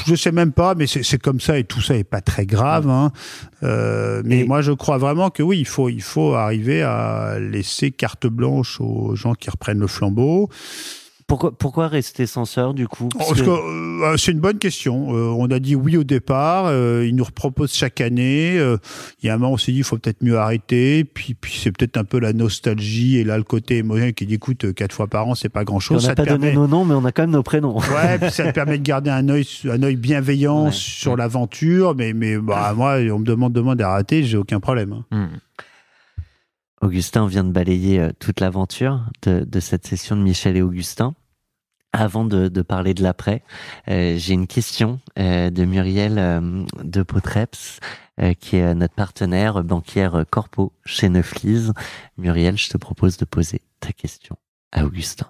Je 0.06 0.14
sais 0.14 0.32
même 0.32 0.52
pas, 0.52 0.74
mais 0.74 0.86
c'est 0.86 1.02
c'est 1.02 1.18
comme 1.18 1.40
ça 1.40 1.58
et 1.58 1.64
tout 1.64 1.80
ça 1.80 1.96
est 1.96 2.04
pas 2.04 2.20
très 2.20 2.44
grave. 2.46 2.88
Hein. 2.88 3.10
Euh, 3.62 4.22
mais 4.24 4.40
Et- 4.40 4.44
moi, 4.44 4.60
je 4.60 4.72
crois 4.72 4.98
vraiment 4.98 5.30
que 5.30 5.42
oui, 5.42 5.58
il 5.58 5.66
faut, 5.66 5.88
il 5.88 6.02
faut 6.02 6.34
arriver 6.34 6.82
à 6.82 7.38
laisser 7.40 7.90
carte 7.90 8.26
blanche 8.26 8.80
aux 8.80 9.14
gens 9.16 9.34
qui 9.34 9.48
reprennent 9.50 9.80
le 9.80 9.86
flambeau. 9.86 10.48
Pourquoi, 11.28 11.52
pourquoi 11.52 11.88
rester 11.88 12.24
censeur 12.26 12.72
du 12.72 12.88
coup? 12.88 13.08
Que- 13.10 14.02
euh, 14.02 14.16
c'est 14.16 14.32
une 14.32 14.40
bonne 14.40 14.58
question. 14.58 15.14
Euh, 15.14 15.28
on 15.36 15.44
a 15.50 15.58
dit 15.58 15.74
oui 15.76 15.98
au 15.98 16.02
départ. 16.02 16.64
euh, 16.68 17.04
ils 17.06 17.14
nous 17.14 17.22
reproposent 17.24 17.74
chaque 17.74 18.00
année. 18.00 18.56
euh, 18.58 18.78
il 19.22 19.26
y 19.26 19.28
a 19.30 19.34
un 19.34 19.36
moment, 19.36 19.52
on 19.52 19.56
s'est 19.58 19.70
dit, 19.72 19.78
il 19.78 19.84
faut 19.84 19.98
peut-être 19.98 20.22
mieux 20.22 20.38
arrêter. 20.38 21.04
Puis, 21.04 21.34
puis 21.34 21.58
c'est 21.62 21.70
peut-être 21.70 21.98
un 21.98 22.04
peu 22.04 22.18
la 22.18 22.32
nostalgie 22.32 23.18
et 23.18 23.24
là 23.24 23.36
le 23.36 23.44
côté 23.44 23.76
émotionnel 23.76 24.14
qui 24.14 24.24
dit, 24.24 24.34
écoute, 24.34 24.72
quatre 24.72 24.94
fois 24.94 25.06
par 25.06 25.28
an, 25.28 25.34
c'est 25.34 25.50
pas 25.50 25.60
on 25.60 25.64
grand-chose. 25.64 26.02
n'a 26.04 26.08
Ça 26.08 26.14
pas 26.14 26.24
donné 26.24 26.54
nos 26.54 26.66
noms, 26.66 26.86
mais 26.86 26.94
on 26.94 27.04
a 27.04 27.12
quand 27.12 27.24
même 27.24 27.30
nos 27.32 27.42
prénoms. 27.42 27.76
Ouais, 27.76 28.18
puis 28.18 28.30
ça 28.30 28.44
te 28.46 28.52
permet 28.54 28.78
de 28.78 28.82
garder 28.82 29.10
un 29.10 29.28
œil, 29.28 29.46
un 29.70 29.82
œil 29.82 29.96
bienveillant 29.96 30.64
Ouais. 30.64 30.72
sur 30.72 31.14
l'aventure. 31.14 31.94
Mais, 31.94 32.14
mais 32.14 32.38
bah, 32.38 32.72
moi, 32.74 32.94
on 33.12 33.18
me 33.18 33.24
demande 33.26 33.52
demain 33.52 33.76
d'arrêter, 33.76 34.22
j'ai 34.24 34.38
aucun 34.38 34.60
problème. 34.60 34.94
hein. 35.12 35.28
Hmm. 35.30 35.36
Augustin 36.80 37.26
vient 37.26 37.42
de 37.44 37.50
balayer 37.50 38.08
toute 38.20 38.40
l'aventure 38.40 39.00
de, 39.22 39.44
de 39.44 39.60
cette 39.60 39.86
session 39.86 40.16
de 40.16 40.22
Michel 40.22 40.56
et 40.56 40.62
Augustin. 40.62 41.14
Avant 41.92 42.24
de, 42.24 42.48
parler 42.60 42.92
de 42.92 43.02
l'après, 43.02 43.42
euh, 43.88 44.16
j'ai 44.18 44.34
une 44.34 44.46
question 44.46 45.00
euh, 45.18 45.48
de 45.48 45.64
Muriel 45.64 46.18
euh, 46.18 46.64
de 46.84 47.02
Potreps, 47.02 47.80
qui 48.40 48.56
est 48.56 48.74
notre 48.74 48.94
partenaire 48.94 49.62
banquière 49.62 50.16
euh, 50.16 50.24
corpo 50.28 50.72
chez 50.84 51.08
Neuflise. 51.08 51.72
Muriel, 52.18 52.58
je 52.58 52.68
te 52.68 52.76
propose 52.76 53.16
de 53.16 53.24
poser 53.24 53.62
ta 53.80 53.92
question 53.92 54.36
à 54.70 54.84
Augustin. 54.84 55.28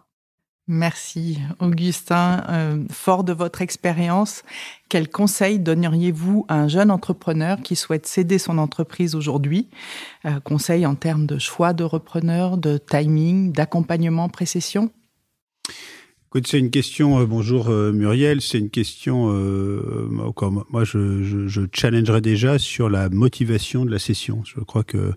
Merci, 0.67 1.39
Augustin. 1.61 2.87
Fort 2.91 3.25
de 3.25 3.33
votre 3.33 3.63
expérience, 3.63 4.43
quel 4.91 5.09
conseil 5.09 5.59
donneriez-vous 5.59 6.45
à 6.49 6.57
un 6.57 6.69
jeune 6.69 6.91
entrepreneur 6.91 7.59
qui 7.63 7.75
souhaite 7.75 8.07
céder 8.07 8.39
son 8.39 8.59
entreprise 8.59 9.15
aujourd'hui? 9.15 9.71
Conseil 10.45 10.85
en 10.85 10.95
termes 10.95 11.25
de 11.25 11.39
choix 11.39 11.73
de 11.73 11.85
repreneur, 11.85 12.59
de 12.59 12.77
timing, 12.77 13.51
d'accompagnement 13.53 14.29
précession? 14.29 14.91
C'est 16.47 16.59
une 16.59 16.71
question. 16.71 17.21
euh, 17.21 17.25
bonjour 17.25 17.71
euh, 17.71 17.91
Muriel, 17.91 18.43
c'est 18.43 18.59
une 18.59 18.69
question. 18.69 19.33
Euh, 19.33 20.07
moi, 20.11 20.31
quoi, 20.35 20.51
moi, 20.69 20.85
je, 20.85 21.23
je, 21.23 21.49
je 21.49 22.21
déjà 22.21 22.59
sur 22.59 22.91
la 22.91 23.09
motivation 23.09 23.87
de 23.87 23.91
la 23.91 23.99
session. 23.99 24.43
Je 24.45 24.61
crois 24.61 24.85
que 24.85 25.15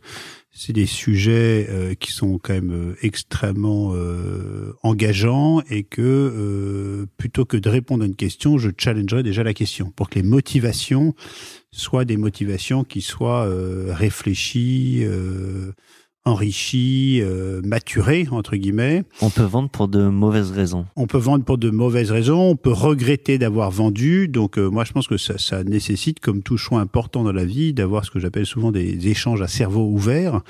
c'est 0.52 0.72
des 0.72 0.86
sujets 0.86 1.68
euh, 1.70 1.96
qui 1.96 2.14
sont 2.14 2.40
quand 2.42 2.54
même 2.54 2.72
euh, 2.72 2.96
extrêmement 3.02 3.92
euh, 3.94 4.72
engageants 4.84 5.62
et 5.70 5.84
que 5.84 6.02
euh, 6.02 7.06
plutôt 7.18 7.44
que 7.44 7.58
de 7.58 7.68
répondre 7.68 8.04
à 8.04 8.08
une 8.08 8.16
question, 8.16 8.58
je 8.58 8.70
challengerais 8.78 9.24
déjà 9.24 9.44
la 9.44 9.54
question 9.54 9.92
pour 9.92 10.10
que 10.10 10.16
les 10.16 10.24
motivations 10.24 11.14
soient 11.74 12.06
des 12.06 12.18
motivations 12.18 12.86
qui 12.86 13.02
soient 13.02 13.46
euh, 13.48 13.94
réfléchies. 13.94 15.06
Enrichies, 16.24 17.20
euh, 17.22 17.62
maturées, 17.64 18.28
entre 18.30 18.56
guillemets. 18.56 19.04
On 19.22 19.32
peut 19.32 19.42
vendre 19.44 19.70
pour 19.70 19.88
de 19.88 20.08
mauvaises 20.08 20.52
raisons. 20.52 20.86
On 20.96 21.08
peut 21.08 21.18
vendre 21.18 21.44
pour 21.44 21.58
de 21.58 21.72
mauvaises 21.72 22.12
raisons, 22.12 22.50
on 22.52 22.56
peut 22.56 22.72
regretter 22.72 23.40
d'avoir 23.40 23.72
vendu. 23.72 24.28
Donc 24.28 24.60
euh, 24.60 24.70
moi 24.70 24.84
je 24.84 24.92
pense 24.92 25.08
que 25.08 25.18
ça, 25.18 25.40
ça 25.40 25.64
nécessite, 25.64 26.20
comme 26.20 26.44
tout 26.44 26.58
choix 26.58 26.80
important 26.80 27.24
dans 27.24 27.32
la 27.32 27.44
vie, 27.46 27.74
d'avoir 27.74 28.06
ce 28.06 28.12
que 28.12 28.20
j'appelle 28.20 28.46
souvent 28.46 28.72
des 28.72 29.08
échanges 29.08 29.42
à 29.42 29.48
cerveau 29.48 29.88
ouvert 29.88 30.42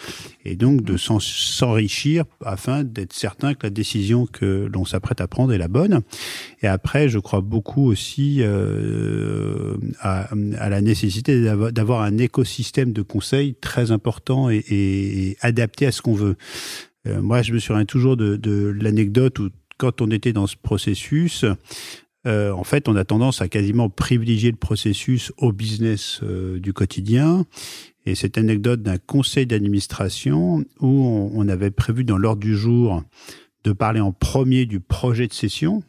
et 0.43 0.55
donc 0.57 0.81
de 0.83 0.97
s'en- 0.97 1.19
s'enrichir 1.21 2.25
afin 2.45 2.83
d'être 2.83 3.13
certain 3.13 3.53
que 3.53 3.59
la 3.63 3.69
décision 3.69 4.25
que 4.25 4.69
l'on 4.73 4.83
s'apprête 4.83 5.21
à 5.21 5.27
prendre 5.27 5.53
est 5.53 5.57
la 5.57 5.69
bonne. 5.69 6.01
Et 6.63 6.67
après, 6.67 7.09
je 7.09 7.17
crois 7.19 7.41
beaucoup 7.41 7.85
aussi 7.87 8.37
euh, 8.41 9.75
à, 9.99 10.29
à 10.59 10.69
la 10.69 10.81
nécessité 10.81 11.41
d'avoir- 11.43 12.01
un 12.01 12.17
écosystème 12.17 12.93
de 12.93 13.01
conseils 13.01 13.55
très 13.55 13.91
important 13.91 14.49
et, 14.49 14.57
et- 14.57 15.29
et 15.29 15.37
adapté 15.41 15.85
à 15.87 15.91
ce 15.91 16.01
qu'on 16.01 16.13
veut. 16.13 16.35
Euh, 17.07 17.21
moi, 17.21 17.41
je 17.41 17.53
me 17.53 17.59
souviens 17.59 17.85
toujours 17.85 18.15
de, 18.17 18.35
de 18.35 18.75
l'anecdote 18.79 19.39
où 19.39 19.49
quand 19.77 20.01
on 20.01 20.11
était 20.11 20.33
dans 20.33 20.45
ce 20.45 20.55
processus, 20.55 21.45
euh, 22.27 22.51
en 22.51 22.63
fait, 22.63 22.87
on 22.87 22.95
a 22.95 23.03
tendance 23.05 23.41
à 23.41 23.47
quasiment 23.47 23.89
privilégier 23.89 24.51
le 24.51 24.57
processus 24.57 25.31
au 25.37 25.51
business 25.51 26.19
euh, 26.21 26.59
du 26.59 26.73
quotidien. 26.73 27.45
Et 28.05 28.13
cette 28.15 28.37
anecdote 28.37 28.81
d'un 28.83 28.97
conseil 28.99 29.47
d'administration 29.47 30.63
où 30.79 30.87
on, 30.87 31.31
on 31.33 31.47
avait 31.49 31.71
prévu 31.71 32.03
dans 32.03 32.17
l'ordre 32.17 32.41
du 32.41 32.55
jour 32.55 33.03
de 33.63 33.71
parler 33.73 33.99
en 33.99 34.11
premier 34.11 34.65
du 34.67 34.79
projet 34.79 35.27
de 35.27 35.33
session. 35.33 35.83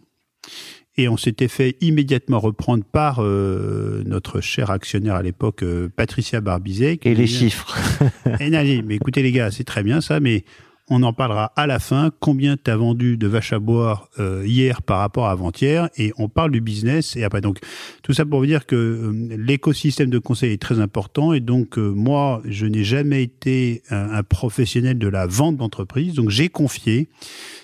Et 0.99 1.09
on 1.09 1.17
s'était 1.17 1.49
fait 1.49 1.77
immédiatement 1.81 2.39
reprendre 2.39 2.85
par 2.85 3.21
euh, 3.21 4.03
notre 4.05 4.43
cher 4.43 4.71
actionnaire 4.71 5.15
à 5.15 5.23
l'époque, 5.23 5.63
euh, 5.63 5.89
Patricia 5.89 6.43
Barbizet. 6.43 6.99
Et 7.03 7.15
les 7.15 7.27
chiffres. 7.27 7.75
et 8.27 8.45
elle 8.45 8.55
a 8.55 8.65
dit, 8.65 8.83
mais 8.83 8.97
écoutez 8.97 9.23
les 9.23 9.33
gars, 9.33 9.51
c'est 9.51 9.65
très 9.65 9.83
bien 9.83 10.03
ça, 10.03 10.21
mais 10.21 10.45
on 10.93 11.03
en 11.03 11.15
parlera 11.15 11.53
à 11.57 11.67
la 11.67 11.79
fin. 11.79 12.11
Combien 12.21 12.57
tu 12.63 12.71
as 12.71 12.77
vendu 12.77 13.17
de 13.17 13.27
vaches 13.27 13.55
à 13.55 13.59
boire 13.59 14.11
euh, 14.19 14.43
hier 14.47 14.83
par 14.83 14.99
rapport 14.99 15.27
à 15.27 15.31
avant-hier? 15.31 15.89
Et 15.97 16.13
on 16.19 16.29
parle 16.29 16.51
du 16.51 16.61
business. 16.61 17.17
Et 17.17 17.25
après, 17.25 17.41
donc, 17.41 17.59
tout 18.03 18.13
ça 18.13 18.27
pour 18.27 18.41
vous 18.41 18.47
dire 18.47 18.67
que 18.67 18.77
euh, 18.77 19.37
l'écosystème 19.39 20.11
de 20.11 20.19
conseil 20.19 20.53
est 20.53 20.61
très 20.61 20.81
important. 20.81 21.33
Et 21.33 21.41
donc, 21.41 21.79
euh, 21.79 21.91
moi, 21.91 22.43
je 22.45 22.67
n'ai 22.67 22.85
jamais 22.85 23.23
été 23.23 23.83
un, 23.89 24.11
un 24.11 24.23
professionnel 24.23 24.99
de 24.99 25.09
la 25.09 25.27
vente 25.27 25.57
d'entreprise. 25.57 26.13
Donc, 26.13 26.29
j'ai 26.29 26.51
confié 26.51 27.09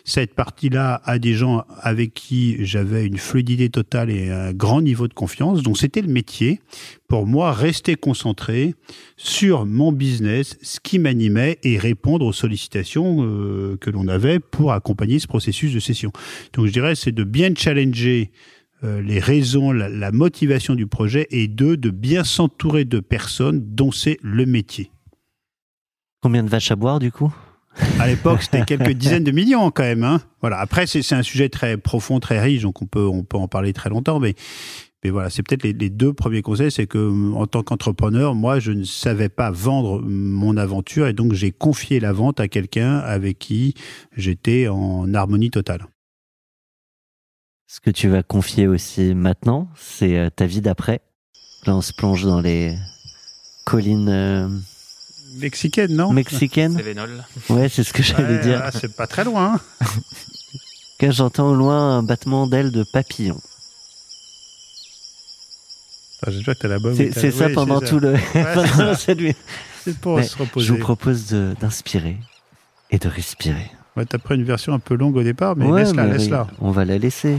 cette 0.04 0.34
partie-là 0.34 1.02
à 1.04 1.18
des 1.18 1.34
gens 1.34 1.64
avec 1.82 2.14
qui 2.14 2.64
j'avais 2.64 3.04
une 3.06 3.18
fluidité 3.18 3.68
totale 3.68 4.10
et 4.10 4.30
un 4.30 4.54
grand 4.54 4.80
niveau 4.80 5.06
de 5.06 5.14
confiance. 5.14 5.62
Donc, 5.62 5.76
c'était 5.76 6.00
le 6.00 6.08
métier. 6.08 6.60
Pour 7.08 7.26
moi, 7.26 7.52
rester 7.52 7.94
concentré 7.94 8.74
sur 9.16 9.64
mon 9.64 9.92
business, 9.92 10.58
ce 10.60 10.78
qui 10.78 10.98
m'animait 10.98 11.58
et 11.62 11.78
répondre 11.78 12.26
aux 12.26 12.34
sollicitations 12.34 13.24
euh, 13.24 13.78
que 13.80 13.88
l'on 13.88 14.08
avait 14.08 14.40
pour 14.40 14.72
accompagner 14.72 15.18
ce 15.18 15.26
processus 15.26 15.72
de 15.72 15.80
session. 15.80 16.12
Donc, 16.52 16.66
je 16.66 16.72
dirais, 16.72 16.94
c'est 16.94 17.12
de 17.12 17.24
bien 17.24 17.54
challenger 17.56 18.30
euh, 18.84 19.00
les 19.00 19.20
raisons, 19.20 19.72
la, 19.72 19.88
la 19.88 20.12
motivation 20.12 20.74
du 20.74 20.86
projet 20.86 21.26
et 21.30 21.48
deux, 21.48 21.78
de 21.78 21.88
bien 21.88 22.24
s'entourer 22.24 22.84
de 22.84 23.00
personnes 23.00 23.74
dont 23.74 23.90
c'est 23.90 24.18
le 24.22 24.44
métier. 24.44 24.92
Combien 26.20 26.42
de 26.42 26.50
vaches 26.50 26.70
à 26.70 26.76
boire 26.76 26.98
du 26.98 27.10
coup? 27.10 27.34
À 27.98 28.06
l'époque, 28.06 28.42
c'était 28.42 28.64
quelques 28.66 28.92
dizaines 28.92 29.24
de 29.24 29.30
millions 29.30 29.70
quand 29.70 29.82
même. 29.82 30.04
Hein. 30.04 30.20
Voilà. 30.40 30.58
Après, 30.58 30.86
c'est 30.86 31.02
c'est 31.02 31.14
un 31.14 31.22
sujet 31.22 31.48
très 31.48 31.76
profond, 31.76 32.20
très 32.20 32.40
riche, 32.40 32.62
donc 32.62 32.82
on 32.82 32.86
peut, 32.86 33.06
on 33.06 33.22
peut 33.22 33.36
en 33.36 33.48
parler 33.48 33.72
très 33.72 33.88
longtemps, 33.88 34.20
mais 34.20 34.34
mais 35.04 35.10
voilà, 35.10 35.30
c'est 35.30 35.42
peut-être 35.42 35.62
les, 35.62 35.72
les 35.72 35.90
deux 35.90 36.12
premiers 36.12 36.42
conseils, 36.42 36.70
c'est 36.72 36.86
que 36.88 37.32
en 37.34 37.46
tant 37.46 37.62
qu'entrepreneur, 37.62 38.34
moi, 38.34 38.58
je 38.58 38.72
ne 38.72 38.82
savais 38.84 39.28
pas 39.28 39.50
vendre 39.50 40.00
mon 40.02 40.56
aventure 40.56 41.06
et 41.06 41.12
donc 41.12 41.32
j'ai 41.34 41.52
confié 41.52 42.00
la 42.00 42.12
vente 42.12 42.40
à 42.40 42.48
quelqu'un 42.48 42.96
avec 42.98 43.38
qui 43.38 43.74
j'étais 44.16 44.66
en 44.68 45.12
harmonie 45.14 45.50
totale. 45.50 45.86
Ce 47.66 47.80
que 47.80 47.90
tu 47.90 48.08
vas 48.08 48.22
confier 48.22 48.66
aussi 48.66 49.14
maintenant, 49.14 49.68
c'est 49.76 50.16
euh, 50.18 50.30
ta 50.30 50.46
vie 50.46 50.62
d'après. 50.62 51.00
Là, 51.66 51.76
on 51.76 51.82
se 51.82 51.92
plonge 51.92 52.24
dans 52.24 52.40
les 52.40 52.74
collines 53.66 54.08
euh, 54.08 54.48
Mexicaine, 55.36 55.94
non? 55.94 56.10
mexicaines. 56.12 56.76
Cévenol. 56.76 57.24
Ouais, 57.50 57.68
c'est 57.68 57.84
ce 57.84 57.92
que 57.92 58.02
j'allais 58.02 58.36
Ouais, 58.36 58.42
dire. 58.42 58.62
ah, 58.64 58.72
c'est 58.72 58.96
pas 58.96 59.06
très 59.06 59.24
loin. 59.24 59.60
hein. 59.80 59.86
Quand 60.98 61.10
j'entends 61.12 61.50
au 61.50 61.54
loin 61.54 61.98
un 61.98 62.02
battement 62.02 62.46
d'ailes 62.46 62.72
de 62.72 62.84
papillon. 62.92 63.38
J'espère 66.26 66.54
que 66.56 66.60
t'as 66.62 66.68
la 66.68 66.78
bonne. 66.78 66.96
C'est 66.96 67.12
c'est 67.12 67.30
ça 67.30 67.48
pendant 67.50 67.80
tout 67.80 68.00
le. 68.00 68.12
Ouais, 68.14 68.44
pendant 68.54 68.94
cette 68.94 69.20
nuit. 69.20 69.36
c'est 69.84 69.96
pour 69.98 70.16
Mais 70.16 70.24
se 70.24 70.36
reposer. 70.36 70.66
Je 70.66 70.72
vous 70.72 70.78
propose 70.78 71.26
de- 71.28 71.54
d'inspirer 71.60 72.16
et 72.90 72.98
de 72.98 73.08
respirer. 73.08 73.70
Ouais, 73.96 74.04
T'as 74.04 74.18
pris 74.18 74.34
une 74.36 74.44
version 74.44 74.72
un 74.72 74.78
peu 74.78 74.94
longue 74.96 75.16
au 75.16 75.22
départ, 75.22 75.56
mais 75.56 75.66
Ouais, 75.66 75.82
laisse-la, 75.82 76.04
mais 76.04 76.12
laisse-la. 76.18 76.46
On 76.60 76.70
va 76.70 76.84
la 76.84 76.98
laisser. 76.98 77.36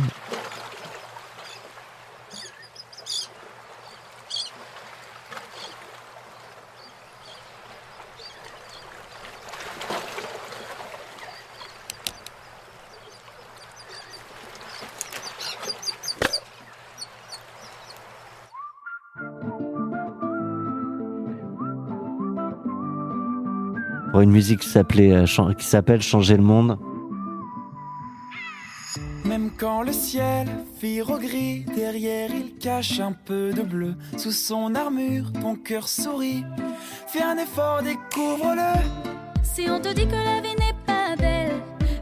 Une 24.30 24.36
musique 24.36 24.60
qui 24.60 24.70
s'appelait 24.70 25.12
euh, 25.12 25.54
qui 25.58 25.66
s'appelle 25.66 26.04
Changer 26.04 26.38
le 26.38 26.44
monde. 26.44 26.78
Même 29.26 29.50
quand 29.58 29.82
le 29.82 29.92
ciel 29.92 30.48
vire 30.80 31.10
au 31.10 31.18
gris, 31.18 31.66
derrière 31.76 32.30
il 32.30 32.56
cache 32.60 33.00
un 33.00 33.12
peu 33.12 33.52
de 33.52 33.64
bleu. 33.64 33.96
Sous 34.18 34.32
son 34.32 34.76
armure, 34.76 35.34
ton 35.34 35.56
cœur 35.56 35.88
sourit. 35.88 36.44
Fais 37.08 37.24
un 37.24 37.38
effort, 37.38 37.82
découvre-le. 37.82 38.80
Si 39.42 39.68
on 39.68 39.80
te 39.80 39.92
dit 39.94 40.06
que 40.06 40.14
la 40.14 40.42
vie 40.42 40.56
n'est 40.60 40.80
pas 40.86 41.16
belle, 41.18 41.56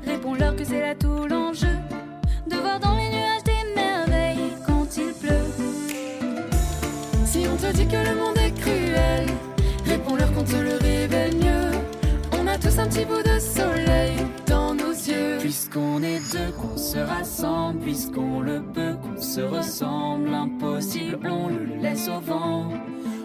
réponds-leur 0.06 0.54
que 0.58 0.66
c'est 0.66 0.82
là 0.82 0.96
tout 0.96 1.28
l'enjeu. 1.30 1.78
De 2.50 2.58
voir 2.58 2.78
dans 2.82 2.96
les 2.98 3.10
nuages 3.10 3.44
des 3.46 3.74
merveilles 3.74 4.54
quand 4.66 4.86
il 4.98 5.14
pleut. 5.14 5.48
Si 7.26 7.46
on 7.48 7.56
te 7.56 7.72
dit 7.74 7.88
que 7.88 7.96
le 7.96 8.16
monde 8.20 8.38
est 8.38 8.54
cruel, 8.60 9.28
réponds-leur 9.86 10.34
qu'on 10.34 10.44
te 10.44 10.58
le. 10.58 10.87
Un 12.80 12.86
petit 12.86 13.06
bout 13.06 13.24
de 13.24 13.40
soleil 13.40 14.18
dans 14.46 14.76
nos 14.76 14.92
yeux. 14.92 15.38
Puisqu'on 15.40 16.04
est 16.04 16.20
deux, 16.32 16.52
qu'on 16.62 16.78
se 16.78 17.00
rassemble. 17.00 17.80
Puisqu'on 17.80 18.40
le 18.42 18.62
peut, 18.62 18.94
qu'on 19.02 19.20
se 19.20 19.42
ressemble. 19.42 20.30
L'impossible, 20.30 21.28
on 21.28 21.48
le 21.48 21.66
laisse 21.82 22.08
au 22.08 22.20
vent. 22.20 22.70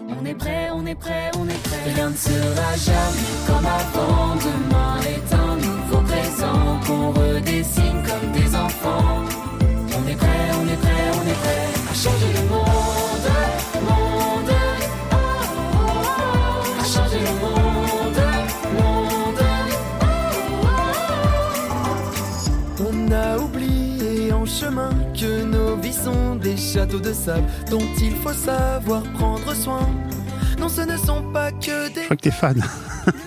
On 0.09 0.25
est 0.25 0.33
prêt, 0.33 0.69
on 0.73 0.85
est 0.87 0.95
prêt, 0.95 1.29
on 1.37 1.47
est 1.47 1.63
prêt. 1.63 1.93
Rien 1.93 2.09
ne 2.09 2.15
sera 2.15 2.75
jamais 2.77 3.29
comme 3.45 3.65
avant. 3.65 4.35
Demain 4.37 4.99
est 5.01 5.33
un 5.35 5.55
nouveau 5.57 6.01
présent 6.01 6.79
qu'on 6.87 7.11
redessine 7.11 8.01
comme 8.07 8.31
des 8.31 8.55
enfants. 8.55 9.21
On 9.95 10.07
est 10.07 10.15
prêt, 10.15 10.49
on 10.59 10.67
est 10.67 10.77
prêt, 10.77 11.11
on 11.13 11.29
est 11.29 11.39
prêt 11.43 11.67
à 11.91 11.93
changer 11.93 12.33
le 12.41 12.49
monde, 12.49 12.62
châteaux 26.73 26.99
de 26.99 27.13
sable 27.13 27.43
dont 27.69 27.79
il 28.01 28.11
faut 28.15 28.33
savoir 28.33 29.03
prendre 29.13 29.53
soin. 29.53 29.87
Non, 30.59 30.69
ce 30.69 30.81
ne 30.81 30.97
sont 30.97 31.21
pas 31.33 31.51
que 31.51 31.89
des 31.93 32.01
Je 32.01 32.05
crois 32.05 32.15
que 32.15 32.21
t'es 32.21 32.31
fan. 32.31 32.61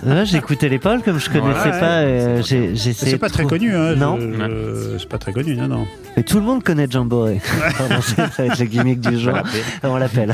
Là, 0.03 0.23
j'écoutais 0.25 0.69
les 0.69 0.79
paroles 0.79 1.03
comme 1.03 1.19
je 1.19 1.29
connaissais 1.29 1.69
Ouais, 1.71 1.79
pas. 1.79 1.99
euh, 2.01 2.41
C'est 2.43 3.17
pas 3.17 3.27
de 3.27 3.33
très 3.33 3.43
connu, 3.45 3.75
hein. 3.75 3.95
Non. 3.95 4.17
C'est 4.97 5.07
pas 5.09 5.17
très 5.17 5.33
connu, 5.33 5.55
non, 5.55 5.67
non. 5.67 5.87
Mais 6.17 6.23
tout 6.23 6.39
le 6.39 6.45
monde 6.45 6.63
connaît 6.63 6.87
Jamboree. 6.89 7.39
Pardon, 7.77 8.01
ça 8.01 8.25
va 8.25 8.45
être 8.45 8.59
le 8.59 8.65
gimmick 8.65 8.99
du 8.99 9.19
genre. 9.19 9.43
On 9.83 9.97
l'appelle. 9.97 10.33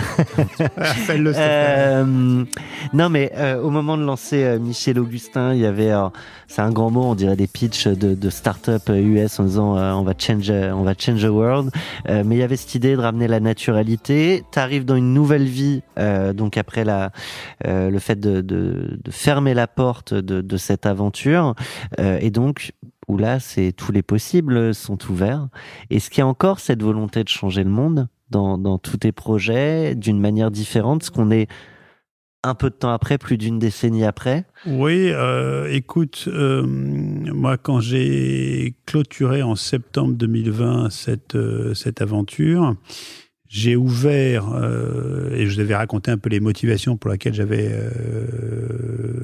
Euh, 1.10 2.46
non, 2.94 3.10
mais 3.10 3.34
euh, 3.36 3.62
au 3.62 3.70
moment 3.70 3.98
de 3.98 4.04
lancer 4.04 4.46
euh, 4.46 4.60
Michel 4.60 4.98
Augustin, 4.98 5.54
il 5.54 5.60
y 5.60 5.66
avait, 5.66 5.92
euh, 5.92 6.08
c'est 6.48 6.62
un 6.62 6.72
grand 6.72 6.90
mot, 6.90 7.04
on 7.04 7.16
dirait 7.16 7.36
des 7.36 7.48
pitchs 7.48 7.88
de, 7.88 8.16
de 8.16 8.30
start-up 8.30 8.84
US 8.88 9.42
en 9.42 9.44
disant 9.44 9.78
euh, 9.78 9.92
on 9.92 10.04
va 10.04 10.14
change, 10.18 10.50
on 10.50 10.84
va 10.84 10.94
change 10.98 11.22
the 11.22 11.30
world. 11.30 11.70
Euh, 12.08 12.24
mais 12.26 12.36
il 12.36 12.40
y 12.40 12.44
avait 12.44 12.56
cette 12.56 12.76
idée 12.76 12.96
de 12.96 13.02
ramener 13.02 13.28
la 13.28 13.42
naturalité. 13.42 14.44
T'arrives 14.52 14.86
dans 14.86 14.96
une 14.96 15.14
nouvelle 15.14 15.46
vie, 15.46 15.84
euh, 16.00 16.32
donc 16.32 16.56
après 16.56 16.86
la, 16.86 17.12
euh, 17.68 17.90
le 17.90 18.00
fait 18.00 18.20
de, 18.20 18.40
de, 18.40 19.00
de 19.04 19.12
fermer 19.12 19.54
la 19.54 19.68
porte 19.68 20.14
de, 20.14 20.40
de 20.40 20.58
cette 20.58 20.86
aventure, 20.86 21.56
euh, 22.00 22.18
et 22.22 22.30
donc 22.30 22.72
où 23.08 23.18
là, 23.18 23.40
c'est 23.40 23.72
tous 23.72 23.92
les 23.92 24.04
possibles 24.04 24.74
sont 24.74 24.98
ouverts. 25.10 25.48
Est-ce 25.90 26.10
qu'il 26.10 26.20
y 26.20 26.22
a 26.22 26.28
encore 26.28 26.60
cette 26.60 26.82
volonté 26.82 27.24
de 27.24 27.30
changer 27.30 27.64
le 27.64 27.70
monde 27.70 28.08
dans, 28.30 28.78
tous 28.80 28.98
tes 28.98 29.12
projets 29.12 29.96
d'une 29.96 30.20
manière 30.20 30.52
différente, 30.52 31.04
ce 31.04 31.12
qu'on 31.12 31.32
est 31.32 31.48
un 32.42 32.56
peu 32.56 32.70
de 32.70 32.76
temps 32.76 32.92
après, 32.92 33.18
plus 33.18 33.38
d'une 33.38 33.60
décennie 33.60 34.04
après 34.04 34.46
Oui, 34.66 35.10
euh, 35.12 35.72
écoute, 35.72 36.26
euh, 36.28 36.64
moi 36.66 37.58
quand 37.58 37.80
j'ai 37.80 38.76
clôturé 38.86 39.44
en 39.44 39.56
septembre 39.56 40.16
2020 40.16 40.90
cette, 40.90 41.36
euh, 41.36 41.74
cette 41.74 42.02
aventure, 42.02 42.76
j'ai 43.48 43.76
ouvert, 43.76 44.46
et 45.32 45.46
je 45.46 45.54
vous 45.54 45.60
avais 45.60 45.76
raconté 45.76 46.10
un 46.10 46.18
peu 46.18 46.28
les 46.30 46.40
motivations 46.40 46.98
pour 46.98 47.12
lesquelles 47.12 47.36
j'avais 47.36 47.72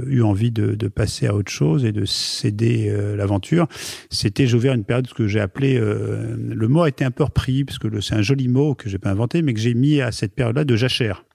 eu 0.09 0.21
envie 0.21 0.51
de, 0.51 0.87
passer 0.87 1.27
à 1.27 1.35
autre 1.35 1.51
chose 1.51 1.85
et 1.85 1.91
de 1.91 2.05
céder 2.05 2.87
euh, 2.89 3.15
l'aventure. 3.15 3.67
C'était, 4.09 4.47
j'ai 4.47 4.55
ouvert 4.55 4.73
une 4.73 4.83
période 4.83 5.07
que 5.13 5.27
j'ai 5.27 5.39
appelée, 5.39 5.77
euh, 5.77 6.35
le 6.37 6.67
mot 6.67 6.81
a 6.81 6.89
été 6.89 7.05
un 7.05 7.11
peu 7.11 7.23
repris, 7.23 7.63
parce 7.63 7.77
que 7.77 8.01
c'est 8.01 8.15
un 8.15 8.21
joli 8.21 8.47
mot 8.47 8.75
que 8.75 8.89
j'ai 8.89 8.97
pas 8.97 9.11
inventé, 9.11 9.41
mais 9.41 9.53
que 9.53 9.59
j'ai 9.59 9.73
mis 9.73 10.01
à 10.01 10.11
cette 10.11 10.33
période-là 10.33 10.63
de 10.65 10.75
jachère. 10.75 11.25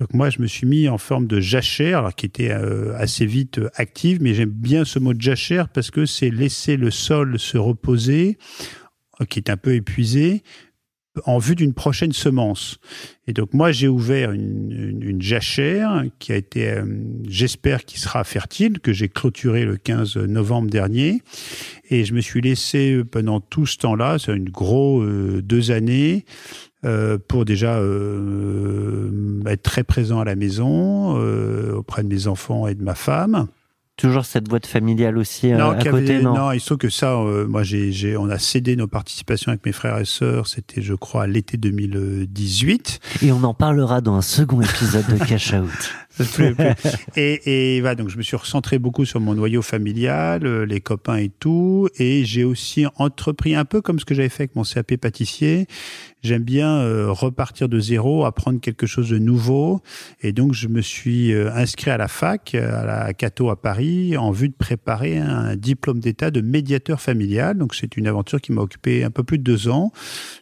Donc 0.00 0.14
moi, 0.14 0.30
je 0.30 0.40
me 0.40 0.46
suis 0.46 0.66
mis 0.66 0.88
en 0.88 0.96
forme 0.96 1.26
de 1.26 1.40
jachère, 1.40 2.10
qui 2.16 2.26
était 2.26 2.50
euh, 2.50 2.96
assez 2.96 3.26
vite 3.26 3.60
active, 3.74 4.22
mais 4.22 4.32
j'aime 4.32 4.50
bien 4.50 4.84
ce 4.84 4.98
mot 4.98 5.12
de 5.12 5.20
jachère 5.20 5.68
parce 5.68 5.90
que 5.90 6.06
c'est 6.06 6.30
laisser 6.30 6.76
le 6.76 6.90
sol 6.90 7.38
se 7.38 7.58
reposer, 7.58 8.38
qui 9.28 9.40
est 9.40 9.50
un 9.50 9.56
peu 9.56 9.74
épuisé, 9.74 10.42
en 11.24 11.38
vue 11.38 11.54
d'une 11.54 11.74
prochaine 11.74 12.12
semence. 12.12 12.78
Et 13.26 13.32
donc 13.32 13.52
moi, 13.52 13.72
j'ai 13.72 13.88
ouvert 13.88 14.32
une, 14.32 14.72
une, 14.72 15.02
une 15.02 15.22
jachère 15.22 16.04
qui 16.18 16.32
a 16.32 16.36
été, 16.36 16.70
euh, 16.70 16.84
j'espère, 17.28 17.84
qui 17.84 17.98
sera 17.98 18.24
fertile, 18.24 18.80
que 18.80 18.92
j'ai 18.92 19.08
clôturé 19.08 19.64
le 19.64 19.76
15 19.76 20.16
novembre 20.16 20.70
dernier. 20.70 21.22
Et 21.90 22.04
je 22.04 22.14
me 22.14 22.20
suis 22.20 22.40
laissé 22.40 22.92
euh, 22.92 23.04
pendant 23.04 23.40
tout 23.40 23.66
ce 23.66 23.78
temps-là, 23.78 24.18
c'est 24.18 24.34
une 24.34 24.50
grosse 24.50 25.04
euh, 25.04 25.42
deux 25.42 25.70
années, 25.70 26.24
euh, 26.84 27.18
pour 27.18 27.44
déjà 27.44 27.78
euh, 27.78 29.10
être 29.46 29.62
très 29.62 29.82
présent 29.82 30.20
à 30.20 30.24
la 30.24 30.36
maison, 30.36 31.16
auprès 31.74 32.02
de 32.02 32.08
mes 32.08 32.26
enfants 32.28 32.68
et 32.68 32.74
de 32.74 32.82
ma 32.82 32.94
femme. 32.94 33.48
Toujours 33.98 34.24
cette 34.24 34.44
boîte 34.44 34.66
familiale 34.66 35.18
aussi 35.18 35.52
euh, 35.52 35.58
Non, 35.58 35.70
à 35.70 35.74
côté, 35.74 36.14
avait- 36.14 36.22
non, 36.22 36.52
il 36.52 36.60
se 36.60 36.66
trouve 36.66 36.78
que 36.78 36.88
ça, 36.88 37.14
euh, 37.14 37.46
moi, 37.48 37.64
j'ai, 37.64 37.90
j'ai- 37.92 38.16
on 38.16 38.30
a 38.30 38.38
cédé 38.38 38.76
nos 38.76 38.86
participations 38.86 39.50
avec 39.50 39.66
mes 39.66 39.72
frères 39.72 39.98
et 39.98 40.04
sœurs. 40.04 40.46
C'était, 40.46 40.80
je 40.82 40.94
crois, 40.94 41.26
l'été 41.26 41.56
2018. 41.56 43.00
Et 43.22 43.32
on 43.32 43.42
en 43.44 43.54
parlera 43.54 44.00
dans 44.00 44.14
un 44.14 44.22
second 44.22 44.60
épisode 44.62 45.04
de 45.08 45.18
Cash 45.24 45.52
Out. 45.52 45.68
et, 47.16 47.76
et 47.76 47.80
voilà, 47.80 47.94
donc 47.94 48.08
je 48.08 48.16
me 48.16 48.22
suis 48.22 48.36
recentré 48.36 48.78
beaucoup 48.78 49.04
sur 49.04 49.20
mon 49.20 49.34
noyau 49.34 49.62
familial, 49.62 50.46
euh, 50.46 50.64
les 50.64 50.80
copains 50.80 51.16
et 51.16 51.28
tout. 51.28 51.88
Et 51.98 52.24
j'ai 52.24 52.44
aussi 52.44 52.86
entrepris 52.96 53.54
un 53.54 53.64
peu 53.64 53.80
comme 53.80 53.98
ce 53.98 54.04
que 54.04 54.14
j'avais 54.14 54.28
fait 54.28 54.44
avec 54.44 54.56
mon 54.56 54.62
CAP 54.62 54.96
pâtissier. 54.96 55.66
J'aime 56.20 56.42
bien 56.42 56.78
euh, 56.78 57.12
repartir 57.12 57.68
de 57.68 57.78
zéro, 57.78 58.24
apprendre 58.24 58.60
quelque 58.60 58.86
chose 58.86 59.08
de 59.08 59.18
nouveau. 59.18 59.80
Et 60.20 60.32
donc, 60.32 60.52
je 60.52 60.66
me 60.66 60.80
suis 60.80 61.32
euh, 61.32 61.52
inscrit 61.54 61.92
à 61.92 61.96
la 61.96 62.08
fac, 62.08 62.56
à 62.56 62.84
la 62.84 63.14
Cato 63.14 63.50
à 63.50 63.60
Paris, 63.60 64.16
en 64.16 64.32
vue 64.32 64.48
de 64.48 64.54
préparer 64.54 65.18
un 65.18 65.54
diplôme 65.54 66.00
d'état 66.00 66.32
de 66.32 66.40
médiateur 66.40 67.00
familial. 67.00 67.56
Donc, 67.56 67.76
c'est 67.76 67.96
une 67.96 68.08
aventure 68.08 68.40
qui 68.40 68.50
m'a 68.50 68.62
occupé 68.62 69.04
un 69.04 69.12
peu 69.12 69.22
plus 69.22 69.38
de 69.38 69.44
deux 69.44 69.68
ans. 69.68 69.92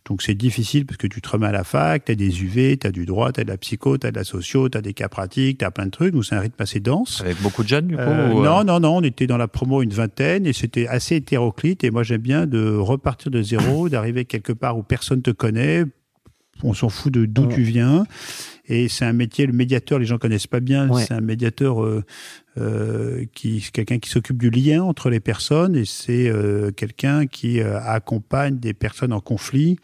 Donc, 0.07 0.23
c'est 0.23 0.35
difficile 0.35 0.87
parce 0.87 0.97
que 0.97 1.07
tu 1.07 1.21
te 1.21 1.29
remets 1.29 1.49
à 1.49 1.53
la 1.53 1.65
fac, 1.65 2.07
tu 2.07 2.13
as 2.13 2.15
des 2.15 2.43
UV, 2.43 2.79
tu 2.79 2.87
as 2.87 2.93
du 2.93 3.05
droit, 3.05 3.31
tu 3.33 3.41
as 3.41 3.45
de 3.45 3.51
la 3.51 3.59
psycho, 3.59 3.99
tu 3.99 4.07
as 4.07 4.13
de 4.13 4.17
la 4.17 4.25
socio, 4.25 4.71
tu 4.71 4.79
as 4.79 4.83
des 4.83 4.95
cas 4.95 5.11
pratiques, 5.11 5.59
as 5.67 5.71
plein 5.71 5.87
de 5.87 5.91
trucs. 5.91 6.13
Donc, 6.13 6.25
c'est 6.25 6.35
un 6.35 6.41
rythme 6.41 6.63
assez 6.63 6.81
dense. 6.81 7.21
Avec 7.21 7.41
beaucoup 7.43 7.63
de 7.63 7.69
jeunes, 7.69 7.89
du 7.89 7.97
coup 7.97 8.03
Euh, 8.03 8.33
ou, 8.33 8.41
euh, 8.41 8.45
non, 8.45 8.65
non, 8.65 8.81
non, 8.81 8.97
on 8.97 9.03
était 9.03 9.27
dans 9.27 9.37
la 9.37 9.49
promo 9.49 9.83
une 9.83 9.93
vingtaine 9.93 10.47
et 10.47 10.53
c'était 10.53 10.87
assez 10.87 11.17
hétéroclite. 11.17 11.85
Et 11.85 11.91
moi, 11.91 12.03
j'aime 12.03 12.23
bien 12.23 12.47
de 12.47 12.75
repartir 12.77 13.31
de 13.31 13.43
zéro, 13.43 13.89
d'arriver 13.91 14.25
quelque 14.25 14.53
part 14.53 14.79
où 14.79 14.83
personne 14.83 15.23
te 15.23 15.31
connaît. 15.31 15.85
On 16.63 16.73
s'en 16.73 16.89
fout 16.89 17.13
de 17.13 17.27
d'où 17.27 17.47
tu 17.47 17.63
viens. 17.63 18.07
Et 18.69 18.89
c'est 18.89 19.05
un 19.05 19.13
métier, 19.13 19.47
le 19.47 19.53
médiateur, 19.53 19.99
les 19.99 20.07
gens 20.07 20.19
connaissent 20.19 20.47
pas 20.47 20.61
bien. 20.61 20.89
Ouais. 20.89 21.05
C'est 21.05 21.15
un 21.15 21.21
médiateur 21.21 21.85
euh, 21.85 22.03
euh, 22.59 23.25
qui, 23.35 23.65
quelqu'un 23.73 23.99
qui 23.99 24.09
s'occupe 24.09 24.39
du 24.39 24.49
lien 24.49 24.83
entre 24.83 25.11
les 25.11 25.21
personnes 25.21 25.77
et 25.77 25.85
c'est 25.85 26.27
euh, 26.27 26.71
quelqu'un 26.71 27.27
qui 27.27 27.61
euh, 27.61 27.79
accompagne 27.81 28.59
des 28.59 28.73
personnes 28.73 29.13
en 29.13 29.21
conflit 29.21 29.79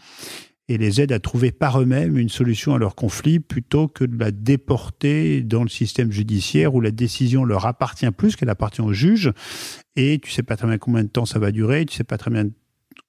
et 0.69 0.79
les 0.79 1.01
aide 1.01 1.13
à 1.13 1.19
trouver 1.19 1.53
par 1.53 1.81
eux-mêmes 1.81 2.17
une 2.17 2.29
solution 2.29 2.75
à 2.75 2.79
leur 2.79 2.95
conflit 2.95 3.41
plutôt 3.41 3.89
que 3.89 4.05
de 4.05 4.19
la 4.19 4.31
déporter 4.31 5.43
dans 5.43 5.63
le 5.63 5.69
système 5.69 6.13
judiciaire 6.13 6.75
où 6.75 6.81
la 6.81 6.91
décision 6.91 7.45
leur 7.45 7.67
appartient 7.67 8.11
plus 8.11 8.37
qu'elle 8.37 8.51
appartient 8.51 8.81
au 8.81 8.93
juge. 8.93 9.33
Et 9.97 10.19
tu 10.21 10.31
sais 10.31 10.43
pas 10.43 10.57
très 10.57 10.67
bien 10.67 10.79
combien 10.79 11.03
de 11.03 11.09
temps 11.09 11.27
ça 11.27 11.39
va 11.39 11.51
durer, 11.51 11.85
tu 11.85 11.97
sais 11.97 12.05
pas 12.05 12.19
très 12.19 12.31
bien 12.31 12.47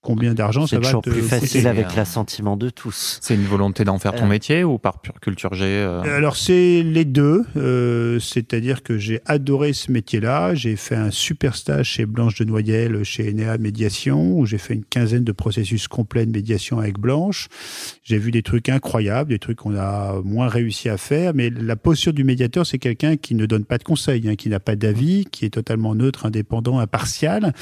combien 0.03 0.35
d'argent 0.35 0.67
C'est 0.67 0.75
ça 0.75 0.81
va 0.81 0.85
toujours 0.85 1.01
te 1.01 1.09
plus 1.09 1.21
coûter. 1.23 1.39
facile 1.39 1.67
avec 1.67 1.95
l'assentiment 1.95 2.55
de 2.57 2.69
tous. 2.69 3.17
C'est 3.21 3.33
une 3.33 3.45
volonté 3.45 3.83
d'en 3.85 3.97
faire 3.97 4.13
ton 4.13 4.25
Euh. 4.25 4.29
métier 4.29 4.63
ou 4.63 4.77
par 4.77 4.99
pure 4.99 5.19
culture 5.19 5.53
G 5.55 5.63
euh, 5.65 6.01
Alors 6.03 6.35
c'est 6.35 6.83
les 6.83 7.05
deux, 7.05 7.43
euh, 7.57 8.19
c'est-à-dire 8.19 8.83
que 8.83 8.97
j'ai 8.99 9.21
adoré 9.25 9.73
ce 9.73 9.91
métier-là. 9.91 10.53
J'ai 10.53 10.75
fait 10.75 10.95
un 10.95 11.09
super 11.09 11.55
stage 11.55 11.87
chez 11.87 12.05
Blanche 12.05 12.35
de 12.35 12.43
Noyelles, 12.45 13.03
chez 13.03 13.31
Enea 13.33 13.57
Médiation, 13.57 14.37
où 14.37 14.45
j'ai 14.45 14.57
fait 14.59 14.73
une 14.75 14.83
quinzaine 14.85 15.23
de 15.23 15.31
processus 15.31 15.87
complets 15.87 16.25
de 16.25 16.31
médiation 16.31 16.79
avec 16.79 16.99
Blanche. 16.99 17.47
J'ai 18.03 18.17
vu 18.17 18.31
des 18.31 18.43
trucs 18.43 18.69
incroyables, 18.69 19.29
des 19.29 19.39
trucs 19.39 19.57
qu'on 19.59 19.75
a 19.77 20.21
moins 20.23 20.49
réussi 20.49 20.89
à 20.89 20.97
faire. 20.97 21.33
Mais 21.33 21.49
la 21.49 21.75
posture 21.77 22.11
du 22.13 22.23
médiateur, 22.25 22.65
c'est 22.65 22.79
quelqu'un 22.79 23.15
qui 23.15 23.35
ne 23.35 23.45
donne 23.45 23.63
pas 23.63 23.77
de 23.77 23.83
conseils, 23.83 24.27
hein, 24.27 24.35
qui 24.35 24.49
n'a 24.49 24.59
pas 24.59 24.75
d'avis, 24.75 25.25
qui 25.31 25.45
est 25.45 25.49
totalement 25.49 25.95
neutre, 25.95 26.25
indépendant, 26.25 26.79
impartial. 26.79 27.53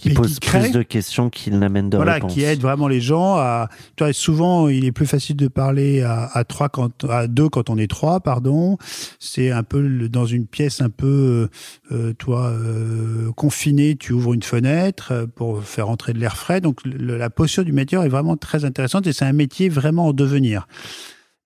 Qui 0.00 0.14
pose 0.14 0.38
crée- 0.40 0.60
plus 0.60 0.70
de 0.72 0.82
questions 0.82 1.28
qu'il 1.30 1.58
n'amène 1.58 1.90
de 1.90 1.96
voilà, 1.96 2.14
réponses. 2.14 2.32
qui 2.32 2.42
aide 2.42 2.60
vraiment 2.60 2.88
les 2.88 3.00
gens 3.00 3.34
à. 3.36 3.68
Tu 3.96 4.04
vois, 4.04 4.12
souvent, 4.12 4.68
il 4.68 4.84
est 4.84 4.92
plus 4.92 5.06
facile 5.06 5.36
de 5.36 5.48
parler 5.48 6.02
à, 6.02 6.24
à 6.32 6.44
trois 6.44 6.68
quand 6.68 7.04
à 7.04 7.26
deux 7.26 7.48
quand 7.48 7.68
on 7.70 7.76
est 7.78 7.86
trois, 7.90 8.20
pardon. 8.20 8.78
C'est 9.18 9.50
un 9.50 9.62
peu 9.62 9.80
le- 9.80 10.08
dans 10.08 10.26
une 10.26 10.46
pièce 10.46 10.80
un 10.80 10.90
peu, 10.90 11.48
euh, 11.92 12.12
toi, 12.14 12.46
euh, 12.46 13.30
confinée. 13.32 13.96
Tu 13.96 14.12
ouvres 14.12 14.32
une 14.34 14.42
fenêtre 14.42 15.12
euh, 15.12 15.26
pour 15.26 15.62
faire 15.62 15.88
entrer 15.90 16.12
de 16.12 16.18
l'air 16.18 16.36
frais. 16.36 16.60
Donc, 16.60 16.78
le- 16.84 17.16
la 17.18 17.30
posture 17.30 17.64
du 17.64 17.72
métier 17.72 17.98
est 17.98 18.08
vraiment 18.08 18.36
très 18.36 18.64
intéressante 18.64 19.06
et 19.06 19.12
c'est 19.12 19.24
un 19.26 19.32
métier 19.32 19.68
vraiment 19.68 20.06
en 20.08 20.12
devenir. 20.12 20.66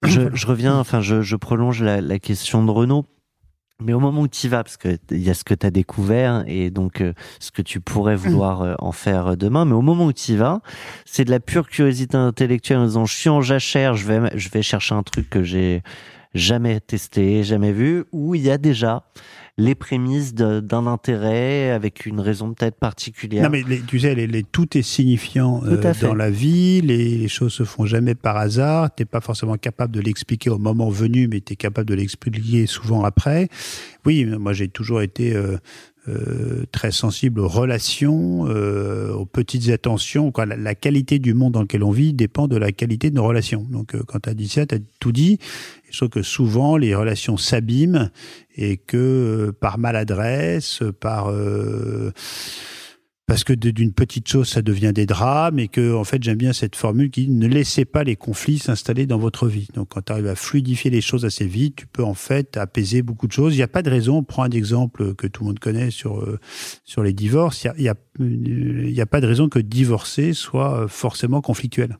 je, 0.05 0.21
je 0.35 0.47
reviens, 0.47 0.77
enfin, 0.79 1.01
je, 1.01 1.23
je 1.23 1.37
prolonge 1.37 1.83
la, 1.83 2.01
la 2.01 2.19
question 2.19 2.65
de 2.65 2.71
Renaud. 2.71 3.07
Mais 3.83 3.93
au 3.93 3.99
moment 3.99 4.23
où 4.23 4.29
tu 4.29 4.47
y 4.47 4.49
vas, 4.49 4.63
parce 4.63 4.77
qu'il 4.77 4.99
y 5.11 5.31
a 5.31 5.35
ce 5.35 5.43
que 5.43 5.53
tu 5.53 5.67
as 5.67 5.71
découvert 5.71 6.45
et 6.47 6.71
donc 6.71 7.01
euh, 7.01 7.13
ce 7.41 7.51
que 7.51 7.61
tu 7.61 7.81
pourrais 7.81 8.15
vouloir 8.15 8.63
euh, 8.63 8.75
en 8.79 8.93
faire 8.93 9.29
euh, 9.29 9.37
demain, 9.37 9.65
mais 9.65 9.75
au 9.75 9.83
moment 9.83 10.07
où 10.07 10.13
tu 10.13 10.33
y 10.33 10.37
vas, 10.37 10.61
c'est 11.05 11.25
de 11.25 11.31
la 11.33 11.41
pure 11.41 11.69
curiosité 11.69 12.17
intellectuelle 12.17 12.79
en 12.79 12.87
disant 12.87 13.05
je 13.05 13.15
suis 13.15 13.31
en 13.31 13.41
jachère, 13.41 13.97
je 13.97 14.07
vais, 14.07 14.39
je 14.39 14.49
vais 14.49 14.63
chercher 14.63 14.95
un 14.95 15.03
truc 15.03 15.29
que 15.29 15.43
j'ai 15.43 15.83
jamais 16.35 16.81
testé, 16.81 17.43
jamais 17.43 17.73
vu, 17.73 18.05
où 18.13 18.37
il 18.37 18.43
y 18.43 18.51
a 18.51 18.59
déjà 18.59 19.05
les 19.57 19.77
prémices 19.77 20.35
d'un 20.35 20.87
intérêt 20.89 21.71
avec 21.71 22.07
une 22.07 22.19
raison 22.19 22.53
peut-être 22.55 22.77
particulière. 22.77 23.45
Non, 23.45 23.51
mais 23.51 23.63
les- 23.63 23.81
tu 23.81 24.01
sais, 24.01 24.15
les, 24.17 24.27
les- 24.27 24.43
tout 24.43 24.77
est 24.77 24.83
signifiant 24.83 25.63
euh, 25.65 25.77
Tout 25.77 26.07
dans 26.07 26.15
la 26.15 26.29
vie. 26.31 26.81
Les, 26.81 27.19
les 27.19 27.29
choses 27.29 27.53
se 27.53 27.63
font 27.63 27.87
jamais 27.87 28.17
par 28.17 28.37
hasard. 28.37 28.93
T'es 28.95 29.05
pas 29.05 29.21
forcément 29.21 29.57
capable 29.57 29.95
de 29.95 30.01
l'expliquer 30.01 30.51
au 30.51 30.59
moment 30.59 30.89
venu, 30.89 31.29
mais 31.29 31.41
tu 31.41 31.53
es 31.53 31.57
capable 31.57 31.89
de 31.89 31.95
l'expliquer 31.95 32.67
souvent 32.67 33.05
après. 33.05 33.49
Oui, 34.05 34.25
moi 34.25 34.53
j'ai 34.55 34.67
toujours 34.69 35.03
été 35.03 35.35
euh, 35.37 35.57
euh, 36.09 36.65
très 36.71 36.91
sensible 36.91 37.41
aux 37.41 37.49
relations, 37.49 38.47
euh, 38.49 39.13
aux 39.13 39.27
petites 39.27 39.71
attentions. 39.71 40.33
Quoi. 40.33 40.47
La, 40.47 40.75
qualité 40.75 41.19
du 41.19 41.35
monde 41.35 41.55
dans 41.55 41.63
lequel 41.63 41.83
on 41.83 41.91
vit 41.91 42.13
dépend 42.13 42.47
de 42.47 42.57
la 42.57 42.73
qualité 42.73 43.11
de 43.11 43.17
nos 43.17 43.25
relations. 43.25 43.67
Donc 43.71 43.95
euh, 43.95 44.03
quand 44.07 44.21
tu 44.21 44.29
as 44.29 44.35
dit 44.35 44.49
ça, 44.49 44.67
tu 44.67 44.75
as 44.75 44.79
tout 45.01 45.13
dit. 45.13 45.39
Trouve 45.95 46.09
que 46.09 46.23
souvent 46.23 46.77
les 46.77 46.95
relations 46.95 47.37
s'abîment 47.37 48.11
et 48.57 48.77
que 48.77 48.97
euh, 48.97 49.53
par 49.53 49.79
maladresse, 49.79 50.83
par 51.01 51.31
euh, 51.31 52.13
parce 53.27 53.43
que 53.43 53.53
d'une 53.53 53.93
petite 53.93 54.29
chose 54.29 54.49
ça 54.49 54.63
devient 54.63 54.93
des 54.95 55.07
drames 55.07 55.59
et 55.59 55.69
que 55.69 55.95
en 55.95 56.05
fait 56.05 56.23
j'aime 56.23 56.37
bien 56.37 56.53
cette 56.53 56.77
formule 56.77 57.11
qui 57.11 57.29
ne 57.29 57.47
laissez 57.47 57.85
pas 57.85 58.05
les 58.05 58.17
conflits 58.17 58.59
s'installer 58.59 59.07
dans 59.07 59.19
votre 59.19 59.49
vie. 59.49 59.69
Donc 59.75 59.89
quand 59.91 60.03
tu 60.03 60.13
arrives 60.13 60.27
à 60.27 60.35
fluidifier 60.35 60.91
les 60.91 61.01
choses 61.01 61.25
assez 61.25 61.47
vite, 61.47 61.77
tu 61.77 61.87
peux 61.87 62.05
en 62.05 62.15
fait 62.15 62.57
apaiser 62.57 63.03
beaucoup 63.03 63.27
de 63.27 63.33
choses. 63.33 63.55
Il 63.55 63.57
n'y 63.57 63.63
a 63.63 63.69
pas 63.69 63.83
de 63.83 63.91
raison. 63.91 64.19
On 64.19 64.23
prend 64.23 64.43
un 64.43 64.51
exemple 64.51 65.15
que 65.15 65.27
tout 65.27 65.43
le 65.43 65.49
monde 65.49 65.59
connaît 65.59 65.91
sur 65.91 66.21
euh, 66.21 66.39
sur 66.85 67.03
les 67.03 67.13
divorces. 67.13 67.65
Il 67.65 67.83
y 67.83 67.89
a, 67.89 67.95
il 68.21 68.91
y 68.91 69.01
a, 69.01 69.07
pas 69.07 69.21
de 69.21 69.27
raison 69.27 69.49
que 69.49 69.59
divorcer 69.59 70.33
soit 70.35 70.83
euh, 70.83 70.89
forcément 70.89 71.41
conflictuel. 71.41 71.99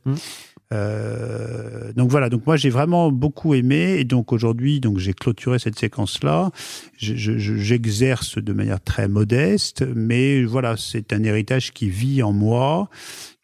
Euh, 0.75 1.93
donc 1.95 2.11
voilà, 2.11 2.29
donc 2.29 2.47
moi 2.47 2.57
j'ai 2.57 2.71
vraiment 2.71 3.11
beaucoup 3.13 3.55
aimé 3.55 3.97
et 3.99 4.05
donc 4.05 4.33
aujourd'hui 4.33 4.81
donc 4.81 4.99
j'ai 4.99 5.13
clôturé 5.15 5.59
cette 5.59 5.79
séquence 5.79 6.23
là. 6.25 6.51
Je- 6.99 7.15
je- 7.15 7.39
je- 7.39 7.55
J'exerce 7.57 8.39
de 8.39 8.53
manière 8.53 8.81
très 8.81 9.09
modeste, 9.09 9.85
mais 9.95 10.43
voilà 10.45 10.77
c'est 10.77 11.13
un 11.13 11.23
héritage 11.23 11.73
qui 11.73 11.89
vit 11.89 12.23
en 12.23 12.33
moi, 12.33 12.89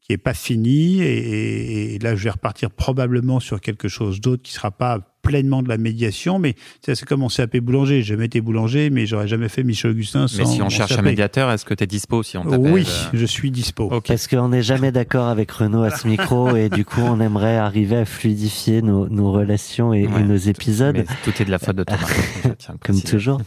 qui 0.03 0.13
est 0.13 0.19
pas 0.19 0.35
fini 0.35 1.01
et, 1.03 1.05
et- 1.19 1.95
et 1.95 1.99
là 2.01 2.17
je 2.17 2.25
vais 2.25 2.31
repartir 2.31 2.71
probablement 2.71 3.39
sur 3.41 3.61
quelque 3.61 3.89
chose 3.89 4.21
d'autre 4.21 4.43
qui 4.43 4.53
sera 4.53 4.71
pas 4.71 5.10
pleinement 5.23 5.63
de 5.63 5.69
la 5.69 5.79
médiation, 5.79 6.39
mais 6.39 6.55
ça 6.85 6.95
c'est 6.95 7.07
comme 7.07 7.21
mon 7.21 7.29
CAP 7.29 7.57
boulanger. 7.59 8.03
J'ai 8.03 8.15
jamais 8.15 8.27
été 8.27 8.41
boulanger, 8.41 8.91
mais 8.91 9.07
j'aurais 9.07 9.29
jamais 9.29 9.49
fait 9.49 9.63
Michel 9.63 9.93
Augustin 9.93 10.29
sans 10.29 10.39
Mais 10.39 10.47
si 10.47 10.63
on 10.63 10.69
cherche 10.69 10.93
un 10.93 11.03
médiateur, 11.03 11.51
est-ce 11.51 11.65
que 11.65 11.75
tu 11.75 11.85
es 11.85 11.87
dispo 11.87 12.23
si 12.23 12.37
on 12.37 12.45
t'appelle 12.45 12.73
Oui, 12.73 12.87
euh, 12.87 13.11
je 13.13 13.27
suis 13.27 13.51
dispo. 13.51 13.91
Parce 14.07 14.27
qu'on 14.27 14.49
n'est 14.49 14.63
jamais 14.63 14.93
d'accord 14.93 15.29
avec 15.29 15.51
Renaud 15.51 15.83
à 15.83 15.91
ce 15.91 16.07
micro 16.09 16.55
et 16.57 16.69
du 16.69 16.85
coup 16.85 17.01
on 17.01 17.21
aimerait 17.21 17.57
arriver 17.57 17.97
à 17.97 18.05
fluidifier 18.05 18.83
nos, 18.83 19.09
nos 19.09 19.33
relations 19.33 19.93
et, 19.93 20.07
nos 20.07 20.37
épisodes. 20.37 20.97
mais 20.97 21.05
tout 21.25 21.33
est 21.41 21.45
de 21.45 21.51
la 21.51 21.59
faute 21.59 21.77
de 21.77 21.85
Thomas. 21.85 21.99
tiens 22.59 22.77
Comme 22.85 23.01
toujours. 23.01 23.41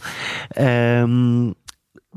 Euh, 0.58 1.52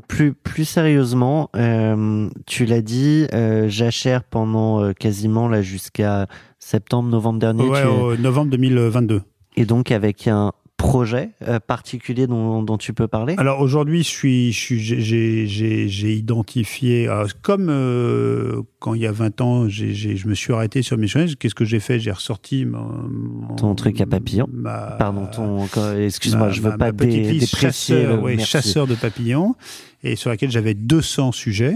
plus, 0.06 0.32
plus 0.32 0.64
sérieusement, 0.64 1.50
euh, 1.56 2.28
tu 2.46 2.64
l'as 2.64 2.80
dit, 2.82 3.26
euh, 3.34 3.68
jachère 3.68 4.24
pendant 4.24 4.82
euh, 4.82 4.92
quasiment 4.92 5.48
là 5.48 5.62
jusqu'à 5.62 6.26
septembre, 6.58 7.08
novembre 7.08 7.38
dernier. 7.38 7.64
Ouais, 7.64 7.82
tu- 7.82 7.88
au 7.88 8.16
novembre 8.16 8.50
2022. 8.52 9.22
Et 9.60 9.64
donc 9.66 9.90
avec 9.90 10.26
un 10.28 10.52
projet 10.76 11.30
euh, 11.42 11.58
particulier 11.58 12.28
dont, 12.28 12.62
dont 12.62 12.78
tu 12.78 12.92
peux 12.92 13.08
parler? 13.08 13.34
Alors 13.38 13.60
aujourd'hui, 13.60 14.04
je 14.04 14.08
suis, 14.08 14.52
j'ai- 14.52 16.14
identifié, 16.16 17.08
alors, 17.08 17.26
comme 17.42 17.68
euh, 17.68 18.62
quand 18.78 18.94
il 18.94 19.00
y 19.02 19.06
a 19.06 19.12
20 19.12 19.40
ans, 19.40 19.68
je 19.68 20.28
me 20.28 20.34
suis 20.34 20.52
arrêté 20.52 20.82
sur 20.82 20.96
mes 20.96 21.08
choses. 21.08 21.34
Qu'est-ce 21.34 21.56
que 21.56 21.64
j'ai 21.64 21.80
fait? 21.80 21.98
J'ai 21.98 22.12
ressorti 22.12 22.64
mon, 22.64 22.78
mon- 23.08 23.56
Ton 23.56 23.74
truc 23.74 24.00
à 24.00 24.06
papillon. 24.06 24.46
ma- 24.52 24.92
Pardon, 24.98 25.26
ton. 25.26 25.66
Excuse-moi, 25.96 26.50
je 26.50 26.60
veux 26.62 26.70
ma- 26.70 26.76
pas 26.78 26.86
ma 26.86 26.92
petite 26.92 27.22
dé- 27.22 27.32
liste 27.32 27.56
chasseur, 27.56 28.22
ouais, 28.22 28.38
chasseur 28.38 28.86
de 28.86 28.94
papillons, 28.94 29.56
et 30.04 30.14
sur 30.14 30.30
laquelle 30.30 30.50
j'avais 30.52 30.74
200 30.74 31.32
sujets. 31.32 31.74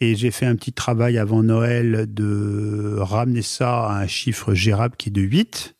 Et 0.00 0.16
j'ai 0.16 0.30
fait 0.30 0.46
un 0.46 0.56
petit 0.56 0.72
travail 0.72 1.16
avant 1.18 1.42
Noël 1.42 2.06
de 2.08 2.96
ramener 2.98 3.42
ça 3.42 3.84
à 3.86 3.98
un 4.00 4.06
chiffre 4.08 4.54
gérable 4.54 4.96
qui 4.96 5.10
est 5.10 5.12
de 5.12 5.20
8. 5.20 5.76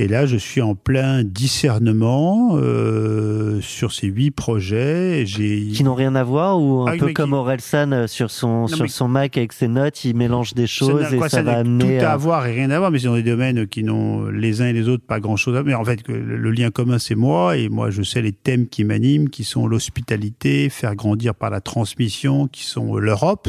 Et 0.00 0.06
là, 0.06 0.26
je 0.26 0.36
suis 0.36 0.60
en 0.60 0.76
plein 0.76 1.24
discernement 1.24 2.56
euh, 2.56 3.60
sur 3.60 3.92
ces 3.92 4.06
huit 4.06 4.30
projets. 4.30 5.24
J'ai 5.26 5.66
Qui 5.74 5.82
n'ont 5.82 5.96
rien 5.96 6.14
à 6.14 6.22
voir 6.22 6.60
ou 6.62 6.82
un 6.88 6.92
Ah, 6.92 6.96
peu 6.96 7.12
comme 7.12 7.30
qui- 7.30 7.34
Orelsan 7.34 7.90
euh, 7.90 8.06
sur 8.06 8.30
son, 8.30 8.68
sur 8.68 8.82
mais- 8.82 8.88
son 8.88 9.08
Mac 9.08 9.36
avec 9.36 9.52
ses 9.52 9.66
notes, 9.66 10.04
il 10.04 10.14
mélange 10.14 10.54
des 10.54 10.68
Ça 10.68 10.72
choses 10.72 11.02
n'a- 11.02 11.10
et 11.14 11.16
quoi, 11.16 11.28
ça, 11.28 11.42
va 11.42 11.58
amener 11.58 11.98
tout 11.98 12.04
à 12.04 12.10
à- 12.10 12.12
avoir 12.12 12.46
et 12.46 12.52
rien 12.52 12.70
à 12.70 12.78
voir, 12.78 12.92
mais 12.92 13.00
c'est 13.00 13.08
dans 13.08 13.16
des 13.16 13.24
domaines 13.24 13.66
qui 13.66 13.82
n'ont 13.82 14.26
les 14.28 14.62
uns 14.62 14.68
et 14.68 14.72
les 14.72 14.88
autres 14.88 15.04
pas 15.04 15.18
grand-chose 15.18 15.56
à 15.56 15.64
Mais 15.64 15.74
en 15.74 15.84
fait, 15.84 16.06
le 16.06 16.50
lien 16.52 16.70
commun, 16.70 17.00
c'est 17.00 17.16
moi, 17.16 17.56
et 17.56 17.68
moi, 17.68 17.90
je 17.90 18.02
sais 18.04 18.22
les 18.22 18.30
thèmes 18.32 18.68
qui 18.68 18.84
m'animent, 18.84 19.28
qui 19.28 19.42
sont 19.42 19.66
l'hospitalité, 19.66 20.68
faire 20.68 20.94
grandir 20.94 21.34
par 21.34 21.50
la 21.50 21.60
transmission, 21.60 22.46
qui 22.46 22.62
sont 22.64 22.96
euh, 22.96 23.00
l'Europe. 23.00 23.48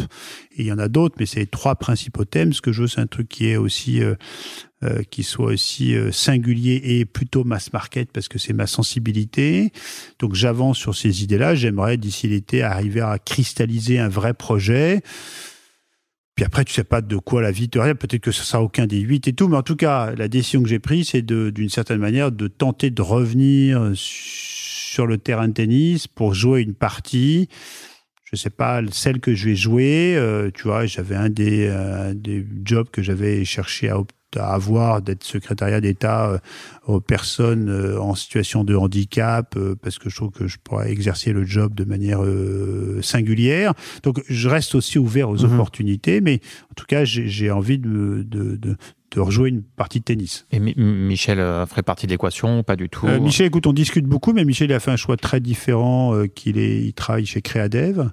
Et 0.57 0.63
il 0.63 0.65
y 0.65 0.71
en 0.73 0.80
a 0.80 0.88
d'autres, 0.88 1.15
mais 1.19 1.27
c'est 1.27 1.41
les 1.41 1.45
trois 1.45 1.76
principaux 1.76 2.26
thèmes. 2.26 2.53
Ce 2.53 2.61
que 2.61 2.71
je 2.71 2.81
veux, 2.81 2.88
c'est 2.88 3.01
un 3.01 3.07
truc 3.07 3.30
qui 3.30 3.49
est 3.49 3.55
aussi... 3.55 4.01
euh, 4.01 4.15
euh, 4.84 5.03
qui 5.03 5.23
soit 5.23 5.47
aussi 5.47 5.93
euh, 5.93 6.11
singulier 6.11 6.81
et 6.84 7.06
plutôt 7.06 7.43
mass 7.43 7.73
market 7.73 8.11
parce 8.14 8.30
que 8.30 8.39
c'est 8.39 8.53
ma 8.53 8.65
sensibilité. 8.65 9.73
Donc 10.19 10.35
j'avance 10.35 10.77
sur 10.77 10.95
ces 10.95 11.23
idées-là. 11.23 11.53
J'aimerais 11.56 11.97
d'ici 11.97 12.27
l'été 12.30 12.64
arriver 12.64 13.01
à 13.01 13.19
cristalliser 13.19 13.99
un 13.99 14.07
vrai 14.07 14.34
projet. 14.34 15.01
Puis 16.35 16.45
après, 16.45 16.64
tu 16.64 16.73
sais 16.73 16.85
pas 16.85 17.01
de 17.01 17.18
quoi 17.18 17.41
la 17.41 17.51
vie 17.51 17.68
te 17.68 17.77
réserve. 17.77 17.97
Peut-être 17.97 18.22
que 18.22 18.31
ce 18.31 18.43
sera 18.43 18.64
aucun 18.64 18.88
des 18.88 18.99
huit 19.01 19.27
et 19.27 19.34
tout. 19.34 19.49
Mais 19.49 19.57
en 19.57 19.64
tout 19.64 19.76
cas, 19.76 20.15
la 20.15 20.30
décision 20.30 20.64
que 20.64 20.69
j'ai 20.69 20.80
prise, 20.80 21.10
c'est 21.10 21.26
d'une 21.26 21.68
certaine 21.68 21.99
manière 21.99 22.31
de 22.31 22.47
tenter 22.47 22.89
de 22.91 23.01
revenir 23.01 23.91
sur 23.95 25.06
le 25.06 25.18
terrain 25.18 25.49
de 25.49 25.53
tennis 25.53 26.07
pour 26.07 26.34
jouer 26.34 26.61
une 26.61 26.76
partie. 26.76 27.49
Je 28.31 28.38
sais 28.38 28.49
pas, 28.49 28.81
celle 28.91 29.19
que 29.19 29.35
je 29.35 29.49
vais 29.49 29.56
jouer. 29.57 30.15
euh, 30.15 30.49
tu 30.53 30.64
vois, 30.64 30.85
j'avais 30.85 31.15
un 31.15 31.30
des, 31.30 31.69
des 32.15 32.45
jobs 32.64 32.89
que 32.89 33.01
j'avais 33.01 33.43
cherché 33.43 33.89
à, 33.89 33.97
obt- 33.97 34.14
à 34.38 34.53
avoir, 34.53 35.01
d'être 35.01 35.23
secrétariat 35.23 35.81
d'État 35.81 36.30
euh, 36.30 36.38
aux 36.85 36.99
personnes 36.99 37.69
euh, 37.69 37.99
en 37.99 38.15
situation 38.15 38.64
de 38.64 38.76
handicap, 38.76 39.56
euh, 39.57 39.76
parce 39.81 39.97
que 39.99 40.10
je 40.10 40.15
trouve 40.15 40.31
que 40.31 40.47
je 40.47 40.57
pourrais 40.64 40.91
exercer 40.91 41.34
le 41.34 41.43
job 41.45 41.73
de 41.76 41.84
manière 41.85 42.19
singulière. 43.01 43.73
Donc, 44.03 44.22
je 44.30 44.49
reste 44.49 44.76
aussi 44.76 44.99
ouvert 44.99 45.30
aux 45.30 45.38
Mhm. 45.45 45.53
opportunités, 45.53 46.22
mais 46.22 46.39
en 46.72 46.73
tout 46.76 46.85
cas, 46.88 47.06
j'ai 47.06 47.51
envie 47.51 47.77
de, 47.80 48.23
de, 48.27 48.56
de, 48.56 48.76
de 49.11 49.19
rejouer 49.19 49.49
une 49.49 49.64
partie 49.64 49.99
de 49.99 50.03
tennis. 50.06 50.45
Et 50.51 50.60
Mi- 50.60 50.76
Michel 50.77 51.39
euh, 51.39 51.65
ferait 51.65 51.84
partie 51.84 52.06
de 52.06 52.11
l'équation 52.11 52.64
pas 52.64 52.76
du 52.76 52.89
tout? 52.89 53.07
Euh, 53.07 53.19
Michel, 53.19 53.47
écoute, 53.47 53.68
on 53.68 53.73
discute 53.73 54.06
beaucoup, 54.06 54.34
mais 54.34 54.45
Michel 54.45 54.69
il 54.69 54.73
a 54.73 54.80
fait 54.80 54.91
un 54.91 54.95
choix 54.97 55.18
très 55.18 55.39
différent. 55.39 56.14
euh, 56.14 56.27
qu'il 56.27 56.57
est, 56.57 56.81
il 56.84 56.93
travaille 56.93 57.26
chez 57.26 57.41
Créadev, 57.41 58.10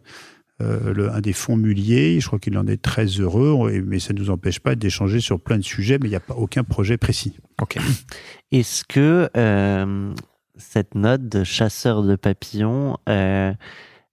euh, 0.62 0.94
le, 0.94 1.10
un 1.12 1.20
des 1.20 1.32
fonds 1.32 1.56
Mullier. 1.56 2.18
Je 2.20 2.26
crois 2.26 2.38
qu'il 2.38 2.56
en 2.56 2.66
est 2.66 2.80
très 2.80 3.06
heureux, 3.06 3.82
mais 3.84 3.98
ça 3.98 4.12
ne 4.14 4.18
nous 4.18 4.30
empêche 4.30 4.58
pas 4.60 4.74
d'échanger 4.74 5.20
sur 5.20 5.40
plein 5.40 5.58
de 5.58 5.62
sujets, 5.64 5.98
mais 6.00 6.06
il 6.06 6.10
n'y 6.10 6.16
a 6.16 6.20
pas 6.20 6.34
aucun 6.34 6.64
projet 6.64 6.96
précis. 6.96 7.36
Ok. 7.60 7.76
Est-ce 8.52 8.84
que 8.84 9.28
euh, 9.36 10.14
cette 10.56 10.94
note 10.94 11.28
de 11.28 11.44
chasseur 11.44 12.02
de 12.02 12.16
papillons, 12.16 12.96
euh, 13.08 13.52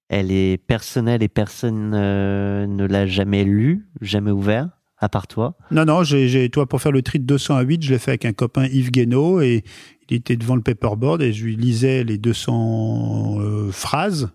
elle 0.10 0.32
est 0.32 0.58
personnelle 0.58 1.24
et 1.24 1.30
personne 1.30 1.92
ne 1.92 2.86
l'a 2.86 3.08
jamais 3.08 3.44
lue, 3.46 3.88
jamais 4.02 4.32
ouvert, 4.32 4.70
à 4.98 5.10
part 5.10 5.28
toi? 5.28 5.56
Non, 5.72 5.86
non, 5.86 6.04
j'ai, 6.04 6.28
j'ai- 6.28 6.50
toi, 6.50 6.68
pour 6.68 6.82
faire 6.82 6.92
le 6.92 7.02
tri 7.02 7.20
de 7.20 7.26
200 7.26 7.56
à 7.56 7.62
8, 7.62 7.84
je 7.84 7.94
l'ai 7.94 8.00
fait 8.00 8.12
avec 8.12 8.26
un 8.26 8.34
copain 8.34 8.66
Yves 8.66 8.92
Guénaud 8.92 9.40
et 9.42 9.64
il 10.10 10.18
était 10.18 10.36
devant 10.36 10.56
le 10.56 10.62
paperboard 10.62 11.22
et 11.22 11.32
je 11.34 11.46
lui 11.46 11.56
lisais 11.56 12.04
les 12.04 12.18
200 12.18 13.38
euh, 13.40 13.72
phrases. 13.72 14.30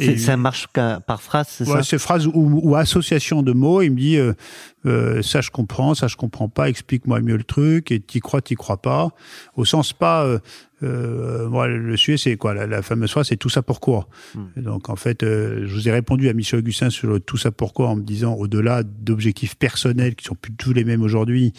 C'est- 0.00 0.12
Et- 0.12 0.18
Ça 0.18 0.36
marche 0.36 0.66
par 1.06 1.20
phrase, 1.22 1.46
c'est 1.50 1.68
Ouais, 1.68 1.76
ça? 1.76 1.82
ces 1.82 1.98
phrases 1.98 2.26
ou, 2.26 2.60
ou 2.62 2.74
association 2.76 3.42
de 3.42 3.52
mots. 3.52 3.82
Il 3.82 3.90
me 3.90 3.98
dit 3.98 4.16
euh, 4.16 4.32
euh, 4.86 5.20
ça 5.22 5.40
je 5.40 5.50
comprends, 5.50 5.94
ça 5.94 6.06
je 6.08 6.16
comprends 6.16 6.48
pas. 6.48 6.68
Explique-moi 6.68 7.20
mieux 7.20 7.36
le 7.36 7.44
truc. 7.44 7.90
Et 7.92 8.00
t'y 8.00 8.20
crois, 8.20 8.40
t'y 8.42 8.54
crois 8.54 8.80
pas. 8.80 9.10
Au 9.56 9.64
sens 9.64 9.92
pas. 9.92 10.24
Euh, 10.24 10.38
euh, 10.82 11.48
moi, 11.50 11.68
le 11.68 11.94
sujet 11.98 12.16
c'est 12.16 12.36
quoi? 12.36 12.54
La, 12.54 12.66
la 12.66 12.80
fameuse 12.82 13.10
phrase 13.10 13.28
c'est 13.28 13.36
tout 13.36 13.50
ça 13.50 13.60
pourquoi. 13.62 14.08
Et 14.56 14.60
Donc 14.62 14.88
en 14.88 14.96
fait, 14.96 15.22
euh, 15.22 15.66
je 15.66 15.74
vous 15.74 15.88
ai 15.88 15.92
répondu 15.92 16.28
à 16.30 16.32
Michel 16.32 16.60
Augustin 16.60 16.88
sur 16.88 17.08
le 17.08 17.20
tout 17.20 17.36
ça 17.36 17.50
pourquoi 17.50 17.88
en 17.88 17.96
me 17.96 18.02
disant 18.02 18.32
au-delà 18.34 18.82
d'objectifs 18.82 19.56
personnels 19.56 20.14
qui 20.14 20.24
sont 20.24 20.34
plus 20.34 20.54
tous 20.54 20.72
les 20.72 20.84
mêmes 20.84 21.02
aujourd'hui, 21.02 21.52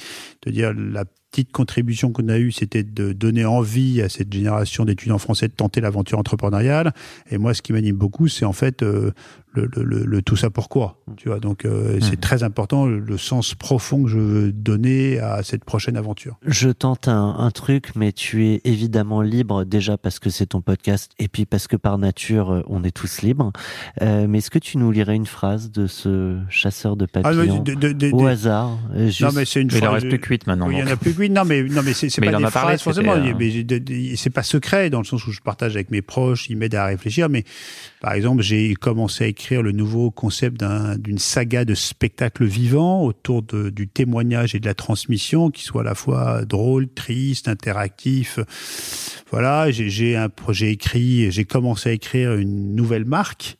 de 0.45 0.51
dire 0.51 0.73
la 0.75 1.03
petite 1.31 1.51
contribution 1.53 2.11
qu'on 2.11 2.27
a 2.27 2.37
eue, 2.37 2.51
c'était 2.51 2.83
de 2.83 3.13
donner 3.13 3.45
envie 3.45 4.01
à 4.01 4.09
cette 4.09 4.31
génération 4.31 4.83
d'étudiants 4.83 5.17
français 5.17 5.47
de 5.47 5.53
tenter 5.53 5.79
l'aventure 5.79 6.19
entrepreneuriale. 6.19 6.93
Et 7.29 7.37
moi, 7.37 7.53
ce 7.53 7.61
qui 7.61 7.71
m'anime 7.71 7.95
beaucoup, 7.95 8.27
c'est 8.27 8.43
en 8.43 8.51
fait 8.51 8.83
euh, 8.83 9.11
le, 9.53 9.69
le, 9.75 9.83
le, 9.83 10.05
le 10.05 10.21
tout 10.21 10.35
ça 10.35 10.49
pourquoi. 10.49 11.01
Tu 11.17 11.27
vois, 11.29 11.39
donc 11.39 11.65
euh, 11.65 11.99
c'est 12.01 12.19
très 12.19 12.43
important 12.43 12.85
le, 12.85 12.99
le 12.99 13.17
sens 13.17 13.53
profond 13.55 14.03
que 14.03 14.09
je 14.09 14.17
veux 14.17 14.51
donner 14.51 15.19
à 15.19 15.43
cette 15.43 15.65
prochaine 15.65 15.97
aventure. 15.97 16.37
Je 16.45 16.69
tente 16.69 17.07
un, 17.07 17.35
un 17.37 17.51
truc, 17.51 17.89
mais 17.95 18.11
tu 18.13 18.47
es 18.47 18.61
évidemment 18.63 19.21
libre 19.21 19.65
déjà 19.65 19.97
parce 19.97 20.19
que 20.19 20.29
c'est 20.29 20.45
ton 20.47 20.61
podcast 20.61 21.11
et 21.19 21.27
puis 21.27 21.45
parce 21.45 21.67
que 21.67 21.75
par 21.75 21.97
nature 21.97 22.51
euh, 22.51 22.61
on 22.67 22.83
est 22.83 22.91
tous 22.95 23.21
libres. 23.21 23.51
Euh, 24.01 24.25
mais 24.27 24.37
est-ce 24.39 24.49
que 24.51 24.59
tu 24.59 24.77
nous 24.77 24.91
lirais 24.91 25.15
une 25.15 25.25
phrase 25.25 25.71
de 25.71 25.87
ce 25.87 26.37
chasseur 26.49 26.95
de 26.95 27.05
Ah, 27.13 27.21
papillons 27.21 27.63
mais 27.65 27.75
de- 27.75 27.79
de- 27.79 27.91
de- 27.93 28.11
au 28.13 28.21
de- 28.23 28.27
hasard 28.27 28.77
euh, 28.95 29.07
juste- 29.07 29.21
Non, 29.21 29.29
mais 29.35 29.45
c'est 29.45 29.61
une 29.61 29.67
Mais 29.71 29.77
il 29.79 29.83
en 29.83 29.87
phrase- 29.89 29.93
reste 30.03 30.09
plus 30.09 30.19
que 30.19 30.29
huit 30.29 30.47
maintenant, 30.47 30.67
Oui, 30.67 30.75
il 30.77 30.79
y 30.79 30.83
en 30.83 30.87
a 30.87 30.95
plus 30.95 31.13
que 31.13 31.19
huit. 31.21 31.29
Non, 31.29 31.43
mais, 31.45 31.63
non, 31.63 31.81
mais 31.83 31.93
c'est 31.93 32.07
pas 32.21 32.31
des 32.37 32.45
phrases 32.45 32.81
forcément. 32.81 33.15
c'est 34.15 34.29
pas 34.29 34.43
secret 34.43 34.89
dans 34.89 34.99
le 34.99 35.05
sens 35.05 35.25
où 35.27 35.31
je 35.31 35.39
partage 35.41 35.75
avec 35.75 35.91
mes 35.91 36.01
proches, 36.01 36.49
ils 36.49 36.55
m'aident 36.57 36.75
à 36.75 36.85
réfléchir. 36.85 37.29
Mais 37.29 37.43
par 37.99 38.13
exemple, 38.13 38.41
j'ai 38.41 38.73
commencé 38.75 39.23
à 39.25 39.27
le 39.49 39.71
nouveau 39.71 40.11
concept 40.11 40.59
d'un- 40.59 40.97
d'une 40.97 41.17
saga 41.17 41.65
de 41.65 41.73
spectacle 41.73 42.45
vivant 42.45 43.03
autour 43.03 43.41
du 43.43 43.87
témoignage 43.87 44.55
et 44.55 44.59
de 44.59 44.65
la 44.65 44.73
transmission, 44.73 45.49
qui 45.49 45.63
soit 45.63 45.81
à 45.81 45.85
la 45.85 45.95
fois 45.95 46.45
drôle, 46.45 46.87
triste, 46.87 47.47
interactif. 47.47 48.39
Voilà, 49.31 49.71
j'ai- 49.71 50.17
écrit, 50.71 51.31
j'ai 51.31 51.45
commencé 51.45 51.89
à 51.89 51.91
écrire 51.93 52.33
une 52.35 52.75
nouvelle 52.75 53.05
marque 53.05 53.57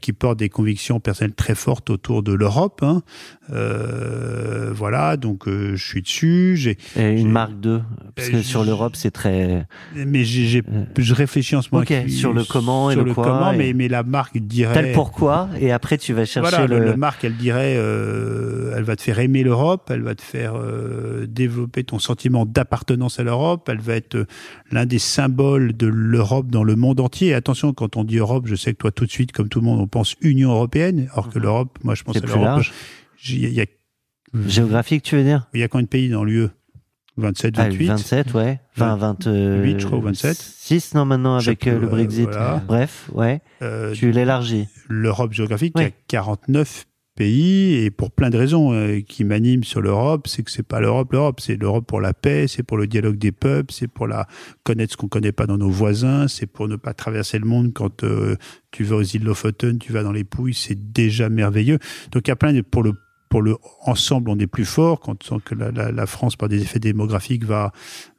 qui 0.00 0.12
porte 0.12 0.38
des 0.38 0.48
convictions 0.48 0.98
personnelles 1.00 1.34
très 1.34 1.54
fortes 1.54 1.88
autour 1.90 2.22
de 2.22 2.32
l'Europe. 2.32 2.80
hein. 2.82 3.02
Euh, 3.50 4.72
voilà, 4.74 5.16
donc 5.16 5.46
euh, 5.48 5.74
je 5.76 5.84
suis 5.86 6.02
dessus. 6.02 6.54
J'ai 6.56 6.76
Et 6.96 7.20
une 7.20 7.30
marque 7.30 7.58
2 7.60 7.80
Parce 8.14 8.28
que 8.30 8.36
Euh, 8.36 8.42
sur 8.42 8.64
l'Europe, 8.64 8.96
c'est 8.96 9.10
très. 9.10 9.66
mais 9.94 10.24
j'ai, 10.24 10.46
j'ai- 10.46 10.62
je 10.98 11.14
réfléchis 11.14 11.56
en 11.56 11.62
ce 11.62 11.68
moment. 11.72 11.82
Ok, 11.82 11.90
avec- 11.92 12.10
sur 12.10 12.32
le 12.32 12.44
comment 12.44 12.90
et 12.90 12.94
sur 12.94 13.04
le 13.04 13.14
quoi 13.14 13.24
comment, 13.24 13.52
et- 13.52 13.56
mais, 13.56 13.72
mais 13.72 13.88
la 13.88 14.02
marque 14.02 14.38
dirait. 14.38 14.88
Le 14.88 14.92
pourquoi 14.94 15.48
et 15.60 15.70
après 15.72 15.96
tu 15.98 16.12
vas 16.12 16.24
chercher 16.24 16.50
Voilà, 16.50 16.66
le, 16.66 16.78
le. 16.80 16.84
le 16.92 16.96
marque, 16.96 17.24
elle 17.24 17.36
dirait, 17.36 17.74
euh, 17.76 18.74
elle 18.76 18.82
va 18.84 18.96
te 18.96 19.02
faire 19.02 19.18
aimer 19.18 19.42
l'Europe, 19.42 19.88
elle 19.92 20.02
va 20.02 20.14
te 20.14 20.22
faire 20.22 20.54
euh, 20.56 21.26
développer 21.28 21.84
ton 21.84 21.98
sentiment 21.98 22.44
d'appartenance 22.46 23.18
à 23.20 23.22
l'Europe, 23.22 23.68
elle 23.70 23.80
va 23.80 23.94
être 23.94 24.16
euh, 24.16 24.26
l'un 24.72 24.86
des 24.86 24.98
symboles 24.98 25.76
de 25.76 25.86
l'Europe 25.86 26.48
dans 26.50 26.64
le 26.64 26.76
monde 26.76 27.00
entier. 27.00 27.28
Et 27.28 27.34
attention, 27.34 27.72
quand 27.72 27.96
on 27.96 28.04
dit 28.04 28.18
Europe, 28.18 28.46
je 28.46 28.54
sais 28.54 28.72
que 28.72 28.78
toi 28.78 28.90
tout 28.90 29.06
de 29.06 29.10
suite, 29.10 29.32
comme 29.32 29.48
tout 29.48 29.60
le 29.60 29.64
monde, 29.66 29.67
on 29.74 29.86
pense 29.86 30.14
Union 30.20 30.50
européenne, 30.52 31.08
alors 31.12 31.28
que 31.30 31.38
l'Europe, 31.38 31.78
moi 31.82 31.94
je 31.94 32.02
pense 32.04 32.16
Mhm. 32.16 32.22
C'est 32.26 32.32
à 32.32 32.36
l'Europe. 32.36 32.64
Il 33.28 33.40
y 33.40 33.46
a, 33.46 33.48
il 33.48 33.54
y 33.54 33.60
a- 33.60 33.66
Géographique, 34.46 35.02
tu 35.02 35.16
veux 35.16 35.24
dire? 35.24 35.48
Il 35.54 35.60
y 35.60 35.62
a 35.62 35.68
combien 35.68 35.84
de 35.84 35.88
pays 35.88 36.10
dans 36.10 36.22
l'UE 36.24 36.48
27, 37.16 37.54
Ah, 37.58 37.64
28 37.64 37.86
27, 37.86 38.34
ouais. 38.34 38.60
20, 38.76 38.96
28, 38.96 39.80
je 39.80 39.86
crois, 39.86 39.98
ou 39.98 40.02
27. 40.02 40.36
6, 40.36 40.94
non, 40.94 41.04
maintenant, 41.04 41.36
avec 41.36 41.66
euh, 41.66 41.78
le 41.78 41.86
euh, 41.86 41.90
Brexit. 41.90 42.28
voilà. 42.28 42.62
Bref, 42.66 43.08
ouais. 43.14 43.40
Euh, 43.62 43.92
tu 43.94 44.10
l'élargis. 44.12 44.68
l'Europe 44.88 45.32
géographique, 45.32 45.72
il 45.76 45.82
y 45.82 45.86
a 45.86 45.90
49 46.08 46.86
pays, 47.18 47.74
et 47.84 47.90
pour 47.90 48.10
plein 48.12 48.30
de 48.30 48.38
raisons 48.38 48.72
euh, 48.72 49.00
qui 49.00 49.24
m'animent 49.24 49.64
sur 49.64 49.80
l'Europe, 49.80 50.28
c'est 50.28 50.44
que 50.44 50.50
c'est 50.52 50.62
pas 50.66 50.80
l'Europe, 50.80 51.12
l'Europe, 51.12 51.40
c'est 51.40 51.56
l'Europe 51.56 51.84
pour 51.86 52.00
la 52.00 52.14
paix, 52.14 52.46
c'est 52.46 52.62
pour 52.62 52.76
le 52.76 52.86
dialogue 52.86 53.18
des 53.18 53.32
peuples, 53.32 53.72
c'est 53.72 53.88
pour 53.88 54.06
la 54.06 54.26
connaître 54.62 54.92
ce 54.92 54.96
qu'on 54.96 55.08
connaît 55.08 55.32
pas 55.32 55.46
dans 55.46 55.58
nos 55.58 55.68
voisins, 55.70 56.28
c'est 56.28 56.46
pour 56.46 56.68
ne 56.68 56.76
pas 56.76 56.94
traverser 56.94 57.38
le 57.40 57.46
monde 57.46 57.72
quand 57.74 58.04
euh, 58.04 58.36
tu 58.70 58.84
vas 58.84 58.96
aux 58.96 59.02
îles 59.02 59.24
Lofoten, 59.24 59.78
tu 59.78 59.92
vas 59.92 60.04
dans 60.04 60.12
les 60.12 60.24
Pouilles, 60.24 60.54
c'est 60.54 60.92
déjà 60.92 61.28
merveilleux. 61.28 61.78
Donc 62.12 62.28
il 62.28 62.30
y 62.30 62.32
a 62.32 62.36
plein 62.36 62.52
de 62.52 62.60
pour 62.60 62.82
le 62.84 62.92
pour 63.30 63.42
le 63.42 63.56
ensemble, 63.84 64.30
on 64.30 64.38
est 64.38 64.46
plus 64.46 64.64
fort 64.64 65.00
quand 65.00 65.18
que 65.44 65.54
la, 65.54 65.70
la- 65.70 65.92
la 65.92 66.06
France, 66.06 66.34
par 66.36 66.48
des 66.48 66.62
effets 66.62 66.78
démographiques, 66.78 67.44
va 67.44 67.72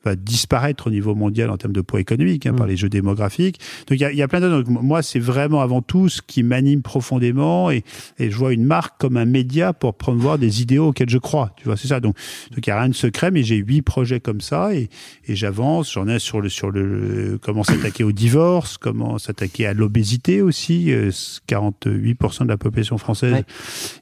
va 0.04 0.16
disparaître 0.16 0.88
au 0.88 0.90
niveau 0.90 1.16
mondial 1.16 1.50
en 1.50 1.58
termes 1.58 1.74
de 1.74 1.82
poids 1.82 2.00
économique 2.00 2.46
hein, 2.46 2.54
par 2.54 2.68
les 2.68 2.78
jeux 2.78 2.90
démographiques. 2.90 3.60
Donc 3.88 4.00
il 4.00 4.02
y 4.02 4.06
a, 4.06 4.12
y 4.12 4.22
a 4.22 4.28
plein 4.28 4.40
d'autres. 4.40 4.64
Donc, 4.70 4.82
moi, 4.82 5.02
c'est 5.02 5.20
vraiment 5.20 5.62
avant 5.62 5.82
tout 5.82 6.10
ce 6.10 6.22
qui 6.22 6.44
m'anime 6.44 6.82
profondément 6.82 7.72
et, 7.72 7.84
et 8.18 8.32
je 8.32 8.36
vois 8.38 8.54
une 8.54 8.66
marque 8.66 9.00
comme 9.00 9.18
un 9.18 9.26
média 9.26 9.74
pour 9.74 9.96
promouvoir 9.96 10.38
des 10.38 10.62
idéaux 10.62 10.88
auxquels 10.90 11.10
je 11.10 11.18
crois. 11.18 11.52
Tu 11.58 11.66
vois, 11.66 11.78
c'est 11.78 11.88
ça. 11.88 12.00
Donc 12.00 12.16
donc 12.52 12.66
il 12.66 12.70
y 12.70 12.74
a 12.74 12.80
rien 12.80 12.90
de 12.90 12.96
secret, 12.96 13.32
mais 13.32 13.44
j'ai 13.44 13.58
huit 13.58 13.82
projets 13.82 14.20
comme 14.20 14.42
ça 14.42 14.74
et, 14.74 14.90
et 15.26 15.36
j'avance. 15.36 15.94
J'en 15.94 16.08
ai 16.08 16.20
sur 16.20 16.42
le 16.42 16.50
sur 16.50 16.72
le 16.72 17.40
comment 17.42 17.64
s'attaquer 17.64 18.04
au 18.04 18.12
divorce, 18.12 18.78
comment 18.78 19.18
s'attaquer 19.18 19.66
à 19.68 19.74
l'obésité 19.74 20.42
aussi. 20.42 20.92
euh, 20.92 21.12
48% 21.48 22.44
de 22.44 22.48
la 22.48 22.58
population 22.58 22.98
française. 22.98 23.44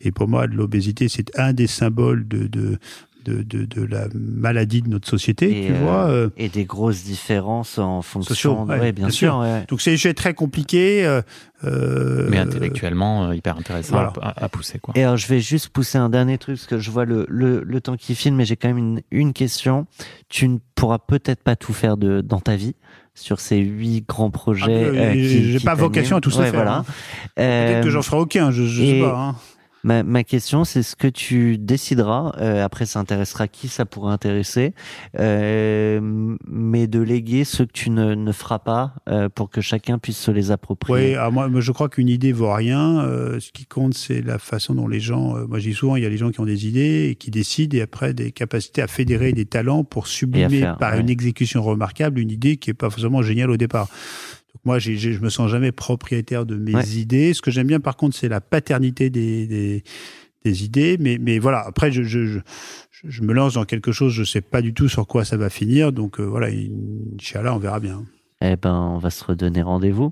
Et 0.02 0.12
pour 0.12 0.28
moi, 0.28 0.48
l'obésité, 0.48 1.08
c'est 1.10 1.38
un 1.40 1.54
des 1.54 1.68
symboles 1.68 2.28
de, 2.28 2.48
de 2.48 2.78
de, 3.28 3.44
de, 3.44 3.66
de 3.66 3.84
la 3.86 4.08
maladie 4.16 4.82
de 4.82 4.90
notre 4.90 5.08
société, 5.08 5.64
Et, 5.64 5.68
tu 5.68 5.74
euh, 5.74 5.80
vois. 5.84 6.08
euh, 6.10 6.30
et 6.38 6.50
des 6.50 6.66
grosses 6.66 7.04
différences 7.04 7.78
en 7.78 8.02
fonction. 8.02 8.34
sociaux. 8.34 8.66
de- 8.66 8.72
ouais, 8.72 8.80
ouais, 8.80 8.92
bien, 8.92 9.10
sûr. 9.10 9.38
ouais. 9.40 9.66
Donc 9.68 9.82
c'est 9.82 9.92
un 9.94 9.98
sujet 9.98 10.14
très 10.14 10.34
compliqué. 10.34 11.06
euh, 11.06 11.22
euh, 11.64 12.28
Mais 12.30 12.38
intellectuellement, 12.38 13.26
euh, 13.26 13.36
hyper 13.36 13.58
intéressant 13.58 13.94
Voilà. 13.96 14.14
à, 14.22 14.46
à 14.46 14.50
pousser. 14.50 14.80
Quoi. 14.80 14.94
Et 14.98 15.04
alors, 15.04 15.18
je 15.18 15.28
vais 15.28 15.40
juste 15.40 15.70
pousser 15.70 15.98
un 15.98 16.10
dernier 16.10 16.38
truc, 16.38 16.56
parce 16.58 16.68
que 16.68 16.80
je 16.80 16.92
vois 16.92 17.06
le, 17.06 17.26
le, 17.30 17.64
le 17.64 17.82
temps 17.82 17.98
qui 17.98 18.16
file, 18.16 18.34
mais 18.34 18.46
j'ai 18.46 18.56
quand 18.56 18.68
même 18.68 18.78
une, 18.78 19.02
une 19.12 19.34
question. 19.34 19.88
Tu 20.30 20.48
ne 20.48 20.58
pourras 20.76 21.00
peut-être 21.00 21.44
pas 21.44 21.56
tout 21.56 21.74
faire 21.74 21.98
de, 21.98 22.22
dans 22.22 22.40
ta 22.40 22.56
vie 22.56 22.76
sur 23.16 23.40
ces 23.40 23.58
huit 23.58 24.06
grands 24.08 24.30
projets. 24.30 24.66
Ah, 24.68 24.70
euh, 24.70 25.16
euh, 25.16 25.52
j'ai 25.52 25.60
pas 25.60 25.74
vocation 25.74 26.18
à 26.18 26.20
les 26.20 26.28
Ouais, 26.28 26.44
faire, 26.44 26.54
Voilà. 26.54 26.78
hein. 26.78 26.86
Peut-être 27.36 27.84
que 27.84 27.90
j'en 27.90 28.04
ferai 28.04 28.18
aucun, 28.18 28.52
je- 28.52 28.64
je 28.66 28.84
sais 28.86 29.00
pas, 29.02 29.18
hein. 29.18 29.36
Ma, 29.88 30.04
ma 30.04 30.26
question, 30.26 30.66
c'est 30.66 30.84
ce 30.84 30.98
que 30.98 31.08
tu 31.08 31.58
décideras. 31.58 32.34
euh, 32.42 32.66
après, 32.66 32.86
ça 32.86 33.00
intéressera 33.00 33.48
qui 33.48 33.70
ça 33.70 33.86
pourrait 33.86 34.12
intéresser, 34.12 34.74
euh, 35.18 36.36
mais 36.46 36.88
de 36.88 37.00
léguer 37.00 37.46
ceux 37.46 37.66
que 37.66 37.72
tu 37.72 37.90
ne, 37.90 38.14
ne 38.14 38.32
feras 38.34 38.60
pas 38.60 38.96
euh, 39.08 39.30
pour 39.30 39.50
que 39.50 39.62
chacun 39.62 39.98
puisse 39.98 40.18
se 40.18 40.30
les 40.30 40.52
approprier. 40.52 41.12
Oui, 41.12 41.16
alors 41.16 41.32
moi, 41.32 41.50
je 41.62 41.72
crois 41.72 41.88
qu'une 41.88 42.10
idée 42.10 42.34
vaut 42.34 42.54
rien. 42.54 43.00
Euh, 43.00 43.40
ce 43.40 43.54
qui 43.54 43.66
compte, 43.66 43.94
c'est 43.94 44.22
la 44.22 44.40
façon 44.40 44.76
dont 44.76 44.90
les 44.90 45.00
gens. 45.00 45.38
euh, 45.38 45.48
moi, 45.48 45.60
je 45.60 45.70
dis 45.70 45.74
souvent, 45.74 45.96
il 45.96 46.04
y 46.04 46.06
a 46.06 46.10
les 46.10 46.18
gens 46.18 46.32
qui 46.32 46.42
ont 46.42 46.46
des 46.46 46.68
idées 46.68 47.08
et 47.10 47.16
qui 47.16 47.32
décident, 47.32 47.78
et 47.78 47.82
après 47.82 48.14
des 48.14 48.34
capacités 48.34 48.82
à 48.82 48.88
fédérer 48.88 49.32
des 49.32 49.46
talents 49.46 49.86
pour 49.86 50.08
sublimer 50.08 50.60
faire, 50.60 50.78
par 50.78 50.96
ouais. 50.96 51.00
une 51.00 51.10
exécution 51.10 51.64
remarquable 51.64 52.20
une 52.20 52.32
idée 52.32 52.58
qui 52.58 52.72
est 52.72 52.74
pas 52.74 52.90
forcément 52.90 53.22
géniale 53.22 53.52
au 53.52 53.58
départ. 53.58 53.88
Moi, 54.68 54.80
j'ai, 54.80 54.98
j'ai- 54.98 55.14
je 55.14 55.22
me 55.22 55.30
sens 55.30 55.50
jamais 55.50 55.72
propriétaire 55.72 56.46
de 56.46 56.58
mes 56.58 56.76
Ouais. 56.76 56.86
idées. 56.90 57.34
Ce 57.34 57.42
que 57.42 57.52
j'aime 57.52 57.68
bien, 57.68 57.80
par 57.80 57.96
contre, 57.96 58.18
c'est 58.18 58.28
la 58.28 58.42
paternité 58.42 59.10
des, 59.10 59.48
des, 59.48 59.82
des 60.44 60.64
idées. 60.66 60.98
Mais, 61.00 61.18
mais 61.22 61.40
voilà, 61.40 61.64
après, 61.66 61.90
je, 61.90 62.04
je, 62.04 62.26
je, 62.26 62.40
je- 62.92 63.10
je 63.10 63.22
me 63.24 63.32
lance 63.34 63.54
dans 63.54 63.64
quelque 63.64 63.94
chose, 63.94 64.12
je 64.12 64.26
sais 64.26 64.42
pas 64.42 64.62
du 64.62 64.74
tout 64.74 64.90
sur 64.90 65.08
quoi 65.08 65.24
ça 65.24 65.38
va 65.38 65.50
finir. 65.50 65.94
Donc 65.94 66.20
euh, 66.20 66.24
voilà, 66.24 66.48
Inch'Allah, 67.16 67.56
on 67.56 67.60
verra 67.60 67.80
bien. 67.80 68.04
Eh 68.42 68.58
ben, 68.58 68.76
on 68.76 68.98
va 68.98 69.10
se 69.10 69.24
redonner 69.24 69.62
rendez-vous. 69.62 70.12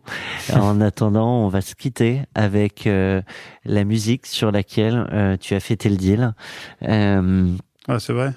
en 0.53 0.79
attendant, 0.89 1.43
on 1.45 1.49
va 1.49 1.59
se 1.59 1.75
quitter 1.75 2.21
avec 2.33 2.87
euh, 2.87 3.21
la 3.65 3.83
musique 3.83 4.25
sur 4.25 4.51
laquelle 4.53 5.05
euh, 5.11 5.35
tu 5.37 5.53
as 5.53 5.59
fêté 5.59 5.89
le 5.89 5.97
deal. 5.97 6.33
Euh, 6.83 7.49
Ah, 7.89 7.99
c'est 7.99 8.13
vrai? 8.13 8.31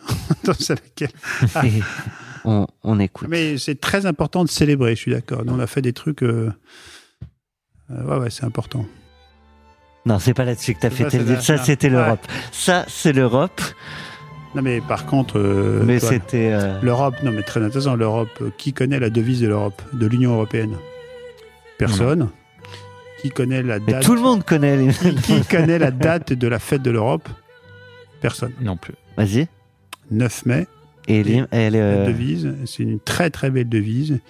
C'est 0.59 0.74
laquelle? 0.74 1.12
Ah. 1.55 1.62
on, 2.44 2.66
on 2.82 2.98
écoute. 3.01 3.28
Mais 3.28 3.59
c'est 3.59 3.81
très 3.81 4.06
important 4.06 4.44
de 4.44 4.48
célébrer, 4.48 4.94
je 4.94 5.01
suis 5.01 5.12
d'accord. 5.12 5.43
On 5.47 5.59
a 5.60 5.66
fait 5.66 5.82
des 5.82 5.93
trucs. 5.93 6.23
euh, 6.23 6.51
euh, 7.90 8.05
ouais, 8.05 8.16
ouais, 8.19 8.31
c'est 8.31 8.44
important. 8.44 8.85
Non, 10.06 10.19
c'est 10.19 10.35
pas 10.35 10.44
là-dessus 10.44 10.74
que 10.74 10.81
tu 10.81 10.86
as 10.86 10.90
fêté 10.90 11.19
le 11.19 11.24
deal. 11.24 11.43
ça, 11.43 11.59
c'était 11.59 11.89
Ouais. 11.89 11.94
l'Europe. 11.94 12.27
Ça, 12.52 12.85
c'est 12.89 13.12
l'Europe. 13.12 13.60
Non, 14.55 14.62
mais 14.62 14.81
par 14.81 15.05
contre. 15.06 15.39
euh, 15.39 15.82
Mais 15.85 15.98
c'était. 15.98 16.51
euh, 16.52 16.81
L'Europe, 16.81 17.16
non, 17.23 17.32
mais 17.32 17.43
très 17.43 17.62
intéressant. 17.62 17.94
L'Europe, 17.97 18.31
euh, 18.40 18.51
qui 18.56 18.73
connaît 18.73 18.98
la 18.98 19.10
devise 19.10 19.40
de 19.43 19.48
l'Europe, 19.48 19.82
de 19.93 20.06
l'Union 20.06 20.32
européenne? 20.35 20.77
Personne. 21.77 22.31
Qui 23.20 23.31
connaît 23.31 23.62
la 23.62 23.78
Mais 23.81 23.93
date? 23.93 24.05
tout 24.05 24.15
le 24.15 24.20
monde 24.20 24.44
connaît. 24.44 24.77
les- 24.77 24.93
qui 24.93 25.43
connaît 25.51 25.78
la 25.78 25.90
date 25.90 26.32
de 26.32 26.48
la 26.48 26.59
fête 26.59 26.82
de 26.82 26.90
l'Europe? 26.90 27.28
Personne. 28.20 28.52
Non 28.60 28.77
plus. 28.77 28.94
Vas-y. 29.16 29.48
9 30.10 30.47
mai. 30.47 30.66
Et 31.09 31.20
elle, 31.51 31.72
La 31.72 31.78
euh, 31.78 32.06
devise, 32.06 32.55
c'est 32.66 32.82
une 32.82 33.01
très 33.01 33.30
très 33.30 33.51
belle 33.51 33.68
devise 33.68 34.20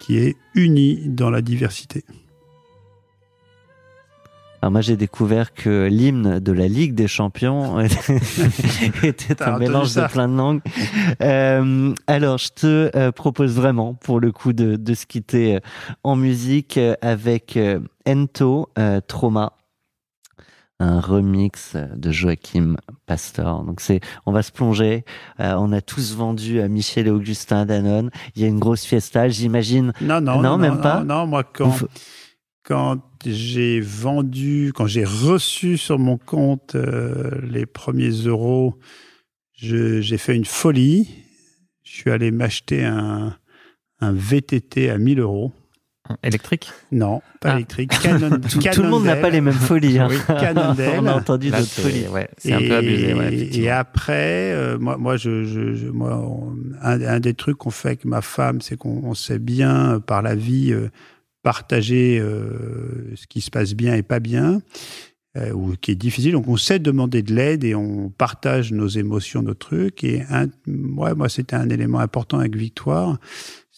qui 0.00 0.18
est 0.18 0.36
unie 0.54 1.02
dans 1.06 1.30
la 1.30 1.40
diversité. 1.40 2.04
Alors 4.60 4.72
moi 4.72 4.80
j'ai 4.80 4.96
découvert 4.96 5.54
que 5.54 5.86
l'hymne 5.86 6.40
de 6.40 6.52
la 6.52 6.66
Ligue 6.66 6.94
des 6.94 7.06
Champions 7.06 7.78
était 9.02 9.40
un 9.42 9.58
mélange 9.58 9.94
de 9.94 10.06
plein 10.08 10.26
de 10.26 10.36
langues. 10.36 10.60
Euh, 11.22 11.94
alors 12.08 12.38
je 12.38 12.48
te 12.48 12.90
euh, 12.96 13.12
propose 13.12 13.54
vraiment 13.54 13.94
pour 13.94 14.18
le 14.18 14.32
coup 14.32 14.52
de, 14.52 14.74
de 14.74 14.94
se 14.94 15.06
quitter 15.06 15.60
en 16.02 16.16
musique 16.16 16.80
avec 17.00 17.58
Ento 18.08 18.68
euh, 18.78 19.00
Trauma 19.06 19.52
un 20.78 21.00
remix 21.00 21.76
de 21.76 22.12
Joachim 22.12 22.76
Pastor. 23.06 23.64
Donc 23.64 23.80
c'est, 23.80 24.00
on 24.26 24.32
va 24.32 24.42
se 24.42 24.52
plonger. 24.52 25.04
Euh, 25.40 25.54
on 25.58 25.72
a 25.72 25.80
tous 25.80 26.14
vendu 26.14 26.60
à 26.60 26.68
Michel 26.68 27.06
et 27.06 27.10
Augustin 27.10 27.64
Danone. 27.64 28.10
Il 28.34 28.42
y 28.42 28.44
a 28.44 28.48
une 28.48 28.58
grosse 28.58 28.84
fiesta, 28.84 29.28
j'imagine. 29.28 29.92
Non, 30.00 30.20
non, 30.20 30.40
non, 30.42 30.58
même 30.58 30.76
non, 30.76 30.82
pas. 30.82 31.00
Non, 31.00 31.20
non, 31.20 31.26
moi, 31.26 31.44
quand, 32.64 33.00
j'ai 33.24 33.80
vendu, 33.80 34.72
quand 34.74 34.86
j'ai 34.86 35.04
reçu 35.04 35.78
sur 35.78 35.98
mon 35.98 36.18
compte 36.18 36.74
euh, 36.74 37.30
les 37.42 37.64
premiers 37.64 38.10
euros, 38.10 38.78
j'ai 39.54 40.18
fait 40.18 40.36
une 40.36 40.44
folie. 40.44 41.08
Je 41.84 41.92
suis 41.92 42.10
allé 42.10 42.30
m'acheter 42.30 42.84
un, 42.84 43.36
un 44.00 44.12
VTT 44.12 44.90
à 44.90 44.98
1000 44.98 45.20
euros. 45.20 45.52
Électrique 46.22 46.70
Non, 46.92 47.20
pas 47.40 47.50
Ah. 47.50 47.56
électrique. 47.56 47.92
Canon, 48.02 48.30
Tout, 48.50 48.58
tout 48.58 48.82
le 48.82 48.88
monde 48.88 49.04
n'a 49.04 49.16
pas 49.16 49.30
les 49.30 49.40
mêmes 49.40 49.52
folies. 49.54 49.98
hein. 49.98 50.08
Oui, 50.10 50.16
Cannondale. 50.26 50.98
on 51.00 51.06
a 51.06 51.14
entendu 51.14 51.50
d'autres 51.50 51.64
folies. 51.66 52.06
ouais, 52.08 52.28
c'est 52.38 52.52
un 52.52 52.58
peu 52.60 52.76
abusé. 52.76 53.14
Ouais, 53.14 53.34
et, 53.34 53.70
après, 53.70 54.52
euh, 54.52 54.78
moi, 54.78 54.96
moi, 54.96 55.16
je, 55.16 55.44
je, 55.44 55.74
je- 55.74 55.88
moi 55.88 56.16
on- 56.16 56.56
un, 56.82 57.00
un 57.02 57.20
des 57.20 57.34
trucs 57.34 57.58
qu'on 57.58 57.70
fait 57.70 57.88
avec 57.88 58.04
ma 58.04 58.20
femme, 58.22 58.60
c'est 58.60 58.76
qu'on 58.76 59.00
on 59.04 59.14
sait 59.14 59.38
bien, 59.38 59.94
euh, 59.94 59.98
par 60.00 60.22
la 60.22 60.34
vie, 60.34 60.72
euh, 60.72 60.88
partager 61.42 62.18
euh, 62.20 63.14
ce 63.14 63.26
qui 63.26 63.40
se 63.40 63.50
passe 63.50 63.74
bien 63.74 63.94
et 63.94 64.02
pas 64.02 64.18
bien, 64.20 64.60
euh, 65.36 65.52
ou 65.52 65.74
qui 65.80 65.92
est 65.92 65.94
difficile. 65.96 66.32
Donc, 66.32 66.48
on 66.48 66.56
sait 66.56 66.78
demander 66.78 67.22
de 67.22 67.34
l'aide 67.34 67.62
et 67.62 67.74
on 67.74 68.08
partage 68.10 68.72
nos 68.72 68.88
émotions, 68.88 69.42
nos 69.42 69.54
trucs. 69.54 70.02
Et 70.02 70.22
un, 70.30 70.46
ouais, 70.66 71.14
moi, 71.14 71.28
c'était 71.28 71.56
un 71.56 71.68
élément 71.68 72.00
important 72.00 72.38
avec 72.40 72.56
Victoire. 72.56 73.18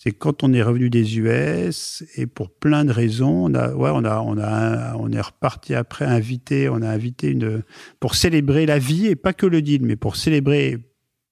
C'est 0.01 0.13
quand 0.13 0.45
on 0.45 0.53
est 0.53 0.63
revenu 0.63 0.91
des 0.91 1.19
US 1.19 2.05
et 2.15 2.29
pour 2.29 2.51
plein 2.51 2.85
de 2.85 2.93
raisons, 2.93 3.47
on 3.47 3.55
a, 3.55 3.75
ouais, 3.75 3.91
on 3.93 4.05
a, 4.05 4.21
on 4.21 4.39
a, 4.39 4.95
on 4.97 5.11
est 5.11 5.21
reparti 5.21 5.75
après 5.75 6.05
invité, 6.05 6.69
on 6.69 6.83
a 6.83 6.89
invité 6.89 7.31
une, 7.31 7.65
pour 7.99 8.15
célébrer 8.15 8.65
la 8.65 8.79
vie 8.79 9.07
et 9.07 9.17
pas 9.17 9.33
que 9.33 9.45
le 9.45 9.61
deal, 9.61 9.83
mais 9.83 9.97
pour 9.97 10.15
célébrer 10.15 10.79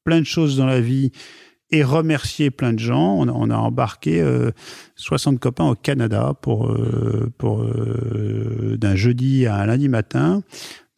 plein 0.02 0.18
de 0.18 0.26
choses 0.26 0.56
dans 0.56 0.66
la 0.66 0.80
vie 0.80 1.12
et 1.70 1.84
remercier 1.84 2.50
plein 2.50 2.72
de 2.72 2.80
gens. 2.80 3.14
On 3.16 3.28
a, 3.28 3.32
on 3.32 3.50
a 3.50 3.56
embarqué 3.56 4.20
euh, 4.20 4.50
60 4.96 5.38
copains 5.38 5.66
au 5.66 5.76
Canada 5.76 6.34
pour, 6.42 6.66
euh, 6.68 7.32
pour 7.38 7.62
euh, 7.62 8.76
d'un 8.80 8.96
jeudi 8.96 9.46
à 9.46 9.58
un 9.58 9.66
lundi 9.66 9.88
matin 9.88 10.42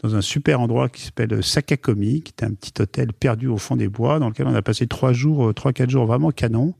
dans 0.02 0.14
un 0.14 0.20
super 0.20 0.60
endroit 0.60 0.88
qui 0.88 1.02
s'appelle 1.02 1.42
Sakakomi, 1.42 2.22
qui 2.22 2.32
est 2.38 2.44
un 2.44 2.52
petit 2.52 2.72
hôtel 2.80 3.12
perdu 3.12 3.48
au 3.48 3.56
fond 3.56 3.76
des 3.76 3.88
bois, 3.88 4.18
dans 4.18 4.28
lequel 4.28 4.46
on 4.46 4.54
a 4.54 4.62
passé 4.62 4.86
trois 4.86 5.12
jours, 5.12 5.48
euh, 5.48 5.52
trois 5.52 5.72
quatre 5.72 5.90
jours 5.90 6.06
vraiment 6.06 6.30
canon, 6.30 6.74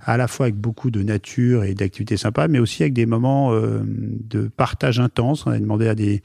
à 0.00 0.16
la 0.16 0.28
fois 0.28 0.46
avec 0.46 0.56
beaucoup 0.56 0.90
de 0.90 1.02
nature 1.02 1.64
et 1.64 1.74
d'activités 1.74 2.16
sympas, 2.16 2.48
mais 2.48 2.58
aussi 2.58 2.82
avec 2.82 2.94
des 2.94 3.06
moments 3.06 3.52
euh, 3.52 3.82
de 3.84 4.48
partage 4.48 4.98
intense. 4.98 5.46
On 5.46 5.50
a 5.50 5.58
demandé 5.58 5.88
à 5.88 5.94
des 5.94 6.22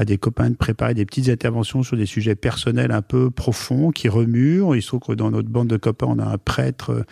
à 0.00 0.06
des 0.06 0.16
copains 0.16 0.48
de 0.48 0.56
préparer 0.56 0.94
des 0.94 1.04
petites 1.04 1.28
interventions 1.28 1.82
sur 1.82 1.94
des 1.94 2.06
sujets 2.06 2.34
personnels 2.34 2.90
un 2.90 3.02
peu 3.02 3.30
profonds 3.30 3.90
qui 3.90 4.08
remuent. 4.08 4.74
Il 4.74 4.80
se 4.80 4.86
trouve 4.86 5.00
que 5.00 5.12
dans 5.12 5.30
notre 5.30 5.50
bande 5.50 5.68
de 5.68 5.76
copains, 5.76 6.06
on 6.08 6.18
a 6.18 6.24
un 6.24 6.38
prêtre, 6.38 6.90
euh, 6.90 7.02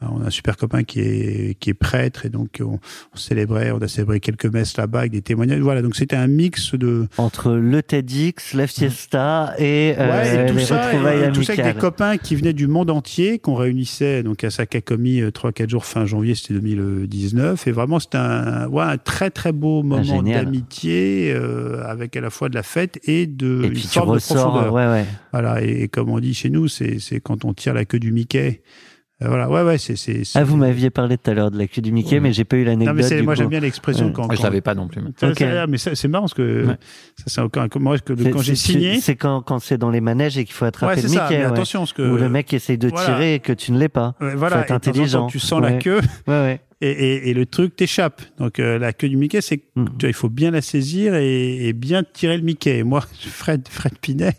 on 0.00 0.22
a 0.22 0.26
un 0.26 0.30
super 0.30 0.56
copain 0.56 0.84
qui 0.84 1.00
est, 1.00 1.58
qui 1.58 1.70
est 1.70 1.74
prêtre 1.74 2.24
et 2.26 2.28
donc 2.28 2.58
on, 2.60 2.78
on 3.12 3.16
célébrait, 3.16 3.70
on 3.72 3.78
a 3.78 3.88
célébré 3.88 4.20
quelques 4.20 4.46
messes 4.46 4.76
là-bas 4.76 5.00
avec 5.00 5.12
des 5.12 5.22
témoignages. 5.22 5.60
Voilà, 5.60 5.82
donc 5.82 5.96
c'était 5.96 6.16
un 6.16 6.28
mix 6.28 6.74
de, 6.74 7.08
Entre 7.16 7.52
le 7.52 7.82
TEDx, 7.82 8.54
la 8.54 8.66
Fiesta 8.66 9.54
et, 9.58 9.94
euh, 9.98 10.44
et 10.46 10.50
tout 10.50 10.56
les 10.58 10.64
ça, 10.64 10.92
et 11.26 11.32
tout 11.32 11.42
ça 11.42 11.54
avec 11.54 11.64
des 11.74 11.80
copains 11.80 12.16
qui 12.16 12.36
venaient 12.36 12.52
du 12.52 12.68
monde 12.68 12.90
entier, 12.90 13.38
qu'on 13.38 13.54
réunissait 13.56 14.22
donc 14.22 14.44
à 14.44 14.50
Sakakomi 14.50 15.20
3-4 15.22 15.68
jours 15.68 15.84
fin 15.84 16.06
janvier, 16.06 16.34
c'était 16.34 16.54
2019. 16.54 17.66
Et 17.66 17.72
vraiment, 17.72 17.98
c'était 17.98 18.18
un, 18.18 18.68
ouais, 18.68 18.84
un 18.84 18.98
très 18.98 19.30
très 19.30 19.52
beau 19.52 19.82
moment 19.82 20.00
Ah, 20.00 20.16
génial. 20.16 20.44
d'amitié 20.44 21.32
euh, 21.34 21.82
avec 21.84 22.16
à 22.16 22.20
la 22.20 22.30
fois 22.30 22.48
de 22.48 22.54
la 22.54 22.62
fête 22.62 22.98
et 23.04 23.26
de 23.26 23.62
Et 23.64 23.66
une 23.66 23.72
puis 23.72 23.82
tu 23.82 23.88
forme 23.88 24.08
de 24.10 24.12
ressors, 24.14 24.50
profondeur. 24.52 24.72
ouais, 24.72 24.86
ouais. 24.86 25.04
Voilà, 25.32 25.62
et, 25.62 25.82
et 25.82 25.88
comme 25.88 26.08
on 26.10 26.18
dit 26.20 26.34
chez 26.34 26.50
nous, 26.50 26.68
c'est 26.68 26.98
quand 27.22 27.44
on 27.44 27.52
tire 27.54 27.74
la 27.74 27.84
queue 27.84 27.98
du 27.98 28.12
Mickey. 28.12 28.62
Euh, 29.20 29.26
voilà, 29.28 29.50
ouais, 29.50 29.62
ouais, 29.62 29.78
c'est. 29.78 29.96
c'est- 29.96 30.22
c'est- 30.22 30.38
Ah, 30.38 30.44
vous 30.44 30.56
m'aviez 30.56 30.90
parlé 30.90 31.18
tout 31.18 31.28
à 31.30 31.34
l'heure 31.34 31.50
de 31.50 31.58
la 31.58 31.66
queue 31.66 31.82
du 31.82 31.90
Mickey, 31.90 32.14
Ouais. 32.16 32.20
mais 32.20 32.32
j'ai 32.32 32.44
pas 32.44 32.56
eu 32.56 32.60
Non, 32.60 32.66
l'anecdote. 32.70 32.94
mais 32.96 33.02
c'est- 33.02 33.16
du 33.16 33.22
moi 33.24 33.34
j'aime 33.34 33.48
bien 33.48 33.58
l'expression 33.58 34.06
Ouais. 34.06 34.12
quand. 34.12 34.30
Je 34.30 34.36
quand- 34.36 34.42
l'avais 34.44 34.60
pas 34.60 34.74
non 34.76 34.86
plus. 34.86 35.00
Mais 35.02 35.78
c'est 35.78 36.06
marrant 36.08 36.22
parce 36.24 36.34
que 36.34 36.66
Ouais. 36.66 36.74
ça, 37.16 37.24
c'est 37.26 37.40
encore 37.40 37.64
un. 37.64 37.68
Moi, 37.80 37.98
que, 37.98 38.12
quand 38.30 38.42
j'ai 38.42 38.54
signé. 38.54 39.00
C'est 39.00 39.16
quand, 39.16 39.42
quand 39.42 39.58
c'est 39.58 39.76
dans 39.76 39.90
les 39.90 40.00
manèges 40.00 40.38
et 40.38 40.44
qu'il 40.44 40.54
faut 40.54 40.66
attraper 40.66 40.90
Ouais, 40.96 41.02
le 41.02 41.08
c'est 41.08 41.14
ça, 41.16 41.22
Mickey. 41.24 41.38
mais 41.38 41.44
ouais. 41.46 41.50
attention, 41.50 41.80
parce 41.80 41.92
que- 41.92 42.02
Où 42.02 42.16
le 42.16 42.28
mec 42.28 42.52
essaye 42.54 42.78
de 42.78 42.88
Voilà. 42.88 43.06
tirer 43.06 43.34
et 43.34 43.40
que 43.40 43.52
tu 43.52 43.72
ne 43.72 43.78
l'es 43.80 43.88
pas. 43.88 44.14
Ouais, 44.20 44.36
voilà, 44.36 44.58
faut 44.58 44.62
être 44.62 44.70
intelligent. 44.70 45.26
tu 45.26 45.40
sens 45.40 45.60
la 45.60 45.72
queue. 45.72 46.00
Ouais, 46.28 46.34
ouais. 46.34 46.60
Et, 46.80 46.90
et- 46.92 47.30
et 47.30 47.34
le 47.34 47.44
truc 47.44 47.74
t'échappe. 47.74 48.22
Donc 48.38 48.60
euh, 48.60 48.78
la 48.78 48.92
queue 48.92 49.08
du 49.08 49.16
Mickey, 49.16 49.40
c'est 49.40 49.62
Mm. 49.74 49.84
tu 49.84 49.90
vois, 50.06 50.08
il 50.10 50.14
faut 50.14 50.28
bien 50.28 50.52
la 50.52 50.60
saisir 50.62 51.16
et, 51.16 51.66
et 51.66 51.72
bien 51.72 52.04
tirer 52.04 52.36
le 52.36 52.44
Mickey. 52.44 52.78
Et 52.78 52.82
moi, 52.84 53.00
Fred, 53.20 53.66
Fred 53.68 53.98
Pinet, 54.00 54.34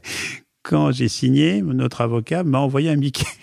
quand 0.63 0.91
j'ai 0.93 1.09
signé, 1.09 1.61
notre 1.61 1.99
avocat 1.99 2.45
m'a 2.45 2.59
envoyé 2.59 2.89
un 2.91 2.95
Mickey. 2.95 3.25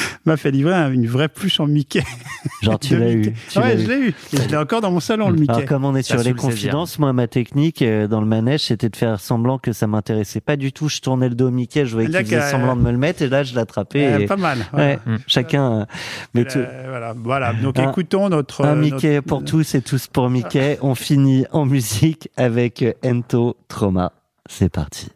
m'a 0.26 0.36
fait 0.36 0.50
livrer 0.50 0.74
un- 0.74 0.90
une 0.92 1.06
vraie 1.06 1.28
pluche 1.28 1.60
en 1.60 1.66
Mickey. 1.66 2.02
Genre, 2.62 2.78
tu 2.78 2.96
l'as 2.96 3.12
eu. 3.12 3.32
tu 3.50 3.58
ouais, 3.58 3.78
je 3.78 3.86
l'ai 3.88 3.98
eu. 3.98 4.08
Et 4.32 4.36
je 4.36 4.48
l'ai 4.48 4.56
encore 4.56 4.80
dans 4.80 4.90
mon 4.90 5.00
salon, 5.00 5.28
le 5.30 5.36
Mickey. 5.36 5.52
Alors, 5.54 5.64
comme 5.66 5.84
on 5.84 5.94
est 5.94 6.02
Ça 6.02 6.16
sur 6.16 6.24
les 6.24 6.32
confidences, 6.34 6.98
moi, 6.98 7.12
ma 7.12 7.26
technique 7.28 7.82
euh, 7.82 8.06
dans 8.08 8.20
le 8.20 8.26
manège, 8.26 8.60
c'était 8.64 8.88
de 8.88 8.96
faire 8.96 9.20
semblant 9.20 9.58
que 9.58 9.72
ça 9.72 9.86
m'intéressait 9.86 10.40
pas 10.40 10.56
du 10.56 10.72
tout. 10.72 10.88
Je 10.88 11.00
tournais 11.00 11.28
le 11.28 11.34
dos 11.34 11.48
au 11.48 11.50
Mickey, 11.50 11.86
je 11.86 11.92
voyais 11.92 12.08
qu'il 12.08 12.18
faisait 12.24 12.36
D'accord, 12.36 12.50
semblant 12.50 12.76
de 12.76 12.82
me 12.82 12.90
le 12.90 12.98
mettre, 12.98 13.22
et 13.22 13.28
là, 13.28 13.42
je 13.42 13.54
l'attrapais. 13.54 14.06
Euh, 14.06 14.18
et- 14.20 14.26
pas 14.26 14.36
mal. 14.36 14.58
Ouais, 14.72 14.98
voilà. 15.04 15.16
Mm. 15.18 15.18
chacun. 15.26 15.72
euh, 15.72 15.84
Mais 16.34 16.44
Euh, 16.56 16.84
voilà, 16.88 17.14
voilà. 17.16 17.52
Donc 17.52 17.78
Un- 17.78 17.90
écoutons 17.90 18.28
notre. 18.28 18.64
un 18.64 18.68
euh, 18.68 18.74
Mickey 18.76 19.14
notre- 19.16 19.26
pour 19.26 19.44
tous 19.44 19.74
et 19.74 19.82
tous 19.82 20.06
pour 20.06 20.30
Mickey. 20.30 20.78
On 20.82 20.94
finit 20.94 21.44
en 21.52 21.66
musique 21.66 22.30
avec 22.36 22.82
euh, 22.82 22.92
Ento 23.04 23.56
Trauma. 23.68 24.12
C'est 24.48 24.68
parti. 24.70 25.08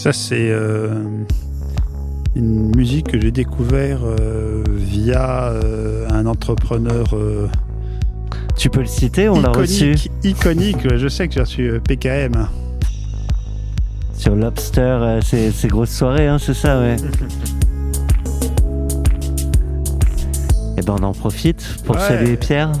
Ça, 0.00 0.14
c'est 0.14 0.48
euh, 0.50 0.94
une 2.34 2.74
musique 2.74 3.08
que 3.12 3.20
j'ai 3.20 3.32
découvert 3.32 3.98
euh, 4.02 4.64
via 4.66 5.48
euh, 5.50 6.08
un 6.08 6.24
entrepreneur 6.24 7.04
Tu 8.56 8.70
peux 8.70 8.80
le 8.80 8.86
citer, 8.86 9.28
on 9.28 9.42
l'a 9.42 9.50
reçu 9.50 9.92
iconique. 10.24 10.78
Iconique. 10.78 10.96
Je 10.96 11.06
sais 11.06 11.28
que 11.28 11.34
j'ai 11.34 11.40
reçu 11.40 11.80
PKM. 11.86 12.48
sur 14.16 14.34
Lobster, 14.34 15.18
c'est 15.22 15.50
c'est 15.50 15.68
grosse 15.68 15.90
soirée, 15.90 16.28
hein, 16.28 16.38
c'est 16.38 16.54
ça, 16.54 16.80
ouais. 16.80 16.96
Et 20.78 20.82
ben 20.82 20.96
on 20.98 21.02
en 21.02 21.12
profite 21.12 21.62
pour 21.84 21.96
Ouais. 21.96 22.00
saluer 22.08 22.38
Pierre. 22.38 22.72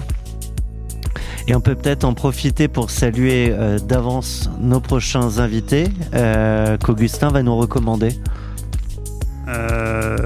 Et 1.50 1.54
on 1.56 1.60
peut 1.60 1.74
peut-être 1.74 2.04
en 2.04 2.14
profiter 2.14 2.68
pour 2.68 2.92
saluer 2.92 3.50
euh, 3.50 3.80
d'avance 3.80 4.48
nos 4.60 4.78
prochains 4.78 5.40
invités 5.40 5.88
euh, 6.14 6.76
qu'Augustin 6.76 7.30
va 7.30 7.42
nous 7.42 7.56
recommander. 7.56 8.10
Euh, 9.48 10.16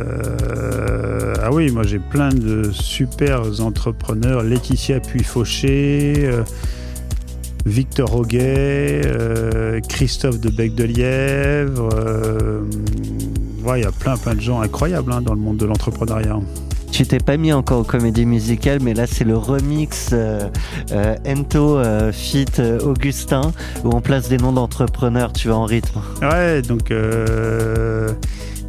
ah 1.43 1.51
oui, 1.51 1.71
moi 1.71 1.85
j'ai 1.85 1.99
plein 1.99 2.29
de 2.29 2.71
super 2.73 3.41
entrepreneurs. 3.63 4.43
Laetitia 4.43 5.01
Puy-Fauché, 5.01 6.31
Victor 7.65 8.27
euh, 8.35 9.81
Christophe 9.89 10.41
de 10.41 10.51
Bec 10.51 10.75
de 10.75 10.85
Lièvre. 10.85 11.89
ouais, 13.65 13.81
il 13.81 13.85
y 13.85 13.87
a 13.87 13.93
plein 13.93 14.19
plein 14.19 14.35
de 14.35 14.43
gens 14.43 14.61
incroyables 14.61 15.11
hein, 15.11 15.23
dans 15.23 15.33
le 15.33 15.41
monde 15.41 15.57
de 15.57 15.65
l'entrepreneuriat. 15.65 16.39
Tu 16.95 17.05
t'es 17.05 17.19
pas 17.19 17.37
mis 17.37 17.53
encore 17.53 17.81
aux 17.81 17.85
comédies 17.85 18.25
musicales, 18.25 18.79
mais 18.81 18.95
là 18.95 19.09
c'est 19.09 19.25
le 19.25 19.37
remix 19.37 20.11
euh, 20.13 20.49
euh, 20.93 21.17
Ento 21.27 21.77
euh, 21.77 22.13
Fit 22.13 22.47
Augustin, 22.85 23.51
où 23.83 23.91
on 23.93 24.01
place 24.01 24.29
des 24.29 24.37
noms 24.37 24.53
d'entrepreneurs, 24.53 25.33
tu 25.33 25.49
vas 25.49 25.57
en 25.57 25.65
rythme. 25.65 26.01
Ouais, 26.23 26.63
donc 26.63 26.93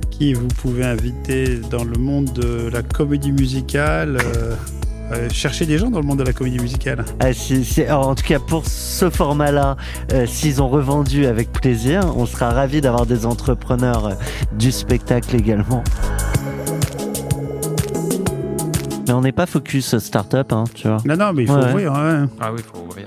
qui 0.10 0.34
vous 0.34 0.48
pouvez 0.48 0.86
inviter 0.86 1.60
dans 1.70 1.84
le 1.84 2.00
monde 2.00 2.34
de 2.34 2.68
la 2.74 2.82
comédie 2.82 3.32
musicale 3.32 4.18
euh, 5.14 5.30
Cherchez 5.32 5.68
des 5.68 5.78
gens 5.78 5.92
dans 5.92 6.00
le 6.00 6.06
monde 6.08 6.18
de 6.18 6.24
la 6.24 6.34
comédie 6.34 6.58
musicale. 6.58 7.06
Ah, 7.20 7.32
si- 7.32 7.64
si- 7.64 7.84
alors, 7.84 8.08
en 8.08 8.16
tout 8.16 8.24
cas, 8.24 8.40
pour 8.40 8.66
ce 8.66 9.12
format-là, 9.12 9.78
euh, 10.14 10.26
s'ils 10.26 10.64
ont 10.64 10.68
revendu 10.68 11.28
avec 11.28 11.52
plaisir, 11.52 12.02
on 12.18 12.26
sera 12.26 12.50
ravis 12.50 12.82
d'avoir 12.82 13.06
des 13.06 13.28
entrepreneurs 13.28 14.08
euh, 14.08 14.14
du 14.58 14.72
spectacle 14.72 15.36
également. 15.36 15.84
Mais 19.08 19.14
on 19.14 19.22
n'est 19.22 19.32
pas 19.32 19.46
focus 19.46 19.98
start-up, 20.00 20.52
hein, 20.54 20.64
tu 20.74 20.88
vois. 20.88 20.98
Non, 21.06 21.16
non, 21.16 21.34
mais 21.34 21.44
il 21.44 21.48
faut 21.48 21.56
Ouais. 21.56 21.70
ouvrir. 21.70 21.94
Ah 21.94 22.52
oui, 22.52 22.60
il 22.60 22.64
faut 22.64 22.84
ouvrir. 22.86 23.06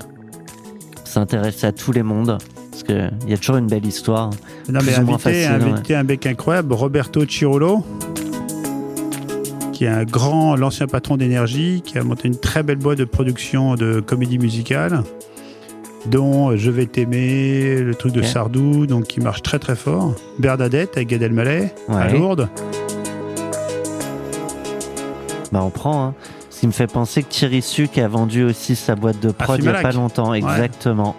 S'intéresser 1.03 1.67
à 1.67 1.71
tous 1.71 1.91
les 1.91 2.03
mondes. 2.03 2.37
Parce 2.71 2.83
qu'il 2.83 3.11
y 3.27 3.33
a 3.33 3.37
toujours 3.37 3.57
une 3.57 3.67
belle 3.67 3.85
histoire. 3.85 4.29
Non, 4.69 4.79
mais 4.85 4.91
plus 4.93 4.99
ou 4.99 5.05
moins 5.05 5.15
invité, 5.15 5.43
facile, 5.43 5.65
ouais. 5.65 5.71
invité 5.73 5.95
un 5.95 6.03
mec 6.03 6.25
incroyable, 6.25 6.73
Roberto 6.73 7.25
Cirolo, 7.25 7.83
qui 9.73 9.85
est 9.85 9.89
un 9.89 10.03
grand, 10.05 10.55
l'ancien 10.55 10.87
patron 10.87 11.17
d'énergie, 11.17 11.81
qui 11.83 11.97
a 11.97 12.03
monté 12.03 12.27
une 12.29 12.37
très 12.37 12.63
belle 12.63 12.77
boîte 12.77 12.99
de 12.99 13.05
production 13.05 13.75
de 13.75 13.99
comédie 13.99 14.37
musicale, 14.39 15.03
dont 16.05 16.55
Je 16.55 16.71
vais 16.71 16.85
t'aimer, 16.85 17.81
le 17.81 17.93
truc 17.95 18.13
de. 18.13 18.21
Sardou, 18.21 18.85
donc 18.85 19.05
qui 19.07 19.19
marche 19.19 19.41
très 19.41 19.59
très 19.59 19.75
fort. 19.75 20.13
Bernadette 20.37 20.91
avec 20.95 21.09
Gad 21.09 21.21
Elmaleh 21.21 21.73
à 21.89 21.93
Ouais. 22.07 22.13
Lourdes. 22.13 22.47
Bah 25.51 25.61
on 25.63 25.69
prend. 25.69 26.05
Hein. 26.05 26.13
Ce 26.49 26.61
qui 26.61 26.67
me 26.67 26.71
fait 26.71 26.87
penser 26.87 27.23
que 27.23 27.29
Thierry 27.29 27.61
Suc 27.61 27.97
a 27.97 28.07
vendu 28.07 28.43
aussi 28.43 28.75
sa 28.75 28.95
boîte 28.95 29.19
de 29.19 29.31
prod 29.31 29.59
il 29.59 29.63
n'y 29.63 29.69
a 29.69 29.81
pas 29.81 29.91
longtemps. 29.91 30.31
Ouais. 30.31 30.39
Exactement. 30.39 31.15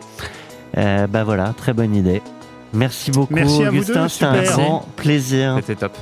Euh, 0.76 1.06
bah 1.06 1.24
voilà, 1.24 1.54
très 1.56 1.72
bonne 1.72 1.94
idée. 1.94 2.22
Merci 2.72 3.10
beaucoup 3.10 3.34
Merci 3.34 3.66
Augustin, 3.66 4.08
c'était 4.08 4.26
un 4.26 4.42
grand 4.42 4.86
plaisir. 4.96 5.56
C'était 5.56 5.74
top. 5.74 5.96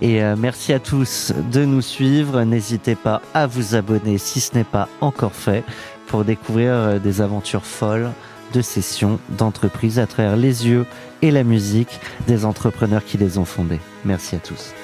Et 0.00 0.22
euh, 0.22 0.34
merci 0.38 0.72
à 0.72 0.78
tous 0.78 1.32
de 1.52 1.64
nous 1.64 1.82
suivre. 1.82 2.42
N'hésitez 2.42 2.94
pas 2.94 3.22
à 3.32 3.46
vous 3.46 3.74
abonner 3.74 4.18
si 4.18 4.40
ce 4.40 4.54
n'est 4.54 4.64
pas 4.64 4.88
encore 5.00 5.34
fait 5.34 5.64
pour 6.06 6.24
découvrir 6.24 6.72
euh, 6.72 6.98
des 6.98 7.20
aventures 7.20 7.64
folles 7.66 8.10
de 8.52 8.62
sessions 8.62 9.18
d'entreprise 9.30 9.98
à 9.98 10.06
travers 10.06 10.36
les 10.36 10.66
yeux 10.66 10.86
et 11.22 11.30
la 11.30 11.42
musique 11.42 12.00
des 12.26 12.44
entrepreneurs 12.44 13.04
qui 13.04 13.18
les 13.18 13.38
ont 13.38 13.44
fondées. 13.44 13.80
Merci 14.04 14.36
à 14.36 14.38
tous. 14.38 14.74